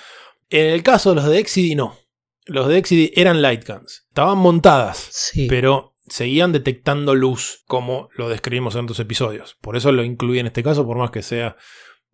En 0.50 0.66
el 0.68 0.82
caso 0.84 1.10
de 1.12 1.16
los 1.18 1.26
de 1.26 1.38
Exidy 1.40 1.76
no. 1.76 1.98
Los 2.46 2.68
de 2.68 2.80
Exidy 2.80 3.12
eran 3.16 3.42
light 3.44 3.66
guns. 3.68 4.06
Estaban 4.10 4.40
montadas, 4.40 4.98
Sí. 5.12 5.46
pero 5.48 5.89
seguían 6.10 6.52
detectando 6.52 7.16
luz, 7.16 7.64
como 7.68 8.10
lo 8.16 8.30
describimos 8.30 8.76
en 8.76 8.82
otros 8.86 9.00
episodios. 9.00 9.58
Por 9.62 9.78
eso 9.78 9.92
lo 9.92 10.04
incluí 10.04 10.40
en 10.40 10.48
este 10.48 10.64
caso, 10.64 10.86
por 10.86 10.98
más 10.98 11.12
que 11.12 11.22
sea 11.22 11.56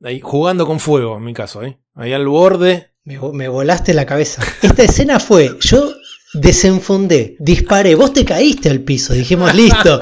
ahí 0.04 0.20
jugando 0.22 0.66
con 0.66 0.80
fuego, 0.80 1.18
en 1.18 1.24
mi 1.24 1.34
caso. 1.34 1.64
¿eh? 1.64 1.80
Ahí 1.96 2.14
al 2.14 2.28
borde. 2.28 2.92
Me, 3.04 3.20
vo- 3.20 3.34
me 3.34 3.48
volaste 3.48 3.94
la 3.94 4.06
cabeza. 4.06 4.44
Esta 4.62 4.84
escena 4.84 5.20
fue, 5.20 5.58
yo 5.62 5.94
desenfundé, 6.34 7.36
disparé, 7.40 7.96
vos 7.96 8.14
te 8.14 8.26
caíste 8.26 8.70
al 8.70 8.82
piso, 8.82 9.14
dijimos 9.14 9.54
listo. 9.56 10.02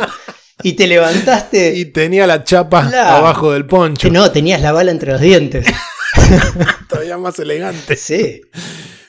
Y 0.62 0.74
te 0.74 0.88
levantaste. 0.88 1.76
Y 1.76 1.86
tenía 1.86 2.26
la 2.28 2.44
chapa 2.44 2.88
abajo 3.18 3.52
del 3.52 3.66
poncho. 3.66 4.08
Que 4.08 4.14
no, 4.14 4.32
tenías 4.32 4.62
la 4.62 4.72
bala 4.72 4.92
entre 4.92 5.12
los 5.12 5.20
dientes. 5.20 5.66
Todavía 6.90 7.18
más 7.18 7.38
elegante. 7.40 7.96
Sí, 7.96 8.42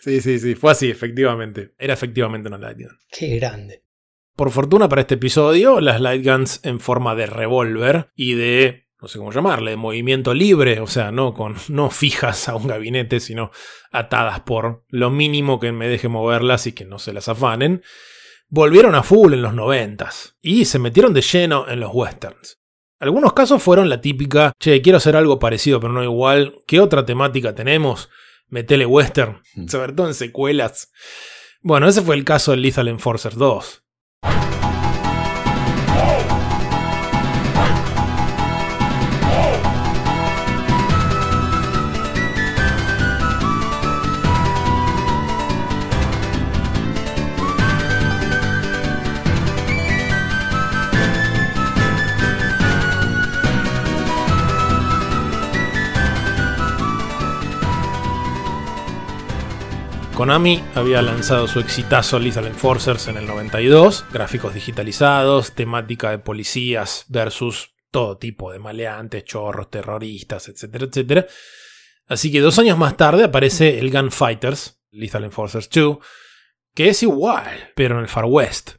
Sí, 0.02 0.20
sí, 0.20 0.38
sí. 0.38 0.54
Fue 0.54 0.72
así, 0.72 0.90
efectivamente. 0.90 1.72
Era 1.78 1.94
efectivamente 1.94 2.48
una 2.48 2.58
light 2.58 2.76
gun. 2.78 2.98
qué 3.10 3.36
grande. 3.36 3.83
Por 4.36 4.50
fortuna 4.50 4.88
para 4.88 5.02
este 5.02 5.14
episodio, 5.14 5.80
las 5.80 6.00
light 6.00 6.24
guns 6.26 6.60
en 6.64 6.80
forma 6.80 7.14
de 7.14 7.26
revólver 7.26 8.10
y 8.16 8.34
de, 8.34 8.88
no 9.00 9.06
sé 9.06 9.18
cómo 9.18 9.30
llamarle, 9.30 9.70
de 9.72 9.76
movimiento 9.76 10.34
libre, 10.34 10.80
o 10.80 10.88
sea, 10.88 11.12
no, 11.12 11.34
con, 11.34 11.54
no 11.68 11.88
fijas 11.90 12.48
a 12.48 12.56
un 12.56 12.66
gabinete, 12.66 13.20
sino 13.20 13.52
atadas 13.92 14.40
por 14.40 14.84
lo 14.88 15.10
mínimo 15.10 15.60
que 15.60 15.70
me 15.70 15.86
deje 15.88 16.08
moverlas 16.08 16.66
y 16.66 16.72
que 16.72 16.84
no 16.84 16.98
se 16.98 17.12
las 17.12 17.28
afanen, 17.28 17.82
volvieron 18.48 18.96
a 18.96 19.04
full 19.04 19.34
en 19.34 19.42
los 19.42 19.54
noventas 19.54 20.36
y 20.42 20.64
se 20.64 20.80
metieron 20.80 21.14
de 21.14 21.22
lleno 21.22 21.68
en 21.68 21.78
los 21.78 21.90
westerns. 21.92 22.58
Algunos 22.98 23.34
casos 23.34 23.62
fueron 23.62 23.88
la 23.88 24.00
típica, 24.00 24.52
che, 24.58 24.82
quiero 24.82 24.98
hacer 24.98 25.14
algo 25.14 25.38
parecido 25.38 25.78
pero 25.78 25.92
no 25.92 26.02
igual, 26.02 26.56
¿qué 26.66 26.80
otra 26.80 27.06
temática 27.06 27.54
tenemos? 27.54 28.08
Metele 28.48 28.84
western, 28.86 29.42
Mm. 29.54 29.68
sobre 29.68 29.92
todo 29.92 30.08
en 30.08 30.14
secuelas. 30.14 30.90
Bueno, 31.60 31.86
ese 31.88 32.02
fue 32.02 32.16
el 32.16 32.24
caso 32.24 32.50
del 32.50 32.62
Lethal 32.62 32.88
Enforcer 32.88 33.34
2. 33.34 33.83
Konami 60.24 60.58
había 60.74 61.02
lanzado 61.02 61.46
su 61.46 61.60
exitazo 61.60 62.18
Lethal 62.18 62.46
Enforcers 62.46 63.08
en 63.08 63.18
el 63.18 63.26
92, 63.26 64.06
gráficos 64.10 64.54
digitalizados, 64.54 65.52
temática 65.52 66.12
de 66.12 66.18
policías 66.18 67.04
versus 67.08 67.74
todo 67.90 68.16
tipo 68.16 68.50
de 68.50 68.58
maleantes, 68.58 69.24
chorros, 69.24 69.68
terroristas, 69.68 70.48
etcétera, 70.48 70.86
etcétera. 70.86 71.26
Así 72.06 72.32
que 72.32 72.40
dos 72.40 72.58
años 72.58 72.78
más 72.78 72.96
tarde 72.96 73.24
aparece 73.24 73.78
el 73.78 73.90
Gunfighters, 73.90 74.80
Lethal 74.92 75.24
Enforcers 75.24 75.68
2, 75.68 75.98
que 76.74 76.88
es 76.88 77.02
igual, 77.02 77.72
pero 77.76 77.96
en 77.96 78.04
el 78.04 78.08
Far 78.08 78.24
West. 78.24 78.76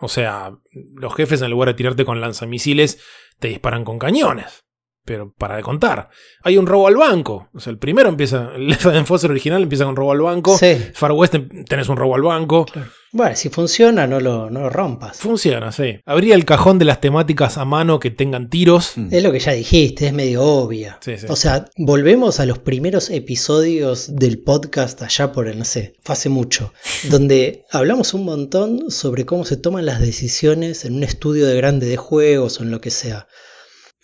O 0.00 0.08
sea, 0.08 0.58
los 0.96 1.14
jefes 1.14 1.40
en 1.42 1.52
lugar 1.52 1.68
de 1.68 1.74
tirarte 1.74 2.04
con 2.04 2.20
lanzamisiles, 2.20 2.98
te 3.38 3.46
disparan 3.46 3.84
con 3.84 4.00
cañones. 4.00 4.64
Pero 5.08 5.32
para 5.32 5.56
de 5.56 5.62
contar. 5.62 6.10
Hay 6.42 6.58
un 6.58 6.66
robo 6.66 6.86
al 6.86 6.96
banco. 6.96 7.48
O 7.54 7.60
sea, 7.60 7.70
el 7.70 7.78
primero 7.78 8.10
empieza. 8.10 8.50
El 8.56 8.76
Enforcer 8.94 9.30
original 9.30 9.62
empieza 9.62 9.86
con 9.86 9.96
robo 9.96 10.12
al 10.12 10.20
banco. 10.20 10.58
Sí. 10.58 10.76
Far 10.92 11.12
West 11.12 11.34
tenés 11.66 11.88
un 11.88 11.96
robo 11.96 12.14
al 12.14 12.22
banco. 12.22 12.66
Bueno, 13.10 13.34
si 13.36 13.48
funciona, 13.48 14.06
no 14.06 14.20
lo, 14.20 14.50
no 14.50 14.60
lo 14.60 14.68
rompas. 14.68 15.16
Funciona, 15.16 15.72
sí. 15.72 15.98
Habría 16.04 16.34
el 16.34 16.44
cajón 16.44 16.78
de 16.78 16.84
las 16.84 17.00
temáticas 17.00 17.56
a 17.56 17.64
mano 17.64 17.98
que 17.98 18.10
tengan 18.10 18.50
tiros. 18.50 18.92
Mm. 18.96 19.08
Es 19.10 19.22
lo 19.22 19.32
que 19.32 19.38
ya 19.38 19.52
dijiste, 19.52 20.08
es 20.08 20.12
medio 20.12 20.42
obvia. 20.42 20.98
Sí, 21.00 21.16
sí. 21.16 21.26
O 21.30 21.36
sea, 21.36 21.70
volvemos 21.78 22.38
a 22.38 22.44
los 22.44 22.58
primeros 22.58 23.08
episodios 23.08 24.14
del 24.14 24.40
podcast 24.40 25.00
allá 25.00 25.32
por 25.32 25.48
el, 25.48 25.58
no 25.58 25.64
sé, 25.64 25.94
fue 26.02 26.12
hace 26.12 26.28
mucho, 26.28 26.74
donde 27.10 27.64
hablamos 27.70 28.12
un 28.12 28.26
montón 28.26 28.90
sobre 28.90 29.24
cómo 29.24 29.46
se 29.46 29.56
toman 29.56 29.86
las 29.86 30.00
decisiones 30.00 30.84
en 30.84 30.96
un 30.96 31.02
estudio 31.02 31.46
de 31.46 31.56
grande 31.56 31.86
de 31.86 31.96
juegos 31.96 32.60
o 32.60 32.62
en 32.62 32.70
lo 32.70 32.82
que 32.82 32.90
sea. 32.90 33.26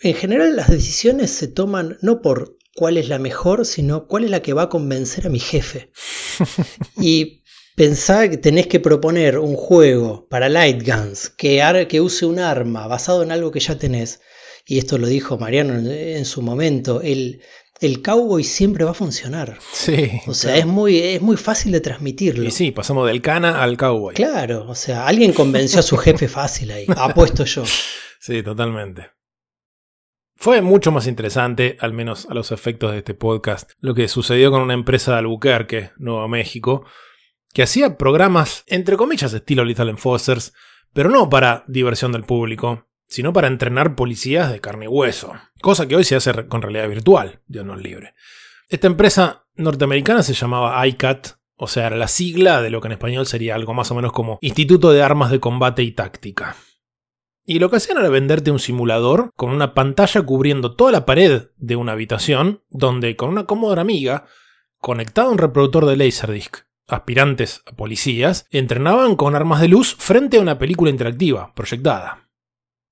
En 0.01 0.13
general 0.13 0.55
las 0.55 0.69
decisiones 0.69 1.31
se 1.31 1.47
toman 1.47 1.97
no 2.01 2.21
por 2.21 2.57
cuál 2.75 2.97
es 2.97 3.09
la 3.09 3.19
mejor, 3.19 3.65
sino 3.65 4.07
cuál 4.07 4.25
es 4.25 4.29
la 4.29 4.41
que 4.41 4.53
va 4.53 4.63
a 4.63 4.69
convencer 4.69 5.25
a 5.25 5.29
mi 5.29 5.39
jefe. 5.39 5.91
y 7.01 7.43
pensá 7.75 8.29
que 8.29 8.37
tenés 8.37 8.67
que 8.67 8.79
proponer 8.79 9.39
un 9.39 9.55
juego 9.55 10.27
para 10.29 10.49
light 10.49 10.85
guns 10.85 11.29
que, 11.29 11.85
que 11.89 12.01
use 12.01 12.25
un 12.25 12.39
arma 12.39 12.87
basado 12.87 13.23
en 13.23 13.31
algo 13.31 13.51
que 13.51 13.59
ya 13.59 13.77
tenés. 13.77 14.21
Y 14.67 14.79
esto 14.79 14.97
lo 14.97 15.07
dijo 15.07 15.37
Mariano 15.37 15.75
en, 15.75 16.25
su 16.25 16.41
momento. 16.41 17.01
El, 17.01 17.41
el 17.81 18.01
cowboy 18.01 18.43
siempre 18.43 18.83
va 18.83 18.91
a 18.91 18.95
funcionar. 18.95 19.59
Sí. 19.71 20.11
O 20.25 20.33
sea, 20.33 20.57
es, 20.57 20.65
muy, 20.65 20.97
es 20.97 21.21
muy 21.21 21.37
fácil 21.37 21.71
de 21.71 21.81
transmitirlo. 21.81 22.43
Y 22.43 22.51
sí, 22.51 22.71
pasamos 22.71 23.07
del 23.07 23.21
cana 23.21 23.61
al 23.61 23.77
cowboy. 23.77 24.15
Claro, 24.15 24.67
o 24.67 24.75
sea, 24.75 25.05
alguien 25.05 25.33
convenció 25.33 25.79
a 25.79 25.83
su 25.83 25.97
jefe 25.97 26.27
fácil 26.27 26.71
ahí. 26.71 26.87
Apuesto 26.97 27.45
yo. 27.45 27.63
Sí, 28.19 28.41
totalmente. 28.41 29.14
Fue 30.35 30.61
mucho 30.61 30.91
más 30.91 31.07
interesante, 31.07 31.77
al 31.79 31.93
menos 31.93 32.27
a 32.29 32.33
los 32.33 32.51
efectos 32.51 32.91
de 32.91 32.99
este 32.99 33.13
podcast, 33.13 33.71
lo 33.79 33.95
que 33.95 34.07
sucedió 34.07 34.51
con 34.51 34.61
una 34.61 34.73
empresa 34.73 35.13
de 35.13 35.19
Albuquerque, 35.19 35.91
Nuevo 35.97 36.27
México, 36.27 36.85
que 37.53 37.63
hacía 37.63 37.97
programas, 37.97 38.63
entre 38.67 38.97
comillas, 38.97 39.33
estilo 39.33 39.63
Lethal 39.63 39.89
Enforcers, 39.89 40.53
pero 40.93 41.09
no 41.09 41.29
para 41.29 41.63
diversión 41.67 42.11
del 42.11 42.25
público, 42.25 42.87
sino 43.07 43.33
para 43.33 43.47
entrenar 43.47 43.95
policías 43.95 44.51
de 44.51 44.59
carne 44.59 44.85
y 44.85 44.89
hueso, 44.89 45.33
cosa 45.61 45.87
que 45.87 45.95
hoy 45.95 46.03
se 46.03 46.15
hace 46.15 46.47
con 46.47 46.61
realidad 46.61 46.89
virtual, 46.89 47.41
Dios 47.47 47.65
nos 47.65 47.81
libre. 47.81 48.13
Esta 48.67 48.87
empresa 48.87 49.45
norteamericana 49.55 50.21
se 50.21 50.33
llamaba 50.33 50.85
ICAT, 50.85 51.37
o 51.55 51.67
sea, 51.67 51.87
era 51.87 51.95
la 51.95 52.09
sigla 52.09 52.61
de 52.61 52.69
lo 52.69 52.81
que 52.81 52.87
en 52.87 52.93
español 52.93 53.25
sería 53.25 53.55
algo 53.55 53.73
más 53.73 53.89
o 53.91 53.95
menos 53.95 54.11
como 54.11 54.37
Instituto 54.41 54.91
de 54.91 55.01
Armas 55.01 55.31
de 55.31 55.39
Combate 55.39 55.83
y 55.83 55.91
Táctica. 55.91 56.57
Y 57.45 57.59
lo 57.59 57.69
que 57.69 57.75
hacían 57.77 57.99
era 57.99 58.09
venderte 58.09 58.49
un 58.49 58.59
simulador 58.59 59.31
con 59.35 59.51
una 59.51 59.75
pantalla 59.75 60.23
cubriendo 60.23 60.75
toda 60.75 60.91
la 60.91 61.05
pared 61.05 61.49
de 61.57 61.75
una 61.75 61.91
habitación, 61.91 62.63
donde 62.69 63.15
con 63.15 63.29
una 63.29 63.45
cómoda 63.45 63.79
amiga, 63.79 64.25
conectada 64.79 65.27
a 65.27 65.31
un 65.31 65.37
reproductor 65.37 65.85
de 65.85 65.95
Laserdisc, 65.95 66.57
aspirantes 66.87 67.61
a 67.67 67.75
policías, 67.75 68.47
entrenaban 68.49 69.15
con 69.15 69.35
armas 69.35 69.61
de 69.61 69.67
luz 69.67 69.95
frente 69.95 70.37
a 70.37 70.41
una 70.41 70.57
película 70.57 70.89
interactiva, 70.89 71.53
proyectada. 71.53 72.29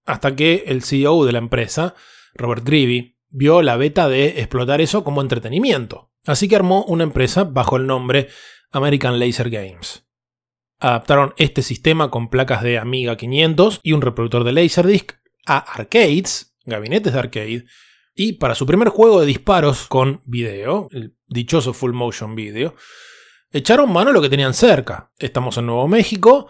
Hasta 0.05 0.35
que 0.35 0.65
el 0.67 0.83
CEO 0.83 1.25
de 1.25 1.31
la 1.31 1.39
empresa, 1.39 1.95
Robert 2.35 2.63
Greevy, 2.63 3.17
vio 3.29 3.63
la 3.63 3.75
beta 3.75 4.07
de 4.07 4.39
explotar 4.39 4.81
eso 4.81 5.03
como 5.03 5.21
entretenimiento. 5.21 6.11
Así 6.25 6.47
que 6.47 6.55
armó 6.55 6.83
una 6.83 7.03
empresa 7.03 7.43
bajo 7.43 7.77
el 7.77 7.87
nombre 7.87 8.27
American 8.71 9.17
Laser 9.17 9.49
Games 9.49 10.02
adaptaron 10.83 11.33
este 11.37 11.61
sistema 11.61 12.11
con 12.11 12.27
placas 12.27 12.61
de 12.61 12.77
Amiga 12.77 13.15
500 13.15 13.79
y 13.83 13.93
un 13.93 14.01
reproductor 14.01 14.43
de 14.43 14.51
Laserdisc 14.51 15.13
a 15.45 15.57
arcades, 15.59 16.57
gabinetes 16.65 17.13
de 17.13 17.19
arcade, 17.19 17.65
y 18.13 18.33
para 18.33 18.53
su 18.53 18.65
primer 18.65 18.89
juego 18.89 19.21
de 19.21 19.25
disparos 19.25 19.87
con 19.87 20.21
video, 20.25 20.89
el 20.91 21.15
dichoso 21.25 21.73
full 21.73 21.93
motion 21.93 22.35
video, 22.35 22.75
echaron 23.49 23.93
mano 23.93 24.09
a 24.09 24.13
lo 24.13 24.21
que 24.21 24.29
tenían 24.29 24.53
cerca. 24.53 25.09
Estamos 25.17 25.57
en 25.57 25.67
Nuevo 25.67 25.87
México, 25.87 26.49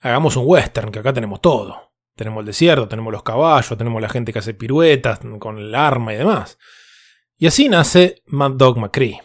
hagamos 0.00 0.36
un 0.36 0.44
western, 0.46 0.90
que 0.90 1.00
acá 1.00 1.12
tenemos 1.12 1.42
todo. 1.42 1.92
Tenemos 2.16 2.40
el 2.40 2.46
desierto, 2.46 2.88
tenemos 2.88 3.12
los 3.12 3.22
caballos, 3.22 3.76
tenemos 3.76 4.00
la 4.00 4.08
gente 4.08 4.32
que 4.32 4.38
hace 4.38 4.54
piruetas 4.54 5.20
con 5.38 5.58
el 5.58 5.74
arma 5.74 6.14
y 6.14 6.16
demás. 6.16 6.58
Y 7.36 7.48
así 7.48 7.68
nace 7.68 8.22
Mad 8.26 8.52
Dog 8.52 8.78
McCree. 8.78 9.20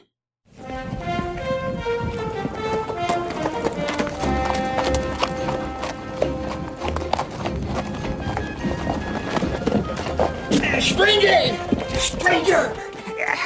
Stranger! 10.89 11.55
Stranger! 11.99 12.73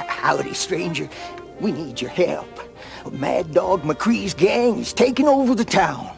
Howdy, 0.08 0.54
stranger. 0.54 1.10
We 1.60 1.74
need 1.74 2.00
your 2.00 2.10
help. 2.10 2.48
Mad 3.12 3.54
Dog 3.54 3.84
McCree's 3.84 4.34
gang 4.34 4.80
is 4.80 4.94
taking 4.94 5.28
over 5.28 5.54
the 5.54 5.66
town. 5.66 6.10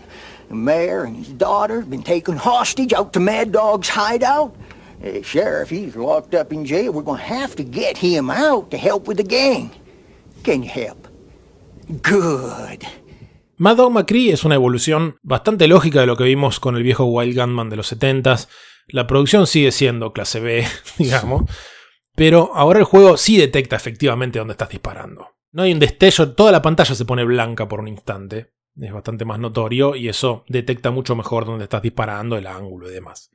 The 0.50 0.56
mayor 0.56 1.04
and 1.04 1.18
his 1.18 1.30
daughter 1.30 1.82
have 1.82 1.90
been 1.90 2.04
taken 2.04 2.38
hostage 2.38 2.94
out 2.94 3.12
to 3.14 3.20
Mad 3.20 3.52
Dog's 3.52 3.90
hideout. 3.90 4.56
Uh, 5.04 5.24
sheriff, 5.24 5.72
he's 5.72 5.96
locked 5.96 6.36
up 6.36 6.54
in 6.54 6.64
jail. 6.64 6.94
We're 6.94 7.02
gonna 7.02 7.24
have 7.24 7.56
to 7.56 7.64
get 7.64 7.98
him 7.98 8.30
out 8.30 8.70
to 8.70 8.78
help 8.78 9.08
with 9.08 9.18
the 9.18 9.24
gang. 9.24 9.72
Can 10.44 10.62
you 10.62 10.70
help? 10.70 11.08
Good. 12.04 12.86
Mad 13.58 13.78
Dog 13.78 13.94
McCree 13.94 14.32
es 14.32 14.46
una 14.46 14.56
evolución 14.56 15.18
bastante 15.24 15.68
lógica 15.68 16.02
de 16.02 16.06
lo 16.06 16.18
que 16.18 16.26
vimos 16.26 16.60
con 16.60 16.76
el 16.76 16.84
viejo 16.84 17.06
Wild 17.06 17.36
Gunman 17.36 17.72
de 17.72 17.78
los 17.78 17.92
70s, 17.92 18.48
La 18.88 19.08
producción 19.08 19.48
sigue 19.48 19.72
siendo 19.72 20.14
clase 20.14 20.40
B, 20.40 20.66
digamos, 20.98 21.50
pero 22.16 22.52
ahora 22.54 22.80
el 22.80 22.86
juego 22.86 23.18
sí 23.18 23.38
detecta 23.38 23.76
efectivamente 23.76 24.40
dónde 24.40 24.54
estás 24.54 24.70
disparando. 24.70 25.36
No 25.52 25.64
hay 25.64 25.74
un 25.74 25.80
destello, 25.80 26.34
toda 26.34 26.52
la 26.52 26.62
pantalla 26.62 26.96
se 26.96 27.06
pone 27.06 27.24
blanca 27.24 27.68
por 27.68 27.80
un 27.80 27.88
instante, 27.88 28.54
es 28.78 28.92
bastante 28.92 29.26
más 29.26 29.40
notorio 29.40 29.96
y 29.96 30.10
eso 30.10 30.44
detecta 30.48 30.92
mucho 30.92 31.16
mejor 31.16 31.46
dónde 31.46 31.64
estás 31.64 31.82
disparando, 31.82 32.38
el 32.38 32.48
ángulo 32.48 32.90
y 32.90 32.94
demás. 32.94 33.32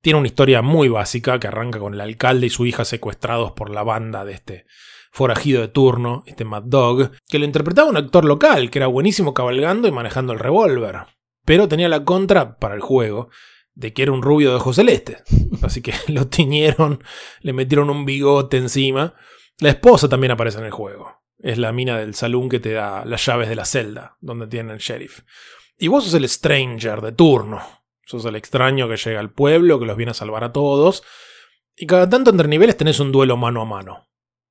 Tiene 0.00 0.18
una 0.18 0.28
historia 0.28 0.62
muy 0.62 0.88
básica 0.88 1.38
que 1.38 1.48
arranca 1.48 1.78
con 1.78 1.92
el 1.92 2.00
alcalde 2.00 2.46
y 2.46 2.50
su 2.50 2.64
hija 2.64 2.86
secuestrados 2.86 3.52
por 3.52 3.68
la 3.68 3.82
banda 3.82 4.24
de 4.24 4.32
este 4.32 4.66
forajido 5.12 5.60
de 5.60 5.68
turno, 5.68 6.22
este 6.26 6.44
Mad 6.44 6.62
Dog, 6.64 7.10
que 7.28 7.38
lo 7.38 7.44
interpretaba 7.44 7.90
un 7.90 7.96
actor 7.96 8.24
local 8.24 8.70
que 8.70 8.78
era 8.78 8.86
buenísimo 8.86 9.34
cabalgando 9.34 9.88
y 9.88 9.92
manejando 9.92 10.32
el 10.32 10.38
revólver, 10.38 11.00
pero 11.44 11.68
tenía 11.68 11.88
la 11.88 12.04
contra 12.04 12.56
para 12.56 12.74
el 12.74 12.80
juego 12.80 13.28
de 13.80 13.94
que 13.94 14.02
era 14.02 14.12
un 14.12 14.20
rubio 14.20 14.50
de 14.50 14.56
ojos 14.56 14.76
celestes. 14.76 15.22
Así 15.62 15.80
que 15.80 15.94
lo 16.08 16.28
tiñeron, 16.28 17.02
le 17.40 17.52
metieron 17.52 17.88
un 17.88 18.04
bigote 18.04 18.58
encima. 18.58 19.14
La 19.58 19.70
esposa 19.70 20.08
también 20.08 20.32
aparece 20.32 20.58
en 20.58 20.66
el 20.66 20.70
juego. 20.70 21.22
Es 21.38 21.56
la 21.56 21.72
mina 21.72 21.98
del 21.98 22.14
salón 22.14 22.50
que 22.50 22.60
te 22.60 22.72
da 22.72 23.04
las 23.06 23.24
llaves 23.24 23.48
de 23.48 23.56
la 23.56 23.64
celda 23.64 24.18
donde 24.20 24.46
tiene 24.46 24.74
el 24.74 24.78
sheriff. 24.78 25.20
Y 25.78 25.88
vos 25.88 26.04
sos 26.04 26.14
el 26.14 26.28
stranger 26.28 27.00
de 27.00 27.12
turno. 27.12 27.62
Sos 28.04 28.24
el 28.26 28.36
extraño 28.36 28.86
que 28.86 28.98
llega 28.98 29.18
al 29.18 29.32
pueblo, 29.32 29.80
que 29.80 29.86
los 29.86 29.96
viene 29.96 30.10
a 30.10 30.14
salvar 30.14 30.44
a 30.44 30.52
todos. 30.52 31.02
Y 31.74 31.86
cada 31.86 32.06
tanto 32.06 32.30
entre 32.30 32.48
niveles 32.48 32.76
tenés 32.76 33.00
un 33.00 33.12
duelo 33.12 33.38
mano 33.38 33.62
a 33.62 33.64
mano. 33.64 34.08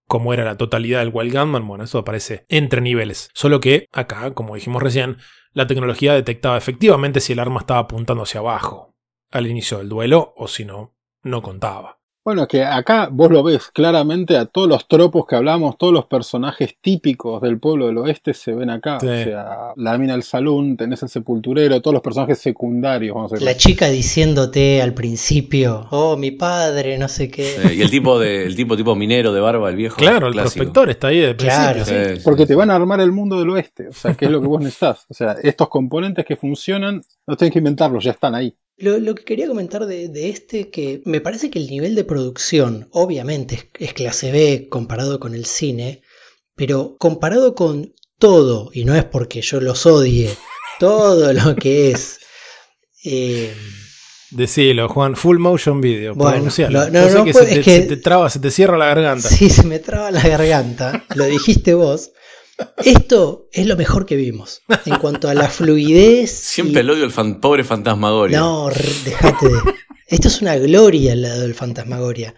Como 0.07 0.33
era 0.33 0.43
la 0.43 0.57
totalidad 0.57 0.99
del 0.99 1.11
Wild 1.13 1.37
Gunman, 1.37 1.67
bueno, 1.67 1.83
eso 1.83 1.99
aparece 1.99 2.47
entre 2.49 2.81
niveles. 2.81 3.29
Solo 3.35 3.59
que 3.59 3.87
acá, 3.91 4.33
como 4.33 4.55
dijimos 4.55 4.81
recién, 4.81 5.17
la 5.51 5.67
tecnología 5.67 6.15
detectaba 6.15 6.57
efectivamente 6.57 7.19
si 7.19 7.33
el 7.33 7.39
arma 7.39 7.59
estaba 7.59 7.81
apuntando 7.81 8.23
hacia 8.23 8.39
abajo 8.39 8.88
al 9.31 9.47
inicio 9.47 9.77
del 9.79 9.89
duelo, 9.89 10.33
o 10.37 10.47
si 10.47 10.65
no, 10.65 10.93
no 11.23 11.41
contaba. 11.41 11.99
Bueno, 12.29 12.47
que 12.47 12.63
acá 12.63 13.07
vos 13.09 13.31
lo 13.31 13.41
ves 13.41 13.71
claramente 13.73 14.37
a 14.37 14.45
todos 14.45 14.67
los 14.67 14.87
tropos 14.87 15.25
que 15.25 15.37
hablamos, 15.37 15.77
todos 15.77 15.93
los 15.93 16.05
personajes 16.05 16.75
típicos 16.81 17.41
del 17.41 17.59
pueblo 17.59 17.87
del 17.87 17.97
oeste 17.97 18.33
se 18.33 18.53
ven 18.53 18.69
acá. 18.69 18.97
O 18.97 18.99
sea, 18.99 19.71
la 19.77 19.97
mina 19.97 20.13
del 20.13 20.23
salón, 20.23 20.75
tenés 20.75 21.01
el 21.01 21.09
sepulturero, 21.09 21.81
todos 21.81 21.93
los 21.93 22.03
personajes 22.03 22.37
secundarios. 22.37 23.15
Vamos 23.15 23.33
a 23.33 23.37
la 23.37 23.55
chica 23.55 23.87
diciéndote 23.87 24.81
al 24.81 24.93
principio, 24.93 25.87
oh, 25.91 26.17
mi 26.17 26.31
padre, 26.31 26.97
no 26.97 27.07
sé 27.07 27.31
qué. 27.31 27.55
y 27.73 27.81
el 27.81 27.89
tipo 27.89 28.19
de, 28.19 28.45
el 28.45 28.55
tipo 28.55 28.75
tipo 28.75 28.95
minero 28.95 29.33
de 29.33 29.39
barba, 29.39 29.69
el 29.69 29.77
viejo. 29.77 29.95
Claro, 29.95 30.27
el 30.27 30.33
prospector 30.33 30.89
está 30.89 31.07
ahí 31.07 31.21
de 31.21 31.35
principio. 31.35 31.85
Claro, 31.85 32.19
Porque 32.25 32.45
te 32.45 32.53
van 32.53 32.69
a 32.69 32.75
armar 32.75 32.99
el 32.99 33.13
mundo 33.13 33.39
del 33.39 33.49
oeste. 33.49 33.87
O 33.87 33.93
sea, 33.93 34.13
que 34.13 34.25
es 34.25 34.31
lo 34.31 34.41
que 34.41 34.47
vos 34.47 34.59
necesitas. 34.59 35.05
O 35.09 35.13
sea, 35.13 35.37
estos 35.41 35.69
componentes 35.69 36.25
que 36.25 36.35
funcionan, 36.35 37.01
no 37.25 37.37
tenés 37.37 37.53
que 37.53 37.59
inventarlos, 37.59 38.03
ya 38.03 38.11
están 38.11 38.35
ahí. 38.35 38.53
Lo, 38.79 39.13
que 39.13 39.25
quería 39.25 39.47
comentar 39.47 39.85
de, 39.85 40.29
este, 40.29 40.69
que 40.69 41.01
me 41.05 41.19
parece 41.19 41.49
que 41.49 41.59
el 41.59 41.67
nivel 41.67 41.95
de 41.95 42.05
producción, 42.05 42.87
obviamente, 42.91 43.69
es, 43.77 43.93
clase 43.93 44.31
B 44.31 44.67
comparado 44.69 45.19
con 45.19 45.35
el 45.35 45.45
cine, 45.45 46.01
pero 46.55 46.95
comparado 46.97 47.55
con 47.55 47.93
todo, 48.17 48.69
y 48.73 48.85
no 48.85 48.95
es 48.95 49.03
porque 49.03 49.41
yo 49.41 49.59
los 49.59 49.85
odie, 49.85 50.29
todo 50.79 51.33
lo 51.33 51.55
que 51.55 51.91
es... 51.91 52.19
Eh, 53.05 53.53
Decilo, 54.31 54.89
Juan, 54.89 55.15
full 55.15 55.37
motion 55.37 55.79
video. 55.79 56.13
Bueno, 56.15 56.49
no, 56.69 56.89
no, 56.89 57.23
que, 57.23 57.33
se, 57.33 57.61
te, 57.63 57.81
te 57.81 57.95
traba, 57.95 58.29
se 58.29 58.39
te 58.39 58.51
cierra 58.51 58.77
la 58.77 58.87
garganta. 58.87 59.29
Sí, 59.29 59.49
se 59.49 59.63
me 59.63 59.79
traba 59.79 60.11
la 60.11 60.21
garganta. 60.21 61.05
lo 61.15 61.23
dijiste 61.23 61.73
vos. 61.73 62.11
Esto 62.83 63.47
es 63.51 63.65
lo 63.67 63.75
mejor 63.75 64.05
que 64.05 64.15
vimos 64.15 64.61
en 64.85 64.95
cuanto 64.97 65.29
a 65.29 65.33
la 65.33 65.49
fluidez. 65.49 66.31
Siempre 66.31 66.81
el 66.81 66.89
odio 66.89 67.05
al 67.05 67.39
pobre 67.39 67.63
Fantasmagoria. 67.63 68.39
No, 68.39 68.69
déjate 68.69 69.47
de. 69.47 69.59
Esto 70.07 70.27
es 70.27 70.41
una 70.41 70.55
gloria 70.57 71.13
al 71.13 71.21
lado 71.21 71.41
del 71.41 71.53
Fantasmagoria. 71.53 72.35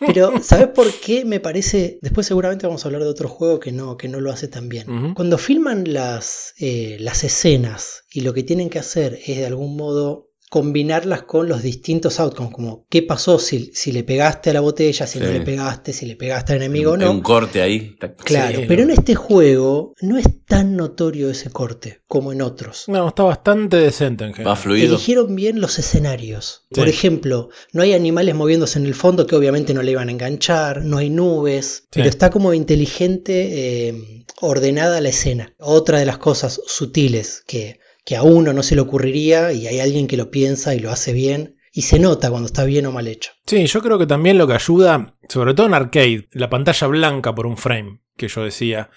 Pero, 0.00 0.32
¿sabes 0.42 0.68
por 0.68 0.90
qué 0.92 1.26
me 1.26 1.40
parece? 1.40 1.98
Después 2.00 2.26
seguramente 2.26 2.66
vamos 2.66 2.84
a 2.84 2.88
hablar 2.88 3.02
de 3.02 3.08
otro 3.08 3.28
juego 3.28 3.60
que 3.60 3.72
no, 3.72 3.98
que 3.98 4.08
no 4.08 4.20
lo 4.20 4.32
hace 4.32 4.48
tan 4.48 4.68
bien. 4.68 5.12
Cuando 5.14 5.36
filman 5.36 5.92
las, 5.92 6.54
eh, 6.58 6.96
las 7.00 7.22
escenas 7.22 8.04
y 8.10 8.22
lo 8.22 8.32
que 8.32 8.42
tienen 8.42 8.70
que 8.70 8.78
hacer 8.78 9.18
es 9.26 9.36
de 9.36 9.46
algún 9.46 9.76
modo 9.76 10.29
combinarlas 10.50 11.22
con 11.22 11.48
los 11.48 11.62
distintos 11.62 12.20
outcomes, 12.20 12.52
como 12.52 12.84
qué 12.90 13.02
pasó 13.02 13.38
si, 13.38 13.70
si 13.72 13.92
le 13.92 14.02
pegaste 14.04 14.50
a 14.50 14.52
la 14.52 14.60
botella, 14.60 15.06
si 15.06 15.18
no 15.20 15.30
le 15.30 15.40
pegaste, 15.40 15.92
si 15.92 16.04
le 16.06 16.16
pegaste 16.16 16.52
al 16.52 16.58
enemigo 16.58 16.90
o 16.90 16.94
Hay 16.94 17.00
no. 17.00 17.10
un 17.12 17.20
corte 17.22 17.62
ahí. 17.62 17.96
Claro, 18.24 18.58
Sí, 18.58 18.64
pero 18.66 18.84
no. 18.84 18.92
en 18.92 18.98
este 18.98 19.14
juego 19.14 19.94
no 20.02 20.18
es 20.18 20.26
tan 20.46 20.76
notorio 20.76 21.30
ese 21.30 21.50
corte 21.50 22.00
como 22.08 22.32
en 22.32 22.42
otros. 22.42 22.84
No, 22.88 23.06
está 23.08 23.22
bastante 23.22 23.76
decente 23.76 24.24
en 24.24 24.32
Va 24.32 24.34
general. 24.34 24.56
fluido. 24.56 24.88
Eligieron 24.96 25.34
bien 25.36 25.60
los 25.60 25.78
escenarios. 25.78 26.66
Por 26.70 26.88
ejemplo, 26.88 27.48
no 27.72 27.82
hay 27.82 27.92
animales 27.94 28.34
moviéndose 28.34 28.80
en 28.80 28.86
el 28.86 28.94
fondo 28.96 29.28
que 29.28 29.36
obviamente 29.36 29.72
no 29.72 29.82
le 29.84 29.92
iban 29.92 30.08
a 30.08 30.12
enganchar, 30.12 30.84
no 30.84 30.98
hay 30.98 31.10
nubes, 31.10 31.84
pero 31.92 32.08
está 32.08 32.30
como 32.30 32.52
inteligente, 32.54 33.88
eh, 33.88 34.24
ordenada 34.40 35.00
la 35.00 35.10
escena. 35.10 35.54
Otra 35.58 36.00
de 36.00 36.06
las 36.06 36.18
cosas 36.18 36.60
sutiles 36.66 37.44
que, 37.46 37.78
que 38.10 38.16
a 38.16 38.24
uno 38.24 38.52
no 38.52 38.64
se 38.64 38.74
le 38.74 38.80
ocurriría 38.80 39.52
y 39.52 39.68
hay 39.68 39.78
alguien 39.78 40.08
que 40.08 40.16
lo 40.16 40.32
piensa 40.32 40.74
y 40.74 40.80
lo 40.80 40.90
hace 40.90 41.12
bien 41.12 41.54
y 41.72 41.82
se 41.82 42.00
nota 42.00 42.28
cuando 42.28 42.46
está 42.46 42.64
bien 42.64 42.86
o 42.86 42.90
mal 42.90 43.06
hecho. 43.06 43.30
Sí, 43.46 43.64
yo 43.66 43.80
creo 43.82 44.00
que 44.00 44.06
también 44.08 44.36
lo 44.36 44.48
que 44.48 44.54
ayuda, 44.54 45.14
sobre 45.28 45.54
todo 45.54 45.68
en 45.68 45.74
arcade, 45.74 46.26
la 46.32 46.50
pantalla 46.50 46.88
blanca 46.88 47.32
por 47.36 47.46
un 47.46 47.56
frame, 47.56 48.00
que 48.16 48.26
yo 48.26 48.42
decía, 48.42 48.90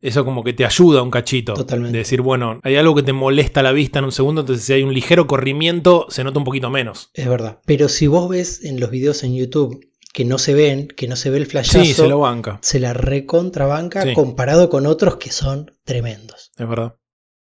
eso 0.00 0.24
como 0.24 0.42
que 0.42 0.54
te 0.54 0.64
ayuda 0.64 1.02
un 1.02 1.10
cachito. 1.10 1.52
Totalmente. 1.52 1.92
De 1.92 1.98
decir, 1.98 2.22
bueno, 2.22 2.58
hay 2.62 2.76
algo 2.76 2.94
que 2.94 3.02
te 3.02 3.12
molesta 3.12 3.62
la 3.62 3.72
vista 3.72 3.98
en 3.98 4.06
un 4.06 4.12
segundo, 4.12 4.40
entonces 4.40 4.64
si 4.64 4.72
hay 4.72 4.82
un 4.82 4.94
ligero 4.94 5.26
corrimiento, 5.26 6.06
se 6.08 6.24
nota 6.24 6.38
un 6.38 6.46
poquito 6.46 6.70
menos. 6.70 7.10
Es 7.12 7.28
verdad. 7.28 7.58
Pero 7.66 7.90
si 7.90 8.06
vos 8.06 8.30
ves 8.30 8.64
en 8.64 8.80
los 8.80 8.90
videos 8.90 9.24
en 9.24 9.34
YouTube 9.34 9.78
que 10.14 10.24
no 10.24 10.38
se 10.38 10.54
ven, 10.54 10.88
que 10.88 11.06
no 11.06 11.16
se 11.16 11.28
ve 11.28 11.36
el 11.36 11.44
flashazo, 11.46 11.84
Sí, 11.84 11.92
se 11.92 12.08
lo 12.08 12.20
banca, 12.20 12.60
se 12.62 12.80
la 12.80 12.94
recontrabanca 12.94 14.04
Sí. 14.04 14.14
comparado 14.14 14.70
con 14.70 14.86
otros 14.86 15.16
que 15.16 15.30
son 15.30 15.70
tremendos. 15.84 16.50
es 16.56 16.66
verdad. 16.66 16.94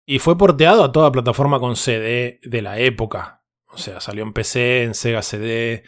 Y 0.05 0.19
fue 0.19 0.37
porteado 0.37 0.85
a 0.85 0.93
toda 0.93 1.13
plataforma 1.13 1.61
con 1.61 1.77
CD 1.77 2.41
de 2.43 2.63
la 2.63 2.79
época. 2.79 3.43
O 3.67 3.79
sea, 3.79 4.01
salió 4.01 4.23
en 4.23 4.33
PC, 4.33 4.83
en 4.83 4.95
Sega 4.95 5.23
CD, 5.23 5.85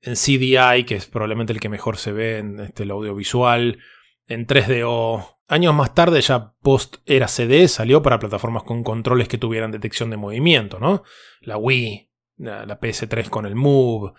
en 0.00 0.14
CDI, 0.14 0.84
que 0.84 0.96
es 0.96 1.06
probablemente 1.06 1.52
el 1.52 1.60
que 1.60 1.68
mejor 1.68 1.96
se 1.96 2.12
ve 2.12 2.38
en 2.38 2.58
este, 2.60 2.84
el 2.84 2.90
audiovisual, 2.90 3.78
en 4.26 4.46
3DO. 4.46 5.36
Años 5.46 5.74
más 5.74 5.94
tarde, 5.94 6.20
ya 6.20 6.54
post 6.62 6.96
era 7.06 7.28
CD, 7.28 7.68
salió 7.68 8.02
para 8.02 8.18
plataformas 8.18 8.62
con 8.62 8.82
controles 8.82 9.28
que 9.28 9.38
tuvieran 9.38 9.72
detección 9.72 10.10
de 10.10 10.16
movimiento, 10.16 10.78
¿no? 10.78 11.02
La 11.40 11.56
Wii, 11.56 12.10
la, 12.38 12.64
la 12.66 12.80
PS3 12.80 13.28
con 13.28 13.46
el 13.46 13.56
Move. 13.56 14.12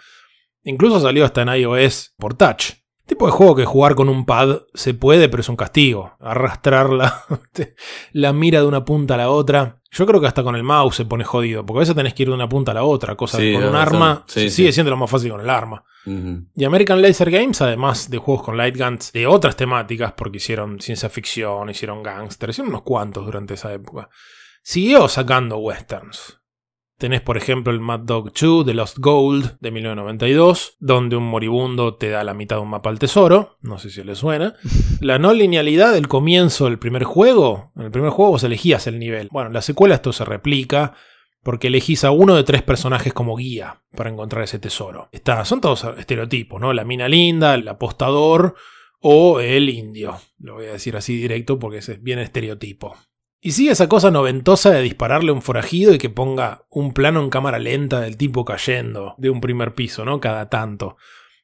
Incluso 0.64 1.00
salió 1.00 1.26
hasta 1.26 1.42
en 1.42 1.50
iOS 1.50 2.14
por 2.18 2.36
touch. 2.36 2.81
Tipo 3.06 3.26
de 3.26 3.32
juego 3.32 3.56
que 3.56 3.66
jugar 3.66 3.96
con 3.96 4.08
un 4.10 4.26
pad 4.26 4.62
se 4.74 4.94
puede, 4.94 5.28
pero 5.28 5.42
es 5.42 5.50
un 5.50 5.56
castigo. 5.58 6.14
Arrastrar 6.20 6.90
la, 6.92 7.26
la 8.14 8.32
mira 8.34 8.62
de 8.62 8.68
una 8.68 8.86
punta 8.86 9.16
a 9.16 9.18
la 9.18 9.30
otra. 9.30 9.80
Yo 9.92 10.06
creo 10.06 10.22
que 10.22 10.28
hasta 10.28 10.44
con 10.44 10.56
el 10.56 10.64
mouse 10.64 10.96
se 10.96 11.06
pone 11.06 11.26
jodido, 11.26 11.66
porque 11.66 11.80
a 11.80 11.82
veces 11.82 11.96
tenés 11.96 12.14
que 12.14 12.24
ir 12.24 12.30
de 12.30 12.36
una 12.36 12.48
punta 12.48 12.72
a 12.72 12.76
la 12.76 12.84
otra, 12.84 13.16
cosa 13.16 13.38
Sí, 13.38 13.52
que 13.52 13.54
con 13.60 13.66
un 13.66 13.76
arma 13.76 14.24
Sí, 14.28 14.50
sigue 14.50 14.70
sí. 14.70 14.76
siendo 14.76 14.90
lo 14.90 14.96
más 14.96 15.10
fácil 15.10 15.32
con 15.32 15.42
el 15.42 15.50
arma. 15.50 15.84
Y 16.56 16.64
American 16.64 17.02
Laser 17.02 17.30
Games, 17.30 17.62
además 17.62 18.10
de 18.10 18.18
juegos 18.18 18.44
con 18.44 18.58
light 18.58 18.76
guns 18.78 19.12
de 19.12 19.28
otras 19.28 19.56
temáticas, 19.56 20.14
porque 20.14 20.38
hicieron 20.38 20.80
ciencia 20.80 21.10
ficción, 21.10 21.70
hicieron 21.70 22.02
gangster, 22.02 22.50
hicieron 22.50 22.70
unos 22.70 22.82
cuantos 22.84 23.26
durante 23.26 23.54
esa 23.56 23.72
época, 23.74 24.10
siguió 24.64 25.08
sacando 25.10 25.58
westerns. 25.58 26.41
Tenés, 27.02 27.22
por 27.22 27.36
ejemplo, 27.36 27.74
el 27.74 27.80
Mad 27.80 28.02
Dog 28.02 28.32
2 28.32 28.64
de 28.64 28.76
Lost 28.76 29.00
Gold 29.00 29.58
de 29.60 29.72
1992, 29.72 30.78
donde 30.80 31.16
un 31.16 31.24
moribundo 31.24 31.96
te 31.96 32.10
da 32.12 32.24
la 32.24 32.36
mitad 32.36 32.58
de 32.58 32.62
un 32.62 32.70
mapa 32.70 32.92
al 32.92 33.00
tesoro, 33.00 33.58
no 33.62 33.80
sé 33.80 33.90
si 33.90 34.04
le 34.04 34.14
suena. 34.14 34.54
La 35.02 35.18
no 35.18 35.34
linealidad 35.34 35.94
del 35.94 36.08
comienzo 36.08 36.66
del 36.66 36.78
primer 36.78 37.04
juego, 37.04 37.72
en 37.76 37.86
el 37.86 37.92
primer 37.92 38.12
juego 38.12 38.34
vos 38.34 38.44
elegías 38.44 38.86
el 38.86 39.00
nivel. 39.00 39.30
Bueno, 39.32 39.48
en 39.48 39.56
la 39.56 39.64
secuela 39.64 39.96
esto 39.96 40.14
se 40.14 40.26
replica, 40.26 40.94
porque 41.42 41.70
elegís 41.70 42.04
a 42.04 42.12
uno 42.12 42.36
de 42.36 42.44
tres 42.44 42.62
personajes 42.62 43.14
como 43.14 43.36
guía 43.36 43.82
para 43.96 44.12
encontrar 44.12 44.44
ese 44.44 44.60
tesoro. 44.60 45.10
Está, 45.12 45.44
son 45.44 45.60
todos 45.60 45.84
estereotipos, 45.98 46.62
¿no? 46.62 46.72
La 46.72 46.86
mina 46.86 47.08
linda, 47.08 47.56
el 47.56 47.68
apostador 47.68 48.54
o 49.00 49.40
el 49.40 49.70
indio. 49.70 50.20
Lo 50.38 50.54
voy 50.54 50.68
a 50.68 50.74
decir 50.74 50.96
así 50.96 51.16
directo 51.16 51.58
porque 51.58 51.80
es 51.80 52.04
bien 52.04 52.20
estereotipo. 52.20 52.96
Y 53.44 53.54
sigue 53.54 53.72
esa 53.72 53.90
cosa 53.90 54.12
noventosa 54.12 54.70
de 54.70 54.84
dispararle 54.84 55.32
a 55.32 55.34
un 55.34 55.42
forajido 55.42 55.96
y 55.96 55.98
que 55.98 56.12
ponga 56.12 56.66
un 56.70 56.94
plano 56.94 57.22
en 57.22 57.32
cámara 57.32 57.58
lenta 57.58 58.00
del 58.00 58.16
tipo 58.16 58.46
cayendo 58.46 59.16
de 59.18 59.32
un 59.32 59.42
primer 59.42 59.74
piso, 59.74 60.06
¿no? 60.06 60.20
Cada 60.20 60.48
tanto. 60.48 60.96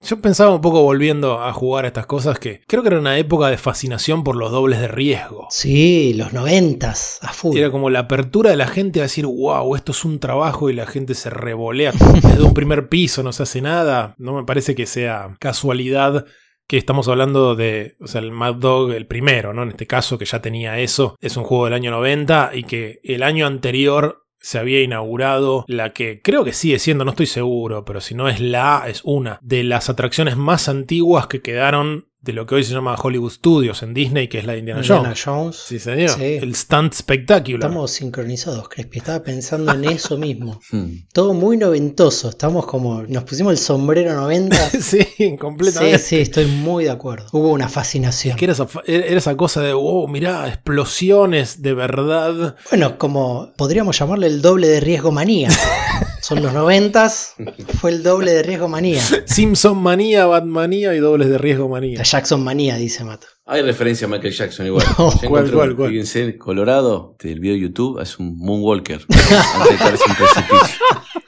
Yo 0.03 0.22
pensaba 0.22 0.53
un 0.53 0.61
poco 0.61 0.84
volviendo 0.84 1.41
a 1.41 1.52
jugar 1.53 1.86
a 1.86 1.88
estas 1.88 2.06
cosas 2.06 2.38
que 2.38 2.61
creo 2.68 2.84
que 2.84 2.90
era 2.90 2.99
una 2.99 3.18
época 3.18 3.48
de 3.48 3.57
fascinación 3.57 4.24
por 4.24 4.36
los 4.36 4.52
dobles 4.52 4.80
de 4.80 4.88
riesgo. 4.88 5.48
Sí, 5.49 6.14
los 6.14 6.34
noventas, 6.34 7.18
a 7.24 7.34
full. 7.34 7.57
Era 7.57 7.72
como 7.72 7.90
la 7.90 8.02
apertura 8.02 8.52
de 8.52 8.57
la 8.57 8.68
gente 8.68 8.99
a 8.99 9.03
decir, 9.03 9.26
wow, 9.26 9.76
esto 9.76 9.91
es 9.91 10.06
un 10.06 10.19
trabajo 10.19 10.69
y 10.69 10.74
la 10.74 10.86
gente 10.86 11.15
se 11.15 11.32
revolea 11.32 11.94
desde 12.22 12.44
un 12.44 12.53
primer 12.53 12.90
piso, 12.90 13.24
no 13.24 13.34
se 13.34 13.41
hace 13.41 13.60
nada. 13.60 14.14
No 14.19 14.36
me 14.36 14.44
parece 14.44 14.76
que 14.76 14.86
sea 14.86 15.36
casualidad 15.40 16.26
que 16.68 16.77
estamos 16.77 17.07
hablando 17.07 17.56
de, 17.56 17.95
o 17.99 18.07
sea, 18.07 18.19
el 18.19 18.31
Mad 18.31 18.56
Dog, 18.56 18.91
el 18.91 19.07
primero, 19.07 19.53
¿no? 19.53 19.64
En 19.64 19.69
este 19.69 19.88
caso, 19.88 20.18
que 20.18 20.26
ya 20.26 20.41
tenía 20.41 20.80
eso, 20.80 21.18
es 21.22 21.38
un 21.38 21.45
juego 21.45 21.65
del 21.65 21.73
año 21.73 21.91
90 21.91 22.52
y 22.53 22.64
que 22.64 22.99
el 23.03 23.23
año 23.23 23.48
anterior 23.48 24.26
se 24.39 24.60
había 24.60 24.81
inaugurado 24.81 25.65
la 25.68 25.94
que 25.94 26.22
creo 26.22 26.44
que 26.44 26.53
sigue 26.53 26.80
siendo, 26.80 27.06
no 27.06 27.11
estoy 27.11 27.26
seguro, 27.26 27.85
pero 27.85 28.02
si 28.02 28.15
no 28.15 28.30
es 28.30 28.39
la, 28.39 28.85
es 28.88 29.02
una 29.03 29.39
de 29.41 29.64
las 29.64 29.89
atracciones 29.89 30.38
más 30.38 30.69
antiguas 30.69 31.27
que 31.27 31.41
quedaron 31.41 32.07
de 32.19 32.34
lo 32.34 32.45
que 32.45 32.56
hoy 32.56 32.64
se 32.64 32.73
llama 32.73 32.95
Hollywood 33.02 33.31
Studios 33.31 33.84
en 33.84 33.94
Disney, 33.94 34.27
que 34.27 34.39
es 34.39 34.45
la 34.45 34.53
de 34.53 34.60
Indiana, 34.60 34.81
Indiana 34.81 35.03
Jones. 35.10 35.23
Jones. 35.23 35.56
Sí, 35.56 35.80
señor. 35.80 36.10
Sí. 36.10 36.23
El 36.41 36.56
Stunt 36.56 36.94
Spectacular. 36.94 37.69
Estamos 37.69 37.91
sincronizados, 37.91 38.68
Crespi. 38.69 38.98
Estaba 38.98 39.23
pensando 39.23 39.72
en 39.72 39.85
eso 39.85 40.18
mismo. 40.18 40.60
Hmm. 40.72 40.88
Todo 41.14 41.34
muy 41.34 41.57
noventoso. 41.57 42.30
Estamos 42.30 42.65
como. 42.65 43.03
Nos 43.03 43.23
pusimos 43.23 43.52
el 43.53 43.57
sombrero 43.60 44.14
90. 44.14 44.69
sí, 44.72 44.99
Sí, 45.18 45.38
completamente. 45.38 45.99
sí, 45.99 46.18
estoy 46.19 46.45
muy 46.48 46.84
de 46.85 46.89
acuerdo. 46.91 47.27
Hubo 47.31 47.52
una 47.52 47.69
fascinación. 47.69 48.35
Que 48.35 48.45
era 48.45 48.53
esa, 48.53 48.68
era 48.85 49.18
esa 49.18 49.38
cosa 49.38 49.61
de, 49.61 49.73
wow, 49.73 50.07
mirá, 50.07 50.48
explosiones 50.48 51.61
de 51.61 51.73
verdad. 51.73 52.56
Bueno, 52.69 52.98
como 52.98 53.53
podríamos 53.56 53.98
llamarle 53.98 54.27
el 54.27 54.41
doble 54.41 54.68
de 54.68 54.80
riesgo 54.80 55.11
manía. 55.11 55.49
Son 56.28 56.44
los 56.44 56.52
noventas, 56.52 57.36
fue 57.80 57.90
el 57.91 58.04
doble 58.04 58.34
de 58.34 58.44
riesgo 58.44 58.68
manía. 58.68 59.02
Simpson 59.02 59.78
manía, 59.78 60.26
Batmanía 60.26 60.94
y 60.94 60.99
dobles 60.99 61.30
de 61.30 61.38
riesgo 61.38 61.70
manía. 61.70 61.99
La 61.99 62.04
Jackson 62.04 62.44
manía, 62.44 62.76
dice 62.76 63.06
Mato. 63.06 63.28
Hay 63.45 63.62
referencia 63.62 64.08
a 64.08 64.10
Michael 64.10 64.34
Jackson 64.34 64.66
igual. 64.66 64.86
No, 64.98 65.10
¿cuál, 65.26 65.49
cuál, 65.49 65.74
cuál? 65.78 65.90
Fíjense, 65.91 66.38
Colorado, 66.38 67.16
del 67.24 67.40
video 67.40 67.54
de 67.54 67.62
YouTube, 67.62 68.02
es 68.02 68.20
un 68.20 68.38
Moonwalker. 68.40 69.06
antes 69.10 69.72
de 69.72 69.78
caerse 69.78 70.04
un 70.06 70.16
precipicio. 70.16 70.86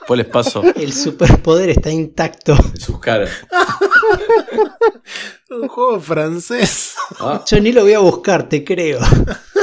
Después 0.10 0.26
les 0.26 0.34
paso 0.34 0.64
El 0.76 0.92
superpoder 0.92 1.70
está 1.70 1.92
intacto. 1.92 2.56
de 2.74 2.80
sus 2.80 3.00
caras. 3.00 3.30
Un 5.52 5.68
juego 5.68 6.00
francés. 6.00 6.96
Ah, 7.20 7.44
Yo 7.46 7.60
ni 7.60 7.72
lo 7.72 7.84
voy 7.84 7.94
a 7.94 8.00
buscar, 8.00 8.50
te 8.50 8.64
creo. 8.64 9.00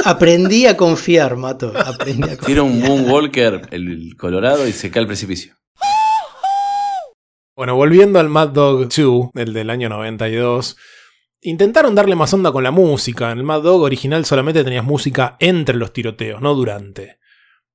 Aprendí 0.05 0.65
a 0.65 0.77
confiar, 0.77 1.35
Mato. 1.35 1.73
Aprendí 1.75 2.23
a 2.23 2.27
confiar. 2.37 2.45
tira 2.45 2.63
un 2.63 2.79
Moonwalker, 2.79 3.67
el 3.71 4.15
Colorado, 4.17 4.65
y 4.65 4.71
se 4.71 4.89
cae 4.89 5.01
al 5.01 5.07
precipicio. 5.07 5.53
Bueno, 7.53 7.75
volviendo 7.75 8.17
al 8.19 8.29
Mad 8.29 8.49
Dog 8.49 8.87
2, 8.87 9.31
el 9.35 9.53
del 9.53 9.69
año 9.69 9.89
92. 9.89 10.77
Intentaron 11.41 11.93
darle 11.93 12.15
más 12.15 12.33
onda 12.33 12.53
con 12.53 12.63
la 12.63 12.71
música. 12.71 13.33
En 13.33 13.39
el 13.39 13.43
Mad 13.43 13.63
Dog 13.63 13.81
original 13.81 14.23
solamente 14.23 14.63
tenías 14.63 14.85
música 14.85 15.35
entre 15.39 15.75
los 15.75 15.91
tiroteos, 15.91 16.41
no 16.41 16.55
durante. 16.55 17.17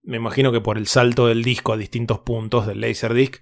Me 0.02 0.16
imagino 0.16 0.52
que 0.52 0.60
por 0.60 0.78
el 0.78 0.86
salto 0.86 1.26
del 1.26 1.42
disco 1.44 1.72
a 1.72 1.76
distintos 1.76 2.20
puntos 2.20 2.66
del 2.66 2.80
Laserdisc, 2.80 3.36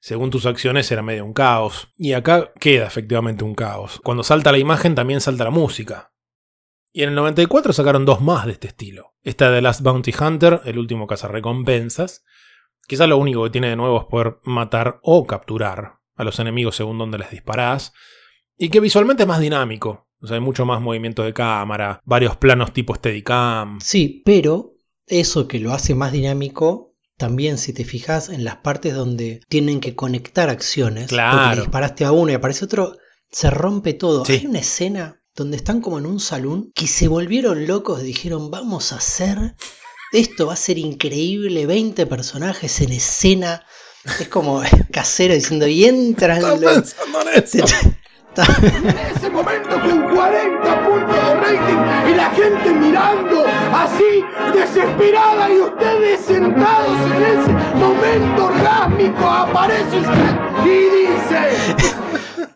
según 0.00 0.30
tus 0.30 0.46
acciones 0.46 0.90
era 0.92 1.02
medio 1.02 1.24
un 1.24 1.32
caos. 1.32 1.88
Y 1.96 2.12
acá 2.12 2.52
queda 2.60 2.86
efectivamente 2.86 3.44
un 3.44 3.54
caos. 3.54 4.00
Cuando 4.02 4.22
salta 4.22 4.52
la 4.52 4.58
imagen 4.58 4.94
también 4.94 5.20
salta 5.20 5.44
la 5.44 5.50
música. 5.50 6.12
Y 6.92 7.02
en 7.02 7.10
el 7.10 7.14
94 7.16 7.72
sacaron 7.72 8.04
dos 8.04 8.20
más 8.20 8.46
de 8.46 8.52
este 8.52 8.68
estilo. 8.68 9.14
Esta 9.22 9.50
de 9.50 9.60
Last 9.60 9.82
Bounty 9.82 10.14
Hunter, 10.18 10.62
el 10.64 10.78
último 10.78 11.06
cazarrecompensas. 11.06 12.24
Quizás 12.86 13.08
lo 13.08 13.18
único 13.18 13.44
que 13.44 13.50
tiene 13.50 13.68
de 13.68 13.76
nuevo 13.76 14.00
es 14.00 14.06
poder 14.06 14.38
matar 14.44 15.00
o 15.02 15.26
capturar 15.26 15.98
a 16.14 16.24
los 16.24 16.38
enemigos 16.38 16.76
según 16.76 16.98
donde 16.98 17.18
les 17.18 17.30
disparás. 17.30 17.92
Y 18.56 18.70
que 18.70 18.80
visualmente 18.80 19.24
es 19.24 19.28
más 19.28 19.40
dinámico. 19.40 20.08
O 20.20 20.26
sea, 20.26 20.36
hay 20.36 20.40
mucho 20.40 20.64
más 20.64 20.80
movimiento 20.80 21.22
de 21.22 21.34
cámara, 21.34 22.00
varios 22.04 22.36
planos 22.36 22.72
tipo 22.72 22.94
Steadicam. 22.94 23.80
Sí, 23.80 24.22
pero 24.24 24.75
eso 25.06 25.48
que 25.48 25.58
lo 25.58 25.72
hace 25.72 25.94
más 25.94 26.12
dinámico, 26.12 26.92
también 27.16 27.58
si 27.58 27.72
te 27.72 27.84
fijas 27.84 28.28
en 28.28 28.44
las 28.44 28.56
partes 28.56 28.94
donde 28.94 29.40
tienen 29.48 29.80
que 29.80 29.94
conectar 29.94 30.50
acciones, 30.50 31.08
Claro. 31.08 31.38
porque 31.48 31.60
disparaste 31.62 32.04
a 32.04 32.12
uno 32.12 32.32
y 32.32 32.34
aparece 32.34 32.64
otro, 32.64 32.96
se 33.30 33.50
rompe 33.50 33.94
todo. 33.94 34.24
Sí. 34.24 34.32
Hay 34.34 34.46
una 34.46 34.58
escena 34.58 35.20
donde 35.34 35.56
están 35.56 35.80
como 35.80 35.98
en 35.98 36.06
un 36.06 36.20
salón 36.20 36.70
que 36.74 36.86
se 36.86 37.08
volvieron 37.08 37.66
locos 37.66 38.02
y 38.02 38.06
dijeron, 38.06 38.50
vamos 38.50 38.92
a 38.92 38.96
hacer, 38.96 39.54
esto 40.12 40.46
va 40.46 40.52
a 40.54 40.56
ser 40.56 40.78
increíble, 40.78 41.66
20 41.66 42.06
personajes 42.06 42.80
en 42.80 42.92
escena. 42.92 43.64
Es 44.20 44.28
como 44.28 44.62
casero 44.92 45.34
diciendo, 45.34 45.66
y 45.66 45.84
entran 45.84 46.40
los... 46.42 46.58
pensando 46.60 47.20
en 47.34 47.42
eso. 47.44 47.64
En 48.36 48.88
ese 49.16 49.30
momento, 49.30 49.70
con 49.80 50.14
40 50.14 50.84
puntos 50.84 50.84
de 50.84 50.85
rating, 51.46 52.10
y 52.10 52.14
la 52.14 52.30
gente 52.30 52.72
mirando 52.72 53.44
así 53.72 54.24
desesperada 54.52 55.50
y 55.50 55.60
ustedes 55.60 56.20
sentados 56.20 56.98
en 57.12 57.22
ese 57.22 57.52
momento 57.76 58.46
orgásmico 58.46 59.24
aparece 59.24 59.98
usted 59.98 60.36
y 60.64 60.78
dice 60.90 61.96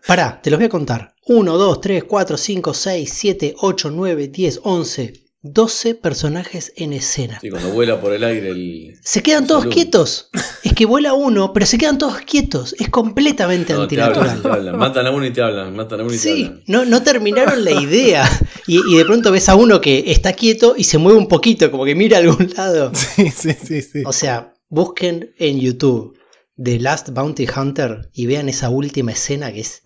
Pará, 0.06 0.40
te 0.42 0.50
los 0.50 0.58
voy 0.58 0.66
a 0.66 0.70
contar. 0.70 1.14
1, 1.26 1.56
2, 1.56 1.80
3, 1.80 2.04
4, 2.04 2.36
5, 2.36 2.74
6, 2.74 3.12
7, 3.12 3.54
8, 3.60 3.90
9, 3.92 4.28
10, 4.28 4.60
11, 4.64 5.29
12 5.42 5.94
personajes 5.94 6.72
en 6.76 6.92
escena. 6.92 7.38
Sí, 7.40 7.48
cuando 7.48 7.70
vuela 7.70 8.00
por 8.00 8.12
el 8.12 8.24
aire 8.24 8.50
el. 8.50 8.98
Se 9.02 9.22
quedan 9.22 9.46
todos 9.46 9.62
Salud. 9.62 9.74
quietos. 9.74 10.28
Es 10.62 10.74
que 10.74 10.84
vuela 10.84 11.14
uno, 11.14 11.52
pero 11.54 11.64
se 11.64 11.78
quedan 11.78 11.96
todos 11.96 12.18
quietos. 12.20 12.74
Es 12.78 12.90
completamente 12.90 13.72
No, 13.72 13.88
te 13.88 14.00
antinatural. 14.00 14.28
hablan, 14.28 14.42
te 14.42 14.48
hablan. 14.48 14.78
Matan 14.78 15.06
a 15.06 15.10
uno 15.10 15.24
y 15.26 15.30
te 15.32 15.40
hablan, 15.40 15.74
matan 15.74 16.00
a 16.00 16.02
uno 16.02 16.12
y 16.12 16.16
te 16.18 16.22
Sí, 16.22 16.44
hablan. 16.44 16.62
no, 16.66 16.84
no 16.84 17.02
terminaron 17.02 17.64
la 17.64 17.70
idea. 17.72 18.28
Y, 18.66 18.80
y 18.92 18.98
de 18.98 19.04
pronto 19.06 19.32
ves 19.32 19.48
a 19.48 19.54
uno 19.56 19.80
que 19.80 20.04
está 20.12 20.34
quieto 20.34 20.74
y 20.76 20.84
se 20.84 20.98
mueve 20.98 21.18
un 21.18 21.28
poquito, 21.28 21.70
como 21.70 21.86
que 21.86 21.94
mira 21.94 22.18
a 22.18 22.20
algún 22.20 22.52
lado. 22.56 22.92
Sí, 22.94 23.30
sí, 23.30 23.52
sí, 23.66 23.80
sí. 23.82 24.02
O 24.04 24.12
sea, 24.12 24.52
busquen 24.68 25.32
en 25.38 25.58
YouTube 25.58 26.18
The 26.62 26.78
Last 26.78 27.08
Bounty 27.10 27.46
Hunter 27.56 28.10
y 28.12 28.26
vean 28.26 28.50
esa 28.50 28.68
última 28.68 29.12
escena 29.12 29.50
que 29.50 29.60
es, 29.60 29.80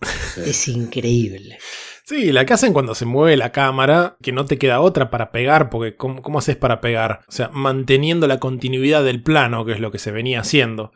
es 0.45 0.67
increíble. 0.67 1.57
Sí, 2.05 2.31
la 2.31 2.45
que 2.45 2.53
hacen 2.53 2.71
cuando 2.71 2.93
se 2.93 3.05
mueve 3.05 3.35
la 3.35 3.51
cámara, 3.51 4.15
que 4.21 4.31
no 4.31 4.45
te 4.45 4.59
queda 4.59 4.79
otra 4.79 5.09
para 5.09 5.31
pegar, 5.31 5.71
porque 5.71 5.95
¿cómo, 5.95 6.21
cómo 6.21 6.37
haces 6.37 6.55
para 6.55 6.79
pegar? 6.79 7.21
O 7.27 7.31
sea, 7.31 7.49
manteniendo 7.51 8.27
la 8.27 8.39
continuidad 8.39 9.03
del 9.03 9.23
plano, 9.23 9.65
que 9.65 9.71
es 9.71 9.79
lo 9.79 9.91
que 9.91 9.97
se 9.97 10.11
venía 10.11 10.41
haciendo. 10.41 10.91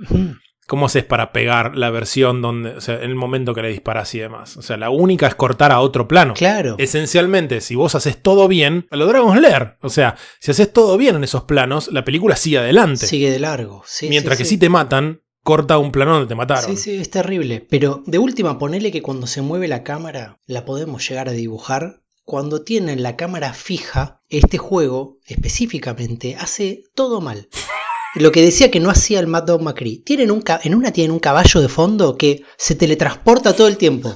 ¿Cómo 0.67 0.85
haces 0.85 1.03
para 1.03 1.31
pegar 1.31 1.75
la 1.75 1.89
versión 1.89 2.43
donde, 2.43 2.75
o 2.75 2.81
sea, 2.81 2.97
en 2.97 3.09
el 3.09 3.15
momento 3.15 3.55
que 3.55 3.63
le 3.63 3.69
disparas 3.69 4.13
y 4.13 4.19
demás? 4.19 4.55
O 4.55 4.61
sea, 4.61 4.77
la 4.77 4.91
única 4.91 5.25
es 5.25 5.33
cortar 5.33 5.71
a 5.71 5.79
otro 5.79 6.07
plano. 6.07 6.35
Claro. 6.35 6.75
Esencialmente, 6.77 7.59
si 7.61 7.73
vos 7.73 7.95
haces 7.95 8.21
todo 8.21 8.47
bien, 8.47 8.85
a 8.91 8.95
lo 8.95 9.07
Dragon's 9.07 9.41
Lair. 9.41 9.77
O 9.81 9.89
sea, 9.89 10.15
si 10.39 10.51
haces 10.51 10.71
todo 10.71 10.95
bien 10.99 11.15
en 11.15 11.23
esos 11.23 11.45
planos, 11.45 11.91
la 11.91 12.05
película 12.05 12.35
sigue 12.35 12.59
adelante. 12.59 13.07
Sigue 13.07 13.31
de 13.31 13.39
largo. 13.39 13.81
Sí, 13.87 14.09
Mientras 14.09 14.37
sí, 14.37 14.43
que 14.43 14.45
sí. 14.45 14.55
si 14.55 14.59
te 14.59 14.69
matan, 14.69 15.21
corta 15.49 15.79
un 15.79 15.91
plano 15.91 16.11
donde 16.11 16.27
te 16.27 16.35
mataron. 16.35 16.69
Sí, 16.69 16.77
sí, 16.77 17.01
es 17.01 17.09
terrible. 17.09 17.65
Pero 17.67 18.03
de 18.05 18.19
última, 18.19 18.59
ponele 18.59 18.91
que 18.91 19.01
cuando 19.01 19.25
se 19.25 19.41
mueve 19.41 19.67
la 19.67 19.81
cámara, 19.81 20.37
la 20.45 20.63
podemos 20.63 21.09
llegar 21.09 21.27
a 21.27 21.31
dibujar. 21.31 22.03
Cuando 22.23 22.61
tienen 22.61 23.01
la 23.01 23.15
cámara 23.15 23.53
fija, 23.53 24.21
este 24.29 24.59
juego 24.59 25.17
específicamente 25.25 26.35
hace 26.35 26.83
todo 26.93 27.19
mal. 27.19 27.49
Lo 28.13 28.31
que 28.31 28.43
decía 28.43 28.69
que 28.69 28.79
no 28.79 28.91
hacía 28.91 29.19
el 29.19 29.25
Mad 29.25 29.45
Dog 29.45 29.63
McCree. 29.63 30.03
Tienen 30.05 30.29
un 30.29 30.43
en 30.63 30.75
una 30.75 30.91
tienen 30.91 31.09
un 31.09 31.19
caballo 31.19 31.61
de 31.61 31.67
fondo 31.67 32.15
que 32.15 32.43
se 32.55 32.75
teletransporta 32.75 33.55
todo 33.55 33.67
el 33.67 33.77
tiempo. 33.77 34.13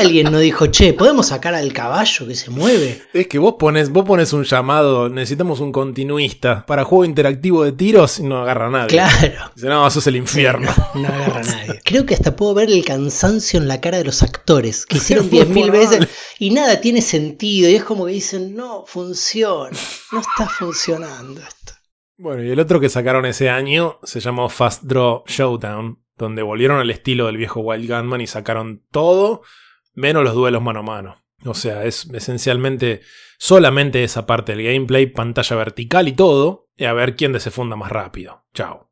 ¿Por 0.00 0.06
qué 0.06 0.18
alguien 0.18 0.32
no 0.32 0.38
dijo, 0.38 0.66
che, 0.68 0.94
podemos 0.94 1.26
sacar 1.28 1.54
al 1.54 1.72
caballo 1.72 2.26
que 2.26 2.34
se 2.34 2.50
mueve? 2.50 3.02
Es 3.12 3.26
que 3.26 3.38
vos 3.38 3.56
pones, 3.58 3.90
vos 3.90 4.04
pones 4.06 4.32
un 4.32 4.44
llamado, 4.44 5.08
necesitamos 5.08 5.60
un 5.60 5.72
continuista 5.72 6.64
para 6.64 6.84
juego 6.84 7.04
interactivo 7.04 7.64
de 7.64 7.72
tiros 7.72 8.18
y 8.18 8.22
no 8.22 8.40
agarra 8.40 8.68
a 8.68 8.70
nadie. 8.70 8.88
Claro. 8.88 9.50
Dice, 9.54 9.68
no, 9.68 9.86
eso 9.86 9.98
es 9.98 10.06
el 10.06 10.16
infierno. 10.16 10.70
No 10.94 11.06
agarra 11.06 11.40
a 11.40 11.42
nadie. 11.42 11.80
Creo 11.84 12.06
que 12.06 12.14
hasta 12.14 12.34
puedo 12.34 12.54
ver 12.54 12.70
el 12.70 12.84
cansancio 12.84 13.60
en 13.60 13.68
la 13.68 13.80
cara 13.80 13.98
de 13.98 14.04
los 14.04 14.22
actores 14.22 14.86
que 14.86 14.96
hicieron 14.96 15.26
Muy 15.30 15.40
10.000 15.40 15.52
probable. 15.52 15.70
veces 15.78 16.08
y 16.38 16.50
nada 16.50 16.80
tiene 16.80 17.02
sentido. 17.02 17.68
Y 17.68 17.74
es 17.74 17.84
como 17.84 18.06
que 18.06 18.12
dicen, 18.12 18.54
no 18.56 18.84
funciona, 18.86 19.76
no 20.12 20.20
está 20.20 20.48
funcionando 20.48 21.40
esto. 21.40 21.74
Bueno, 22.16 22.42
y 22.42 22.50
el 22.50 22.60
otro 22.60 22.80
que 22.80 22.88
sacaron 22.88 23.26
ese 23.26 23.48
año 23.50 23.98
se 24.02 24.20
llamó 24.20 24.48
Fast 24.48 24.82
Draw 24.84 25.24
Showdown, 25.26 26.02
donde 26.16 26.42
volvieron 26.42 26.78
al 26.78 26.90
estilo 26.90 27.26
del 27.26 27.36
viejo 27.38 27.60
Wild 27.60 27.90
Gunman 27.90 28.20
y 28.20 28.26
sacaron 28.26 28.82
todo, 28.90 29.42
menos 30.00 30.24
los 30.24 30.34
duelos 30.34 30.62
mano 30.62 30.80
a 30.80 30.82
mano. 30.82 31.24
O 31.44 31.54
sea, 31.54 31.84
es 31.84 32.08
esencialmente 32.12 33.02
solamente 33.38 34.04
esa 34.04 34.26
parte 34.26 34.54
del 34.54 34.64
gameplay, 34.64 35.06
pantalla 35.06 35.56
vertical 35.56 36.08
y 36.08 36.12
todo, 36.12 36.68
y 36.76 36.84
a 36.84 36.92
ver 36.92 37.16
quién 37.16 37.32
desefunda 37.32 37.76
más 37.76 37.90
rápido. 37.90 38.44
Chao. 38.54 38.90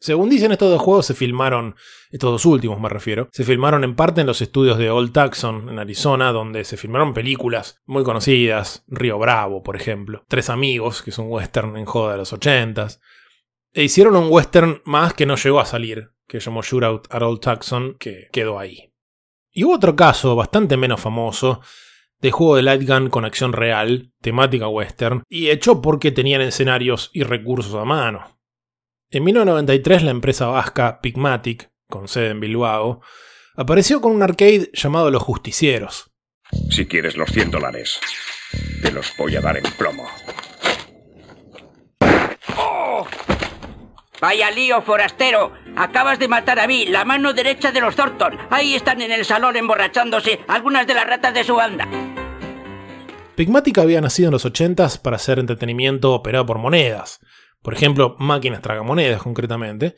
Según 0.00 0.28
dicen, 0.30 0.52
estos 0.52 0.70
dos 0.70 0.80
juegos 0.80 1.06
se 1.06 1.14
filmaron, 1.14 1.74
estos 2.10 2.30
dos 2.30 2.46
últimos 2.46 2.80
me 2.80 2.88
refiero, 2.88 3.28
se 3.32 3.42
filmaron 3.42 3.82
en 3.82 3.96
parte 3.96 4.20
en 4.20 4.28
los 4.28 4.40
estudios 4.40 4.78
de 4.78 4.90
Old 4.90 5.12
Tucson, 5.12 5.68
en 5.68 5.80
Arizona, 5.80 6.30
donde 6.30 6.62
se 6.62 6.76
filmaron 6.76 7.14
películas 7.14 7.82
muy 7.84 8.04
conocidas, 8.04 8.84
Río 8.86 9.18
Bravo, 9.18 9.64
por 9.64 9.74
ejemplo, 9.74 10.22
Tres 10.28 10.50
Amigos, 10.50 11.02
que 11.02 11.10
es 11.10 11.18
un 11.18 11.26
western 11.28 11.76
en 11.76 11.84
joda 11.84 12.12
de 12.12 12.18
los 12.18 12.32
ochentas, 12.32 13.00
e 13.72 13.82
hicieron 13.82 14.14
un 14.14 14.28
western 14.30 14.82
más 14.84 15.14
que 15.14 15.26
no 15.26 15.34
llegó 15.34 15.58
a 15.58 15.66
salir, 15.66 16.12
que 16.28 16.38
llamó 16.38 16.62
Shootout 16.62 17.12
at 17.12 17.22
Old 17.22 17.40
Tucson, 17.40 17.96
que 17.98 18.28
quedó 18.30 18.60
ahí. 18.60 18.87
Y 19.58 19.64
hubo 19.64 19.74
otro 19.74 19.96
caso, 19.96 20.36
bastante 20.36 20.76
menos 20.76 21.00
famoso, 21.00 21.60
de 22.20 22.30
juego 22.30 22.54
de 22.54 22.62
light 22.62 22.88
gun 22.88 23.10
con 23.10 23.24
acción 23.24 23.52
real, 23.52 24.12
temática 24.20 24.68
western, 24.68 25.24
y 25.28 25.48
hecho 25.48 25.82
porque 25.82 26.12
tenían 26.12 26.42
escenarios 26.42 27.10
y 27.12 27.24
recursos 27.24 27.74
a 27.74 27.84
mano. 27.84 28.38
En 29.10 29.24
1993 29.24 30.04
la 30.04 30.12
empresa 30.12 30.46
vasca 30.46 31.00
Pigmatic, 31.00 31.72
con 31.88 32.06
sede 32.06 32.28
en 32.28 32.38
Bilbao, 32.38 33.00
apareció 33.56 34.00
con 34.00 34.12
un 34.12 34.22
arcade 34.22 34.70
llamado 34.74 35.10
Los 35.10 35.24
Justicieros. 35.24 36.12
Si 36.70 36.86
quieres 36.86 37.16
los 37.16 37.28
100 37.28 37.50
dólares, 37.50 37.98
te 38.80 38.92
los 38.92 39.12
voy 39.18 39.34
a 39.34 39.40
dar 39.40 39.56
en 39.56 39.64
plomo. 39.76 40.06
Vaya 44.20 44.50
lío, 44.50 44.82
forastero. 44.82 45.52
Acabas 45.76 46.18
de 46.18 46.26
matar 46.26 46.58
a 46.58 46.66
mí, 46.66 46.86
la 46.86 47.04
mano 47.04 47.32
derecha 47.32 47.70
de 47.70 47.80
los 47.80 47.94
Thornton. 47.94 48.36
Ahí 48.50 48.74
están 48.74 49.00
en 49.00 49.12
el 49.12 49.24
salón 49.24 49.56
emborrachándose 49.56 50.40
algunas 50.48 50.86
de 50.88 50.94
las 50.94 51.06
ratas 51.06 51.34
de 51.34 51.44
su 51.44 51.54
banda. 51.54 51.88
Pigmatic 53.36 53.78
había 53.78 54.00
nacido 54.00 54.28
en 54.28 54.32
los 54.32 54.44
80s 54.44 55.00
para 55.00 55.16
hacer 55.16 55.38
entretenimiento 55.38 56.12
operado 56.12 56.44
por 56.46 56.58
monedas, 56.58 57.20
por 57.62 57.74
ejemplo, 57.74 58.16
máquinas 58.18 58.60
tragamonedas 58.60 59.22
concretamente, 59.22 59.94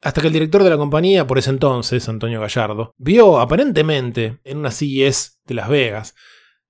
hasta 0.00 0.20
que 0.20 0.28
el 0.28 0.32
director 0.32 0.62
de 0.62 0.70
la 0.70 0.76
compañía 0.76 1.26
por 1.26 1.38
ese 1.38 1.50
entonces, 1.50 2.08
Antonio 2.08 2.40
Gallardo, 2.40 2.94
vio 2.98 3.40
aparentemente 3.40 4.38
en 4.44 4.58
una 4.58 4.70
CES 4.70 5.40
de 5.44 5.54
Las 5.54 5.68
Vegas 5.68 6.14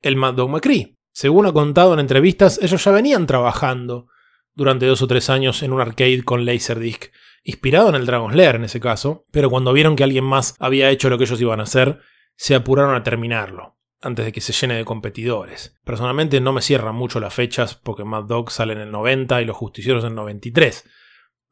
el 0.01 0.17
Mad 0.17 0.35
Dog 0.35 0.49
McCree. 0.49 0.97
Según 1.13 1.45
ha 1.45 1.53
contado 1.53 1.93
en 1.93 2.01
entrevistas, 2.01 2.59
ellos 2.63 2.83
ya 2.83 2.91
venían 2.93 3.27
trabajando 3.27 4.09
durante 4.57 4.87
dos 4.87 5.03
o 5.03 5.07
tres 5.07 5.31
años 5.31 5.63
en 5.63 5.73
un 5.73 5.81
arcade 5.81 6.25
con 6.25 6.45
Laserdisc, 6.45 7.13
inspirado 7.45 7.91
en 7.91 7.95
el 7.95 8.07
Dragon's 8.07 8.35
Lair 8.35 8.57
en 8.57 8.65
ese 8.65 8.81
caso, 8.81 9.27
pero 9.31 9.51
cuando 9.51 9.73
vieron 9.73 9.95
que 9.95 10.03
alguien 10.03 10.25
más 10.25 10.57
había 10.59 10.91
hecho 10.91 11.09
lo 11.11 11.19
que 11.19 11.25
ellos 11.25 11.41
iban 11.41 11.61
a 11.61 11.65
hacer, 11.65 12.01
se 12.35 12.55
apuraron 12.55 12.95
a 12.95 13.03
terminarlo, 13.03 13.77
antes 14.01 14.25
de 14.25 14.33
que 14.33 14.41
se 14.41 14.53
llene 14.53 14.75
de 14.75 14.85
competidores. 14.85 15.79
Personalmente 15.85 16.41
no 16.41 16.53
me 16.53 16.63
cierran 16.63 16.95
mucho 16.95 17.21
las 17.21 17.35
fechas 17.35 17.75
porque 17.75 18.05
Mad 18.05 18.25
Dog 18.25 18.51
sale 18.51 18.73
en 18.73 18.81
el 18.81 18.91
90 18.91 19.43
y 19.43 19.45
Los 19.45 19.57
Justicieros 19.57 20.03
en 20.05 20.11
el 20.11 20.17
93, 20.17 20.89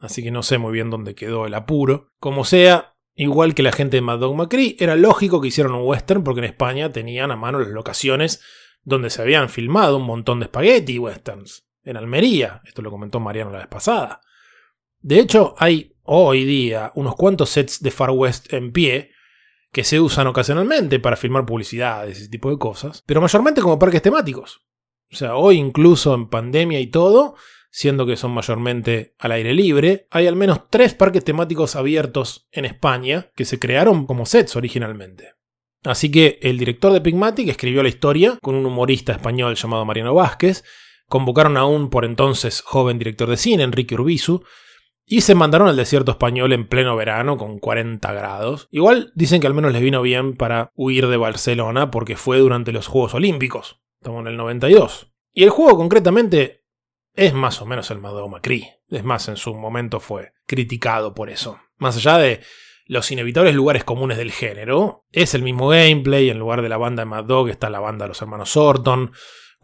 así 0.01 0.23
que 0.23 0.31
no 0.31 0.43
sé 0.43 0.59
muy 0.59 0.73
bien 0.73 0.91
dónde 0.91 1.15
quedó 1.15 1.47
el 1.47 1.55
apuro. 1.55 2.11
Como 2.19 2.45
sea, 2.45 2.97
igual 3.15 3.55
que 3.55 3.63
la 3.63 3.73
gente 3.73 3.99
de 3.99 4.03
Mad 4.03 4.19
Dog 4.19 4.35
McCree, 4.35 4.77
era 4.79 4.97
lógico 4.97 5.41
que 5.41 5.49
hicieran 5.49 5.75
un 5.75 5.87
western 5.87 6.25
porque 6.25 6.41
en 6.41 6.47
España 6.47 6.91
tenían 6.91 7.31
a 7.31 7.37
mano 7.37 7.59
las 7.59 7.69
locaciones 7.69 8.41
donde 8.83 9.11
se 9.11 9.21
habían 9.21 9.49
filmado 9.51 9.99
un 9.99 10.07
montón 10.07 10.41
de 10.41 10.47
spaghetti 10.47 10.99
westerns. 10.99 11.67
En 11.85 11.97
Almería, 11.97 12.63
esto 12.65 12.83
lo 12.83 12.91
comentó 12.91 13.21
Mariano 13.21 13.51
la 13.51 13.59
vez 13.59 13.69
pasada. 13.69 14.21
De 15.01 15.19
hecho, 15.19 15.55
hay 15.59 15.95
hoy 16.03 16.45
día 16.45 16.93
unos 16.95 17.15
cuantos 17.15 17.51
sets 17.51 17.83
de 17.83 17.91
Far 17.91 18.11
West 18.11 18.53
en 18.53 18.73
pie 18.73 19.11
que 19.71 19.85
se 19.85 20.01
usan 20.01 20.27
ocasionalmente 20.27 20.99
para 20.99 21.17
filmar 21.17 21.45
publicidades 21.45 22.19
y 22.19 22.23
ese 22.23 22.31
tipo 22.31 22.49
de 22.49 22.59
cosas, 22.59 23.03
pero 23.07 23.21
mayormente 23.21 23.61
como 23.61 23.79
parques 23.79 24.03
temáticos. 24.03 24.65
O 25.13 25.17
sea, 25.17 25.37
hoy 25.37 25.59
incluso 25.59 26.15
en 26.15 26.29
pandemia 26.29 26.81
y 26.81 26.87
todo, 26.87 27.35
siendo 27.71 28.07
que 28.07 28.17
son 28.17 28.31
mayormente 28.31 29.15
al 29.19 29.33
aire 29.33 29.53
libre, 29.53 30.07
hay 30.11 30.27
al 30.27 30.37
menos 30.37 30.71
tres 30.71 30.95
parques 30.95 31.25
temáticos 31.25 31.77
abiertos 31.77 32.49
en 32.53 32.65
España 32.65 33.31
que 33.35 33.45
se 33.45 33.59
crearon 33.59 34.07
como 34.07 34.27
sets 34.27 34.57
originalmente. 34.57 35.35
Así 35.83 36.11
que 36.11 36.39
el 36.41 36.57
director 36.57 36.93
de 36.93 37.03
Pigmatic 37.03 37.49
escribió 37.49 37.83
la 37.83 37.91
historia 37.91 38.39
con 38.41 38.55
un 38.55 38.65
humorista 38.65 39.13
español 39.13 39.55
llamado 39.55 39.85
Mariano 39.85 40.15
Vázquez, 40.15 40.65
convocaron 41.15 41.57
a 41.57 41.65
un 41.65 41.91
por 41.91 42.05
entonces 42.05 42.61
joven 42.61 42.99
director 42.99 43.31
de 43.31 43.37
cine, 43.37 43.63
Enrique 43.63 43.95
Urbizu, 43.95 44.43
y 45.07 45.21
se 45.21 45.37
mandaron 45.37 45.69
al 45.69 45.77
desierto 45.77 46.11
español 46.11 46.53
en 46.53 46.67
pleno 46.67 46.97
verano 46.97 47.37
con 47.37 47.61
40 47.61 48.13
grados. 48.13 48.67
Igual 48.73 49.13
dicen 49.15 49.41
que 49.41 49.47
al 49.47 49.55
menos 49.55 49.73
les 49.73 49.81
vino 49.81 50.03
bien 50.03 50.35
para 50.35 50.73
huir 50.75 51.07
de 51.07 51.17
Barcelona 51.17 51.93
porque 51.93 52.17
fue 52.17 52.41
durante 52.41 52.73
los 52.73 52.89
Juegos 52.89 53.15
Olímpicos. 53.15 53.81
Estamos 54.01 54.23
en 54.23 54.27
el 54.27 54.37
92. 54.37 55.13
Y 55.33 55.45
el 55.45 55.51
juego 55.51 55.77
concretamente 55.77 56.65
es 57.13 57.33
más 57.33 57.63
o 57.63 57.67
menos 57.67 57.93
el 57.93 58.01
Mado 58.01 58.27
Macri. 58.27 58.67
Es 58.89 59.05
más, 59.05 59.29
en 59.29 59.37
su 59.37 59.55
momento 59.55 60.01
fue 60.01 60.33
criticado 60.49 61.15
por 61.15 61.31
eso. 61.31 61.61
Más 61.77 61.97
allá 61.97 62.19
de 62.19 62.41
los 62.87 63.09
inevitables 63.13 63.55
lugares 63.55 63.85
comunes 63.85 64.19
del 64.19 64.33
género, 64.33 65.07
es 65.13 65.33
el 65.35 65.43
mismo 65.43 65.69
gameplay. 65.69 66.29
En 66.29 66.41
lugar 66.41 66.61
de 66.61 66.69
la 66.69 66.77
banda 66.77 67.03
de 67.03 67.07
Mad 67.07 67.27
Dog 67.27 67.51
está 67.51 67.71
la 67.71 67.79
banda 67.79 68.07
de 68.07 68.09
los 68.09 68.21
hermanos 68.21 68.57
Orton. 68.57 69.13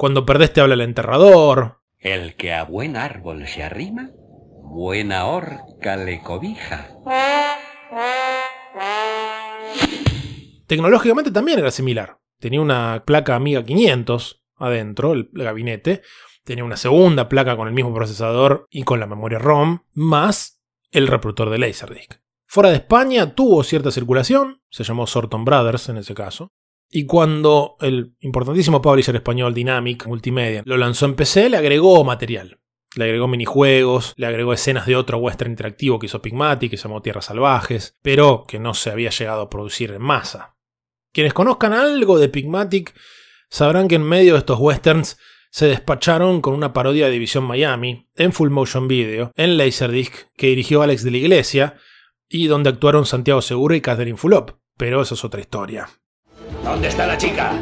Cuando 0.01 0.24
perdés 0.24 0.55
te 0.55 0.62
habla 0.62 0.72
el 0.72 0.81
enterrador. 0.81 1.82
El 1.98 2.35
que 2.35 2.55
a 2.55 2.64
buen 2.64 2.97
árbol 2.97 3.47
se 3.47 3.62
arrima, 3.62 4.09
buena 4.62 5.27
horca 5.27 5.98
le 5.98 6.22
cobija. 6.22 6.97
Tecnológicamente 10.66 11.31
también 11.31 11.59
era 11.59 11.70
similar. 11.70 12.18
Tenía 12.39 12.62
una 12.62 13.02
placa 13.05 13.35
Amiga 13.35 13.62
500, 13.62 14.43
adentro, 14.56 15.12
el, 15.12 15.28
gabinete. 15.35 16.01
Tenía 16.44 16.64
una 16.64 16.78
segunda 16.78 17.28
placa 17.28 17.55
con 17.59 17.68
el 17.68 17.74
mismo 17.74 17.93
procesador 17.93 18.68
y 18.70 18.85
con 18.85 19.01
la 19.01 19.06
memoria 19.06 19.39
ROM, 19.39 19.81
más 19.93 20.62
el 20.93 21.09
reproductor 21.09 21.51
de 21.51 21.59
Laserdisc. 21.59 22.14
Fuera 22.47 22.70
de 22.70 22.77
España 22.77 23.35
tuvo 23.35 23.62
cierta 23.64 23.90
circulación, 23.90 24.62
se 24.70 24.82
llamó 24.82 25.06
Sorton 25.06 25.44
Brothers 25.44 25.90
en 25.90 25.98
ese 25.98 26.14
caso. 26.14 26.55
Y 26.91 27.07
cuando 27.07 27.77
el 27.81 28.17
importantísimo 28.19 28.83
publisher 28.83 29.15
español 29.15 29.55
Dynamic 29.55 30.07
Multimedia 30.07 30.62
lo 30.67 30.77
lanzó 30.77 31.07
en 31.07 31.15
PC, 31.15 31.49
le 31.49 31.57
agregó 31.57 32.03
material. 32.03 32.59
Le 32.97 33.05
agregó 33.05 33.29
minijuegos, 33.29 34.15
le 34.17 34.27
agregó 34.27 34.53
escenas 34.53 34.87
de 34.87 34.97
otro 34.97 35.19
western 35.19 35.53
interactivo 35.53 36.01
que 36.01 36.07
hizo 36.07 36.21
Pigmatic, 36.21 36.73
que 36.73 36.77
se 36.77 36.89
llamó 36.89 37.01
Tierras 37.01 37.27
Salvajes, 37.27 37.97
pero 38.03 38.45
que 38.49 38.59
no 38.59 38.75
se 38.75 38.91
había 38.91 39.11
llegado 39.11 39.43
a 39.43 39.51
producir 39.51 39.93
en 39.93 40.03
masa. 40.03 40.57
Quienes 41.12 41.33
conozcan 41.33 41.73
algo 41.73 42.19
de 42.19 42.29
Pigmatic 42.29 42.93
sabrán 43.49 43.87
que 43.87 43.95
en 43.95 44.03
medio 44.03 44.33
de 44.33 44.41
estos 44.41 44.59
westerns 44.59 45.17
se 45.51 45.67
despacharon 45.67 46.41
con 46.41 46.55
una 46.55 46.73
parodia 46.73 47.07
de 47.07 47.12
División 47.12 47.45
Miami, 47.45 48.09
en 48.17 48.33
full 48.33 48.51
motion 48.51 48.89
video, 48.89 49.31
en 49.37 49.57
Laserdisc, 49.57 50.15
que 50.37 50.49
dirigió 50.49 50.83
Alex 50.83 51.05
de 51.05 51.11
la 51.12 51.17
Iglesia, 51.19 51.77
y 52.29 52.47
donde 52.49 52.71
actuaron 52.71 53.07
Santiago 53.07 53.43
Segura 53.43 53.77
y 53.77 53.81
Catherine 53.81 54.17
Fulop, 54.19 54.53
pero 54.77 55.03
eso 55.03 55.15
es 55.15 55.25
otra 55.25 55.41
historia. 55.41 55.89
¿Dónde 56.62 56.89
está 56.89 57.07
la 57.07 57.16
chica? 57.16 57.53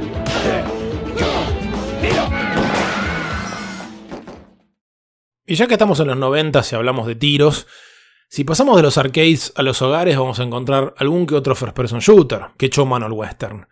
Y 5.47 5.55
ya 5.55 5.67
que 5.67 5.75
estamos 5.75 5.99
en 6.01 6.09
los 6.09 6.17
90 6.17 6.63
y 6.71 6.75
hablamos 6.75 7.07
de 7.07 7.15
tiros, 7.15 7.67
si 8.29 8.45
pasamos 8.45 8.77
de 8.77 8.83
los 8.83 8.99
arcades 8.99 9.53
a 9.57 9.63
los 9.63 9.81
hogares 9.81 10.19
vamos 10.19 10.39
a 10.41 10.43
encontrar 10.43 10.95
algún 10.99 11.27
que 11.27 11.35
otro 11.35 11.55
first 11.55 11.75
person 11.75 12.01
shooter 12.01 12.49
que 12.59 12.67
echó 12.67 12.85
mano 12.85 13.07
al 13.07 13.13
western. 13.13 13.67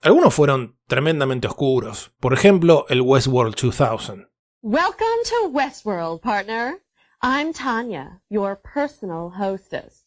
Algunos 0.00 0.32
fueron 0.32 0.78
tremendamente 0.86 1.46
oscuros, 1.46 2.12
por 2.20 2.32
ejemplo 2.32 2.86
el 2.88 3.02
Westworld 3.02 3.54
2000. 3.56 4.28
Welcome 4.62 5.24
to 5.28 5.48
Westworld, 5.48 6.22
partner. 6.22 6.80
I'm 7.20 7.52
Tanya, 7.52 8.20
your 8.30 8.56
personal 8.56 9.30
hostess. 9.30 10.03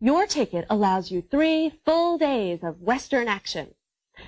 Your 0.00 0.26
ticket 0.26 0.66
allows 0.68 1.10
you 1.10 1.22
three 1.22 1.80
full 1.84 2.18
days 2.18 2.62
of 2.62 2.80
Western 2.80 3.28
action. 3.28 3.74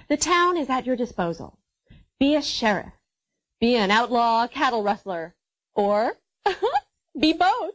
The 0.08 0.16
town 0.16 0.56
is 0.56 0.70
at 0.70 0.86
your 0.86 0.96
disposal. 0.96 1.58
Be 2.18 2.34
a 2.34 2.42
sheriff. 2.42 2.92
Be 3.60 3.76
an 3.76 3.90
outlaw 3.90 4.46
cattle 4.46 4.82
rustler. 4.82 5.34
Or 5.74 6.18
be 7.20 7.32
both. 7.32 7.74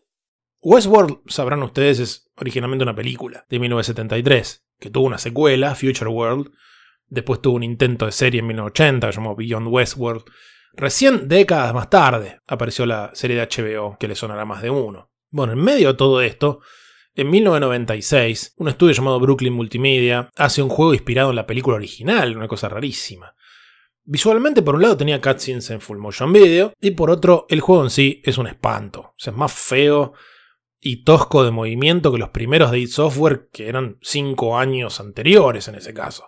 Westworld, 0.64 1.22
sabrán 1.28 1.64
ustedes, 1.64 2.00
es 2.00 2.30
originalmente 2.36 2.84
una 2.84 2.96
película 2.96 3.46
de 3.50 3.60
1973, 3.60 4.64
que 4.80 4.92
tuvo 4.92 5.08
una 5.08 5.18
secuela, 5.18 5.74
Future 5.74 6.10
World, 6.10 6.52
después 7.08 7.42
tuvo 7.42 7.56
un 7.56 7.64
intento 7.64 8.06
de 8.06 8.12
serie 8.12 8.42
en 8.42 8.48
1980 8.48 9.08
que 9.08 9.16
llamó 9.16 9.36
Beyond 9.36 9.68
Westworld. 9.68 10.24
Recién, 10.74 11.28
décadas 11.28 11.74
más 11.74 11.90
tarde, 11.90 12.42
apareció 12.48 12.86
la 12.86 13.10
serie 13.14 13.38
de 13.38 13.48
HBO, 13.48 13.98
que 14.00 14.08
le 14.08 14.16
sonará 14.16 14.46
más 14.46 14.62
de 14.62 14.70
uno. 14.70 15.12
Bueno, 15.32 15.54
en 15.54 15.60
medio 15.60 15.90
de 15.90 15.98
todo 15.98 16.22
esto, 16.22 16.62
en 17.16 17.30
1996, 17.30 18.54
un 18.58 18.70
estudio 18.70 18.94
llamado 18.94 19.20
Brooklyn 19.20 19.54
Multimedia 19.54 20.30
hace 20.36 20.62
un 20.62 20.70
juego 20.70 20.94
inspirado 20.94 21.30
en 21.32 21.36
la 21.36 21.46
película 21.46 21.76
original, 21.76 22.36
una 22.36 22.48
cosa 22.48 22.70
rarísima. 22.70 23.36
Visualmente, 24.04 24.62
por 24.62 24.76
un 24.76 24.82
lado, 24.82 24.98
tenía 24.98 25.22
cutscenes 25.22 25.70
en 25.70 25.82
full 25.82 25.98
motion 25.98 26.34
video, 26.34 26.74
y 26.82 26.92
por 26.92 27.12
otro, 27.12 27.46
el 27.50 27.62
juego 27.62 27.84
en 27.84 27.90
sí 27.90 28.22
es 28.26 28.38
un 28.38 28.48
espanto. 28.48 29.02
O 29.02 29.16
sea, 29.18 29.32
es 29.32 29.38
más 29.38 29.54
feo 29.54 30.14
y 30.80 31.04
tosco 31.04 31.44
de 31.44 31.52
movimiento 31.52 32.12
que 32.12 32.18
los 32.18 32.30
primeros 32.30 32.72
de 32.72 32.80
id 32.80 32.90
Software, 32.90 33.50
que 33.54 33.68
eran 33.68 33.98
5 34.02 34.58
años 34.58 35.00
anteriores 35.00 35.68
en 35.68 35.76
ese 35.76 35.94
caso. 35.94 36.28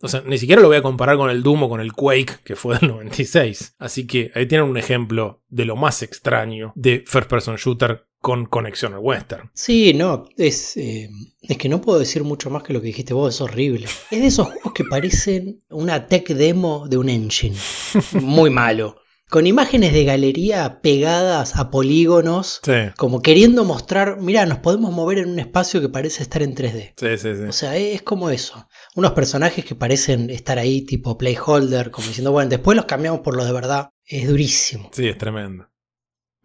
O 0.00 0.06
sea, 0.06 0.22
ni 0.24 0.38
siquiera 0.38 0.62
lo 0.62 0.68
voy 0.68 0.76
a 0.76 0.82
comparar 0.82 1.16
con 1.16 1.28
el 1.28 1.42
Doom 1.42 1.64
o 1.64 1.68
con 1.68 1.80
el 1.80 1.92
Quake, 1.92 2.38
que 2.44 2.54
fue 2.54 2.78
del 2.78 2.88
96. 2.88 3.74
Así 3.78 4.06
que 4.06 4.30
ahí 4.36 4.46
tienen 4.46 4.68
un 4.68 4.76
ejemplo 4.76 5.42
de 5.48 5.64
lo 5.64 5.74
más 5.74 6.02
extraño 6.02 6.72
de 6.76 7.02
First 7.04 7.28
Person 7.28 7.56
Shooter 7.56 8.06
con 8.20 8.46
conexión 8.46 8.94
al 8.94 9.00
western. 9.00 9.50
Sí, 9.54 9.94
no, 9.94 10.24
es, 10.36 10.76
eh, 10.76 11.08
es 11.42 11.56
que 11.58 11.68
no 11.68 11.80
puedo 11.80 11.98
decir 11.98 12.24
mucho 12.24 12.50
más 12.50 12.62
que 12.62 12.72
lo 12.72 12.80
que 12.80 12.88
dijiste 12.88 13.14
vos, 13.14 13.34
es 13.34 13.40
horrible. 13.40 13.86
Es 14.10 14.20
de 14.20 14.26
esos 14.26 14.48
juegos 14.48 14.72
que 14.72 14.84
parecen 14.84 15.62
una 15.70 16.06
tech 16.06 16.28
demo 16.28 16.88
de 16.88 16.96
un 16.98 17.08
engine. 17.08 17.56
Muy 18.20 18.50
malo. 18.50 18.96
Con 19.30 19.46
imágenes 19.46 19.92
de 19.92 20.04
galería 20.04 20.80
pegadas 20.80 21.56
a 21.56 21.70
polígonos, 21.70 22.60
Sí. 22.64 22.72
como 22.96 23.20
queriendo 23.20 23.62
mostrar, 23.64 24.16
mira, 24.22 24.46
nos 24.46 24.58
podemos 24.60 24.90
mover 24.90 25.18
en 25.18 25.28
un 25.28 25.38
espacio 25.38 25.82
que 25.82 25.90
parece 25.90 26.22
estar 26.22 26.42
en 26.42 26.54
3D. 26.54 26.94
Sí, 26.96 27.18
sí, 27.18 27.36
sí. 27.36 27.42
O 27.46 27.52
sea, 27.52 27.76
es 27.76 28.00
como 28.00 28.30
eso. 28.30 28.66
Unos 28.96 29.12
personajes 29.12 29.66
que 29.66 29.74
parecen 29.74 30.30
estar 30.30 30.58
ahí 30.58 30.80
tipo 30.80 31.18
playholder, 31.18 31.90
como 31.90 32.06
diciendo, 32.08 32.32
bueno, 32.32 32.48
después 32.48 32.74
los 32.74 32.86
cambiamos 32.86 33.20
por 33.20 33.36
los 33.36 33.46
de 33.46 33.52
verdad. 33.52 33.90
Es 34.06 34.26
durísimo. 34.26 34.88
Sí, 34.94 35.06
es 35.06 35.18
tremendo. 35.18 35.68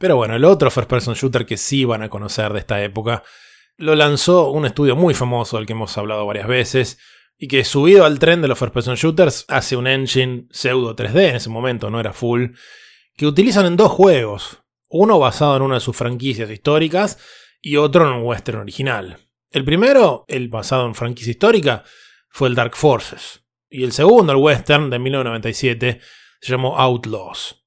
Pero 0.04 0.18
bueno, 0.18 0.36
el 0.36 0.44
otro 0.44 0.70
first 0.70 0.90
person 0.90 1.14
shooter 1.14 1.46
que 1.46 1.56
sí 1.56 1.86
van 1.86 2.04
a 2.04 2.10
conocer 2.10 2.52
de 2.52 2.60
esta 2.60 2.84
época 2.84 3.24
lo 3.78 3.96
lanzó 3.96 4.50
un 4.50 4.66
estudio 4.66 4.98
muy 4.98 5.14
famoso 5.14 5.56
del 5.56 5.66
que 5.66 5.72
hemos 5.72 5.98
hablado 5.98 6.26
varias 6.26 6.46
veces 6.46 7.00
y 7.38 7.48
que 7.48 7.64
subido 7.64 8.04
al 8.04 8.20
tren 8.20 8.42
de 8.42 8.50
los 8.50 8.60
first 8.60 8.74
person 8.74 8.96
shooters 8.96 9.46
hace 9.48 9.78
un 9.78 9.88
engine 9.88 10.48
pseudo 10.52 10.94
3D 10.94 11.30
en 11.30 11.36
ese 11.38 11.50
momento, 11.50 11.90
no 11.90 12.02
era 12.02 12.12
full, 12.12 12.48
que 13.16 13.26
utilizan 13.26 13.66
en 13.66 13.78
dos 13.78 13.94
juegos, 13.94 14.62
uno 14.90 15.20
basado 15.20 15.56
en 15.56 15.62
una 15.62 15.76
de 15.76 15.80
sus 15.80 15.96
franquicias 15.96 16.50
históricas 16.50 17.18
y 17.62 17.78
otro 17.78 18.06
en 18.06 18.14
un 18.16 18.26
western 18.26 18.60
original. 18.60 19.20
El 19.52 19.64
primero, 19.64 20.26
el 20.28 20.50
basado 20.50 20.86
en 20.86 20.96
franquicia 20.96 21.32
histórica, 21.32 21.86
fue 22.28 22.50
el 22.50 22.56
Dark 22.56 22.76
Forces, 22.76 23.46
y 23.70 23.86
el 23.86 23.94
segundo, 23.94 24.34
el 24.34 24.40
western 24.40 24.90
de 24.90 25.00
1997, 25.00 26.02
se 26.42 26.52
llamó 26.52 26.78
Outlaws. 26.78 27.63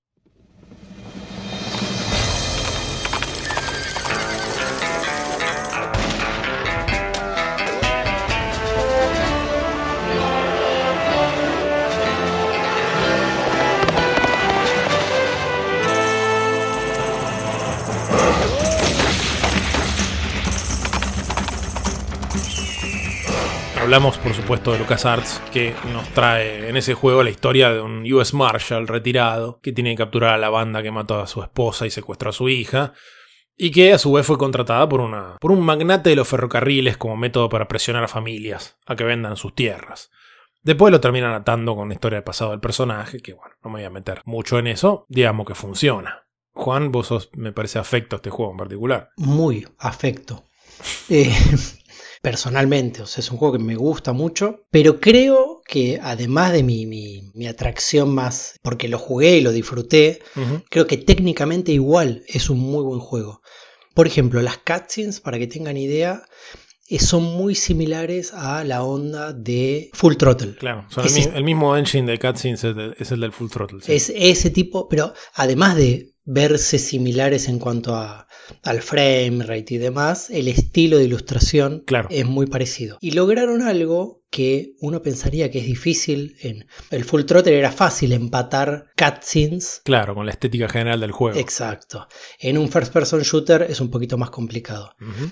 Hablamos, 23.87 24.19
por 24.19 24.35
supuesto, 24.35 24.73
de 24.73 24.81
LucasArts, 24.81 25.41
que 25.53 25.73
nos 25.93 26.09
trae 26.09 26.69
en 26.69 26.77
ese 26.77 26.95
juego 26.95 27.23
la 27.23 27.31
historia 27.31 27.71
de 27.71 27.81
un 27.81 28.03
US 28.13 28.35
Marshal 28.35 28.89
retirado 28.89 29.61
que 29.63 29.71
tiene 29.71 29.91
que 29.91 29.99
capturar 29.99 30.35
a 30.35 30.39
la 30.39 30.51
banda 30.51 30.83
que 30.83 30.91
mató 30.91 31.21
a 31.21 31.29
su 31.29 31.41
esposa 31.41 31.87
y 31.87 31.91
secuestró 31.91 32.31
a 32.31 32.33
su 32.33 32.49
hija, 32.49 32.95
y 33.57 33.71
que 33.71 33.93
a 33.93 33.99
su 33.99 34.11
vez 34.11 34.27
fue 34.27 34.39
contratada 34.39 34.89
por, 34.89 35.01
una, 35.01 35.37
por 35.41 35.53
un 35.53 35.61
magnate 35.61 36.11
de 36.11 36.17
los 36.17 36.27
ferrocarriles 36.27 36.97
como 36.97 37.17
método 37.17 37.49
para 37.49 37.69
presionar 37.69 38.03
a 38.03 38.09
familias 38.09 38.77
a 38.87 38.97
que 38.97 39.05
vendan 39.05 39.37
sus 39.37 39.55
tierras. 39.55 40.11
Después 40.65 40.91
lo 40.91 41.01
terminan 41.01 41.33
atando 41.33 41.77
con 41.77 41.87
la 41.87 41.95
historia 41.95 42.17
del 42.17 42.25
pasado 42.25 42.51
del 42.51 42.59
personaje, 42.59 43.21
que 43.21 43.35
bueno, 43.35 43.55
no 43.63 43.71
me 43.71 43.79
voy 43.79 43.85
a 43.85 43.91
meter 43.91 44.21
mucho 44.25 44.59
en 44.59 44.67
eso, 44.67 45.07
digamos 45.09 45.47
que 45.47 45.55
funciona. 45.55 46.27
Juan, 46.51 46.91
vos 46.91 47.07
sos, 47.07 47.31
me 47.35 47.53
parece, 47.53 47.79
afecto 47.79 48.17
a 48.17 48.19
este 48.19 48.31
juego 48.31 48.51
en 48.51 48.59
particular. 48.59 49.11
Muy 49.17 49.65
afecto. 49.79 50.43
Eh, 51.09 51.33
personalmente, 52.31 53.03
o 53.03 53.07
sea, 53.07 53.21
es 53.23 53.31
un 53.31 53.39
juego 53.39 53.57
que 53.57 53.63
me 53.63 53.77
gusta 53.77 54.13
mucho, 54.13 54.67
pero 54.73 54.99
creo 54.99 55.61
que 55.65 56.01
además 56.03 56.53
de 56.53 56.65
mi, 56.65 56.85
mi- 56.85 57.31
mi 57.35 57.47
atracción 57.47 58.13
más, 58.13 58.59
porque 58.63 58.89
lo 58.89 58.99
jugué 58.99 59.37
y 59.37 59.43
lo 59.43 59.53
disfruté, 59.53 60.19
creo 60.69 60.89
que 60.89 60.97
técnicamente 60.97 61.71
igual 61.71 62.25
es 62.27 62.51
un 62.51 62.59
muy 62.59 62.83
buen 62.83 62.99
juego. 62.99 63.43
Por 63.95 64.09
ejemplo, 64.09 64.43
las 64.43 64.59
cutscenes, 64.59 65.21
para 65.21 65.39
que 65.39 65.47
tengan 65.47 65.77
idea, 65.77 66.25
eh, 66.89 66.99
son 66.99 67.23
muy 67.23 67.55
similares 67.55 68.33
a 68.35 68.65
la 68.65 68.83
onda 68.83 69.33
de 69.33 69.91
Full 69.95 70.17
Throttle. 70.17 70.57
Claro, 70.57 70.85
son 70.91 71.05
el, 71.05 71.11
Ese- 71.13 71.31
mi- 71.31 71.37
el 71.37 71.45
mismo 71.45 71.77
engine 71.77 72.11
de 72.11 72.19
cutscenes 72.19 72.65
es, 72.99 73.13
el 73.13 73.21
del 73.21 73.31
Full 73.33 73.51
Throttle. 73.51 73.79
sí. 73.83 73.93
Es 73.93 74.13
ese 74.13 74.51
tipo, 74.51 74.89
pero 74.89 75.13
además 75.35 75.77
de 75.77 76.13
verse 76.27 76.79
similares 76.79 77.49
en 77.49 77.59
cuanto 77.59 77.95
a, 77.95 78.27
al 78.63 78.83
frame 78.83 79.39
rate 79.45 79.75
y 79.75 79.79
demás, 79.79 80.29
el 80.31 80.49
estilo 80.49 80.99
de 80.99 81.05
ilustración 81.05 81.85
Claro. 81.87 82.09
es 82.11 82.27
muy 82.27 82.47
parecido. 82.47 82.99
Y 83.01 83.13
lograron 83.13 83.63
algo 83.63 84.23
que 84.29 84.75
uno 84.81 85.01
pensaría 85.03 85.51
que 85.51 85.61
es 85.61 85.67
difícil 85.67 86.37
en 86.41 86.67
el 86.91 87.05
Full 87.05 87.23
Throttle 87.25 87.57
era 87.57 87.71
fácil 87.73 88.13
empatar 88.13 88.87
cutscenes. 88.99 89.81
Claro, 89.85 90.15
con 90.15 90.27
la 90.27 90.33
estética 90.33 90.69
general 90.69 91.01
del 91.01 91.13
juego. 91.13 91.39
Exacto. 91.39 92.07
En 92.41 92.59
un 92.59 92.69
first 92.69 92.93
person 92.93 93.23
shooter 93.23 93.63
es 93.63 93.81
un 93.81 93.89
poquito 93.91 94.19
más 94.19 94.31
complicado. 94.31 94.91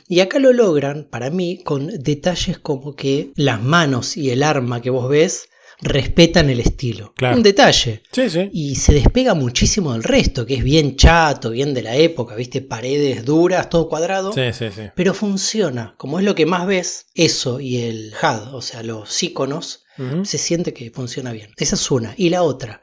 Y 0.08 0.20
acá 0.20 0.38
lo 0.38 0.52
logran, 0.52 1.08
para 1.10 1.28
mí, 1.30 1.60
con 1.64 1.88
detalles 1.88 2.58
como 2.58 2.94
que 2.94 3.32
las 3.34 3.60
manos 3.60 4.16
y 4.16 4.30
el 4.30 4.42
arma 4.42 4.80
que 4.80 4.90
vos 4.90 5.08
ves 5.10 5.48
respetan 5.80 6.50
el 6.50 6.60
estilo. 6.60 7.12
Claro. 7.16 7.36
Un 7.36 7.42
detalle. 7.42 8.02
Sí, 8.12 8.30
sí. 8.30 8.50
Y 8.52 8.76
se 8.76 8.94
despega 8.94 9.34
muchísimo 9.34 9.92
del 9.92 10.02
resto, 10.02 10.46
que 10.46 10.54
es 10.54 10.64
bien 10.64 10.96
chato, 10.96 11.50
bien 11.50 11.74
de 11.74 11.82
la 11.82 11.96
época, 11.96 12.34
viste, 12.34 12.60
paredes 12.62 13.24
duras, 13.24 13.68
todo 13.68 13.88
cuadrado. 13.88 14.32
Sí, 14.32 14.52
sí, 14.52 14.66
sí. 14.74 14.82
Pero 14.94 15.14
funciona. 15.14 15.94
Como 15.98 16.18
es 16.18 16.24
lo 16.24 16.34
que 16.34 16.46
más 16.46 16.66
ves, 16.66 17.06
eso 17.14 17.60
y 17.60 17.78
el 17.78 18.12
HUD, 18.14 18.54
o 18.54 18.62
sea, 18.62 18.82
los 18.82 19.22
iconos, 19.22 19.84
se 20.24 20.38
siente 20.38 20.74
que 20.74 20.90
funciona 20.90 21.32
bien. 21.32 21.50
Esa 21.56 21.76
es 21.76 21.90
una. 21.90 22.14
Y 22.16 22.30
la 22.30 22.42
otra, 22.42 22.82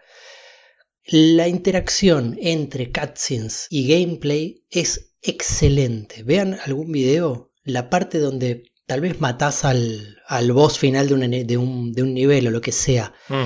La 1.03 1.47
interacción 1.47 2.37
entre 2.39 2.91
cutscenes 2.91 3.67
y 3.69 3.87
gameplay 3.87 4.63
es 4.69 5.15
excelente. 5.21 6.23
Vean 6.23 6.57
algún 6.63 6.91
video, 6.91 7.51
la 7.63 7.89
parte 7.89 8.19
donde 8.19 8.70
tal 8.91 8.99
vez 8.99 9.21
matás 9.21 9.63
al, 9.63 10.17
al 10.27 10.51
boss 10.51 10.77
final 10.77 11.07
de, 11.07 11.13
una- 11.13 11.27
de 11.29 11.55
un, 11.57 11.93
de 11.93 12.03
un 12.03 12.13
nivel 12.13 12.47
o 12.47 12.51
lo 12.51 12.59
que 12.59 12.73
sea. 12.73 13.13
Mm. 13.29 13.45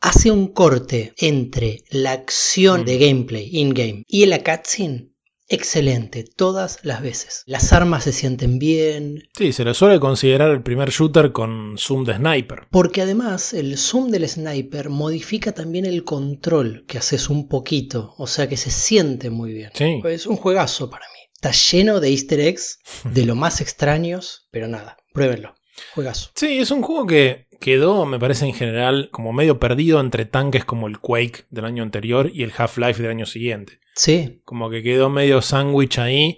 Hace 0.00 0.32
un 0.32 0.48
corte 0.52 1.12
entre 1.18 1.84
la 1.90 2.10
acción 2.10 2.80
Mm. 2.80 2.84
de 2.86 2.98
gameplay 2.98 3.48
in-game 3.52 4.02
y 4.08 4.26
la 4.26 4.38
cutscene. 4.42 5.06
Excelente, 5.52 6.24
todas 6.24 6.78
las 6.84 7.02
veces. 7.02 7.42
Las 7.46 7.72
armas 7.72 8.04
se 8.04 8.12
sienten 8.12 8.58
bien, 8.58 9.22
Sí, 9.36 9.52
se 9.52 9.64
le 9.64 9.74
suele 9.74 9.98
considerar 10.00 10.50
el 10.50 10.62
primer 10.62 10.90
shooter 10.90 11.32
con 11.32 11.76
zoom 11.76 12.04
de 12.04 12.14
sniper. 12.16 12.68
Porque 12.70 13.02
además 13.02 13.52
el 13.52 13.76
zoom 13.76 14.10
del 14.10 14.28
sniper 14.28 14.90
modifica 14.90 15.52
también 15.52 15.86
el 15.86 16.04
control 16.04 16.84
que 16.86 16.98
haces 16.98 17.28
un 17.30 17.48
poquito, 17.48 18.14
o 18.16 18.26
sea 18.28 18.48
que 18.48 18.56
se 18.56 18.70
siente 18.70 19.28
muy 19.30 19.52
bien. 19.52 19.70
Sí. 19.74 20.00
Es 20.04 20.26
un 20.26 20.36
juegazo 20.36 20.88
para 20.88 21.06
mí. 21.06 21.09
Está 21.42 21.52
lleno 21.52 22.00
de 22.00 22.10
easter 22.10 22.38
eggs, 22.38 22.80
de 23.04 23.24
lo 23.24 23.34
más 23.34 23.62
extraños, 23.62 24.46
pero 24.50 24.68
nada, 24.68 24.98
pruébenlo. 25.14 25.54
Juegazo. 25.94 26.30
Sí, 26.34 26.58
es 26.58 26.70
un 26.70 26.82
juego 26.82 27.06
que 27.06 27.46
quedó, 27.58 28.04
me 28.04 28.18
parece 28.18 28.44
en 28.44 28.52
general, 28.52 29.08
como 29.10 29.32
medio 29.32 29.58
perdido 29.58 30.00
entre 30.00 30.26
tanques 30.26 30.66
como 30.66 30.86
el 30.86 30.98
Quake 30.98 31.46
del 31.48 31.64
año 31.64 31.82
anterior 31.82 32.30
y 32.30 32.42
el 32.42 32.52
Half-Life 32.54 33.00
del 33.00 33.12
año 33.12 33.24
siguiente. 33.24 33.80
Sí, 33.94 34.42
Como 34.44 34.68
que 34.68 34.82
quedó 34.82 35.08
medio 35.08 35.40
sándwich 35.40 35.98
ahí 35.98 36.36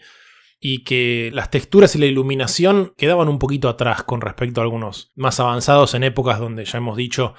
y 0.60 0.84
que 0.84 1.30
las 1.32 1.50
texturas 1.50 1.96
y 1.96 1.98
la 1.98 2.06
iluminación 2.06 2.94
quedaban 2.96 3.28
un 3.28 3.40
poquito 3.40 3.68
atrás 3.68 4.04
con 4.04 4.20
respecto 4.20 4.60
a 4.60 4.64
algunos 4.64 5.10
más 5.16 5.40
avanzados 5.40 5.94
en 5.94 6.04
épocas 6.04 6.38
donde 6.38 6.64
ya 6.64 6.78
hemos 6.78 6.96
dicho 6.96 7.34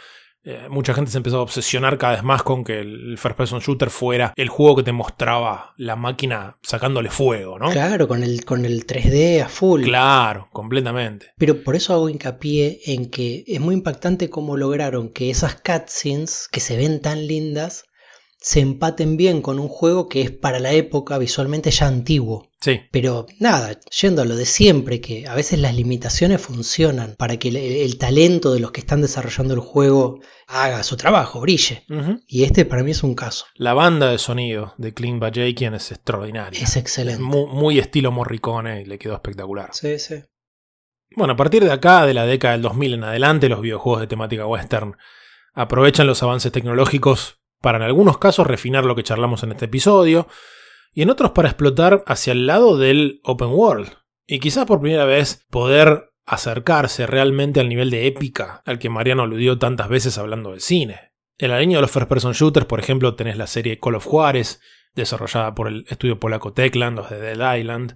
eh, 0.46 0.68
mucha 0.70 0.94
gente 0.94 1.10
se 1.12 1.18
empezó 1.18 1.38
a 1.38 1.42
obsesionar 1.42 1.98
cada 1.98 2.14
vez 2.14 2.24
más 2.24 2.44
con 2.44 2.64
que 2.64 2.80
el 2.80 3.18
first 3.18 3.38
person 3.38 3.60
shooter 3.60 3.90
fuera 3.90 4.34
el 4.36 4.50
juego 4.50 4.78
que 4.78 4.84
te 4.84 4.92
mostraba 4.92 5.74
la 5.78 5.96
máquina 5.96 6.58
sacándole 6.62 7.10
fuego, 7.10 7.58
¿no? 7.58 7.72
claro, 7.72 8.08
con 8.08 8.24
el, 8.24 8.44
con 8.44 8.66
el 8.66 8.86
3D 8.86 9.42
a 9.42 9.48
full. 9.48 9.84
Claro, 9.84 10.50
completamente. 10.52 11.28
Pero 11.38 11.64
por 11.64 11.76
eso 11.76 11.94
hago 11.94 12.10
hincapié 12.10 12.82
en 12.88 13.10
que 13.10 13.44
es 13.48 13.62
muy 13.62 13.76
impactante 13.76 14.30
cómo 14.30 14.58
lograron 14.58 15.10
que 15.10 15.30
esas 15.30 15.56
cutscenes 15.56 16.50
que 16.52 16.60
se 16.60 16.76
ven 16.76 17.02
tan 17.02 17.26
lindas 17.26 17.86
se 18.44 18.60
empaten 18.60 19.16
bien 19.16 19.42
con 19.42 19.58
un 19.58 19.70
juego 19.70 20.10
que 20.10 20.22
es 20.22 20.30
para 20.30 20.60
la 20.60 20.74
época 20.74 21.18
visualmente 21.18 21.72
ya 21.72 21.88
antiguo. 21.88 22.52
Sí. 22.60 22.82
Pero 22.92 23.26
nada, 23.40 23.80
yendo 24.02 24.22
a 24.22 24.26
lo 24.26 24.36
de 24.36 24.46
siempre, 24.46 25.00
que 25.00 25.28
a 25.28 25.34
veces 25.34 25.60
las 25.60 25.74
limitaciones 25.74 26.42
funcionan 26.42 27.16
para 27.18 27.38
que 27.38 27.48
el, 27.48 27.56
el 27.56 27.98
talento 27.98 28.54
de 28.54 28.60
los 28.60 28.72
que 28.72 28.82
están 28.82 29.02
desarrollando 29.02 29.54
el 29.54 29.62
juego 29.62 30.20
haga 30.48 30.84
su 30.84 30.98
trabajo, 30.98 31.40
brille. 31.40 31.86
Y 32.28 32.44
este 32.44 32.66
para 32.66 32.84
mí 32.84 32.92
es 32.92 33.02
un 33.02 33.16
caso. 33.16 33.46
La 33.56 33.74
banda 33.74 34.12
de 34.12 34.18
sonido 34.18 34.74
de 34.78 34.94
Clint 34.94 35.22
Bajakian 35.22 35.76
es 35.76 35.92
extraordinaria. 35.92 36.62
Es 36.62 36.76
excelente. 36.76 37.24
Muy, 37.24 37.46
muy 37.46 37.80
estilo 37.80 38.12
Morricone 38.12 38.82
y 38.82 38.86
le 38.86 39.00
quedó 39.00 39.14
espectacular. 39.14 39.70
Sí, 39.72 40.00
sí. 40.00 40.16
Bueno, 41.16 41.34
a 41.34 41.38
partir 41.38 41.64
de 41.64 41.72
acá, 41.72 42.06
de 42.06 42.14
la 42.14 42.26
década 42.26 42.54
del 42.54 42.64
2000 42.64 42.96
en 42.96 43.04
adelante, 43.06 43.48
los 43.48 43.62
videojuegos 43.62 44.02
de 44.02 44.08
temática 44.08 44.46
western 44.46 44.98
aprovechan 45.54 46.08
los 46.08 46.22
avances 46.24 46.52
tecnológicos 46.52 47.43
para 47.64 47.78
en 47.78 47.86
algunos 47.86 48.18
casos 48.18 48.46
refinar 48.46 48.84
lo 48.84 48.94
que 48.94 49.04
charlamos 49.04 49.42
en 49.44 49.54
este 49.54 49.66
episodio 49.66 50.28
y 50.92 51.02
en 51.02 51.10
otros 51.10 51.32
para 51.32 51.48
explotar 51.48 52.04
hacia 52.06 52.34
el 52.34 52.46
lado 52.46 52.78
del 52.78 53.22
open 53.24 53.52
world. 53.52 53.88
Y 54.28 54.40
quizás 54.40 54.66
por 54.66 54.82
primera 54.82 55.06
vez 55.06 55.46
poder 55.50 56.10
acercarse 56.26 57.08
realmente 57.08 57.62
al 57.62 57.70
nivel 57.70 57.90
de 57.90 58.06
épica 58.06 58.62
al 58.66 58.80
que 58.80 58.90
Mariano 58.90 59.24
aludió 59.24 59.60
tantas 59.60 59.88
veces 59.88 60.18
hablando 60.18 60.52
del 60.52 60.60
cine. 60.60 61.14
En 61.38 61.52
la 61.52 61.60
línea 61.62 61.78
de 61.78 61.84
los 61.84 61.92
first 61.92 62.10
person 62.10 62.34
shooters, 62.34 62.66
por 62.66 62.82
ejemplo, 62.82 63.16
tenés 63.16 63.38
la 63.38 63.48
serie 63.48 63.80
Call 63.80 63.96
of 63.96 64.06
Juárez, 64.06 64.60
desarrollada 64.94 65.56
por 65.56 65.70
el 65.70 65.86
estudio 65.88 66.20
polaco 66.20 66.52
Techland, 66.52 66.98
los 66.98 67.10
de 67.10 67.22
Dead 67.22 67.58
Island, 67.58 67.96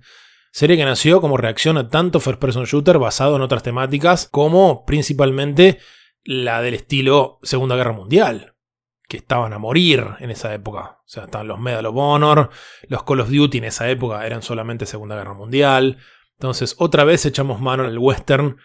serie 0.53 0.77
que 0.77 0.85
nació 0.85 1.19
como 1.19 1.35
reacción 1.35 1.77
a 1.77 1.89
tanto 1.89 2.21
first 2.21 2.39
person 2.39 2.63
shooter 2.63 2.99
basado 2.99 3.35
en 3.35 3.41
otras 3.41 3.63
temáticas 3.63 4.29
como 4.31 4.85
principalmente 4.85 5.79
la 6.23 6.61
del 6.61 6.75
estilo 6.75 7.39
Segunda 7.43 7.75
Guerra 7.75 7.91
Mundial, 7.91 8.53
que 9.07 9.17
estaban 9.17 9.53
a 9.53 9.57
morir 9.57 10.05
en 10.19 10.31
esa 10.31 10.53
época. 10.53 10.99
O 11.05 11.07
sea, 11.07 11.25
estaban 11.25 11.47
los 11.47 11.59
Medal 11.59 11.85
of 11.85 11.95
Honor, 11.97 12.49
los 12.87 13.03
Call 13.03 13.21
of 13.21 13.29
Duty 13.29 13.59
en 13.59 13.63
esa 13.65 13.89
época 13.89 14.25
eran 14.25 14.41
solamente 14.41 14.85
Segunda 14.85 15.15
Guerra 15.15 15.33
Mundial. 15.33 15.97
Entonces, 16.37 16.75
otra 16.77 17.03
vez 17.03 17.25
echamos 17.25 17.61
mano 17.61 17.83
al 17.83 17.97
western 17.97 18.57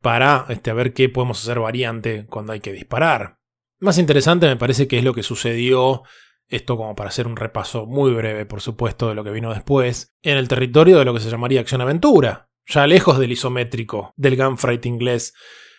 para 0.00 0.46
este, 0.48 0.70
a 0.70 0.74
ver 0.74 0.92
qué 0.94 1.08
podemos 1.08 1.42
hacer 1.42 1.58
variante 1.58 2.26
cuando 2.26 2.52
hay 2.52 2.60
que 2.60 2.72
disparar. 2.72 3.38
Más 3.80 3.98
interesante 3.98 4.46
me 4.46 4.56
parece 4.56 4.88
que 4.88 4.98
es 4.98 5.04
lo 5.04 5.14
que 5.14 5.22
sucedió, 5.22 6.02
esto 6.48 6.76
como 6.76 6.94
para 6.94 7.08
hacer 7.08 7.26
un 7.26 7.36
repaso 7.36 7.86
muy 7.86 8.12
breve, 8.12 8.46
por 8.46 8.60
supuesto, 8.60 9.08
de 9.08 9.14
lo 9.14 9.22
que 9.22 9.30
vino 9.30 9.52
después, 9.52 10.16
en 10.22 10.38
el 10.38 10.48
territorio 10.48 10.98
de 10.98 11.04
lo 11.04 11.14
que 11.14 11.20
se 11.20 11.30
llamaría 11.30 11.60
acción-aventura, 11.60 12.48
ya 12.66 12.86
lejos 12.86 13.18
del 13.18 13.32
isométrico, 13.32 14.14
del 14.16 14.36
gunfight 14.36 14.84
inglés 14.86 15.34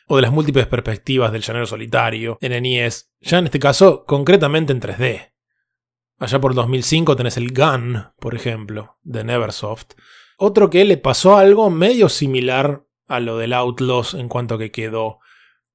o 0.08 0.16
de 0.16 0.22
las 0.24 0.32
múltiples 0.32 0.68
perspectivas 0.68 1.32
del 1.32 1.42
llanero 1.42 1.66
solitario 1.66 2.38
en 2.42 2.64
NES, 2.64 3.09
ya 3.22 3.40
en 3.40 3.46
este 3.46 3.60
caso 3.60 4.06
concretamente 4.06 4.74
en 4.74 4.82
3D. 4.82 5.34
Allá 6.20 6.42
por 6.42 6.54
2005 6.54 7.16
tenés 7.16 7.38
el 7.38 7.54
Gun, 7.54 8.06
por 8.20 8.36
ejemplo, 8.36 8.98
de 9.04 9.24
Neversoft. 9.24 9.94
Otro 10.38 10.70
que 10.70 10.84
le 10.86 10.98
pasó 10.98 11.38
algo 11.38 11.70
medio 11.70 12.10
similar 12.10 12.84
a 13.08 13.20
lo 13.20 13.38
del 13.38 13.54
Outlaws 13.54 14.14
en 14.14 14.28
cuanto 14.28 14.58
que 14.58 14.72
quedó 14.72 15.20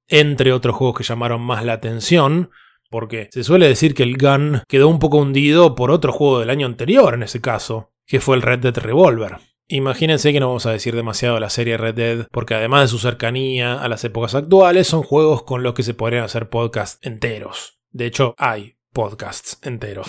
entre 0.07 0.53
otros 0.53 0.75
juegos 0.75 0.97
que 0.97 1.03
llamaron 1.03 1.41
más 1.41 1.65
la 1.65 1.73
atención, 1.73 2.51
porque 2.89 3.29
se 3.31 3.43
suele 3.43 3.67
decir 3.67 3.95
que 3.95 4.03
el 4.03 4.17
Gun 4.17 4.61
quedó 4.67 4.87
un 4.87 4.99
poco 4.99 5.17
hundido 5.17 5.75
por 5.75 5.91
otro 5.91 6.13
juego 6.13 6.39
del 6.39 6.51
año 6.51 6.67
anterior 6.67 7.15
en 7.15 7.23
ese 7.23 7.41
caso, 7.41 7.91
que 8.05 8.19
fue 8.19 8.35
el 8.35 8.43
Red 8.43 8.59
Dead 8.59 8.77
Revolver. 8.77 9.37
Imagínense 9.67 10.31
que 10.31 10.39
no 10.39 10.47
vamos 10.47 10.67
a 10.67 10.71
decir 10.71 10.95
demasiado 10.95 11.35
de 11.35 11.41
la 11.41 11.49
serie 11.49 11.77
Red 11.77 11.95
Dead, 11.95 12.27
porque 12.31 12.53
además 12.53 12.81
de 12.83 12.87
su 12.89 12.99
cercanía 12.99 13.81
a 13.81 13.87
las 13.87 14.03
épocas 14.03 14.35
actuales, 14.35 14.87
son 14.87 15.01
juegos 15.01 15.43
con 15.43 15.63
los 15.63 15.73
que 15.73 15.83
se 15.83 15.95
podrían 15.95 16.23
hacer 16.23 16.49
podcasts 16.49 16.99
enteros. 17.01 17.79
De 17.89 18.05
hecho, 18.05 18.35
hay 18.37 18.77
podcasts 18.93 19.59
enteros 19.63 20.07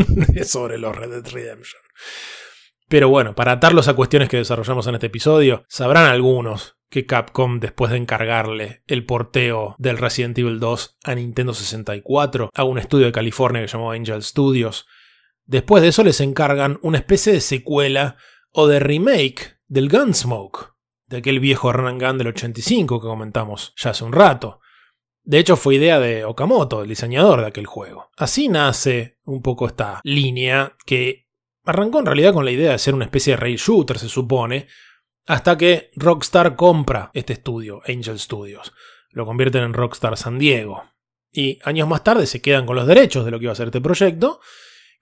sobre 0.44 0.78
los 0.78 0.94
Red 0.94 1.10
Dead 1.10 1.32
Redemption. 1.32 1.80
Pero 2.88 3.08
bueno, 3.08 3.34
para 3.34 3.52
atarlos 3.52 3.88
a 3.88 3.94
cuestiones 3.94 4.28
que 4.28 4.38
desarrollamos 4.38 4.86
en 4.86 4.94
este 4.94 5.06
episodio, 5.08 5.64
sabrán 5.68 6.06
algunos 6.06 6.76
que 6.90 7.06
Capcom, 7.06 7.60
después 7.60 7.90
de 7.90 7.98
encargarle 7.98 8.82
el 8.86 9.04
porteo 9.04 9.74
del 9.78 9.98
Resident 9.98 10.38
Evil 10.38 10.58
2 10.58 10.98
a 11.04 11.14
Nintendo 11.14 11.52
64 11.52 12.50
a 12.54 12.64
un 12.64 12.78
estudio 12.78 13.06
de 13.06 13.12
California 13.12 13.60
que 13.60 13.68
llamó 13.68 13.92
Angel 13.92 14.22
Studios, 14.22 14.86
después 15.44 15.82
de 15.82 15.88
eso 15.88 16.02
les 16.02 16.20
encargan 16.20 16.78
una 16.82 16.98
especie 16.98 17.32
de 17.32 17.40
secuela 17.42 18.16
o 18.52 18.66
de 18.66 18.80
remake 18.80 19.58
del 19.66 19.88
Gunsmoke, 19.88 20.72
de 21.06 21.18
aquel 21.18 21.40
viejo 21.40 21.72
Run 21.72 21.98
Gun 21.98 22.18
del 22.18 22.28
85 22.28 23.00
que 23.00 23.06
comentamos 23.06 23.74
ya 23.76 23.90
hace 23.90 24.04
un 24.04 24.12
rato. 24.12 24.60
De 25.22 25.38
hecho, 25.38 25.56
fue 25.56 25.74
idea 25.74 25.98
de 25.98 26.24
Okamoto, 26.24 26.82
el 26.82 26.88
diseñador 26.88 27.40
de 27.40 27.48
aquel 27.48 27.66
juego. 27.66 28.10
Así 28.16 28.48
nace 28.48 29.18
un 29.24 29.42
poco 29.42 29.66
esta 29.66 30.00
línea 30.02 30.76
que 30.86 31.28
arrancó 31.64 31.98
en 31.98 32.06
realidad 32.06 32.32
con 32.32 32.46
la 32.46 32.50
idea 32.50 32.72
de 32.72 32.78
ser 32.78 32.94
una 32.94 33.04
especie 33.04 33.34
de 33.34 33.36
rail 33.36 33.56
shooter, 33.56 33.98
se 33.98 34.08
supone, 34.08 34.68
hasta 35.26 35.58
que 35.58 35.90
Rockstar 35.96 36.56
compra 36.56 37.10
este 37.12 37.34
estudio, 37.34 37.82
Angel 37.86 38.18
Studios. 38.18 38.72
Lo 39.10 39.26
convierten 39.26 39.64
en 39.64 39.74
Rockstar 39.74 40.16
San 40.16 40.38
Diego. 40.38 40.84
Y 41.30 41.58
años 41.62 41.86
más 41.86 42.02
tarde 42.02 42.26
se 42.26 42.40
quedan 42.40 42.64
con 42.64 42.76
los 42.76 42.86
derechos 42.86 43.26
de 43.26 43.30
lo 43.30 43.38
que 43.38 43.44
iba 43.44 43.52
a 43.52 43.56
ser 43.56 43.68
este 43.68 43.82
proyecto, 43.82 44.40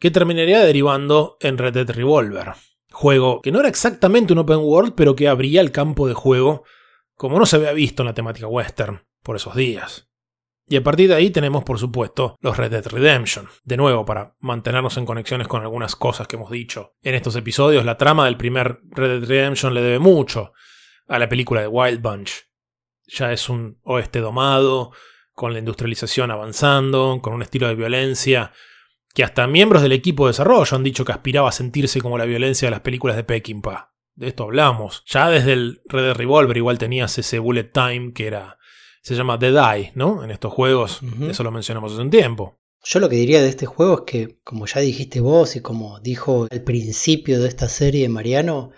que 0.01 0.11
terminaría 0.11 0.65
derivando 0.65 1.37
en 1.41 1.57
Red 1.57 1.75
Dead 1.75 1.91
Revolver. 1.91 2.55
Juego 2.99 3.43
que 3.43 3.53
no 3.53 3.61
era 3.61 3.69
exactamente 3.69 4.33
un 4.33 4.39
open 4.39 4.61
world, 4.61 4.95
pero 4.97 5.15
que 5.15 5.29
abría 5.29 5.61
el 5.61 5.71
campo 5.71 6.09
de 6.09 6.15
juego 6.15 6.65
como 7.15 7.39
no 7.39 7.45
se 7.45 7.57
había 7.57 7.75
visto 7.75 8.03
en 8.03 8.07
la 8.07 8.15
temática 8.15 8.47
western 8.47 9.07
por 9.23 9.37
esos 9.37 9.55
días. 9.55 10.09
Y 10.67 10.77
a 10.77 10.83
partir 10.83 11.11
de 11.11 11.15
ahí 11.15 11.29
tenemos, 11.29 11.63
por 11.63 11.79
supuesto, 11.79 12.39
los 12.41 12.57
Red 12.57 12.71
Dead 12.71 12.87
Redemption. 12.87 13.51
De 13.65 13.77
nuevo, 13.77 14.07
para 14.07 14.35
mantenernos 14.41 14.97
en 14.97 15.05
conexiones 15.05 15.47
con 15.47 15.61
algunas 15.61 15.95
cosas 15.95 16.27
que 16.27 16.37
hemos 16.37 16.51
dicho 16.51 16.95
en 17.03 17.15
estos 17.15 17.37
episodios, 17.37 17.85
la 17.85 17.99
trama 17.99 18.25
del 18.25 18.39
primer 18.39 18.81
Red 18.89 19.21
Dead 19.21 19.29
Redemption 19.29 19.75
le 19.75 19.83
debe 19.83 19.99
mucho 19.99 20.55
a 21.07 21.19
la 21.19 21.29
película 21.29 21.61
de 21.61 21.69
Wild 21.69 22.01
Bunch. 22.01 22.49
Ya 23.09 23.31
es 23.31 23.51
un 23.51 23.79
oeste 23.83 24.21
domado, 24.21 24.93
con 25.35 25.53
la 25.53 25.59
industrialización 25.59 26.31
avanzando, 26.31 27.21
con 27.21 27.35
un 27.35 27.43
estilo 27.43 27.69
de 27.69 27.75
violencia 27.75 28.53
que 29.17 29.25
hasta 29.25 29.47
miembros 29.47 29.81
del 29.81 29.93
equipo 29.93 30.27
de 30.27 30.33
desarrollo 30.33 30.77
han 30.77 30.85
dicho 30.85 31.03
que 31.07 31.13
aspiraba 31.13 31.49
a 31.49 31.53
sentirse 31.53 32.03
como 32.03 32.19
la 32.19 32.27
violencia 32.27 32.67
de 32.67 32.71
las 32.71 32.81
películas 32.81 33.17
de 33.17 33.25
Peckinpah. 33.25 33.95
De 34.15 34.29
esto 34.29 34.45
hablamos. 34.45 35.05
Ya 35.07 35.31
desde 35.31 35.55
el 35.55 35.81
Red 35.87 36.03
Dead 36.03 36.15
Revolver 36.15 36.55
igual 36.55 36.77
tenías 36.77 37.17
ese 37.17 37.39
bullet 37.39 37.71
time 37.73 38.13
que 38.13 38.27
era 38.27 38.59
se 39.01 39.15
llama 39.15 39.39
The 39.39 39.53
Die, 39.53 39.93
¿no? 39.95 40.23
En 40.23 40.31
estos 40.31 40.53
juegos, 40.53 41.01
eso 41.31 41.43
lo 41.43 41.51
mencionamos 41.51 41.95
hace 41.95 42.03
un 42.03 42.11
tiempo. 42.11 42.59
Yo 42.85 43.01
lo 43.01 43.09
que 43.09 43.17
diría 43.17 43.41
de 43.41 43.49
este 43.49 43.65
juego 43.65 44.01
es 44.01 44.13
que, 44.13 44.39
como 44.45 44.67
ya 44.67 44.83
dijiste 44.83 45.21
vos 45.21 45.57
y 45.57 45.61
como 45.61 45.99
dijo 46.01 46.47
al 46.51 46.63
principio 46.63 47.41
de 47.41 47.49
esta 47.49 47.71
serie 47.71 48.11
Mariano, 48.11 48.73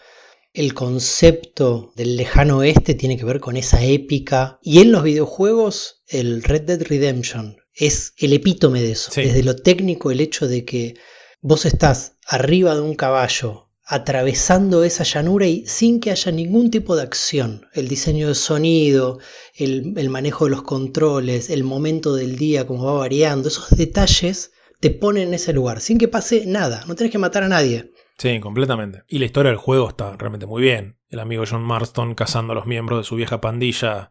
el 0.52 0.72
concepto 0.72 1.92
del 1.96 2.16
lejano 2.16 2.58
oeste 2.58 2.94
tiene 2.94 3.16
que 3.16 3.24
ver 3.24 3.40
con 3.40 3.56
esa 3.56 3.82
épica. 3.82 4.60
Y 4.62 4.82
en 4.82 4.92
los 4.92 5.02
videojuegos, 5.02 6.04
el 6.06 6.44
Red 6.44 6.62
Dead 6.62 6.82
Redemption 6.82 7.56
es 7.78 8.12
el 8.16 8.32
epítome 8.32 8.82
de 8.82 8.92
eso. 8.92 9.10
Desde 9.14 9.42
lo 9.42 9.56
técnico, 9.56 10.10
el 10.10 10.20
hecho 10.20 10.48
de 10.48 10.64
que 10.64 10.96
vos 11.40 11.64
estás 11.64 12.16
arriba 12.26 12.74
de 12.74 12.80
un 12.80 12.94
caballo, 12.94 13.68
atravesando 13.84 14.84
esa 14.84 15.04
llanura 15.04 15.46
y 15.46 15.64
sin 15.66 16.00
que 16.00 16.10
haya 16.10 16.30
ningún 16.32 16.70
tipo 16.70 16.96
de 16.96 17.02
acción. 17.02 17.66
El 17.72 17.88
diseño 17.88 18.28
de 18.28 18.34
sonido, 18.34 19.18
el, 19.54 20.10
manejo 20.10 20.44
de 20.44 20.50
los 20.50 20.62
controles, 20.62 21.48
el 21.48 21.64
momento 21.64 22.14
del 22.14 22.36
día, 22.36 22.66
cómo 22.66 22.84
va 22.84 22.98
variando, 22.98 23.48
esos 23.48 23.70
detalles 23.70 24.52
te 24.80 24.90
ponen 24.90 25.28
en 25.28 25.34
ese 25.34 25.52
lugar, 25.52 25.80
sin 25.80 25.98
que 25.98 26.06
pase 26.06 26.44
nada, 26.46 26.84
no 26.86 26.94
tenés 26.94 27.10
que 27.10 27.18
matar 27.18 27.44
a 27.44 27.48
nadie. 27.48 27.92
Sí, 28.18 28.40
completamente. 28.40 29.04
Y 29.08 29.20
la 29.20 29.24
historia 29.24 29.50
del 29.50 29.58
juego 29.58 29.88
está 29.88 30.16
realmente 30.16 30.46
muy 30.46 30.60
bien. 30.60 30.98
El 31.08 31.20
amigo 31.20 31.44
John 31.48 31.62
Marston 31.62 32.14
cazando 32.14 32.52
a 32.52 32.56
los 32.56 32.66
miembros 32.66 32.98
de 32.98 33.04
su 33.04 33.14
vieja 33.14 33.40
pandilla 33.40 34.10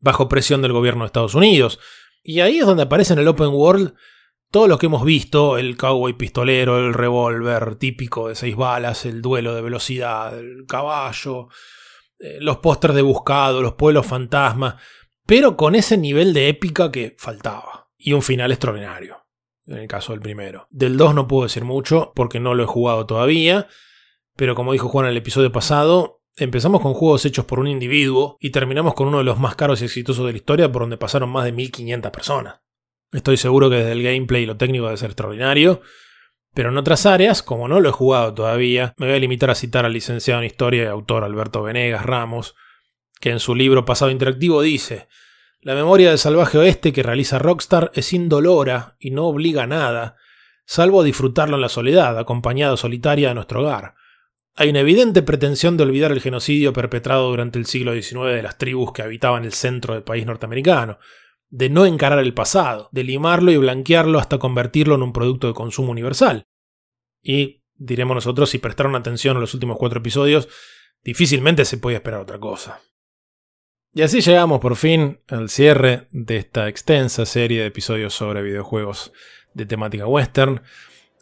bajo 0.00 0.28
presión 0.28 0.60
del 0.60 0.72
gobierno 0.72 1.04
de 1.04 1.06
Estados 1.06 1.34
Unidos. 1.34 1.78
Y 2.24 2.40
ahí 2.40 2.58
es 2.58 2.66
donde 2.66 2.84
aparece 2.84 3.12
en 3.12 3.18
el 3.20 3.28
Open 3.28 3.50
World 3.50 3.94
todo 4.50 4.66
lo 4.66 4.78
que 4.78 4.86
hemos 4.86 5.04
visto, 5.04 5.58
el 5.58 5.76
cowboy 5.76 6.14
pistolero, 6.14 6.78
el 6.78 6.94
revólver 6.94 7.76
típico 7.76 8.28
de 8.28 8.34
seis 8.34 8.56
balas, 8.56 9.04
el 9.04 9.20
duelo 9.20 9.54
de 9.54 9.60
velocidad, 9.60 10.38
el 10.38 10.64
caballo, 10.66 11.48
eh, 12.18 12.38
los 12.40 12.58
pósters 12.58 12.94
de 12.94 13.02
buscado, 13.02 13.60
los 13.60 13.74
pueblos 13.74 14.06
fantasmas, 14.06 14.76
pero 15.26 15.56
con 15.56 15.74
ese 15.74 15.98
nivel 15.98 16.32
de 16.32 16.48
épica 16.48 16.90
que 16.90 17.14
faltaba. 17.18 17.88
Y 17.98 18.12
un 18.12 18.22
final 18.22 18.52
extraordinario, 18.52 19.26
en 19.66 19.78
el 19.78 19.88
caso 19.88 20.12
del 20.12 20.20
primero. 20.20 20.66
Del 20.70 20.96
2 20.96 21.14
no 21.14 21.28
puedo 21.28 21.42
decir 21.42 21.64
mucho 21.64 22.12
porque 22.14 22.40
no 22.40 22.54
lo 22.54 22.62
he 22.62 22.66
jugado 22.66 23.06
todavía, 23.06 23.66
pero 24.36 24.54
como 24.54 24.72
dijo 24.72 24.88
Juan 24.88 25.06
en 25.06 25.12
el 25.12 25.18
episodio 25.18 25.52
pasado, 25.52 26.22
Empezamos 26.36 26.80
con 26.80 26.94
juegos 26.94 27.24
hechos 27.26 27.44
por 27.44 27.60
un 27.60 27.68
individuo 27.68 28.38
y 28.40 28.50
terminamos 28.50 28.94
con 28.94 29.06
uno 29.06 29.18
de 29.18 29.24
los 29.24 29.38
más 29.38 29.54
caros 29.54 29.80
y 29.80 29.84
exitosos 29.84 30.26
de 30.26 30.32
la 30.32 30.38
historia 30.38 30.72
por 30.72 30.82
donde 30.82 30.96
pasaron 30.96 31.30
más 31.30 31.44
de 31.44 31.52
1500 31.52 32.10
personas. 32.10 32.60
Estoy 33.12 33.36
seguro 33.36 33.70
que 33.70 33.76
desde 33.76 33.92
el 33.92 34.02
gameplay 34.02 34.42
y 34.42 34.46
lo 34.46 34.56
técnico 34.56 34.86
debe 34.86 34.96
ser 34.96 35.10
extraordinario. 35.10 35.80
Pero 36.52 36.70
en 36.70 36.76
otras 36.76 37.06
áreas, 37.06 37.44
como 37.44 37.68
no 37.68 37.78
lo 37.78 37.88
he 37.88 37.92
jugado 37.92 38.34
todavía, 38.34 38.94
me 38.98 39.06
voy 39.06 39.14
a 39.14 39.20
limitar 39.20 39.50
a 39.50 39.54
citar 39.54 39.84
al 39.84 39.92
licenciado 39.92 40.40
en 40.40 40.46
historia 40.46 40.82
y 40.82 40.86
autor 40.86 41.22
Alberto 41.22 41.62
Venegas 41.62 42.04
Ramos, 42.04 42.56
que 43.20 43.30
en 43.30 43.38
su 43.38 43.54
libro 43.54 43.84
Pasado 43.84 44.10
Interactivo 44.10 44.60
dice: 44.60 45.06
La 45.60 45.76
memoria 45.76 46.08
del 46.08 46.18
salvaje 46.18 46.58
oeste 46.58 46.92
que 46.92 47.04
realiza 47.04 47.38
Rockstar 47.38 47.92
es 47.94 48.12
indolora 48.12 48.96
y 48.98 49.10
no 49.12 49.26
obliga 49.26 49.64
a 49.64 49.66
nada, 49.68 50.16
salvo 50.66 51.00
a 51.00 51.04
disfrutarlo 51.04 51.54
en 51.56 51.62
la 51.62 51.68
soledad, 51.68 52.18
acompañado 52.18 52.76
solitaria 52.76 53.28
de 53.28 53.34
nuestro 53.34 53.60
hogar. 53.60 53.94
Hay 54.56 54.68
una 54.68 54.80
evidente 54.80 55.22
pretensión 55.22 55.76
de 55.76 55.82
olvidar 55.82 56.12
el 56.12 56.20
genocidio 56.20 56.72
perpetrado 56.72 57.28
durante 57.28 57.58
el 57.58 57.66
siglo 57.66 57.92
XIX 57.92 58.26
de 58.26 58.42
las 58.42 58.56
tribus 58.56 58.92
que 58.92 59.02
habitaban 59.02 59.44
el 59.44 59.52
centro 59.52 59.94
del 59.94 60.04
país 60.04 60.24
norteamericano, 60.26 60.98
de 61.50 61.70
no 61.70 61.86
encarar 61.86 62.20
el 62.20 62.34
pasado, 62.34 62.88
de 62.92 63.02
limarlo 63.02 63.50
y 63.50 63.56
blanquearlo 63.56 64.18
hasta 64.18 64.38
convertirlo 64.38 64.94
en 64.94 65.02
un 65.02 65.12
producto 65.12 65.48
de 65.48 65.54
consumo 65.54 65.90
universal. 65.90 66.46
Y, 67.20 67.64
diremos 67.74 68.14
nosotros, 68.14 68.50
si 68.50 68.58
prestaron 68.58 68.94
atención 68.94 69.36
a 69.36 69.40
los 69.40 69.54
últimos 69.54 69.76
cuatro 69.76 69.98
episodios, 69.98 70.48
difícilmente 71.02 71.64
se 71.64 71.78
podía 71.78 71.98
esperar 71.98 72.20
otra 72.20 72.38
cosa. 72.38 72.80
Y 73.92 74.02
así 74.02 74.20
llegamos 74.20 74.60
por 74.60 74.76
fin 74.76 75.20
al 75.28 75.48
cierre 75.48 76.06
de 76.10 76.36
esta 76.36 76.68
extensa 76.68 77.26
serie 77.26 77.60
de 77.60 77.66
episodios 77.66 78.14
sobre 78.14 78.42
videojuegos 78.42 79.12
de 79.52 79.66
temática 79.66 80.06
western. 80.06 80.62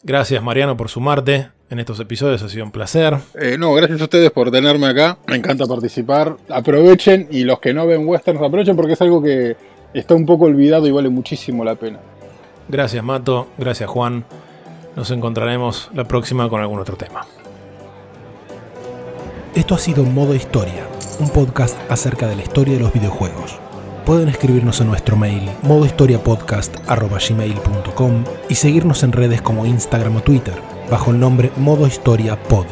Gracias 0.03 0.43
Mariano 0.43 0.77
por 0.77 0.89
sumarte 0.89 1.51
en 1.73 1.81
estos 1.81 1.99
episodios, 2.01 2.43
ha 2.43 2.51
sido 2.51 2.67
un 2.67 2.71
placer. 2.71 3.17
Eh, 3.41 3.57
no, 3.59 3.73
gracias 3.73 3.99
a 4.03 4.05
ustedes 4.05 4.31
por 4.31 4.51
tenerme 4.51 4.89
acá, 4.89 5.17
me 5.27 5.37
encanta 5.37 5.65
participar. 5.67 6.37
Aprovechen 6.51 7.29
y 7.31 7.45
los 7.45 7.61
que 7.61 7.73
no 7.73 7.87
ven 7.87 8.07
westerns 8.07 8.43
aprovechen 8.43 8.77
porque 8.77 8.93
es 8.93 9.01
algo 9.01 9.23
que 9.23 9.57
está 9.95 10.15
un 10.15 10.27
poco 10.27 10.45
olvidado 10.45 10.87
y 10.87 10.91
vale 10.91 11.09
muchísimo 11.09 11.65
la 11.65 11.75
pena. 11.75 11.99
Gracias 12.69 13.03
Mato, 13.03 13.49
gracias 13.57 13.89
Juan. 13.89 14.27
Nos 14.97 15.11
encontraremos 15.11 15.91
la 15.95 16.05
próxima 16.05 16.51
con 16.51 16.61
algún 16.61 16.79
otro 16.79 16.97
tema. 16.97 17.27
Esto 19.55 19.75
ha 19.75 19.79
sido 19.79 20.05
Modo 20.05 20.35
Historia, 20.35 20.87
un 21.21 21.31
podcast 21.31 21.79
acerca 21.91 22.27
de 22.27 22.37
la 22.37 22.43
historia 22.43 22.75
de 22.75 22.81
los 22.81 22.93
videojuegos. 22.93 23.59
Pueden 24.05 24.29
escribirnos 24.29 24.83
en 24.83 24.89
nuestro 24.89 25.17
mail 25.17 25.49
modohistoriapodcast.gmail.com 25.63 28.25
y 28.51 28.57
seguirnos 28.57 29.03
en 29.05 29.13
redes 29.13 29.41
como 29.41 29.65
Instagram 29.65 30.17
o 30.17 30.21
Twitter, 30.21 30.72
bajo 30.93 31.11
el 31.11 31.19
nombre 31.19 31.51
Modo 31.57 31.87
Historia 31.87 32.41
Pod. 32.43 32.67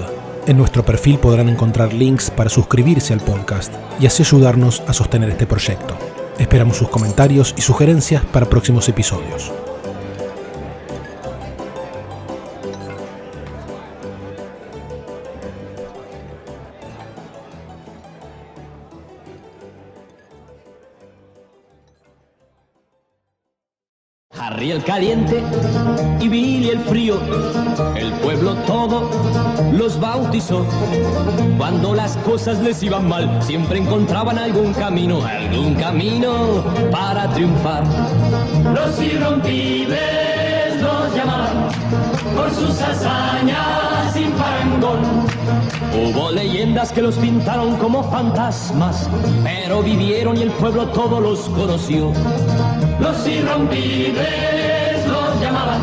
En 0.46 0.58
nuestro 0.58 0.84
perfil 0.84 1.18
podrán 1.18 1.48
encontrar 1.48 1.94
links 1.94 2.30
para 2.30 2.50
suscribirse 2.50 3.14
al 3.14 3.20
podcast 3.20 3.72
y 3.98 4.04
así 4.04 4.22
ayudarnos 4.22 4.82
a 4.86 4.92
sostener 4.92 5.30
este 5.30 5.46
proyecto. 5.46 5.96
Esperamos 6.38 6.76
sus 6.76 6.90
comentarios 6.90 7.54
y 7.56 7.62
sugerencias 7.62 8.22
para 8.26 8.44
próximos 8.44 8.90
episodios. 8.90 9.50
Harry 24.60 24.72
el 24.72 24.84
caliente 24.84 25.42
y 26.20 26.28
Billy 26.28 26.68
el 26.68 26.80
frío, 26.80 27.18
el 27.96 28.12
pueblo 28.20 28.54
todo 28.66 29.08
los 29.72 29.98
bautizó. 29.98 30.66
Cuando 31.56 31.94
las 31.94 32.18
cosas 32.18 32.58
les 32.58 32.82
iban 32.82 33.08
mal, 33.08 33.42
siempre 33.42 33.78
encontraban 33.78 34.36
algún 34.38 34.74
camino, 34.74 35.24
algún 35.24 35.74
camino 35.76 36.62
para 36.90 37.32
triunfar. 37.32 37.84
Los 38.74 39.00
irrompibles 39.02 40.82
los 40.82 41.14
llamaban 41.14 41.70
por 42.36 42.50
sus 42.50 42.82
hazañas 42.82 44.12
sin 44.12 44.30
parangón. 44.32 45.29
Hubo 45.92 46.30
leyendas 46.30 46.92
que 46.92 47.02
los 47.02 47.16
pintaron 47.16 47.76
como 47.76 48.04
fantasmas, 48.10 49.10
pero 49.42 49.82
vivieron 49.82 50.36
y 50.36 50.42
el 50.42 50.50
pueblo 50.52 50.86
todo 50.88 51.20
los 51.20 51.48
conoció. 51.48 52.12
Los 53.00 53.26
irrompibles 53.26 55.06
los 55.06 55.40
llamaban 55.40 55.80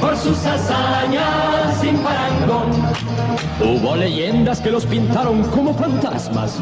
por 0.00 0.16
sus 0.16 0.44
hazañas 0.44 1.80
sin 1.80 1.96
parangón. 1.98 2.70
Hubo 3.60 3.94
leyendas 3.94 4.60
que 4.60 4.70
los 4.70 4.84
pintaron 4.84 5.44
como 5.44 5.74
fantasmas, 5.74 6.58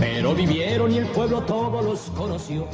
pero 0.00 0.34
vivieron 0.34 0.92
y 0.92 0.98
el 0.98 1.06
pueblo 1.08 1.42
todo 1.42 1.82
los 1.82 2.00
conoció. 2.16 2.66